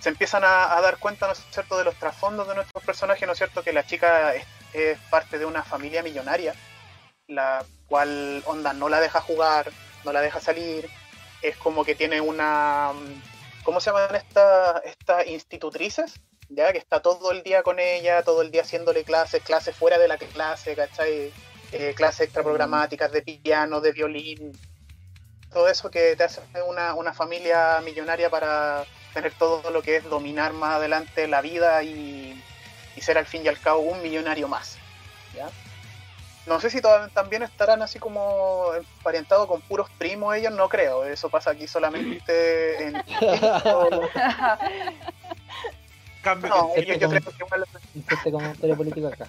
se 0.00 0.08
empiezan 0.08 0.42
a, 0.42 0.80
dar 0.80 0.96
cuenta, 0.96 1.26
¿no 1.26 1.34
es 1.34 1.44
cierto?, 1.50 1.76
de 1.76 1.84
los 1.84 1.94
trasfondos 1.96 2.48
de 2.48 2.54
nuestros 2.54 2.82
personajes, 2.82 3.26
¿no 3.26 3.32
es 3.32 3.38
cierto?, 3.38 3.62
que 3.62 3.74
la 3.74 3.84
chica 3.84 4.34
es, 4.34 4.98
parte 5.10 5.38
de 5.38 5.44
una 5.44 5.62
familia 5.62 6.02
millonaria, 6.02 6.54
la 7.26 7.66
cual 7.86 8.42
onda 8.46 8.72
no 8.72 8.88
la 8.88 8.98
deja 8.98 9.20
jugar, 9.20 9.70
no 10.04 10.12
la 10.12 10.22
deja 10.22 10.40
salir, 10.40 10.88
es 11.42 11.54
como 11.58 11.84
que 11.84 11.94
tiene 11.94 12.22
una, 12.22 12.92
¿cómo 13.62 13.80
se 13.80 13.90
llaman 13.90 14.14
estas 14.14 14.82
estas 14.84 15.26
institutrices? 15.26 16.14
Ya 16.48 16.72
que 16.72 16.78
está 16.78 17.02
todo 17.02 17.30
el 17.30 17.42
día 17.42 17.62
con 17.62 17.78
ella, 17.78 18.22
todo 18.22 18.40
el 18.40 18.50
día 18.50 18.62
haciéndole 18.62 19.04
clases, 19.04 19.42
clases 19.42 19.76
fuera 19.76 19.98
de 19.98 20.08
la 20.08 20.16
clase, 20.16 20.74
¿cachai? 20.74 21.30
Eh, 21.72 21.92
clases 21.94 22.22
extraprogramáticas 22.22 23.12
de 23.12 23.20
piano, 23.20 23.82
de 23.82 23.92
violín, 23.92 24.58
todo 25.52 25.68
eso 25.68 25.90
que 25.90 26.16
te 26.16 26.24
hace 26.24 26.40
una, 26.66 26.94
una 26.94 27.12
familia 27.12 27.80
millonaria 27.84 28.30
para 28.30 28.84
tener 29.14 29.32
todo 29.34 29.70
lo 29.70 29.82
que 29.82 29.96
es 29.96 30.04
dominar 30.04 30.52
más 30.52 30.76
adelante 30.76 31.26
la 31.26 31.40
vida 31.40 31.82
y, 31.82 32.42
y 32.96 33.00
ser 33.00 33.18
al 33.18 33.26
fin 33.26 33.44
y 33.44 33.48
al 33.48 33.58
cabo 33.58 33.80
un 33.80 34.02
millonario 34.02 34.48
más. 34.48 34.78
¿ya? 35.34 35.48
No 36.46 36.60
sé 36.60 36.70
si 36.70 36.80
también 37.12 37.42
estarán 37.42 37.82
así 37.82 37.98
como 37.98 38.72
emparentados 38.74 39.46
con 39.46 39.60
puros 39.60 39.90
primos 39.98 40.34
ellos, 40.34 40.52
no 40.52 40.68
creo. 40.68 41.04
Eso 41.04 41.28
pasa 41.28 41.50
aquí 41.50 41.66
solamente 41.68 42.84
en... 42.88 42.94
Cambio 46.22 46.48
No, 46.48 46.74
yo, 46.76 46.94
yo 46.94 47.08
creo 47.08 47.22
que 47.22 47.44
igual 47.44 47.64
Inserte 47.94 48.32
comentario 48.32 48.76
político 48.76 49.08
acá. 49.08 49.28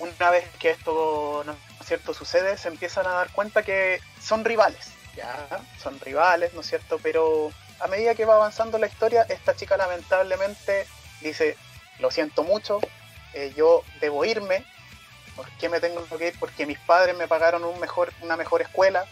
una 0.00 0.30
vez 0.30 0.44
que 0.58 0.70
esto 0.70 1.42
no 1.44 1.52
es 1.80 1.86
cierto 1.86 2.14
sucede, 2.14 2.56
se 2.56 2.68
empiezan 2.68 3.06
a 3.06 3.10
dar 3.10 3.30
cuenta 3.30 3.62
que 3.62 4.00
son 4.20 4.44
rivales, 4.44 4.92
ya, 5.16 5.46
son 5.82 5.98
rivales, 6.00 6.52
¿no 6.54 6.60
es 6.60 6.66
cierto? 6.66 6.98
Pero 7.02 7.50
a 7.80 7.86
medida 7.88 8.14
que 8.14 8.24
va 8.24 8.36
avanzando 8.36 8.78
la 8.78 8.86
historia, 8.86 9.26
esta 9.28 9.54
chica 9.54 9.76
lamentablemente 9.76 10.86
dice, 11.20 11.56
lo 11.98 12.10
siento 12.10 12.42
mucho, 12.42 12.80
eh, 13.34 13.52
yo 13.56 13.82
debo 14.00 14.24
irme, 14.24 14.64
¿por 15.36 15.46
qué 15.58 15.68
me 15.68 15.80
tengo 15.80 16.02
que 16.18 16.28
ir? 16.28 16.34
Porque 16.38 16.66
mis 16.66 16.78
padres 16.80 17.16
me 17.16 17.28
pagaron 17.28 17.64
un 17.64 17.78
mejor, 17.78 18.12
una 18.22 18.36
mejor 18.36 18.62
escuela, 18.62 19.06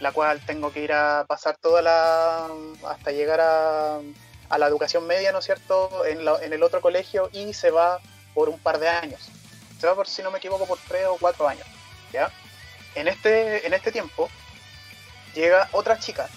la 0.00 0.12
cual 0.12 0.40
tengo 0.46 0.72
que 0.72 0.80
ir 0.80 0.92
a 0.92 1.24
pasar 1.28 1.56
toda 1.58 1.82
la, 1.82 2.48
hasta 2.88 3.10
llegar 3.12 3.40
a, 3.40 4.00
a 4.48 4.58
la 4.58 4.66
educación 4.66 5.06
media, 5.06 5.32
¿no 5.32 5.40
es 5.40 5.44
cierto?, 5.44 6.04
en, 6.06 6.24
la- 6.24 6.38
en 6.42 6.52
el 6.54 6.62
otro 6.62 6.80
colegio 6.80 7.28
y 7.32 7.52
se 7.52 7.70
va 7.70 8.00
por 8.32 8.48
un 8.48 8.58
par 8.58 8.78
de 8.78 8.88
años 8.88 9.30
va 9.86 9.94
por 9.94 10.06
si 10.06 10.22
no 10.22 10.30
me 10.30 10.38
equivoco 10.38 10.66
por 10.66 10.78
tres 10.88 11.06
o 11.06 11.16
cuatro 11.18 11.48
años 11.48 11.66
ya 12.12 12.30
en 12.94 13.08
este 13.08 13.66
en 13.66 13.74
este 13.74 13.92
tiempo 13.92 14.28
llega 15.34 15.68
otra 15.72 15.98
chica 15.98 16.28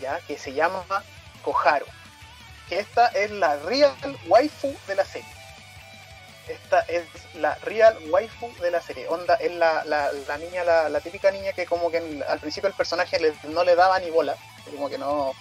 ya 0.00 0.20
que 0.26 0.38
se 0.38 0.52
llama 0.52 0.84
Koharu 1.42 1.86
que 2.68 2.78
esta 2.78 3.08
es 3.08 3.30
la 3.30 3.56
real 3.56 3.94
waifu 4.26 4.74
de 4.86 4.94
la 4.94 5.04
serie. 5.04 5.28
Esta 6.48 6.80
es 6.80 7.04
la 7.34 7.54
real 7.56 7.96
waifu 8.10 8.52
de 8.60 8.70
la 8.70 8.80
serie. 8.82 9.08
Onda 9.08 9.34
es 9.34 9.52
la, 9.52 9.84
la, 9.84 10.10
la 10.12 10.38
niña 10.38 10.64
la, 10.64 10.88
la 10.88 11.00
típica 11.00 11.30
niña 11.30 11.52
que 11.52 11.66
como 11.66 11.90
que 11.90 12.22
al 12.28 12.38
principio 12.40 12.68
el 12.68 12.74
personaje 12.74 13.18
no 13.44 13.64
le 13.64 13.74
daba 13.74 13.98
ni 13.98 14.10
bola 14.10 14.36
como 14.70 14.88
que 14.88 14.98
no 14.98 15.32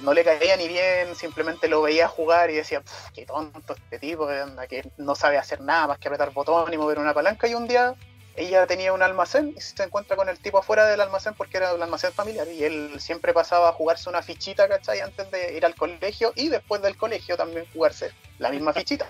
no 0.00 0.12
le 0.12 0.24
caía 0.24 0.56
ni 0.56 0.68
bien, 0.68 1.14
simplemente 1.14 1.68
lo 1.68 1.82
veía 1.82 2.08
jugar 2.08 2.50
y 2.50 2.54
decía, 2.56 2.80
"Pf, 2.80 3.12
qué 3.14 3.26
tonto 3.26 3.74
este 3.74 3.98
tipo, 3.98 4.26
que, 4.26 4.42
onda, 4.42 4.66
que 4.66 4.90
no 4.96 5.14
sabe 5.14 5.38
hacer 5.38 5.60
nada 5.60 5.86
más 5.86 5.98
que 5.98 6.08
apretar 6.08 6.32
botón 6.32 6.72
y 6.72 6.76
mover 6.78 6.98
una 6.98 7.14
palanca. 7.14 7.46
Y 7.46 7.54
un 7.54 7.66
día 7.68 7.94
ella 8.36 8.66
tenía 8.66 8.92
un 8.92 9.02
almacén 9.02 9.54
y 9.56 9.60
se 9.60 9.80
encuentra 9.84 10.16
con 10.16 10.28
el 10.28 10.40
tipo 10.40 10.58
afuera 10.58 10.86
del 10.86 11.00
almacén 11.00 11.34
porque 11.34 11.58
era 11.58 11.72
un 11.72 11.82
almacén 11.82 12.12
familiar 12.12 12.48
y 12.48 12.64
él 12.64 12.96
siempre 12.98 13.32
pasaba 13.32 13.68
a 13.68 13.72
jugarse 13.72 14.08
una 14.08 14.22
fichita, 14.22 14.68
¿cachai? 14.68 15.00
Antes 15.00 15.30
de 15.30 15.56
ir 15.56 15.64
al 15.64 15.76
colegio 15.76 16.32
y 16.34 16.48
después 16.48 16.82
del 16.82 16.96
colegio 16.96 17.36
también 17.36 17.64
jugarse 17.72 18.10
la 18.38 18.50
misma 18.50 18.72
fichita. 18.74 19.06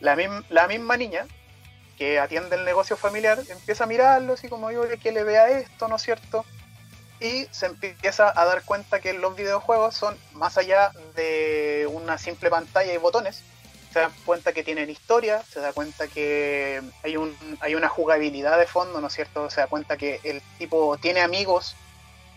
La, 0.00 0.16
mim- 0.16 0.44
la 0.50 0.66
misma 0.66 0.96
niña 0.96 1.26
que 1.96 2.18
atiende 2.18 2.56
el 2.56 2.64
negocio 2.64 2.96
familiar 2.96 3.38
empieza 3.48 3.84
a 3.84 3.86
mirarlo 3.86 4.34
así 4.34 4.48
como 4.48 4.70
yo 4.70 4.82
que 5.00 5.12
le 5.12 5.24
vea 5.24 5.48
esto, 5.48 5.88
¿no 5.88 5.96
es 5.96 6.02
cierto? 6.02 6.44
Y 7.20 7.46
se 7.50 7.66
empieza 7.66 8.32
a 8.34 8.44
dar 8.44 8.62
cuenta 8.64 9.00
que 9.00 9.12
los 9.12 9.36
videojuegos 9.36 9.94
son 9.94 10.16
más 10.32 10.58
allá 10.58 10.92
de 11.14 11.88
una 11.90 12.18
simple 12.18 12.50
pantalla 12.50 12.92
y 12.92 12.98
botones. 12.98 13.42
Se 13.92 14.00
da 14.00 14.10
cuenta 14.26 14.52
que 14.52 14.62
tienen 14.62 14.90
historia, 14.90 15.42
se 15.50 15.60
da 15.60 15.72
cuenta 15.72 16.06
que 16.06 16.82
hay, 17.02 17.16
un, 17.16 17.34
hay 17.60 17.74
una 17.74 17.88
jugabilidad 17.88 18.58
de 18.58 18.66
fondo, 18.66 19.00
¿no 19.00 19.06
es 19.06 19.14
cierto? 19.14 19.48
Se 19.48 19.60
da 19.60 19.68
cuenta 19.68 19.96
que 19.96 20.20
el 20.22 20.42
tipo 20.58 20.98
tiene 20.98 21.22
amigos 21.22 21.76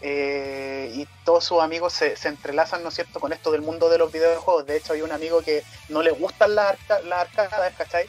eh, 0.02 0.90
y 0.96 1.06
todos 1.26 1.44
sus 1.44 1.62
amigos 1.62 1.92
se, 1.92 2.16
se 2.16 2.30
entrelazan, 2.30 2.82
¿no 2.82 2.90
es 2.90 2.96
cierto?, 2.96 3.20
con 3.20 3.34
esto 3.34 3.52
del 3.52 3.62
mundo 3.62 3.90
de 3.90 3.98
los 3.98 4.12
videojuegos. 4.12 4.66
De 4.66 4.78
hecho, 4.78 4.94
hay 4.94 5.02
un 5.02 5.12
amigo 5.12 5.42
que 5.42 5.64
no 5.90 6.02
le 6.02 6.12
gustan 6.12 6.56
las, 6.56 6.70
arca 6.72 7.02
las 7.02 7.20
arcadas, 7.28 7.74
¿cachai? 7.78 8.08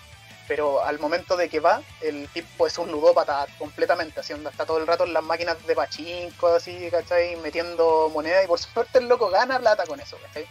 Pero 0.50 0.82
al 0.82 0.98
momento 0.98 1.36
de 1.36 1.48
que 1.48 1.60
va, 1.60 1.80
el 2.00 2.26
tipo 2.30 2.66
es 2.66 2.76
un 2.76 2.90
ludópata 2.90 3.46
completamente, 3.56 4.18
haciendo 4.18 4.50
está 4.50 4.66
todo 4.66 4.78
el 4.78 4.86
rato 4.88 5.04
en 5.04 5.12
las 5.12 5.22
máquinas 5.22 5.64
de 5.64 5.76
pachinko, 5.76 6.48
así, 6.48 6.88
¿cachai? 6.90 7.36
Metiendo 7.36 8.10
moneda 8.12 8.42
y 8.42 8.48
por 8.48 8.58
suerte 8.58 8.98
el 8.98 9.06
loco 9.06 9.30
gana 9.30 9.60
plata 9.60 9.86
con 9.86 10.00
eso, 10.00 10.18
¿cachai? 10.26 10.48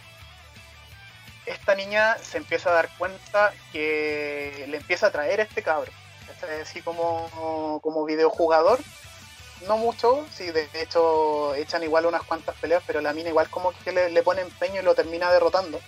Esta 1.44 1.74
niña 1.74 2.16
se 2.16 2.38
empieza 2.38 2.70
a 2.70 2.72
dar 2.72 2.88
cuenta 2.96 3.52
que 3.72 4.64
le 4.68 4.78
empieza 4.78 5.08
a 5.08 5.10
traer 5.10 5.40
este 5.40 5.62
cabro, 5.62 5.92
¿cachai? 6.26 6.62
Así 6.62 6.80
como, 6.80 7.78
como 7.82 8.06
videojugador, 8.06 8.80
no 9.66 9.76
mucho, 9.76 10.26
sí, 10.34 10.50
de 10.50 10.66
hecho 10.80 11.54
echan 11.56 11.82
igual 11.82 12.06
unas 12.06 12.22
cuantas 12.22 12.56
peleas, 12.56 12.82
pero 12.86 13.02
la 13.02 13.12
mina 13.12 13.28
igual 13.28 13.50
como 13.50 13.74
que 13.84 13.92
le, 13.92 14.08
le 14.08 14.22
pone 14.22 14.40
empeño 14.40 14.80
y 14.80 14.84
lo 14.84 14.94
termina 14.94 15.30
derrotando. 15.30 15.78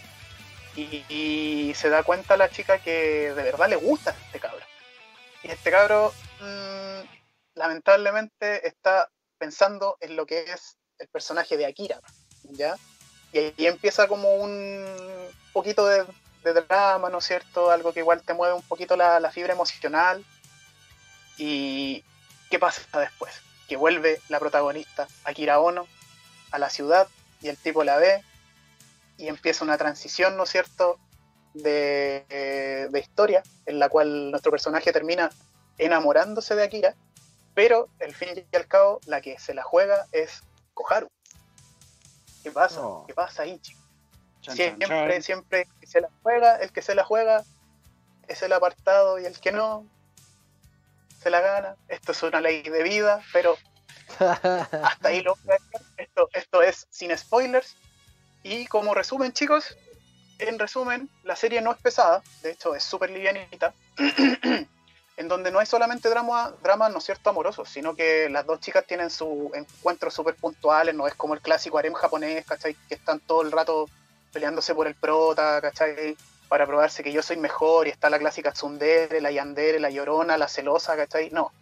Y, 0.75 1.73
se 1.75 1.89
da 1.89 2.03
cuenta 2.03 2.37
la 2.37 2.51
chica 2.51 2.79
que 2.79 3.33
de 3.33 3.43
verdad 3.43 3.69
le 3.69 3.77
gusta 3.77 4.15
este 4.27 4.41
cabro. 4.41 4.65
Y 5.43 5.49
este 5.51 5.71
cabro, 5.71 6.13
mm, 6.41 7.01
lamentablemente, 7.55 8.67
está 8.67 9.11
pensando 9.39 9.97
en 10.01 10.17
lo 10.17 10.27
que 10.27 10.41
es 10.41 10.77
el 10.99 11.09
personaje 11.09 11.57
de 11.57 11.67
Akira, 11.67 12.01
¿ya? 12.45 12.77
Y 13.33 13.39
ahí 13.39 13.67
empieza 13.67 14.07
como 14.09 14.35
un 14.35 14.87
poquito 15.53 15.87
de, 15.87 16.05
de 16.45 16.53
drama, 16.53 17.09
¿no 17.11 17.19
es 17.19 17.25
cierto? 17.25 17.71
Algo 17.71 17.93
que 17.93 18.01
igual 18.01 18.23
te 18.23 18.35
mueve 18.35 18.55
un 18.55 18.63
poquito 18.63 18.97
la, 18.97 19.19
la 19.21 19.33
fibra 19.33 19.53
emocional. 19.53 20.25
¿Y 21.39 22.05
qué 22.51 22.59
pasa 22.59 22.83
después? 23.01 23.33
Que 23.69 23.77
vuelve 23.77 24.21
la 24.29 24.39
protagonista, 24.39 25.09
Akira 25.25 25.59
Ono, 25.59 25.87
a 26.51 26.59
la 26.59 26.71
ciudad 26.71 27.09
y 27.41 27.49
el 27.49 27.57
tipo 27.57 27.83
la 27.83 27.97
ve 27.97 28.23
y 29.17 29.29
empieza 29.29 29.65
una 29.65 29.79
transición, 29.79 30.37
¿no 30.37 30.45
es 30.45 30.51
cierto?, 30.51 30.99
de, 31.55 32.25
eh, 32.31 32.89
de 32.91 33.01
historia, 33.01 33.43
en 33.67 33.79
la 33.79 33.89
cual 33.89 34.31
nuestro 34.31 34.51
personaje 34.51 34.93
termina 34.93 35.31
enamorándose 35.79 36.55
de 36.55 36.63
Akira, 36.63 36.95
pero 37.55 37.89
al 38.01 38.15
fin 38.15 38.29
y 38.51 38.57
al 38.57 38.67
cabo 38.67 39.01
la 39.07 39.21
que 39.21 39.39
se 39.39 39.55
la 39.55 39.63
juega 39.63 40.07
es 40.13 40.43
Koharu. 40.75 41.09
¿Qué 42.43 42.51
pasa? 42.51 42.81
No. 42.81 43.05
¿Qué 43.07 43.15
pasa 43.15 43.43
ahí, 43.43 43.59
chicos? 43.59 43.83
Chan, 44.41 44.57
chan, 44.57 44.77
Siempre, 44.79 45.13
chan. 45.13 45.23
siempre 45.23 45.61
el 45.63 45.81
que 45.81 45.87
se 45.87 46.01
la 46.01 46.09
juega, 46.23 46.57
el 46.57 46.73
que 46.73 46.83
se 46.83 46.95
la 46.95 47.05
juega 47.05 47.45
es 48.27 48.43
el 48.43 48.53
apartado 48.53 49.21
y 49.21 49.27
el 49.27 49.39
que 49.39 49.53
no 49.53 49.87
se 51.23 51.31
la 51.31 51.41
gana. 51.41 51.77
Esto 51.89 52.13
es 52.13 52.23
una 52.23 52.41
ley 52.41 52.63
de 52.63 52.83
vida, 52.83 53.23
pero 53.33 53.57
hasta 54.19 55.09
ahí 55.09 55.23
lo 55.23 55.37
voy 55.45 55.55
a 55.55 55.59
dejar. 55.63 55.87
Esto, 55.99 56.29
esto 56.33 56.63
es 56.63 56.87
sin 56.91 57.17
spoilers. 57.17 57.77
Y 58.43 58.67
como 58.67 58.95
resumen, 58.95 59.33
chicos, 59.33 59.77
en 60.39 60.59
resumen, 60.59 61.09
la 61.23 61.37
serie 61.37 61.61
no 61.61 61.73
es 61.73 61.79
pesada, 61.79 62.23
de 62.43 62.51
hecho 62.51 62.75
es 62.75 62.83
súper 62.83 63.11
livianita, 63.11 63.75
en 65.17 65.29
donde 65.29 65.51
no 65.53 65.61
hay 65.61 65.67
solamente 65.67 66.09
drama, 66.09 66.55
drama, 66.63 66.89
¿no 66.89 66.99
es 66.99 67.05
cierto?, 67.05 67.31
amorosos, 67.31 67.69
sino 67.69 67.95
que 67.95 68.29
las 68.29 68.45
dos 68.45 68.59
chicas 68.61 68.85
tienen 68.87 69.11
sus 69.11 69.55
encuentros 69.55 70.15
súper 70.15 70.35
puntuales, 70.35 70.95
no 70.95 71.07
es 71.07 71.15
como 71.15 71.35
el 71.35 71.41
clásico 71.41 71.79
harem 71.79 71.93
japonés, 71.93 72.45
¿cachai?, 72.45 72.75
que 72.89 72.95
están 72.95 73.21
todo 73.21 73.43
el 73.43 73.53
rato 73.53 73.89
peleándose 74.33 74.75
por 74.75 74.87
el 74.87 74.95
prota, 74.97 75.61
¿cachai?, 75.61 76.17
para 76.49 76.67
probarse 76.67 77.03
que 77.03 77.13
yo 77.13 77.23
soy 77.23 77.37
mejor, 77.37 77.87
y 77.87 77.91
está 77.91 78.11
la 78.11 78.19
clásica 78.19 78.53
tsundere, 78.53 79.21
la 79.21 79.31
yandere, 79.31 79.79
la 79.79 79.91
llorona, 79.91 80.37
la 80.37 80.49
celosa, 80.49 80.97
¿cachai?, 80.97 81.31
no. 81.31 81.53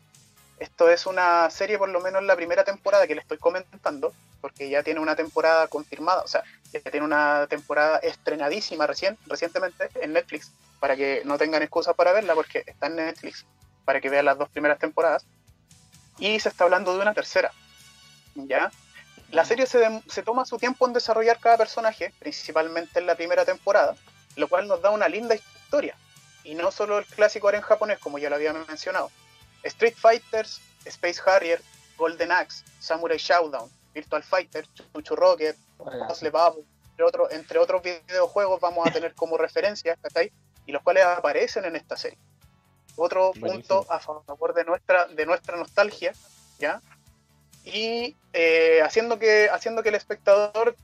Esto 0.60 0.90
es 0.90 1.06
una 1.06 1.48
serie, 1.48 1.78
por 1.78 1.88
lo 1.88 2.00
menos 2.00 2.20
en 2.20 2.26
la 2.26 2.36
primera 2.36 2.64
temporada 2.64 3.06
que 3.06 3.14
le 3.14 3.22
estoy 3.22 3.38
comentando, 3.38 4.12
porque 4.42 4.68
ya 4.68 4.82
tiene 4.82 5.00
una 5.00 5.16
temporada 5.16 5.66
confirmada, 5.68 6.20
o 6.20 6.28
sea, 6.28 6.44
ya 6.70 6.80
tiene 6.82 7.06
una 7.06 7.46
temporada 7.48 7.96
estrenadísima 8.00 8.86
recién, 8.86 9.16
recientemente 9.26 9.88
en 10.02 10.12
Netflix, 10.12 10.52
para 10.78 10.96
que 10.96 11.22
no 11.24 11.38
tengan 11.38 11.62
excusas 11.62 11.94
para 11.94 12.12
verla, 12.12 12.34
porque 12.34 12.62
está 12.66 12.88
en 12.88 12.96
Netflix, 12.96 13.46
para 13.86 14.02
que 14.02 14.10
vean 14.10 14.26
las 14.26 14.36
dos 14.36 14.50
primeras 14.50 14.78
temporadas. 14.78 15.24
Y 16.18 16.38
se 16.40 16.50
está 16.50 16.64
hablando 16.64 16.94
de 16.94 17.00
una 17.00 17.14
tercera, 17.14 17.50
¿ya? 18.34 18.70
La 19.30 19.46
serie 19.46 19.64
se, 19.64 20.02
se 20.08 20.22
toma 20.22 20.44
su 20.44 20.58
tiempo 20.58 20.86
en 20.86 20.92
desarrollar 20.92 21.38
cada 21.40 21.56
personaje, 21.56 22.12
principalmente 22.18 22.98
en 22.98 23.06
la 23.06 23.14
primera 23.14 23.46
temporada, 23.46 23.96
lo 24.36 24.46
cual 24.46 24.68
nos 24.68 24.82
da 24.82 24.90
una 24.90 25.08
linda 25.08 25.34
historia. 25.34 25.96
Y 26.44 26.54
no 26.54 26.70
solo 26.70 26.98
el 26.98 27.06
clásico 27.06 27.48
harem 27.48 27.62
japonés, 27.62 27.98
como 27.98 28.18
ya 28.18 28.28
lo 28.28 28.36
había 28.36 28.52
mencionado. 28.52 29.10
Street 29.64 29.94
Fighters, 29.94 30.60
Space 30.84 31.20
Harrier, 31.24 31.60
Golden 31.96 32.32
Axe, 32.32 32.64
Samurai 32.78 33.18
Showdown, 33.18 33.70
Virtual 33.94 34.22
Fighter, 34.22 34.66
Chuchu 34.74 35.14
Rocket, 35.16 35.56
Puzzle 36.08 36.30
Bubble, 36.30 36.64
entre, 36.90 37.04
otros 37.04 37.32
entre 37.32 37.58
otros 37.58 37.82
videojuegos 37.82 38.60
vamos 38.60 38.86
a 38.86 38.92
tener 38.92 39.14
como 39.14 39.36
referencias, 39.36 39.98
¿cachai? 40.00 40.32
Y 40.66 40.72
los 40.72 40.82
cuales 40.82 41.04
aparecen 41.04 41.64
en 41.64 41.76
esta 41.76 41.96
serie. 41.96 42.18
Otro 42.96 43.32
Buenísimo. 43.38 43.80
punto 43.80 43.92
a 43.92 44.00
favor 44.00 44.54
de 44.54 44.64
nuestra, 44.64 45.06
de 45.06 45.26
nuestra 45.26 45.56
nostalgia, 45.56 46.12
¿ya? 46.58 46.80
Y 47.64 48.16
eh, 48.32 48.80
haciendo, 48.82 49.18
que, 49.18 49.48
haciendo 49.50 49.82
que 49.82 49.90
el 49.90 49.94
espectador 49.94 50.76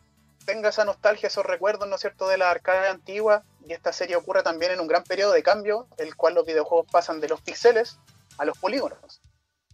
tenga 0.45 0.69
esa 0.69 0.85
nostalgia, 0.85 1.27
esos 1.27 1.45
recuerdos, 1.45 1.89
¿no 1.89 1.97
es 1.97 2.01
cierto?, 2.01 2.29
de 2.29 2.39
la 2.39 2.51
arcade 2.51 2.89
antigua, 2.89 3.43
y 3.67 3.73
esta 3.73 3.93
serie 3.93 4.17
ocurre 4.17 4.43
también 4.43 4.73
en 4.73 4.81
un 4.81 4.87
gran 4.87 5.03
periodo 5.03 5.33
de 5.33 5.43
cambio, 5.43 5.89
el 5.99 6.15
cual 6.15 6.35
los 6.35 6.47
videojuegos 6.47 6.87
pasan 6.91 7.21
de 7.21 7.29
los 7.29 7.41
píxeles 7.41 7.99
a 8.39 8.45
los 8.45 8.57
polígonos. 8.59 9.21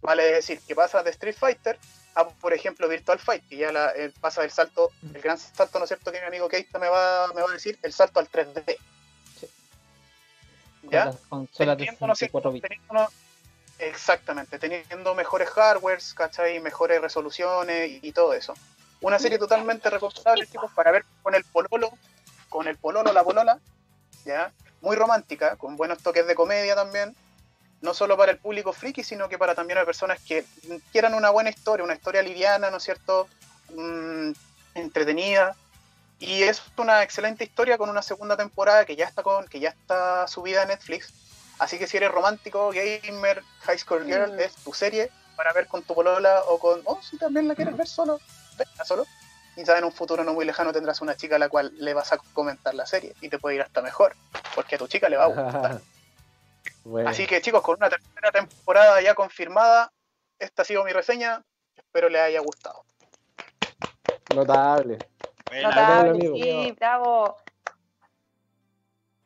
Vale 0.01 0.23
decir, 0.23 0.59
que 0.67 0.75
pasa 0.75 1.01
de 1.03 1.11
Street 1.11 1.35
Fighter 1.37 1.79
a, 2.15 2.27
por 2.27 2.53
ejemplo, 2.53 2.87
Virtual 2.87 3.17
Fight, 3.19 3.47
que 3.47 3.57
ya 3.57 3.71
la- 3.71 3.91
eh, 3.95 4.11
pasa 4.21 4.41
del 4.41 4.51
salto, 4.51 4.91
el 5.13 5.21
gran 5.21 5.37
salto, 5.37 5.79
¿no 5.79 5.85
es 5.85 5.89
cierto?, 5.89 6.11
que 6.11 6.19
mi 6.19 6.27
amigo 6.27 6.47
Keita 6.49 6.77
me 6.79 6.89
va, 6.89 7.27
me 7.33 7.41
va 7.41 7.49
a 7.49 7.53
decir, 7.53 7.79
el 7.81 7.93
salto 7.93 8.19
al 8.19 8.27
3D. 8.29 8.77
Sí. 9.39 9.47
¿Ya? 10.83 11.11
Con 11.29 11.47
las 11.59 11.77
Teniendo, 11.77 12.07
¿no 12.07 12.13
es 12.13 12.19
cierto? 12.19 12.39
64 12.39 12.51
bits. 12.51 12.61
Teniendo 12.63 12.87
uno- 12.93 13.09
exactamente, 13.79 14.59
teniendo 14.59 15.15
mejores 15.15 15.49
hardwares, 15.49 16.13
¿cachai? 16.13 16.59
Mejores 16.59 17.01
resoluciones 17.01 17.89
y, 17.89 17.99
y 18.03 18.11
todo 18.11 18.33
eso. 18.33 18.53
Una 19.01 19.19
serie 19.19 19.37
totalmente 19.39 19.89
recomendable, 19.89 20.45
chicos, 20.47 20.71
para 20.73 20.91
ver 20.91 21.03
con 21.23 21.35
el 21.35 21.43
pololo, 21.45 21.91
con 22.49 22.67
el 22.67 22.77
pololo, 22.77 23.11
la 23.11 23.23
polola, 23.23 23.59
¿ya? 24.25 24.51
Muy 24.81 24.95
romántica, 24.95 25.55
con 25.57 25.75
buenos 25.75 25.99
toques 26.03 26.25
de 26.27 26.35
comedia 26.35 26.75
también. 26.75 27.15
No 27.83 27.93
solo 27.93 28.15
para 28.15 28.31
el 28.31 28.37
público 28.37 28.71
friki, 28.71 29.03
sino 29.03 29.27
que 29.27 29.37
para 29.37 29.55
también 29.55 29.75
las 29.75 29.85
personas 29.85 30.17
que 30.21 30.45
quieran 30.93 31.13
una 31.13 31.29
buena 31.31 31.49
historia, 31.49 31.83
una 31.83 31.93
historia 31.93 32.21
liviana, 32.21 32.71
¿no 32.71 32.77
es 32.77 32.83
cierto? 32.83 33.27
Mm, 33.75 34.31
entretenida. 34.75 35.53
Y 36.17 36.43
es 36.43 36.61
una 36.77 37.03
excelente 37.03 37.43
historia 37.43 37.77
con 37.77 37.89
una 37.89 38.01
segunda 38.01 38.37
temporada 38.37 38.85
que 38.85 38.95
ya 38.95 39.05
está 39.05 39.21
con, 39.21 39.45
que 39.49 39.59
ya 39.59 39.69
está 39.69 40.25
subida 40.29 40.61
a 40.61 40.65
Netflix. 40.65 41.11
Así 41.59 41.77
que 41.77 41.85
si 41.85 41.97
eres 41.97 42.09
romántico, 42.09 42.71
gamer, 42.71 43.43
high 43.63 43.77
school 43.77 44.05
girl, 44.05 44.31
Mm. 44.31 44.39
es 44.39 44.55
tu 44.55 44.73
serie 44.73 45.11
para 45.35 45.51
ver 45.51 45.67
con 45.67 45.83
tu 45.83 45.93
polola 45.93 46.41
o 46.47 46.59
con. 46.59 46.81
Oh, 46.85 47.01
si 47.01 47.17
también 47.17 47.49
la 47.49 47.55
quieres 47.55 47.75
ver 47.75 47.87
solo, 47.87 48.17
venga 48.57 48.85
solo. 48.85 49.05
Quizás 49.55 49.77
en 49.77 49.83
un 49.83 49.91
futuro 49.91 50.23
no 50.23 50.33
muy 50.33 50.45
lejano 50.45 50.71
tendrás 50.71 51.01
una 51.01 51.17
chica 51.17 51.35
a 51.35 51.39
la 51.39 51.49
cual 51.49 51.73
le 51.77 51.93
vas 51.93 52.13
a 52.13 52.17
comentar 52.33 52.73
la 52.75 52.85
serie 52.85 53.13
y 53.19 53.27
te 53.27 53.39
puede 53.39 53.57
ir 53.57 53.61
hasta 53.61 53.81
mejor, 53.81 54.15
porque 54.55 54.75
a 54.75 54.77
tu 54.77 54.87
chica 54.87 55.09
le 55.09 55.17
va 55.17 55.25
a 55.25 55.27
gustar. 55.27 55.81
Bueno, 56.83 57.09
Así 57.09 57.25
que 57.25 57.41
chicos, 57.41 57.61
con 57.61 57.75
una 57.77 57.89
tercera 57.89 58.31
temporada 58.31 59.01
ya 59.01 59.15
confirmada, 59.15 59.91
esta 60.39 60.61
ha 60.61 60.65
sido 60.65 60.83
mi 60.83 60.91
reseña. 60.91 61.41
Espero 61.75 62.09
les 62.09 62.21
haya 62.21 62.39
gustado. 62.41 62.83
notable. 64.33 64.97
Buena, 65.49 65.69
Notable, 65.69 66.09
amigo. 66.11 66.35
sí, 66.35 66.71
bravo. 66.79 67.37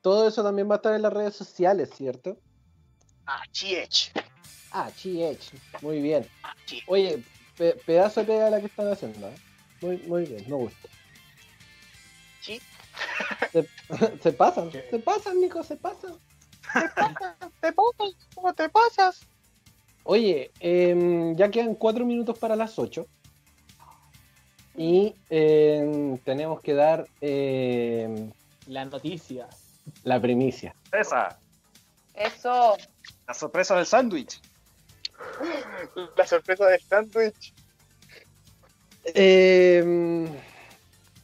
Todo 0.01 0.27
eso 0.27 0.43
también 0.43 0.69
va 0.69 0.75
a 0.75 0.77
estar 0.77 0.93
en 0.93 1.01
las 1.01 1.13
redes 1.13 1.35
sociales, 1.35 1.89
¿cierto? 1.95 2.37
Ah, 3.25 3.43
chiech. 3.51 4.11
Ah, 4.71 4.89
GH. 4.91 5.53
Muy 5.81 6.01
bien. 6.01 6.29
Sí. 6.65 6.83
Oye, 6.87 7.23
pe- 7.57 7.75
pedazo 7.85 8.21
de 8.21 8.27
pega 8.27 8.49
la 8.49 8.59
que 8.59 8.67
están 8.67 8.91
haciendo. 8.91 9.27
¿eh? 9.27 9.35
Muy, 9.81 9.97
muy 9.99 10.25
bien, 10.25 10.45
me 10.47 10.55
gusta. 10.55 10.89
Sí. 12.41 12.61
Se, 13.51 13.67
se 14.21 14.33
pasan, 14.33 14.71
se 14.71 14.99
pasan, 14.99 15.39
Nico, 15.39 15.63
se 15.63 15.75
pasan. 15.77 16.17
¿Te 17.61 17.71
pasas? 17.73 18.15
¿Cómo 18.35 18.53
te 18.53 18.69
pasas? 18.69 19.21
Oye, 20.03 20.51
em, 20.59 21.35
ya 21.35 21.49
quedan 21.51 21.75
cuatro 21.75 22.05
minutos 22.05 22.37
para 22.39 22.55
las 22.55 22.77
8. 22.79 23.05
Y 24.75 25.15
em, 25.29 26.17
tenemos 26.19 26.61
que 26.61 26.73
dar 26.73 27.07
em, 27.21 28.31
La 28.67 28.85
noticia. 28.85 29.47
la 30.03 30.21
primicia. 30.21 30.73
sorpresa. 30.83 31.39
Eso. 32.13 32.77
La 33.27 33.33
sorpresa 33.33 33.75
del 33.75 33.85
sándwich. 33.85 34.39
La 36.15 36.25
sorpresa 36.27 36.65
del 36.67 36.81
sándwich. 36.81 37.53
Em, 39.13 40.27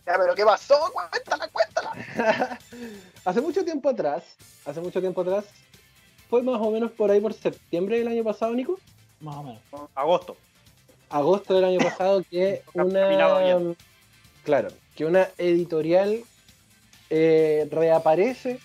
Ya, 0.06 0.18
pero 0.18 0.36
¿qué 0.36 0.44
pasó? 0.44 0.76
Cuéntala, 1.10 1.48
cuéntala. 1.50 1.92
hace 3.26 3.42
mucho 3.42 3.64
tiempo 3.64 3.90
atrás, 3.90 4.24
hace 4.66 4.82
mucho 4.82 5.00
tiempo 5.00 5.22
atrás, 5.22 5.46
fue 6.30 6.42
más 6.44 6.60
o 6.60 6.72
menos 6.72 6.92
por 6.92 7.10
ahí 7.10 7.22
por 7.22 7.34
septiembre 7.34 8.00
del 8.00 8.08
año 8.10 8.24
pasado, 8.24 8.54
Nico. 8.54 8.78
Más 9.22 9.38
o 9.38 9.44
menos. 9.44 9.62
Agosto. 9.96 10.36
Agosto 11.10 11.54
del 11.54 11.66
año 11.66 11.80
pasado 11.80 12.24
que 12.30 12.64
una 12.74 13.66
claro, 14.44 14.74
que 14.96 15.06
una 15.06 15.30
editorial 15.38 16.24
eh, 17.10 17.68
reaparece 17.72 18.60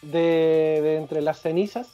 de, 0.00 0.80
de 0.82 0.96
entre 0.96 1.20
las 1.20 1.40
cenizas 1.40 1.88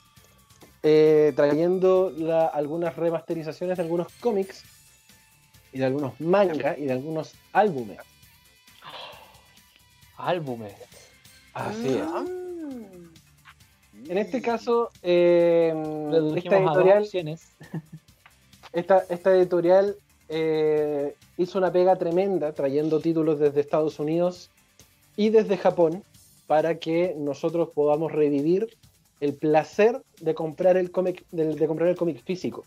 eh, 0.83 1.33
trayendo 1.35 2.12
la- 2.16 2.47
algunas 2.47 2.95
remasterizaciones 2.97 3.76
de 3.76 3.83
algunos 3.83 4.09
cómics 4.20 4.62
y 5.72 5.79
de 5.79 5.87
algunos 5.87 6.20
manga 6.20 6.76
y 6.79 6.85
de 6.85 6.93
algunos 6.93 7.35
álbumes. 7.53 7.99
Álbumes. 10.18 10.74
Así 11.54 11.88
es. 11.88 12.04
Mm. 12.04 14.10
En 14.10 14.18
este 14.18 14.42
caso, 14.42 14.90
eh, 15.02 15.72
esta 16.36 16.58
editorial, 16.58 17.04
esta, 18.72 19.04
esta 19.08 19.36
editorial 19.36 19.96
eh, 20.28 21.14
hizo 21.36 21.58
una 21.58 21.72
pega 21.72 21.96
tremenda 21.96 22.52
trayendo 22.52 23.00
títulos 23.00 23.38
desde 23.38 23.60
Estados 23.60 23.98
Unidos 23.98 24.50
y 25.16 25.30
desde 25.30 25.56
Japón 25.56 26.04
para 26.46 26.78
que 26.78 27.14
nosotros 27.18 27.70
podamos 27.74 28.12
revivir 28.12 28.76
el 29.20 29.34
placer 29.34 30.00
de 30.20 30.34
comprar 30.34 30.76
el 30.76 30.90
cómic 30.90 31.24
de, 31.30 31.54
de 31.54 31.66
comprar 31.66 31.88
el 31.88 31.96
cómic 31.96 32.22
físico 32.24 32.64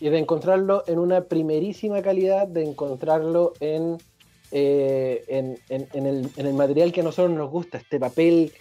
y 0.00 0.08
de 0.08 0.18
encontrarlo 0.18 0.84
en 0.86 0.98
una 0.98 1.24
primerísima 1.24 2.00
calidad, 2.00 2.46
de 2.46 2.64
encontrarlo 2.64 3.52
en, 3.60 3.98
eh, 4.56 5.24
en, 5.26 5.58
en- 5.68 5.88
en 5.92 6.06
el, 6.06 6.30
en 6.36 6.46
el 6.46 6.54
material 6.54 6.92
que 6.92 7.00
a 7.00 7.04
nosotros 7.04 7.36
nos 7.36 7.50
gusta, 7.50 7.78
este 7.78 7.98
papel 7.98 8.52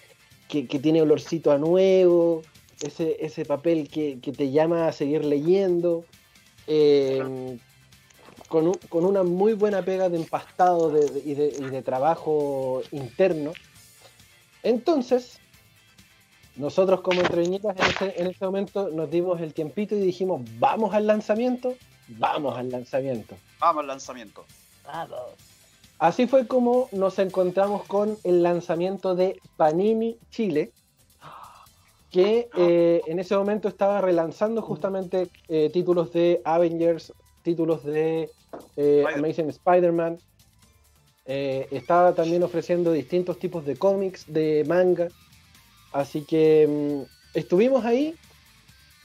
que, 0.48 0.68
que 0.68 0.80
tiene 0.80 1.04
olorcito 1.04 1.52
a 1.52 1.60
nuevo, 1.60 2.46
ese, 2.82 3.24
ese 3.24 3.46
papel 3.46 3.89
que, 3.89 4.20
que 4.20 4.34
te 4.34 4.50
llama 4.52 4.88
a 4.88 4.91
seguir 4.91 5.24
leyendo, 5.24 6.06
eh, 6.66 7.22
con, 8.50 8.68
un- 8.68 8.80
con 8.89 9.06
una 9.06 9.24
muy 9.24 9.54
buena 9.54 9.86
pega 9.86 10.10
de 10.10 10.18
empastado 10.18 10.89
de- 10.89 11.10
de- 11.10 11.20
y, 11.30 11.36
de, 11.36 11.48
y 11.48 11.70
de 11.70 11.82
trabajo 11.84 12.82
interno. 12.91 13.54
Entonces, 14.64 15.39
nosotros 16.56 17.02
como 17.02 17.22
entreviñitas 17.22 17.76
en 17.76 18.08
ese, 18.08 18.22
en 18.22 18.28
ese 18.28 18.46
momento 18.46 18.89
nos 18.89 19.10
dimos 19.12 19.39
el 19.41 19.54
tiempito 19.54 19.96
y 19.96 20.00
dijimos, 20.00 20.41
vamos 20.60 20.94
al 20.94 21.06
lanzamiento, 21.08 21.78
vamos 22.08 22.58
al 22.58 22.70
lanzamiento. 22.72 23.38
Vamos 23.60 23.80
al 23.80 23.88
lanzamiento. 23.88 25.53
Así 26.04 26.28
fue 26.28 26.47
como 26.47 26.89
nos 26.91 27.18
encontramos 27.18 27.86
con 27.86 28.18
el 28.26 28.43
lanzamiento 28.43 29.16
de 29.16 29.39
Panini 29.56 30.18
Chile, 30.32 30.74
que 32.12 32.49
eh, 32.58 33.01
en 33.08 33.20
ese 33.20 33.38
momento 33.38 33.70
estaba 33.70 34.01
relanzando 34.01 34.62
justamente 34.62 35.30
eh, 35.47 35.70
títulos 35.72 36.12
de 36.12 36.41
Avengers, 36.43 37.14
títulos 37.41 37.86
de 37.86 38.30
eh, 38.76 39.06
Amazing 39.16 39.47
Spider-Man. 39.47 40.18
Estaba 41.26 42.14
también 42.14 42.43
ofreciendo 42.43 42.91
distintos 42.91 43.39
tipos 43.39 43.66
de 43.66 43.78
cómics, 43.78 44.26
de 44.28 44.66
manga. 44.68 45.08
Así 45.93 46.26
que 46.26 46.68
mm, 46.68 47.38
estuvimos 47.38 47.86
ahí 47.86 48.14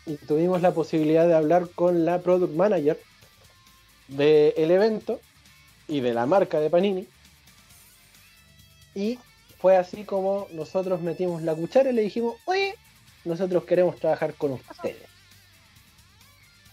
y 0.05 0.17
tuvimos 0.17 0.63
la 0.63 0.75
posibilidad 0.75 1.29
de 1.29 1.35
hablar 1.35 1.69
con 1.77 2.05
la 2.05 2.19
product 2.23 2.57
manager 2.57 2.99
del 4.09 4.73
evento 4.73 5.21
y 5.89 6.01
de 6.01 6.15
la 6.15 6.27
marca 6.27 6.61
de 6.61 6.71
Panini. 6.71 7.07
Y 8.95 9.19
fue 9.59 9.77
así 9.77 10.05
como 10.05 10.47
nosotros 10.53 11.01
metimos 11.01 11.43
la 11.43 11.55
cuchara 11.55 11.91
y 11.91 11.95
le 11.95 12.03
dijimos, 12.03 12.37
oye, 12.45 12.75
nosotros 13.25 13.65
queremos 13.65 13.97
trabajar 13.97 14.35
con 14.35 14.53
ustedes. 14.53 15.09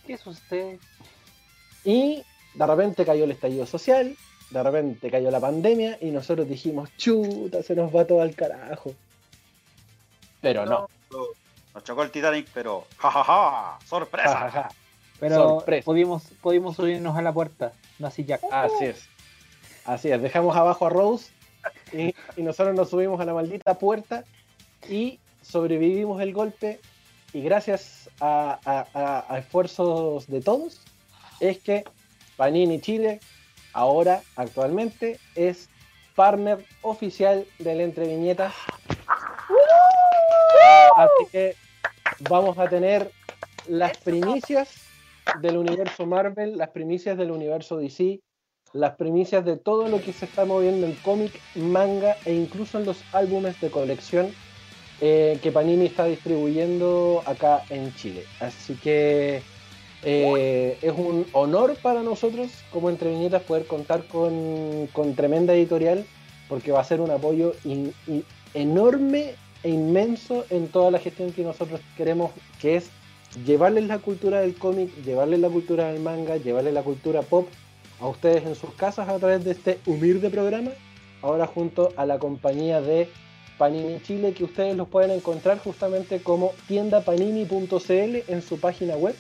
¿Qué 0.05 0.13
es 0.13 0.28
usted? 0.28 0.78
Y 1.84 2.24
de 2.53 2.66
repente 2.66 3.05
cayó 3.05 3.24
el 3.24 3.32
estallido 3.32 3.66
social, 3.66 4.16
de 4.50 4.63
repente 4.63 5.09
cayó 5.09 5.32
la 5.32 5.39
pandemia 5.39 5.97
y 6.01 6.12
nosotros 6.12 6.47
dijimos, 6.47 6.89
chuta, 6.97 7.63
se 7.63 7.75
nos 7.75 7.96
va 7.96 8.05
todo 8.05 8.21
al 8.21 8.36
carajo. 8.36 8.93
Pero 10.42 10.66
no. 10.66 10.87
Nos 11.74 11.83
chocó 11.83 12.04
el 12.04 12.12
Titanic, 12.12 12.47
pero 12.54 12.86
jajaja, 12.97 13.79
sorpresa. 13.86 14.29
Ja, 14.29 14.51
ja, 14.51 14.63
ja. 14.63 14.70
Pero 15.20 15.36
Sorpresa. 15.36 15.86
pudimos, 15.86 16.24
pudimos 16.42 16.75
subirnos 16.75 17.17
a 17.17 17.21
la 17.21 17.32
puerta, 17.33 17.71
no 18.00 18.08
así 18.08 18.25
Jack. 18.25 18.42
Así 18.51 18.86
es. 18.86 19.08
Así 19.86 20.12
es. 20.12 20.21
Dejamos 20.21 20.55
abajo 20.55 20.86
a 20.87 20.89
Rose 20.89 21.32
y, 21.93 22.13
y 22.36 22.42
nosotros 22.43 22.75
nos 22.75 22.89
subimos 22.89 23.20
a 23.21 23.25
la 23.25 23.33
maldita 23.33 23.75
puerta 23.75 24.24
y 24.89 25.20
sobrevivimos 25.42 26.21
el 26.21 26.33
golpe. 26.33 26.79
Y 27.33 27.42
gracias 27.42 28.09
a, 28.20 28.59
a- 28.66 28.87
a- 28.93 29.25
a 29.33 29.39
esfuerzos 29.39 30.28
de 30.28 30.42
todos, 30.42 30.82
es 31.39 31.59
que 31.59 31.83
Panini 32.37 32.79
Chile 32.82 33.20
ahora, 33.74 34.21
actualmente, 34.37 35.20
es 35.36 35.70
partner 36.16 36.66
oficial 36.82 37.46
del 37.59 37.82
Entre 37.82 38.08
Viñetas. 38.08 38.54
Así 40.96 41.25
que 41.32 41.55
vamos 42.29 42.58
a 42.58 42.67
tener 42.70 43.12
las 43.67 43.97
primicias 43.97 44.70
del 45.41 45.57
universo 45.57 46.05
Marvel, 46.05 46.57
las 46.57 46.69
primicias 46.69 47.17
del 47.17 47.31
universo 47.31 47.77
DC, 47.77 48.21
las 48.73 48.95
primicias 48.95 49.45
de 49.45 49.57
todo 49.57 49.87
lo 49.87 50.01
que 50.01 50.13
se 50.13 50.25
está 50.25 50.45
moviendo 50.45 50.85
en 50.85 50.93
cómic, 50.95 51.31
manga 51.55 52.17
e 52.25 52.33
incluso 52.33 52.79
en 52.79 52.85
los 52.85 53.03
álbumes 53.13 53.59
de 53.61 53.69
colección 53.69 54.31
eh, 55.01 55.39
que 55.41 55.51
Panini 55.51 55.85
está 55.85 56.05
distribuyendo 56.05 57.21
acá 57.25 57.63
en 57.69 57.93
Chile. 57.95 58.23
Así 58.39 58.75
que 58.75 59.41
eh, 60.03 60.77
es 60.81 60.93
un 60.93 61.25
honor 61.33 61.75
para 61.81 62.03
nosotros 62.03 62.51
como 62.71 62.89
Entre 62.89 63.09
Viñetas 63.09 63.43
poder 63.43 63.65
contar 63.65 64.05
con, 64.07 64.87
con 64.93 65.15
tremenda 65.15 65.53
editorial 65.53 66.05
porque 66.47 66.71
va 66.71 66.81
a 66.81 66.83
ser 66.83 67.01
un 67.01 67.11
apoyo 67.11 67.53
enorme 68.53 69.35
e 69.63 69.69
inmenso 69.69 70.45
en 70.49 70.67
toda 70.67 70.91
la 70.91 70.99
gestión 70.99 71.31
que 71.31 71.43
nosotros 71.43 71.81
queremos, 71.97 72.31
que 72.61 72.75
es 72.75 72.91
llevarles 73.43 73.86
la 73.86 73.99
cultura 73.99 74.41
del 74.41 74.55
cómic, 74.55 74.89
llevarles 75.03 75.39
la 75.39 75.49
cultura 75.49 75.91
del 75.91 76.01
manga, 76.01 76.37
llevarles 76.37 76.74
la 76.74 76.83
cultura 76.83 77.21
pop 77.21 77.47
a 77.99 78.07
ustedes 78.07 78.45
en 78.45 78.55
sus 78.55 78.74
casas 78.74 79.09
a 79.09 79.17
través 79.17 79.43
de 79.43 79.51
este 79.51 79.79
humilde 79.86 80.29
programa, 80.29 80.71
ahora 81.21 81.47
junto 81.47 81.91
a 81.97 82.05
la 82.05 82.20
compañía 82.20 82.82
de 82.82 83.09
Panini 83.57 84.01
Chile, 84.01 84.33
que 84.33 84.43
ustedes 84.43 84.75
los 84.75 84.87
pueden 84.87 85.12
encontrar 85.12 85.59
justamente 85.59 86.21
como 86.21 86.53
tiendapanini.cl 86.67 88.24
en 88.28 88.41
su 88.41 88.59
página 88.59 88.95
web 88.95 89.16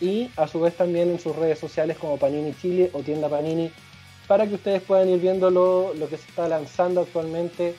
y 0.00 0.30
a 0.36 0.46
su 0.46 0.60
vez 0.60 0.76
también 0.76 1.10
en 1.10 1.18
sus 1.18 1.34
redes 1.36 1.58
sociales 1.58 1.96
como 1.98 2.18
Panini 2.18 2.54
Chile 2.60 2.90
o 2.92 3.02
Tienda 3.02 3.28
Panini 3.28 3.70
para 4.26 4.46
que 4.46 4.54
ustedes 4.54 4.82
puedan 4.82 5.08
ir 5.08 5.20
viendo 5.20 5.50
lo, 5.50 5.94
lo 5.94 6.08
que 6.08 6.16
se 6.16 6.28
está 6.28 6.48
lanzando 6.48 7.02
actualmente 7.02 7.74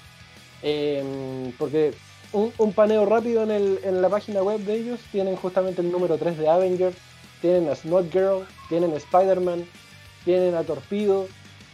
eh, 0.64 1.52
porque 1.57 1.93
un, 2.36 2.53
un, 2.57 2.74
paneo 2.74 3.06
rápido 3.06 3.44
en, 3.44 3.52
el, 3.52 3.80
en, 3.84 4.02
la 4.02 4.10
página 4.10 4.44
web 4.44 4.60
de 4.60 4.76
ellos 4.76 4.99
tienen 5.12 5.36
justamente 5.36 5.82
el 5.82 5.91
número 5.91 6.18
3 6.18 6.38
de 6.38 6.49
Avengers 6.49 6.98
tienen 7.41 7.70
a 7.70 7.76
Snot 7.76 8.12
Girl, 8.12 8.45
tienen 8.70 8.94
a 8.94 8.98
Spider-Man 8.98 9.66
tienen 10.24 10.56
a 10.56 10.64
Torpedo 10.64 11.28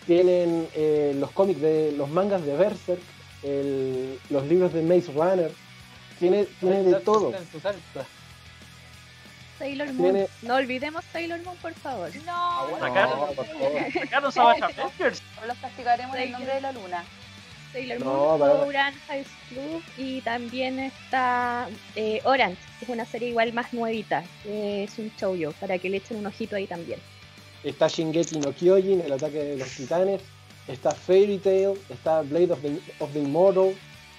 tienen 0.06 0.68
eh, 0.76 1.16
los 1.18 1.32
cómics 1.32 1.62
de 1.62 1.94
los 1.98 2.10
mangas 2.10 2.46
de 2.46 2.56
Berserk 2.56 3.02
el, 3.44 4.20
los 4.30 4.46
libros 4.46 4.74
de 4.74 4.84
Maze 4.84 5.12
Runner 5.12 5.52
tiene, 6.20 6.46
tiene 6.60 6.84
de 6.84 7.00
todo 7.00 7.34
Sailor 9.58 9.94
Moon. 9.94 10.14
¿Tiene... 10.14 10.28
No 10.42 10.56
olvidemos 10.56 11.06
Sailor 11.12 11.40
Moon, 11.44 11.56
por 11.58 11.74
favor. 11.76 12.10
No, 12.26 12.68
no, 12.68 12.80
no 12.80 13.28
por 13.34 13.46
favor. 13.46 13.72
Acá 14.04 14.20
no 14.20 14.32
se 14.32 14.40
vaya 14.40 14.68
Los 15.48 15.58
castigaremos 15.62 16.16
en 16.16 16.22
el 16.24 16.32
nombre 16.32 16.56
de 16.56 16.62
la 16.62 16.72
luna. 16.72 17.06
Sailor 17.72 18.00
Moon, 18.04 18.40
no, 18.40 18.62
Orange 18.68 19.00
High 19.08 19.24
School 19.24 19.84
y 19.98 20.22
también 20.22 20.80
está 20.80 21.68
eh, 21.96 22.22
Orange, 22.24 22.58
que 22.80 22.86
es 22.86 22.90
una 22.90 23.06
serie 23.06 23.30
igual 23.30 23.54
más 23.54 23.74
nuevita, 23.74 24.24
que 24.44 24.84
es 24.84 24.98
un 24.98 25.12
shoujo, 25.18 25.52
para 25.60 25.78
que 25.78 25.90
le 25.90 25.98
echen 25.98 26.18
un 26.18 26.26
ojito 26.26 26.56
ahí 26.56 26.68
también. 26.68 27.00
Está 27.64 27.88
Shingeki 27.88 28.40
no 28.40 28.54
Kyojin, 28.54 29.02
el 29.02 29.14
ataque 29.14 29.44
de 29.44 29.58
los 29.58 29.70
titanes, 29.70 30.22
está 30.68 30.92
Fairy 30.92 31.38
Tail, 31.38 31.74
está 31.90 32.22
Blade 32.22 32.52
of 32.52 32.62
the, 32.62 32.80
of 33.00 33.12
the 33.14 33.20
Immortal, 33.20 33.76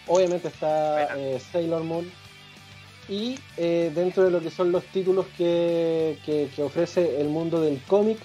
obviamente 0.07 0.49
está 0.49 1.17
eh, 1.17 1.41
Sailor 1.53 1.83
Moon, 1.83 2.11
y 3.09 3.39
eh, 3.57 3.91
dentro 3.95 4.25
de 4.25 4.31
lo 4.31 4.41
que 4.41 4.51
son 4.51 4.71
los 4.71 4.85
títulos 4.87 5.27
que, 5.37 6.17
que, 6.25 6.49
que 6.55 6.63
ofrece 6.63 7.21
el 7.21 7.29
mundo 7.29 7.61
del 7.61 7.81
cómic 7.89 8.19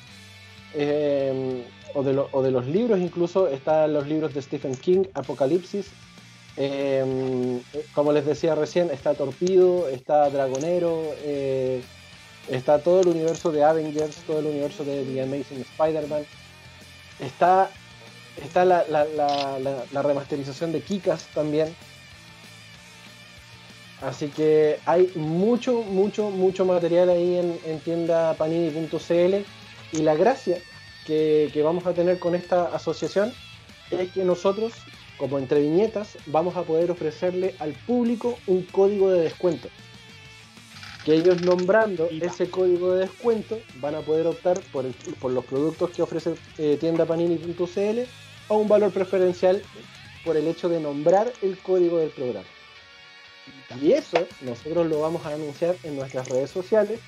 eh, 0.73 1.63
o, 1.97 2.43
de 2.43 2.51
los 2.51 2.65
libros 2.67 2.99
incluso 2.99 3.47
están 3.47 3.93
los 3.93 4.07
libros 4.07 4.33
de 4.33 4.41
Stephen 4.41 4.75
King, 4.75 5.03
Apocalipsis, 5.13 5.87
eh, 6.55 7.59
como 7.93 8.11
les 8.11 8.25
decía 8.25 8.55
recién, 8.55 8.89
está 8.91 9.13
Torpido, 9.13 9.87
está 9.89 10.29
Dragonero, 10.29 11.01
eh, 11.23 11.81
está 12.49 12.79
todo 12.79 13.01
el 13.01 13.07
universo 13.07 13.51
de 13.51 13.63
Avengers, 13.63 14.17
todo 14.27 14.39
el 14.39 14.47
universo 14.47 14.83
de 14.83 15.03
The 15.05 15.21
Amazing 15.23 15.61
Spider-Man, 15.61 16.23
está, 17.19 17.69
está 18.43 18.63
la 18.65 20.01
remasterización 20.03 20.71
de 20.71 20.81
Kikas 20.81 21.27
también. 21.33 21.75
Así 24.01 24.27
que 24.27 24.79
hay 24.85 25.11
mucho, 25.15 25.81
mucho, 25.81 26.29
mucho 26.29 26.65
material 26.65 27.09
ahí 27.09 27.37
en, 27.37 27.59
en 27.65 27.79
tienda 27.79 28.35
panini.cl 28.35 29.43
y 29.93 29.97
la 30.03 30.13
gracia 30.13 30.59
que, 31.07 31.49
que, 31.53 31.63
vamos 31.63 31.87
a 31.87 31.93
tener 31.93 32.19
con 32.19 32.35
esta 32.35 32.65
asociación 32.65 33.33
es 33.89 34.11
que 34.11 34.23
nosotros, 34.23 34.73
como 35.17 35.39
entre 35.39 35.61
viñetas, 35.61 36.17
vamos 36.27 36.55
a 36.57 36.63
poder 36.63 36.91
ofrecerle 36.91 37.55
al 37.59 37.71
público 37.71 38.37
un 38.45 38.63
código 38.63 39.09
de 39.09 39.21
descuento. 39.21 39.69
Que 41.05 41.15
ellos 41.15 41.41
nombrando 41.41 42.09
ese 42.09 42.49
código 42.49 42.91
de 42.91 43.05
descuento 43.05 43.57
van 43.79 43.95
a 43.95 44.01
poder 44.01 44.27
optar 44.27 44.59
por, 44.73 44.85
el, 44.85 44.93
por 45.21 45.31
los 45.31 45.45
productos 45.45 45.91
que 45.91 46.01
ofrece 46.01 46.35
eh, 46.57 46.77
tienda 46.79 47.05
panini.cl 47.05 47.99
a 48.49 48.53
un 48.53 48.67
valor 48.67 48.91
preferencial 48.91 49.63
por 50.25 50.35
el 50.35 50.47
hecho 50.47 50.67
de 50.67 50.81
nombrar 50.81 51.31
el 51.41 51.57
código 51.59 51.99
del 51.99 52.09
programa. 52.09 52.47
Y 53.81 53.93
eso 53.93 54.27
nosotros 54.41 54.87
lo 54.87 54.99
vamos 54.99 55.25
a 55.25 55.33
anunciar 55.33 55.75
en 55.83 55.95
nuestras 55.95 56.27
redes 56.27 56.49
sociales 56.49 56.99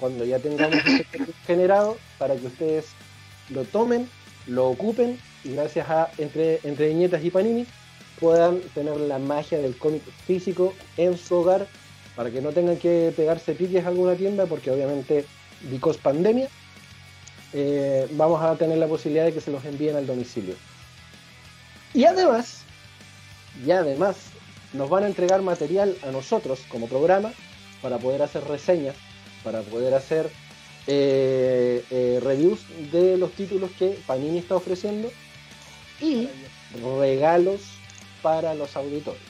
cuando 0.00 0.24
ya 0.24 0.38
tengamos 0.38 0.76
ese 0.86 1.06
generado 1.46 1.98
para 2.18 2.34
que 2.36 2.46
ustedes 2.46 2.86
lo 3.52 3.64
tomen, 3.64 4.08
lo 4.46 4.68
ocupen 4.68 5.18
y 5.44 5.54
gracias 5.54 5.88
a 5.88 6.10
entre, 6.18 6.60
entre 6.64 6.88
viñetas 6.88 7.24
y 7.24 7.30
panini 7.30 7.66
puedan 8.20 8.60
tener 8.74 8.96
la 9.00 9.18
magia 9.18 9.58
del 9.58 9.76
cómic 9.76 10.02
físico 10.26 10.72
en 10.96 11.16
su 11.16 11.36
hogar 11.36 11.66
para 12.14 12.30
que 12.30 12.40
no 12.40 12.52
tengan 12.52 12.76
que 12.76 13.12
pegarse 13.16 13.54
piques 13.54 13.84
a 13.84 13.88
alguna 13.88 14.14
tienda 14.14 14.46
porque 14.46 14.70
obviamente 14.70 15.24
because 15.70 15.98
pandemia 15.98 16.48
eh, 17.52 18.08
vamos 18.12 18.42
a 18.42 18.56
tener 18.56 18.78
la 18.78 18.86
posibilidad 18.86 19.24
de 19.24 19.32
que 19.32 19.40
se 19.40 19.50
los 19.50 19.64
envíen 19.64 19.96
al 19.96 20.06
domicilio. 20.06 20.54
Y 21.94 22.04
además, 22.04 22.62
y 23.64 23.70
además 23.70 24.16
nos 24.72 24.88
van 24.88 25.04
a 25.04 25.06
entregar 25.06 25.42
material 25.42 25.96
a 26.02 26.10
nosotros 26.10 26.60
como 26.68 26.88
programa 26.88 27.32
para 27.82 27.98
poder 27.98 28.22
hacer 28.22 28.44
reseñas, 28.44 28.96
para 29.44 29.60
poder 29.62 29.92
hacer 29.92 30.30
eh, 30.86 31.84
eh, 31.90 32.20
reviews 32.22 32.60
de 32.90 33.16
los 33.16 33.32
títulos 33.32 33.70
que 33.78 33.98
Panini 34.06 34.38
está 34.38 34.56
ofreciendo 34.56 35.10
y 36.00 36.28
regalos 37.00 37.60
para 38.22 38.54
los 38.54 38.76
auditores. 38.76 39.20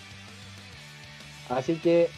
Así 1.48 1.76
que 1.76 2.08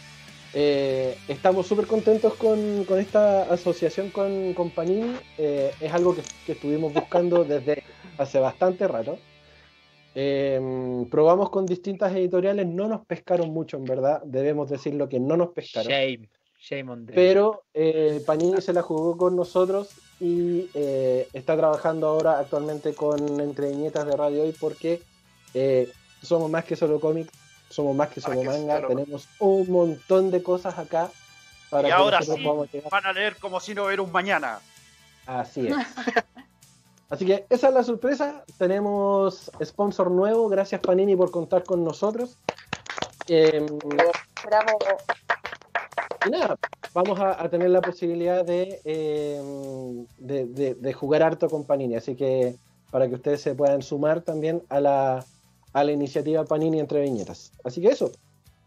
eh, 0.53 1.17
estamos 1.29 1.67
súper 1.67 1.87
contentos 1.87 2.35
con, 2.35 2.85
con, 2.85 3.01
esta 3.01 3.43
asociación 3.53 4.11
con, 4.11 4.55
con 4.55 4.71
Panini. 4.71 5.17
es 5.37 5.93
algo 5.93 6.15
que, 6.15 6.23
que 6.47 6.53
estuvimos 6.53 6.93
buscando 6.93 7.45
desde 7.45 7.83
hace 8.19 8.39
bastante 8.39 8.87
rato. 8.87 9.19
Eh, 10.15 10.61
probamos 11.11 11.51
con 11.51 11.67
distintas 11.67 12.15
editoriales, 12.15 12.67
no 12.67 12.87
nos 12.87 13.05
pescaron 13.05 13.51
mucho, 13.51 13.77
en 13.77 13.85
verdad. 13.85 14.23
Debemos 14.25 14.71
decirlo 14.71 15.09
que 15.09 15.19
no 15.19 15.37
nos 15.37 15.51
pescaron. 15.51 15.91
Shame, 15.91 16.29
shame 16.65 16.91
on 16.91 17.07
them. 17.07 17.15
Pero 17.15 17.65
eh, 17.75 18.23
Panini 18.27 18.61
se 18.61 18.73
la 18.73 18.83
jugó 18.83 19.17
con 19.17 19.37
nosotros 19.37 19.91
y 20.21 20.71
eh, 20.75 21.29
está 21.33 21.57
trabajando 21.57 22.09
ahora 22.09 22.39
actualmente 22.39 22.95
con 22.95 23.41
Entre 23.41 23.69
Viñetas 23.69 24.07
de 24.07 24.17
Radio 24.17 24.43
Hoy 24.45 24.53
porque 24.59 25.03
eh, 25.53 25.93
somos 26.23 26.51
más 26.51 26.65
que 26.65 26.77
solo 26.77 27.01
cómics, 27.01 27.33
somos 27.69 27.95
más 27.95 28.09
que 28.09 28.21
solo 28.21 28.41
ah, 28.43 28.45
manga, 28.45 28.81
que 28.81 28.95
tenemos 28.95 29.29
un 29.41 29.71
montón 29.71 30.31
de 30.31 30.43
cosas 30.43 30.79
acá. 30.79 31.11
Para 31.71 31.89
y 31.89 31.91
que 31.91 31.95
ahora 31.95 32.23
sí, 32.23 32.47
van 32.91 33.07
a 33.07 33.13
leer 33.13 33.37
como 33.37 33.61
si 33.61 33.75
no 33.75 33.87
hubiera 33.87 34.03
un 34.03 34.13
mañana. 34.13 34.61
Así 35.27 35.69
es. 35.69 35.77
Así 37.11 37.27
que 37.27 37.47
esa 37.51 37.69
es 37.69 37.75
la 37.75 37.85
sorpresa. 37.85 38.45
Tenemos 38.59 39.51
sponsor 39.63 40.11
nuevo. 40.11 40.49
Gracias 40.49 40.81
Panini 40.81 41.15
por 41.15 41.31
contar 41.31 41.65
con 41.65 41.85
nosotros. 41.85 42.39
Eh, 43.29 43.65
Bravo. 44.45 44.79
Y 46.27 46.31
nada, 46.31 46.57
vamos 46.93 47.19
a, 47.21 47.43
a 47.43 47.49
tener 47.49 47.71
la 47.71 47.81
posibilidad 47.81 48.45
de, 48.45 48.81
eh, 48.85 50.07
de, 50.19 50.47
de, 50.47 50.75
de, 50.75 50.93
jugar 50.93 51.23
harto 51.23 51.49
con 51.49 51.65
Panini. 51.65 51.97
Así 51.97 52.17
que 52.17 52.57
para 52.91 53.09
que 53.09 53.15
ustedes 53.15 53.41
se 53.43 53.55
puedan 53.55 53.83
sumar 53.83 54.23
también 54.23 54.63
a 54.69 54.81
la, 54.81 55.25
a 55.73 55.85
la 55.85 55.93
iniciativa 55.93 56.45
Panini 56.45 56.81
entre 56.81 57.01
viñetas. 57.03 57.53
Así 57.65 57.81
que 57.81 57.89
eso. 57.89 58.13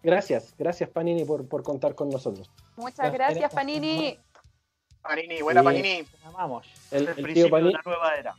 Gracias, 0.03 0.53
gracias 0.57 0.89
Panini 0.89 1.25
por, 1.25 1.47
por 1.47 1.63
contar 1.63 1.95
con 1.95 2.09
nosotros. 2.09 2.49
Muchas 2.75 3.11
gracias 3.11 3.53
Panini. 3.53 4.17
Panini, 5.01 5.41
buena 5.41 5.63
Panini. 5.63 6.05
Vamos. 6.33 6.67
El, 6.91 7.03
el, 7.03 7.07
el 7.09 7.13
principio 7.15 7.43
tío 7.45 7.51
Panini. 7.51 7.73
de 7.73 7.75
una 7.75 7.81
nueva 7.85 8.15
era. 8.15 8.35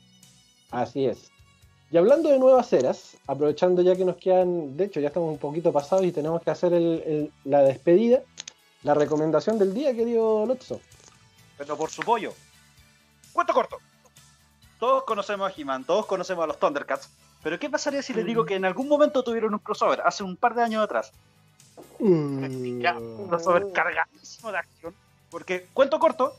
Así 0.71 1.07
es. 1.07 1.31
Y 1.91 1.97
hablando 1.97 2.29
de 2.29 2.39
nuevas 2.39 2.71
eras, 2.75 3.17
aprovechando 3.27 3.81
ya 3.81 3.97
que 3.97 4.05
nos 4.05 4.17
quedan, 4.17 4.77
de 4.77 4.85
hecho 4.85 5.01
ya 5.01 5.09
estamos 5.09 5.31
un 5.31 5.39
poquito 5.39 5.73
pasados 5.73 6.05
y 6.05 6.13
tenemos 6.13 6.43
que 6.43 6.51
hacer 6.51 6.75
el, 6.75 7.03
el, 7.07 7.33
la 7.45 7.63
despedida, 7.63 8.23
la 8.83 8.95
recomendación 8.95 9.59
del 9.59 9.75
día, 9.75 9.95
querido 9.95 10.47
Lotso. 10.47 10.81
Pero 11.57 11.77
por 11.77 11.91
su 11.91 12.03
pollo. 12.03 12.33
Cuento 13.33 13.53
corto. 13.53 13.79
Todos 14.79 15.05
conocemos 15.05 15.51
a 15.51 15.55
He-Man, 15.61 15.85
todos 15.85 16.07
conocemos 16.07 16.45
a 16.45 16.47
los 16.47 16.59
Thundercats, 16.59 17.11
pero 17.43 17.59
¿qué 17.59 17.69
pasaría 17.69 18.03
si 18.03 18.15
les 18.15 18.25
digo 18.25 18.45
que 18.45 18.55
en 18.55 18.65
algún 18.65 18.89
momento 18.89 19.25
tuvieron 19.25 19.53
un 19.53 19.59
crossover, 19.59 20.01
hace 20.05 20.23
un 20.23 20.37
par 20.37 20.55
de 20.55 20.63
años 20.63 20.85
atrás? 20.85 21.13
Mm. 21.99 22.45
Un 22.45 23.29
crossover 23.29 23.73
cargadísimo 23.73 24.53
de 24.53 24.59
acción, 24.59 24.95
porque 25.31 25.67
cuento 25.73 25.99
corto, 25.99 26.37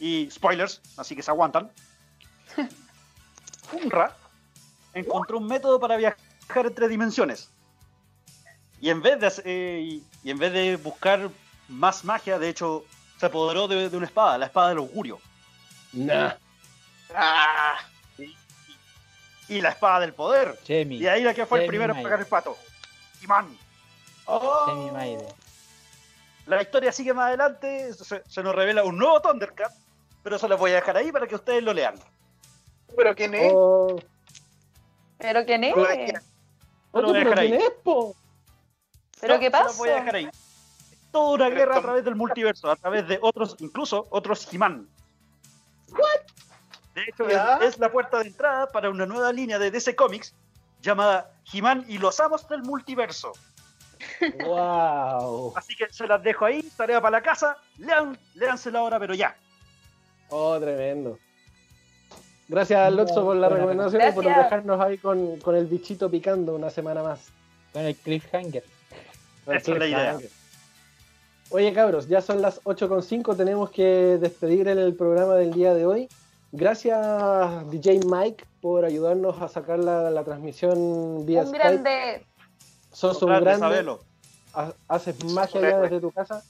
y 0.00 0.28
spoilers, 0.30 0.80
así 0.96 1.14
que 1.14 1.22
se 1.22 1.30
aguantan. 1.30 1.70
Unra 3.72 4.16
encontró 4.94 5.38
un 5.38 5.46
método 5.46 5.78
para 5.78 5.96
viajar 5.96 6.66
entre 6.66 6.88
dimensiones. 6.88 7.50
Y 8.80 8.90
en 8.90 9.00
vez 9.00 9.20
de, 9.20 9.42
eh, 9.44 10.02
y 10.24 10.30
en 10.30 10.38
vez 10.38 10.52
de 10.52 10.76
buscar 10.76 11.30
más 11.72 12.04
magia, 12.04 12.38
de 12.38 12.48
hecho, 12.48 12.84
se 13.18 13.26
apoderó 13.26 13.68
de, 13.68 13.88
de 13.88 13.96
una 13.96 14.06
espada, 14.06 14.38
la 14.38 14.46
espada 14.46 14.70
del 14.70 14.78
augurio. 14.78 15.18
Nah. 15.92 16.32
Ah, 17.14 17.78
y, 18.18 18.34
y, 19.48 19.60
la 19.60 19.70
espada 19.70 20.00
del 20.00 20.14
poder. 20.14 20.58
Chemi. 20.64 20.96
Y 20.96 21.06
ahí 21.06 21.22
la 21.22 21.34
que 21.34 21.44
fue 21.46 21.60
el 21.62 21.66
primero 21.66 21.92
en 21.92 21.96
Maide. 21.98 22.04
pegar 22.06 22.20
el 22.20 22.26
pato. 22.26 22.56
Imán. 23.22 23.56
Maide. 24.92 25.26
La 26.46 26.60
historia 26.62 26.90
sigue 26.92 27.12
más 27.14 27.28
adelante, 27.28 27.92
se, 27.94 28.22
se 28.26 28.42
nos 28.42 28.54
revela 28.54 28.82
un 28.84 28.96
nuevo 28.98 29.20
Thundercat, 29.20 29.72
pero 30.22 30.38
se 30.38 30.48
los 30.48 30.58
voy 30.58 30.72
a 30.72 30.76
dejar 30.76 30.96
ahí 30.96 31.12
para 31.12 31.26
que 31.26 31.34
ustedes 31.36 31.62
lo 31.62 31.72
lean. 31.72 31.94
¿Pero 32.96 33.14
quién 33.14 33.34
es? 33.34 33.52
Oh, 33.54 33.96
¿Pero 35.18 35.44
quién 35.44 35.64
es? 35.64 35.76
Lo 35.76 35.84
dejé. 35.84 36.12
Lo 36.92 37.00
oye, 37.00 37.06
voy 37.06 37.10
a 37.10 37.12
pero 37.12 37.30
dejar 37.30 37.38
ahí. 37.38 37.48
¿quién 37.50 37.60
es, 37.60 37.70
po? 37.84 38.16
¿Pero 39.20 39.34
No, 39.34 39.40
qué 39.40 39.46
se 39.46 39.52
los 39.52 39.62
pasó? 39.66 39.78
voy 39.78 39.88
a 39.90 39.94
dejar 39.94 40.16
ahí. 40.16 40.28
Toda 41.12 41.34
una 41.34 41.50
guerra 41.50 41.76
a 41.76 41.82
través 41.82 42.04
del 42.04 42.16
multiverso, 42.16 42.70
a 42.70 42.76
través 42.76 43.06
de 43.06 43.18
otros, 43.20 43.56
incluso 43.60 44.06
otros 44.10 44.52
He-Man. 44.52 44.88
De 46.94 47.02
hecho, 47.02 47.28
es, 47.28 47.38
es 47.62 47.78
la 47.78 47.92
puerta 47.92 48.18
de 48.18 48.28
entrada 48.28 48.66
para 48.68 48.90
una 48.90 49.06
nueva 49.06 49.32
línea 49.32 49.58
de 49.58 49.70
DC 49.70 49.94
Comics 49.94 50.34
llamada 50.80 51.30
He-Man 51.52 51.84
y 51.88 51.98
los 51.98 52.18
amos 52.20 52.48
del 52.48 52.62
multiverso. 52.62 53.32
Wow. 54.44 55.52
Así 55.56 55.74
que 55.76 55.92
se 55.92 56.06
las 56.06 56.22
dejo 56.22 56.44
ahí, 56.44 56.62
tarea 56.76 57.00
para 57.00 57.18
la 57.18 57.22
casa. 57.22 57.56
Lean, 57.78 58.18
léansela 58.34 58.80
ahora, 58.80 58.98
pero 58.98 59.14
ya. 59.14 59.36
Oh, 60.28 60.58
tremendo. 60.58 61.18
Gracias, 62.48 62.92
Lotso, 62.92 63.24
por 63.24 63.36
la 63.36 63.48
recomendación 63.48 64.02
y 64.08 64.12
por 64.12 64.24
dejarnos 64.24 64.80
ahí 64.80 64.98
con, 64.98 65.38
con 65.38 65.56
el 65.56 65.66
bichito 65.66 66.10
picando 66.10 66.54
una 66.54 66.70
semana 66.70 67.02
más. 67.02 67.28
Con 67.72 67.82
el 67.82 67.96
cliffhanger. 67.96 68.64
Esa 69.46 69.72
es 69.72 69.78
la 69.78 69.86
idea. 69.86 70.18
Oye, 71.52 71.72
cabros, 71.72 72.08
ya 72.08 72.20
son 72.22 72.40
las 72.40 72.62
8.5, 72.64 73.36
tenemos 73.36 73.70
que 73.70 74.16
despedir 74.20 74.68
el 74.68 74.94
programa 74.94 75.34
del 75.34 75.52
día 75.52 75.74
de 75.74 75.84
hoy. 75.86 76.08
Gracias, 76.50 77.70
DJ 77.70 78.00
Mike, 78.06 78.44
por 78.60 78.84
ayudarnos 78.84 79.40
a 79.40 79.48
sacar 79.48 79.78
la, 79.78 80.10
la 80.10 80.24
transmisión 80.24 81.24
vía 81.26 81.42
Un 81.42 81.48
Skype. 81.48 81.58
grande. 81.62 82.26
Sos 82.92 83.22
un 83.22 83.28
Grande, 83.28 83.44
grande, 83.44 83.60
sabelo. 83.66 84.00
ha- 84.54 84.72
haces 84.88 85.22
magia 85.24 85.60
allá 85.60 85.80
desde 85.80 86.00
tu 86.00 86.10
casa. 86.10 86.42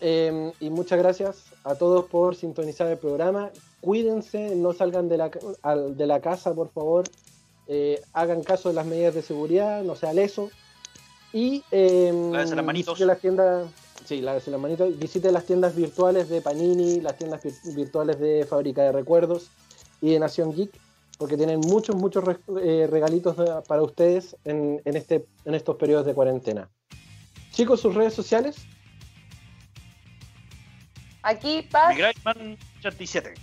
Eh, 0.00 0.52
y 0.60 0.70
muchas 0.70 0.98
gracias 0.98 1.44
a 1.64 1.74
todos 1.74 2.06
por 2.06 2.34
sintonizar 2.34 2.86
el 2.88 2.98
programa. 2.98 3.50
Cuídense, 3.80 4.54
no 4.56 4.72
salgan 4.72 5.08
de 5.08 5.18
la, 5.18 5.30
de 5.30 6.06
la 6.06 6.20
casa, 6.20 6.54
por 6.54 6.70
favor. 6.70 7.04
Eh, 7.68 8.00
hagan 8.12 8.42
caso 8.42 8.68
de 8.70 8.74
las 8.74 8.86
medidas 8.86 9.14
de 9.14 9.22
seguridad, 9.22 9.82
no 9.82 9.94
sea 9.94 10.12
leso. 10.12 10.50
Y 11.32 11.62
eh, 11.70 12.12
las 12.32 12.50
manitos. 12.64 12.94
visite 12.94 13.06
las 13.06 13.18
tiendas, 13.20 13.66
sí, 14.10 14.20
lávense 14.20 14.50
las 14.50 14.60
manitos. 14.60 14.98
Visite 14.98 15.30
las 15.30 15.44
tiendas 15.44 15.76
virtuales 15.76 16.28
de 16.28 16.40
Panini, 16.42 17.00
las 17.00 17.16
tiendas 17.16 17.44
vir- 17.44 17.74
virtuales 17.76 18.18
de 18.18 18.44
Fábrica 18.44 18.82
de 18.82 18.90
Recuerdos 18.90 19.50
y 20.00 20.10
de 20.10 20.18
Nación 20.18 20.52
Geek, 20.52 20.72
porque 21.16 21.36
tienen 21.36 21.60
muchos, 21.60 21.94
muchos 21.94 22.24
re- 22.24 22.38
eh, 22.60 22.88
regalitos 22.90 23.36
de- 23.36 23.62
para 23.68 23.82
ustedes 23.82 24.34
en, 24.44 24.82
en 24.84 24.96
este, 24.96 25.26
en 25.44 25.54
estos 25.54 25.76
periodos 25.76 26.06
de 26.06 26.14
cuarentena. 26.14 26.68
Chicos, 27.52 27.80
sus 27.80 27.94
redes 27.94 28.12
sociales. 28.12 28.56
Aquí 31.22 31.68
Migrayman 31.88 32.58
87. 32.80 33.34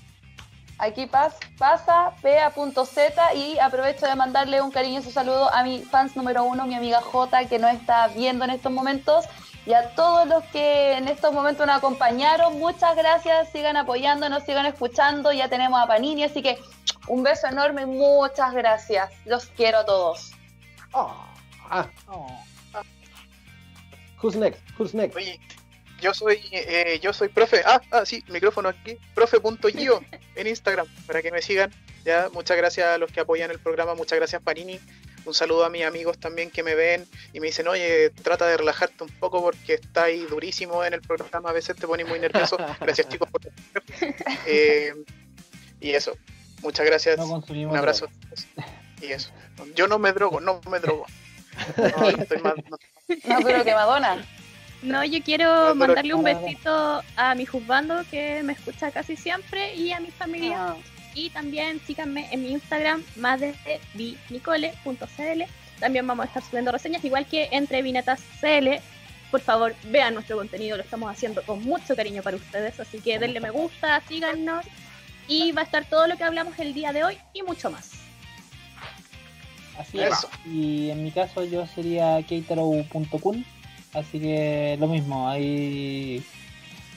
aquí 0.79 1.05
paz, 1.05 1.37
pasa, 1.57 2.11
pea.z 2.21 3.35
y 3.35 3.57
aprovecho 3.59 4.05
de 4.05 4.15
mandarle 4.15 4.61
un 4.61 4.71
cariñoso 4.71 5.11
saludo 5.11 5.49
a 5.53 5.63
mi 5.63 5.79
fans 5.79 6.17
número 6.17 6.43
uno, 6.43 6.65
mi 6.65 6.75
amiga 6.75 7.01
J, 7.01 7.45
que 7.47 7.57
nos 7.57 7.71
está 7.73 8.09
viendo 8.09 8.43
en 8.43 8.51
estos 8.51 8.71
momentos, 8.71 9.25
y 9.67 9.73
a 9.73 9.89
todos 9.95 10.25
los 10.27 10.45
que 10.45 10.93
en 10.93 11.09
estos 11.09 11.33
momentos 11.33 11.67
nos 11.67 11.75
acompañaron. 11.75 12.57
Muchas 12.57 12.95
gracias, 12.95 13.51
sigan 13.51 13.75
apoyándonos, 13.75 14.43
sigan 14.43 14.65
escuchando. 14.65 15.33
Ya 15.33 15.49
tenemos 15.49 15.77
a 15.81 15.87
Panini, 15.87 16.23
así 16.23 16.41
que 16.41 16.57
un 17.09 17.21
beso 17.21 17.47
enorme, 17.47 17.85
muchas 17.85 18.53
gracias. 18.53 19.11
Los 19.25 19.47
quiero 19.47 19.79
a 19.79 19.85
todos. 19.85 20.31
Ah, 20.93 21.85
who's 24.23 24.37
next? 24.37 24.61
Who's 24.79 24.93
next? 24.93 25.17
Oye, 25.17 25.37
yo 25.99 26.13
soy, 26.13 26.39
eh, 26.51 26.97
yo 27.01 27.11
soy 27.11 27.27
profe. 27.27 27.61
Ah, 27.65 27.81
ah, 27.91 28.05
sí, 28.05 28.23
micrófono 28.29 28.69
aquí. 28.69 28.97
Profe.gio 29.13 30.01
en 30.35 30.47
Instagram 30.47 30.87
para 31.05 31.21
que 31.21 31.29
me 31.29 31.41
sigan. 31.41 31.73
Ya, 32.05 32.29
muchas 32.33 32.55
gracias 32.55 32.87
a 32.87 32.97
los 32.97 33.11
que 33.11 33.19
apoyan 33.19 33.51
el 33.51 33.59
programa. 33.59 33.95
Muchas 33.95 34.17
gracias, 34.17 34.41
Panini. 34.41 34.79
Un 35.27 35.33
saludo 35.33 35.65
a 35.65 35.69
mis 35.69 35.83
amigos 35.83 36.17
también 36.17 36.49
que 36.49 36.63
me 36.63 36.73
ven 36.73 37.05
y 37.33 37.41
me 37.41 37.47
dicen, 37.47 37.67
oye, 37.67 38.11
trata 38.11 38.47
de 38.47 38.55
relajarte 38.55 39.03
un 39.03 39.09
poco 39.09 39.41
porque 39.41 39.73
está 39.73 40.05
ahí 40.05 40.21
durísimo 40.21 40.85
en 40.85 40.93
el 40.93 41.01
programa. 41.01 41.49
A 41.49 41.53
veces 41.53 41.75
te 41.75 41.85
pones 41.85 42.07
muy 42.07 42.17
nervioso. 42.17 42.55
Gracias, 42.79 43.09
chicos, 43.09 43.29
por 43.29 43.41
eh, 44.47 44.93
Y 45.81 45.91
eso. 45.91 46.17
Muchas 46.61 46.85
gracias. 46.85 47.17
No 47.17 47.27
consumimos. 47.27 47.73
Un 47.73 47.77
abrazo. 47.77 48.07
Y 49.01 49.07
eso. 49.07 49.31
Yo 49.75 49.87
no 49.87 49.99
me 49.99 50.13
drogo, 50.13 50.39
no 50.39 50.61
me 50.71 50.79
drogo. 50.79 51.05
No, 51.77 52.09
estoy 52.09 52.41
no. 52.41 53.63
Que 53.63 53.73
Madonna. 53.73 54.25
No, 54.81 55.03
yo 55.03 55.21
quiero 55.23 55.75
mandarle 55.75 56.13
un 56.13 56.23
besito 56.23 57.03
a 57.15 57.35
mi 57.35 57.45
juzgando 57.45 58.03
que 58.09 58.41
me 58.43 58.53
escucha 58.53 58.91
casi 58.91 59.15
siempre 59.15 59.75
y 59.75 59.91
a 59.91 59.99
mi 59.99 60.09
familia. 60.11 60.69
Ah, 60.69 60.77
Y 61.17 61.31
también 61.31 61.81
síganme 61.87 62.27
en 62.31 62.43
mi 62.43 62.51
Instagram, 62.51 63.03
más 63.15 63.39
de 63.39 63.55
vinicole.cl. 63.95 65.41
También 65.79 66.05
vamos 66.05 66.25
a 66.25 66.27
estar 66.27 66.43
subiendo 66.43 66.71
reseñas, 66.71 67.03
igual 67.03 67.25
que 67.25 67.49
entre 67.51 67.81
vinetas 67.81 68.21
CL. 68.39 68.79
Por 69.31 69.41
favor, 69.41 69.75
vean 69.85 70.13
nuestro 70.13 70.37
contenido, 70.37 70.77
lo 70.77 70.83
estamos 70.83 71.09
haciendo 71.09 71.41
con 71.41 71.63
mucho 71.63 71.95
cariño 71.95 72.21
para 72.21 72.37
ustedes. 72.37 72.79
Así 72.79 72.99
que 72.99 73.17
denle 73.17 73.39
me 73.39 73.49
gusta, 73.49 73.99
síganos. 74.07 74.63
Y 75.27 75.53
va 75.53 75.61
a 75.61 75.65
estar 75.65 75.85
todo 75.85 76.05
lo 76.05 76.17
que 76.17 76.23
hablamos 76.23 76.57
el 76.59 76.75
día 76.75 76.93
de 76.93 77.03
hoy 77.03 77.17
y 77.33 77.41
mucho 77.41 77.71
más. 77.71 77.93
Así 79.79 79.99
es. 79.99 80.27
Y 80.45 80.91
en 80.91 81.03
mi 81.03 81.09
caso 81.09 81.43
yo 81.43 81.65
sería 81.65 82.21
keitaro.kun. 82.21 83.43
Así 83.93 84.19
que 84.19 84.77
lo 84.79 84.87
mismo, 84.87 85.27
hay 85.27 86.23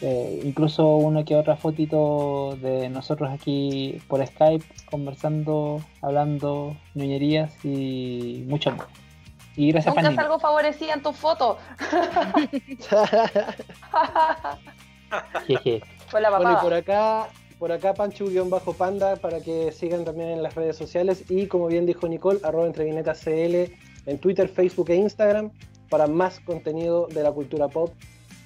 eh, 0.03 0.41
incluso 0.45 0.97
una 0.97 1.25
que 1.25 1.37
otra 1.37 1.57
fotito 1.57 2.57
de 2.57 2.89
nosotros 2.89 3.31
aquí 3.31 4.01
por 4.09 4.27
Skype 4.27 4.65
conversando, 4.91 5.83
hablando 6.01 6.77
ñoñerías 6.95 7.53
y 7.65 8.45
mucho 8.49 8.73
más. 8.73 8.87
Y 9.57 9.73
gracias 9.73 9.95
Nunca 9.95 10.15
salgo 10.15 10.39
favorecida 10.39 10.95
en 10.95 11.03
tus 11.03 11.17
fotos. 11.17 11.59
Jeje. 15.47 15.83
Con 16.11 16.23
la 16.23 16.31
Bueno, 16.31 16.53
y 16.53 16.57
por 16.63 16.73
acá, 16.73 17.29
por 17.59 17.73
acá 17.73 17.95
Panchu-Panda 17.95 19.17
para 19.17 19.41
que 19.41 19.73
sigan 19.73 20.05
también 20.05 20.31
en 20.31 20.43
las 20.43 20.55
redes 20.55 20.77
sociales 20.77 21.25
y 21.29 21.47
como 21.47 21.67
bien 21.67 21.85
dijo 21.85 22.09
Nicole, 22.09 22.41
arroba 22.43 22.67
entrevinetas 22.67 23.21
CL 23.23 23.71
en 24.07 24.19
Twitter, 24.19 24.49
Facebook 24.49 24.91
e 24.91 24.97
Instagram 24.97 25.51
para 25.91 26.07
más 26.07 26.41
contenido 26.41 27.07
de 27.09 27.23
la 27.23 27.33
cultura 27.33 27.69
pop, 27.69 27.93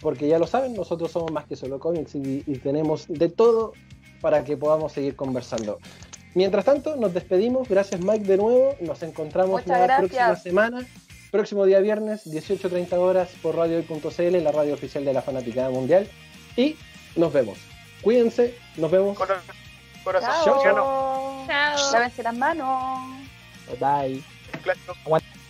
porque 0.05 0.29
ya 0.29 0.39
lo 0.39 0.47
saben, 0.47 0.75
nosotros 0.75 1.11
somos 1.11 1.33
más 1.33 1.47
que 1.47 1.57
solo 1.57 1.81
cómics 1.81 2.15
y, 2.15 2.45
y 2.47 2.59
tenemos 2.59 3.07
de 3.09 3.29
todo 3.29 3.73
para 4.21 4.45
que 4.45 4.57
podamos 4.57 4.93
seguir 4.93 5.17
conversando. 5.17 5.81
Mientras 6.35 6.65
tanto, 6.65 6.95
nos 6.97 7.13
despedimos, 7.15 7.69
gracias 7.69 8.01
Mike 8.01 8.25
de 8.27 8.37
nuevo, 8.37 8.77
nos 8.81 9.03
encontramos 9.03 9.67
la 9.67 9.97
próxima 9.99 10.37
semana, 10.37 10.87
próximo 11.31 11.65
día 11.65 11.81
viernes, 11.81 12.27
18.30 12.27 12.93
horas 12.99 13.31
por 13.43 13.57
radiohoy.cl, 13.57 14.43
la 14.43 14.53
radio 14.53 14.75
oficial 14.75 15.05
de 15.05 15.13
la 15.13 15.23
Fanaticada 15.23 15.71
Mundial, 15.71 16.09
y 16.57 16.77
nos 17.17 17.33
vemos. 17.33 17.59
Cuídense, 18.03 18.55
nos 18.77 18.91
vemos. 18.91 19.17
Cora- 19.17 19.41
Corazón. 20.05 20.31
Chao. 20.45 20.63
Chao. 20.63 21.45
Chao. 21.47 21.93
Lávense 21.93 22.23
las 22.23 22.37
manos. 22.37 23.01
Bye. 23.81 24.23
Claro. 24.63 24.79
Aguanta. 25.05 25.44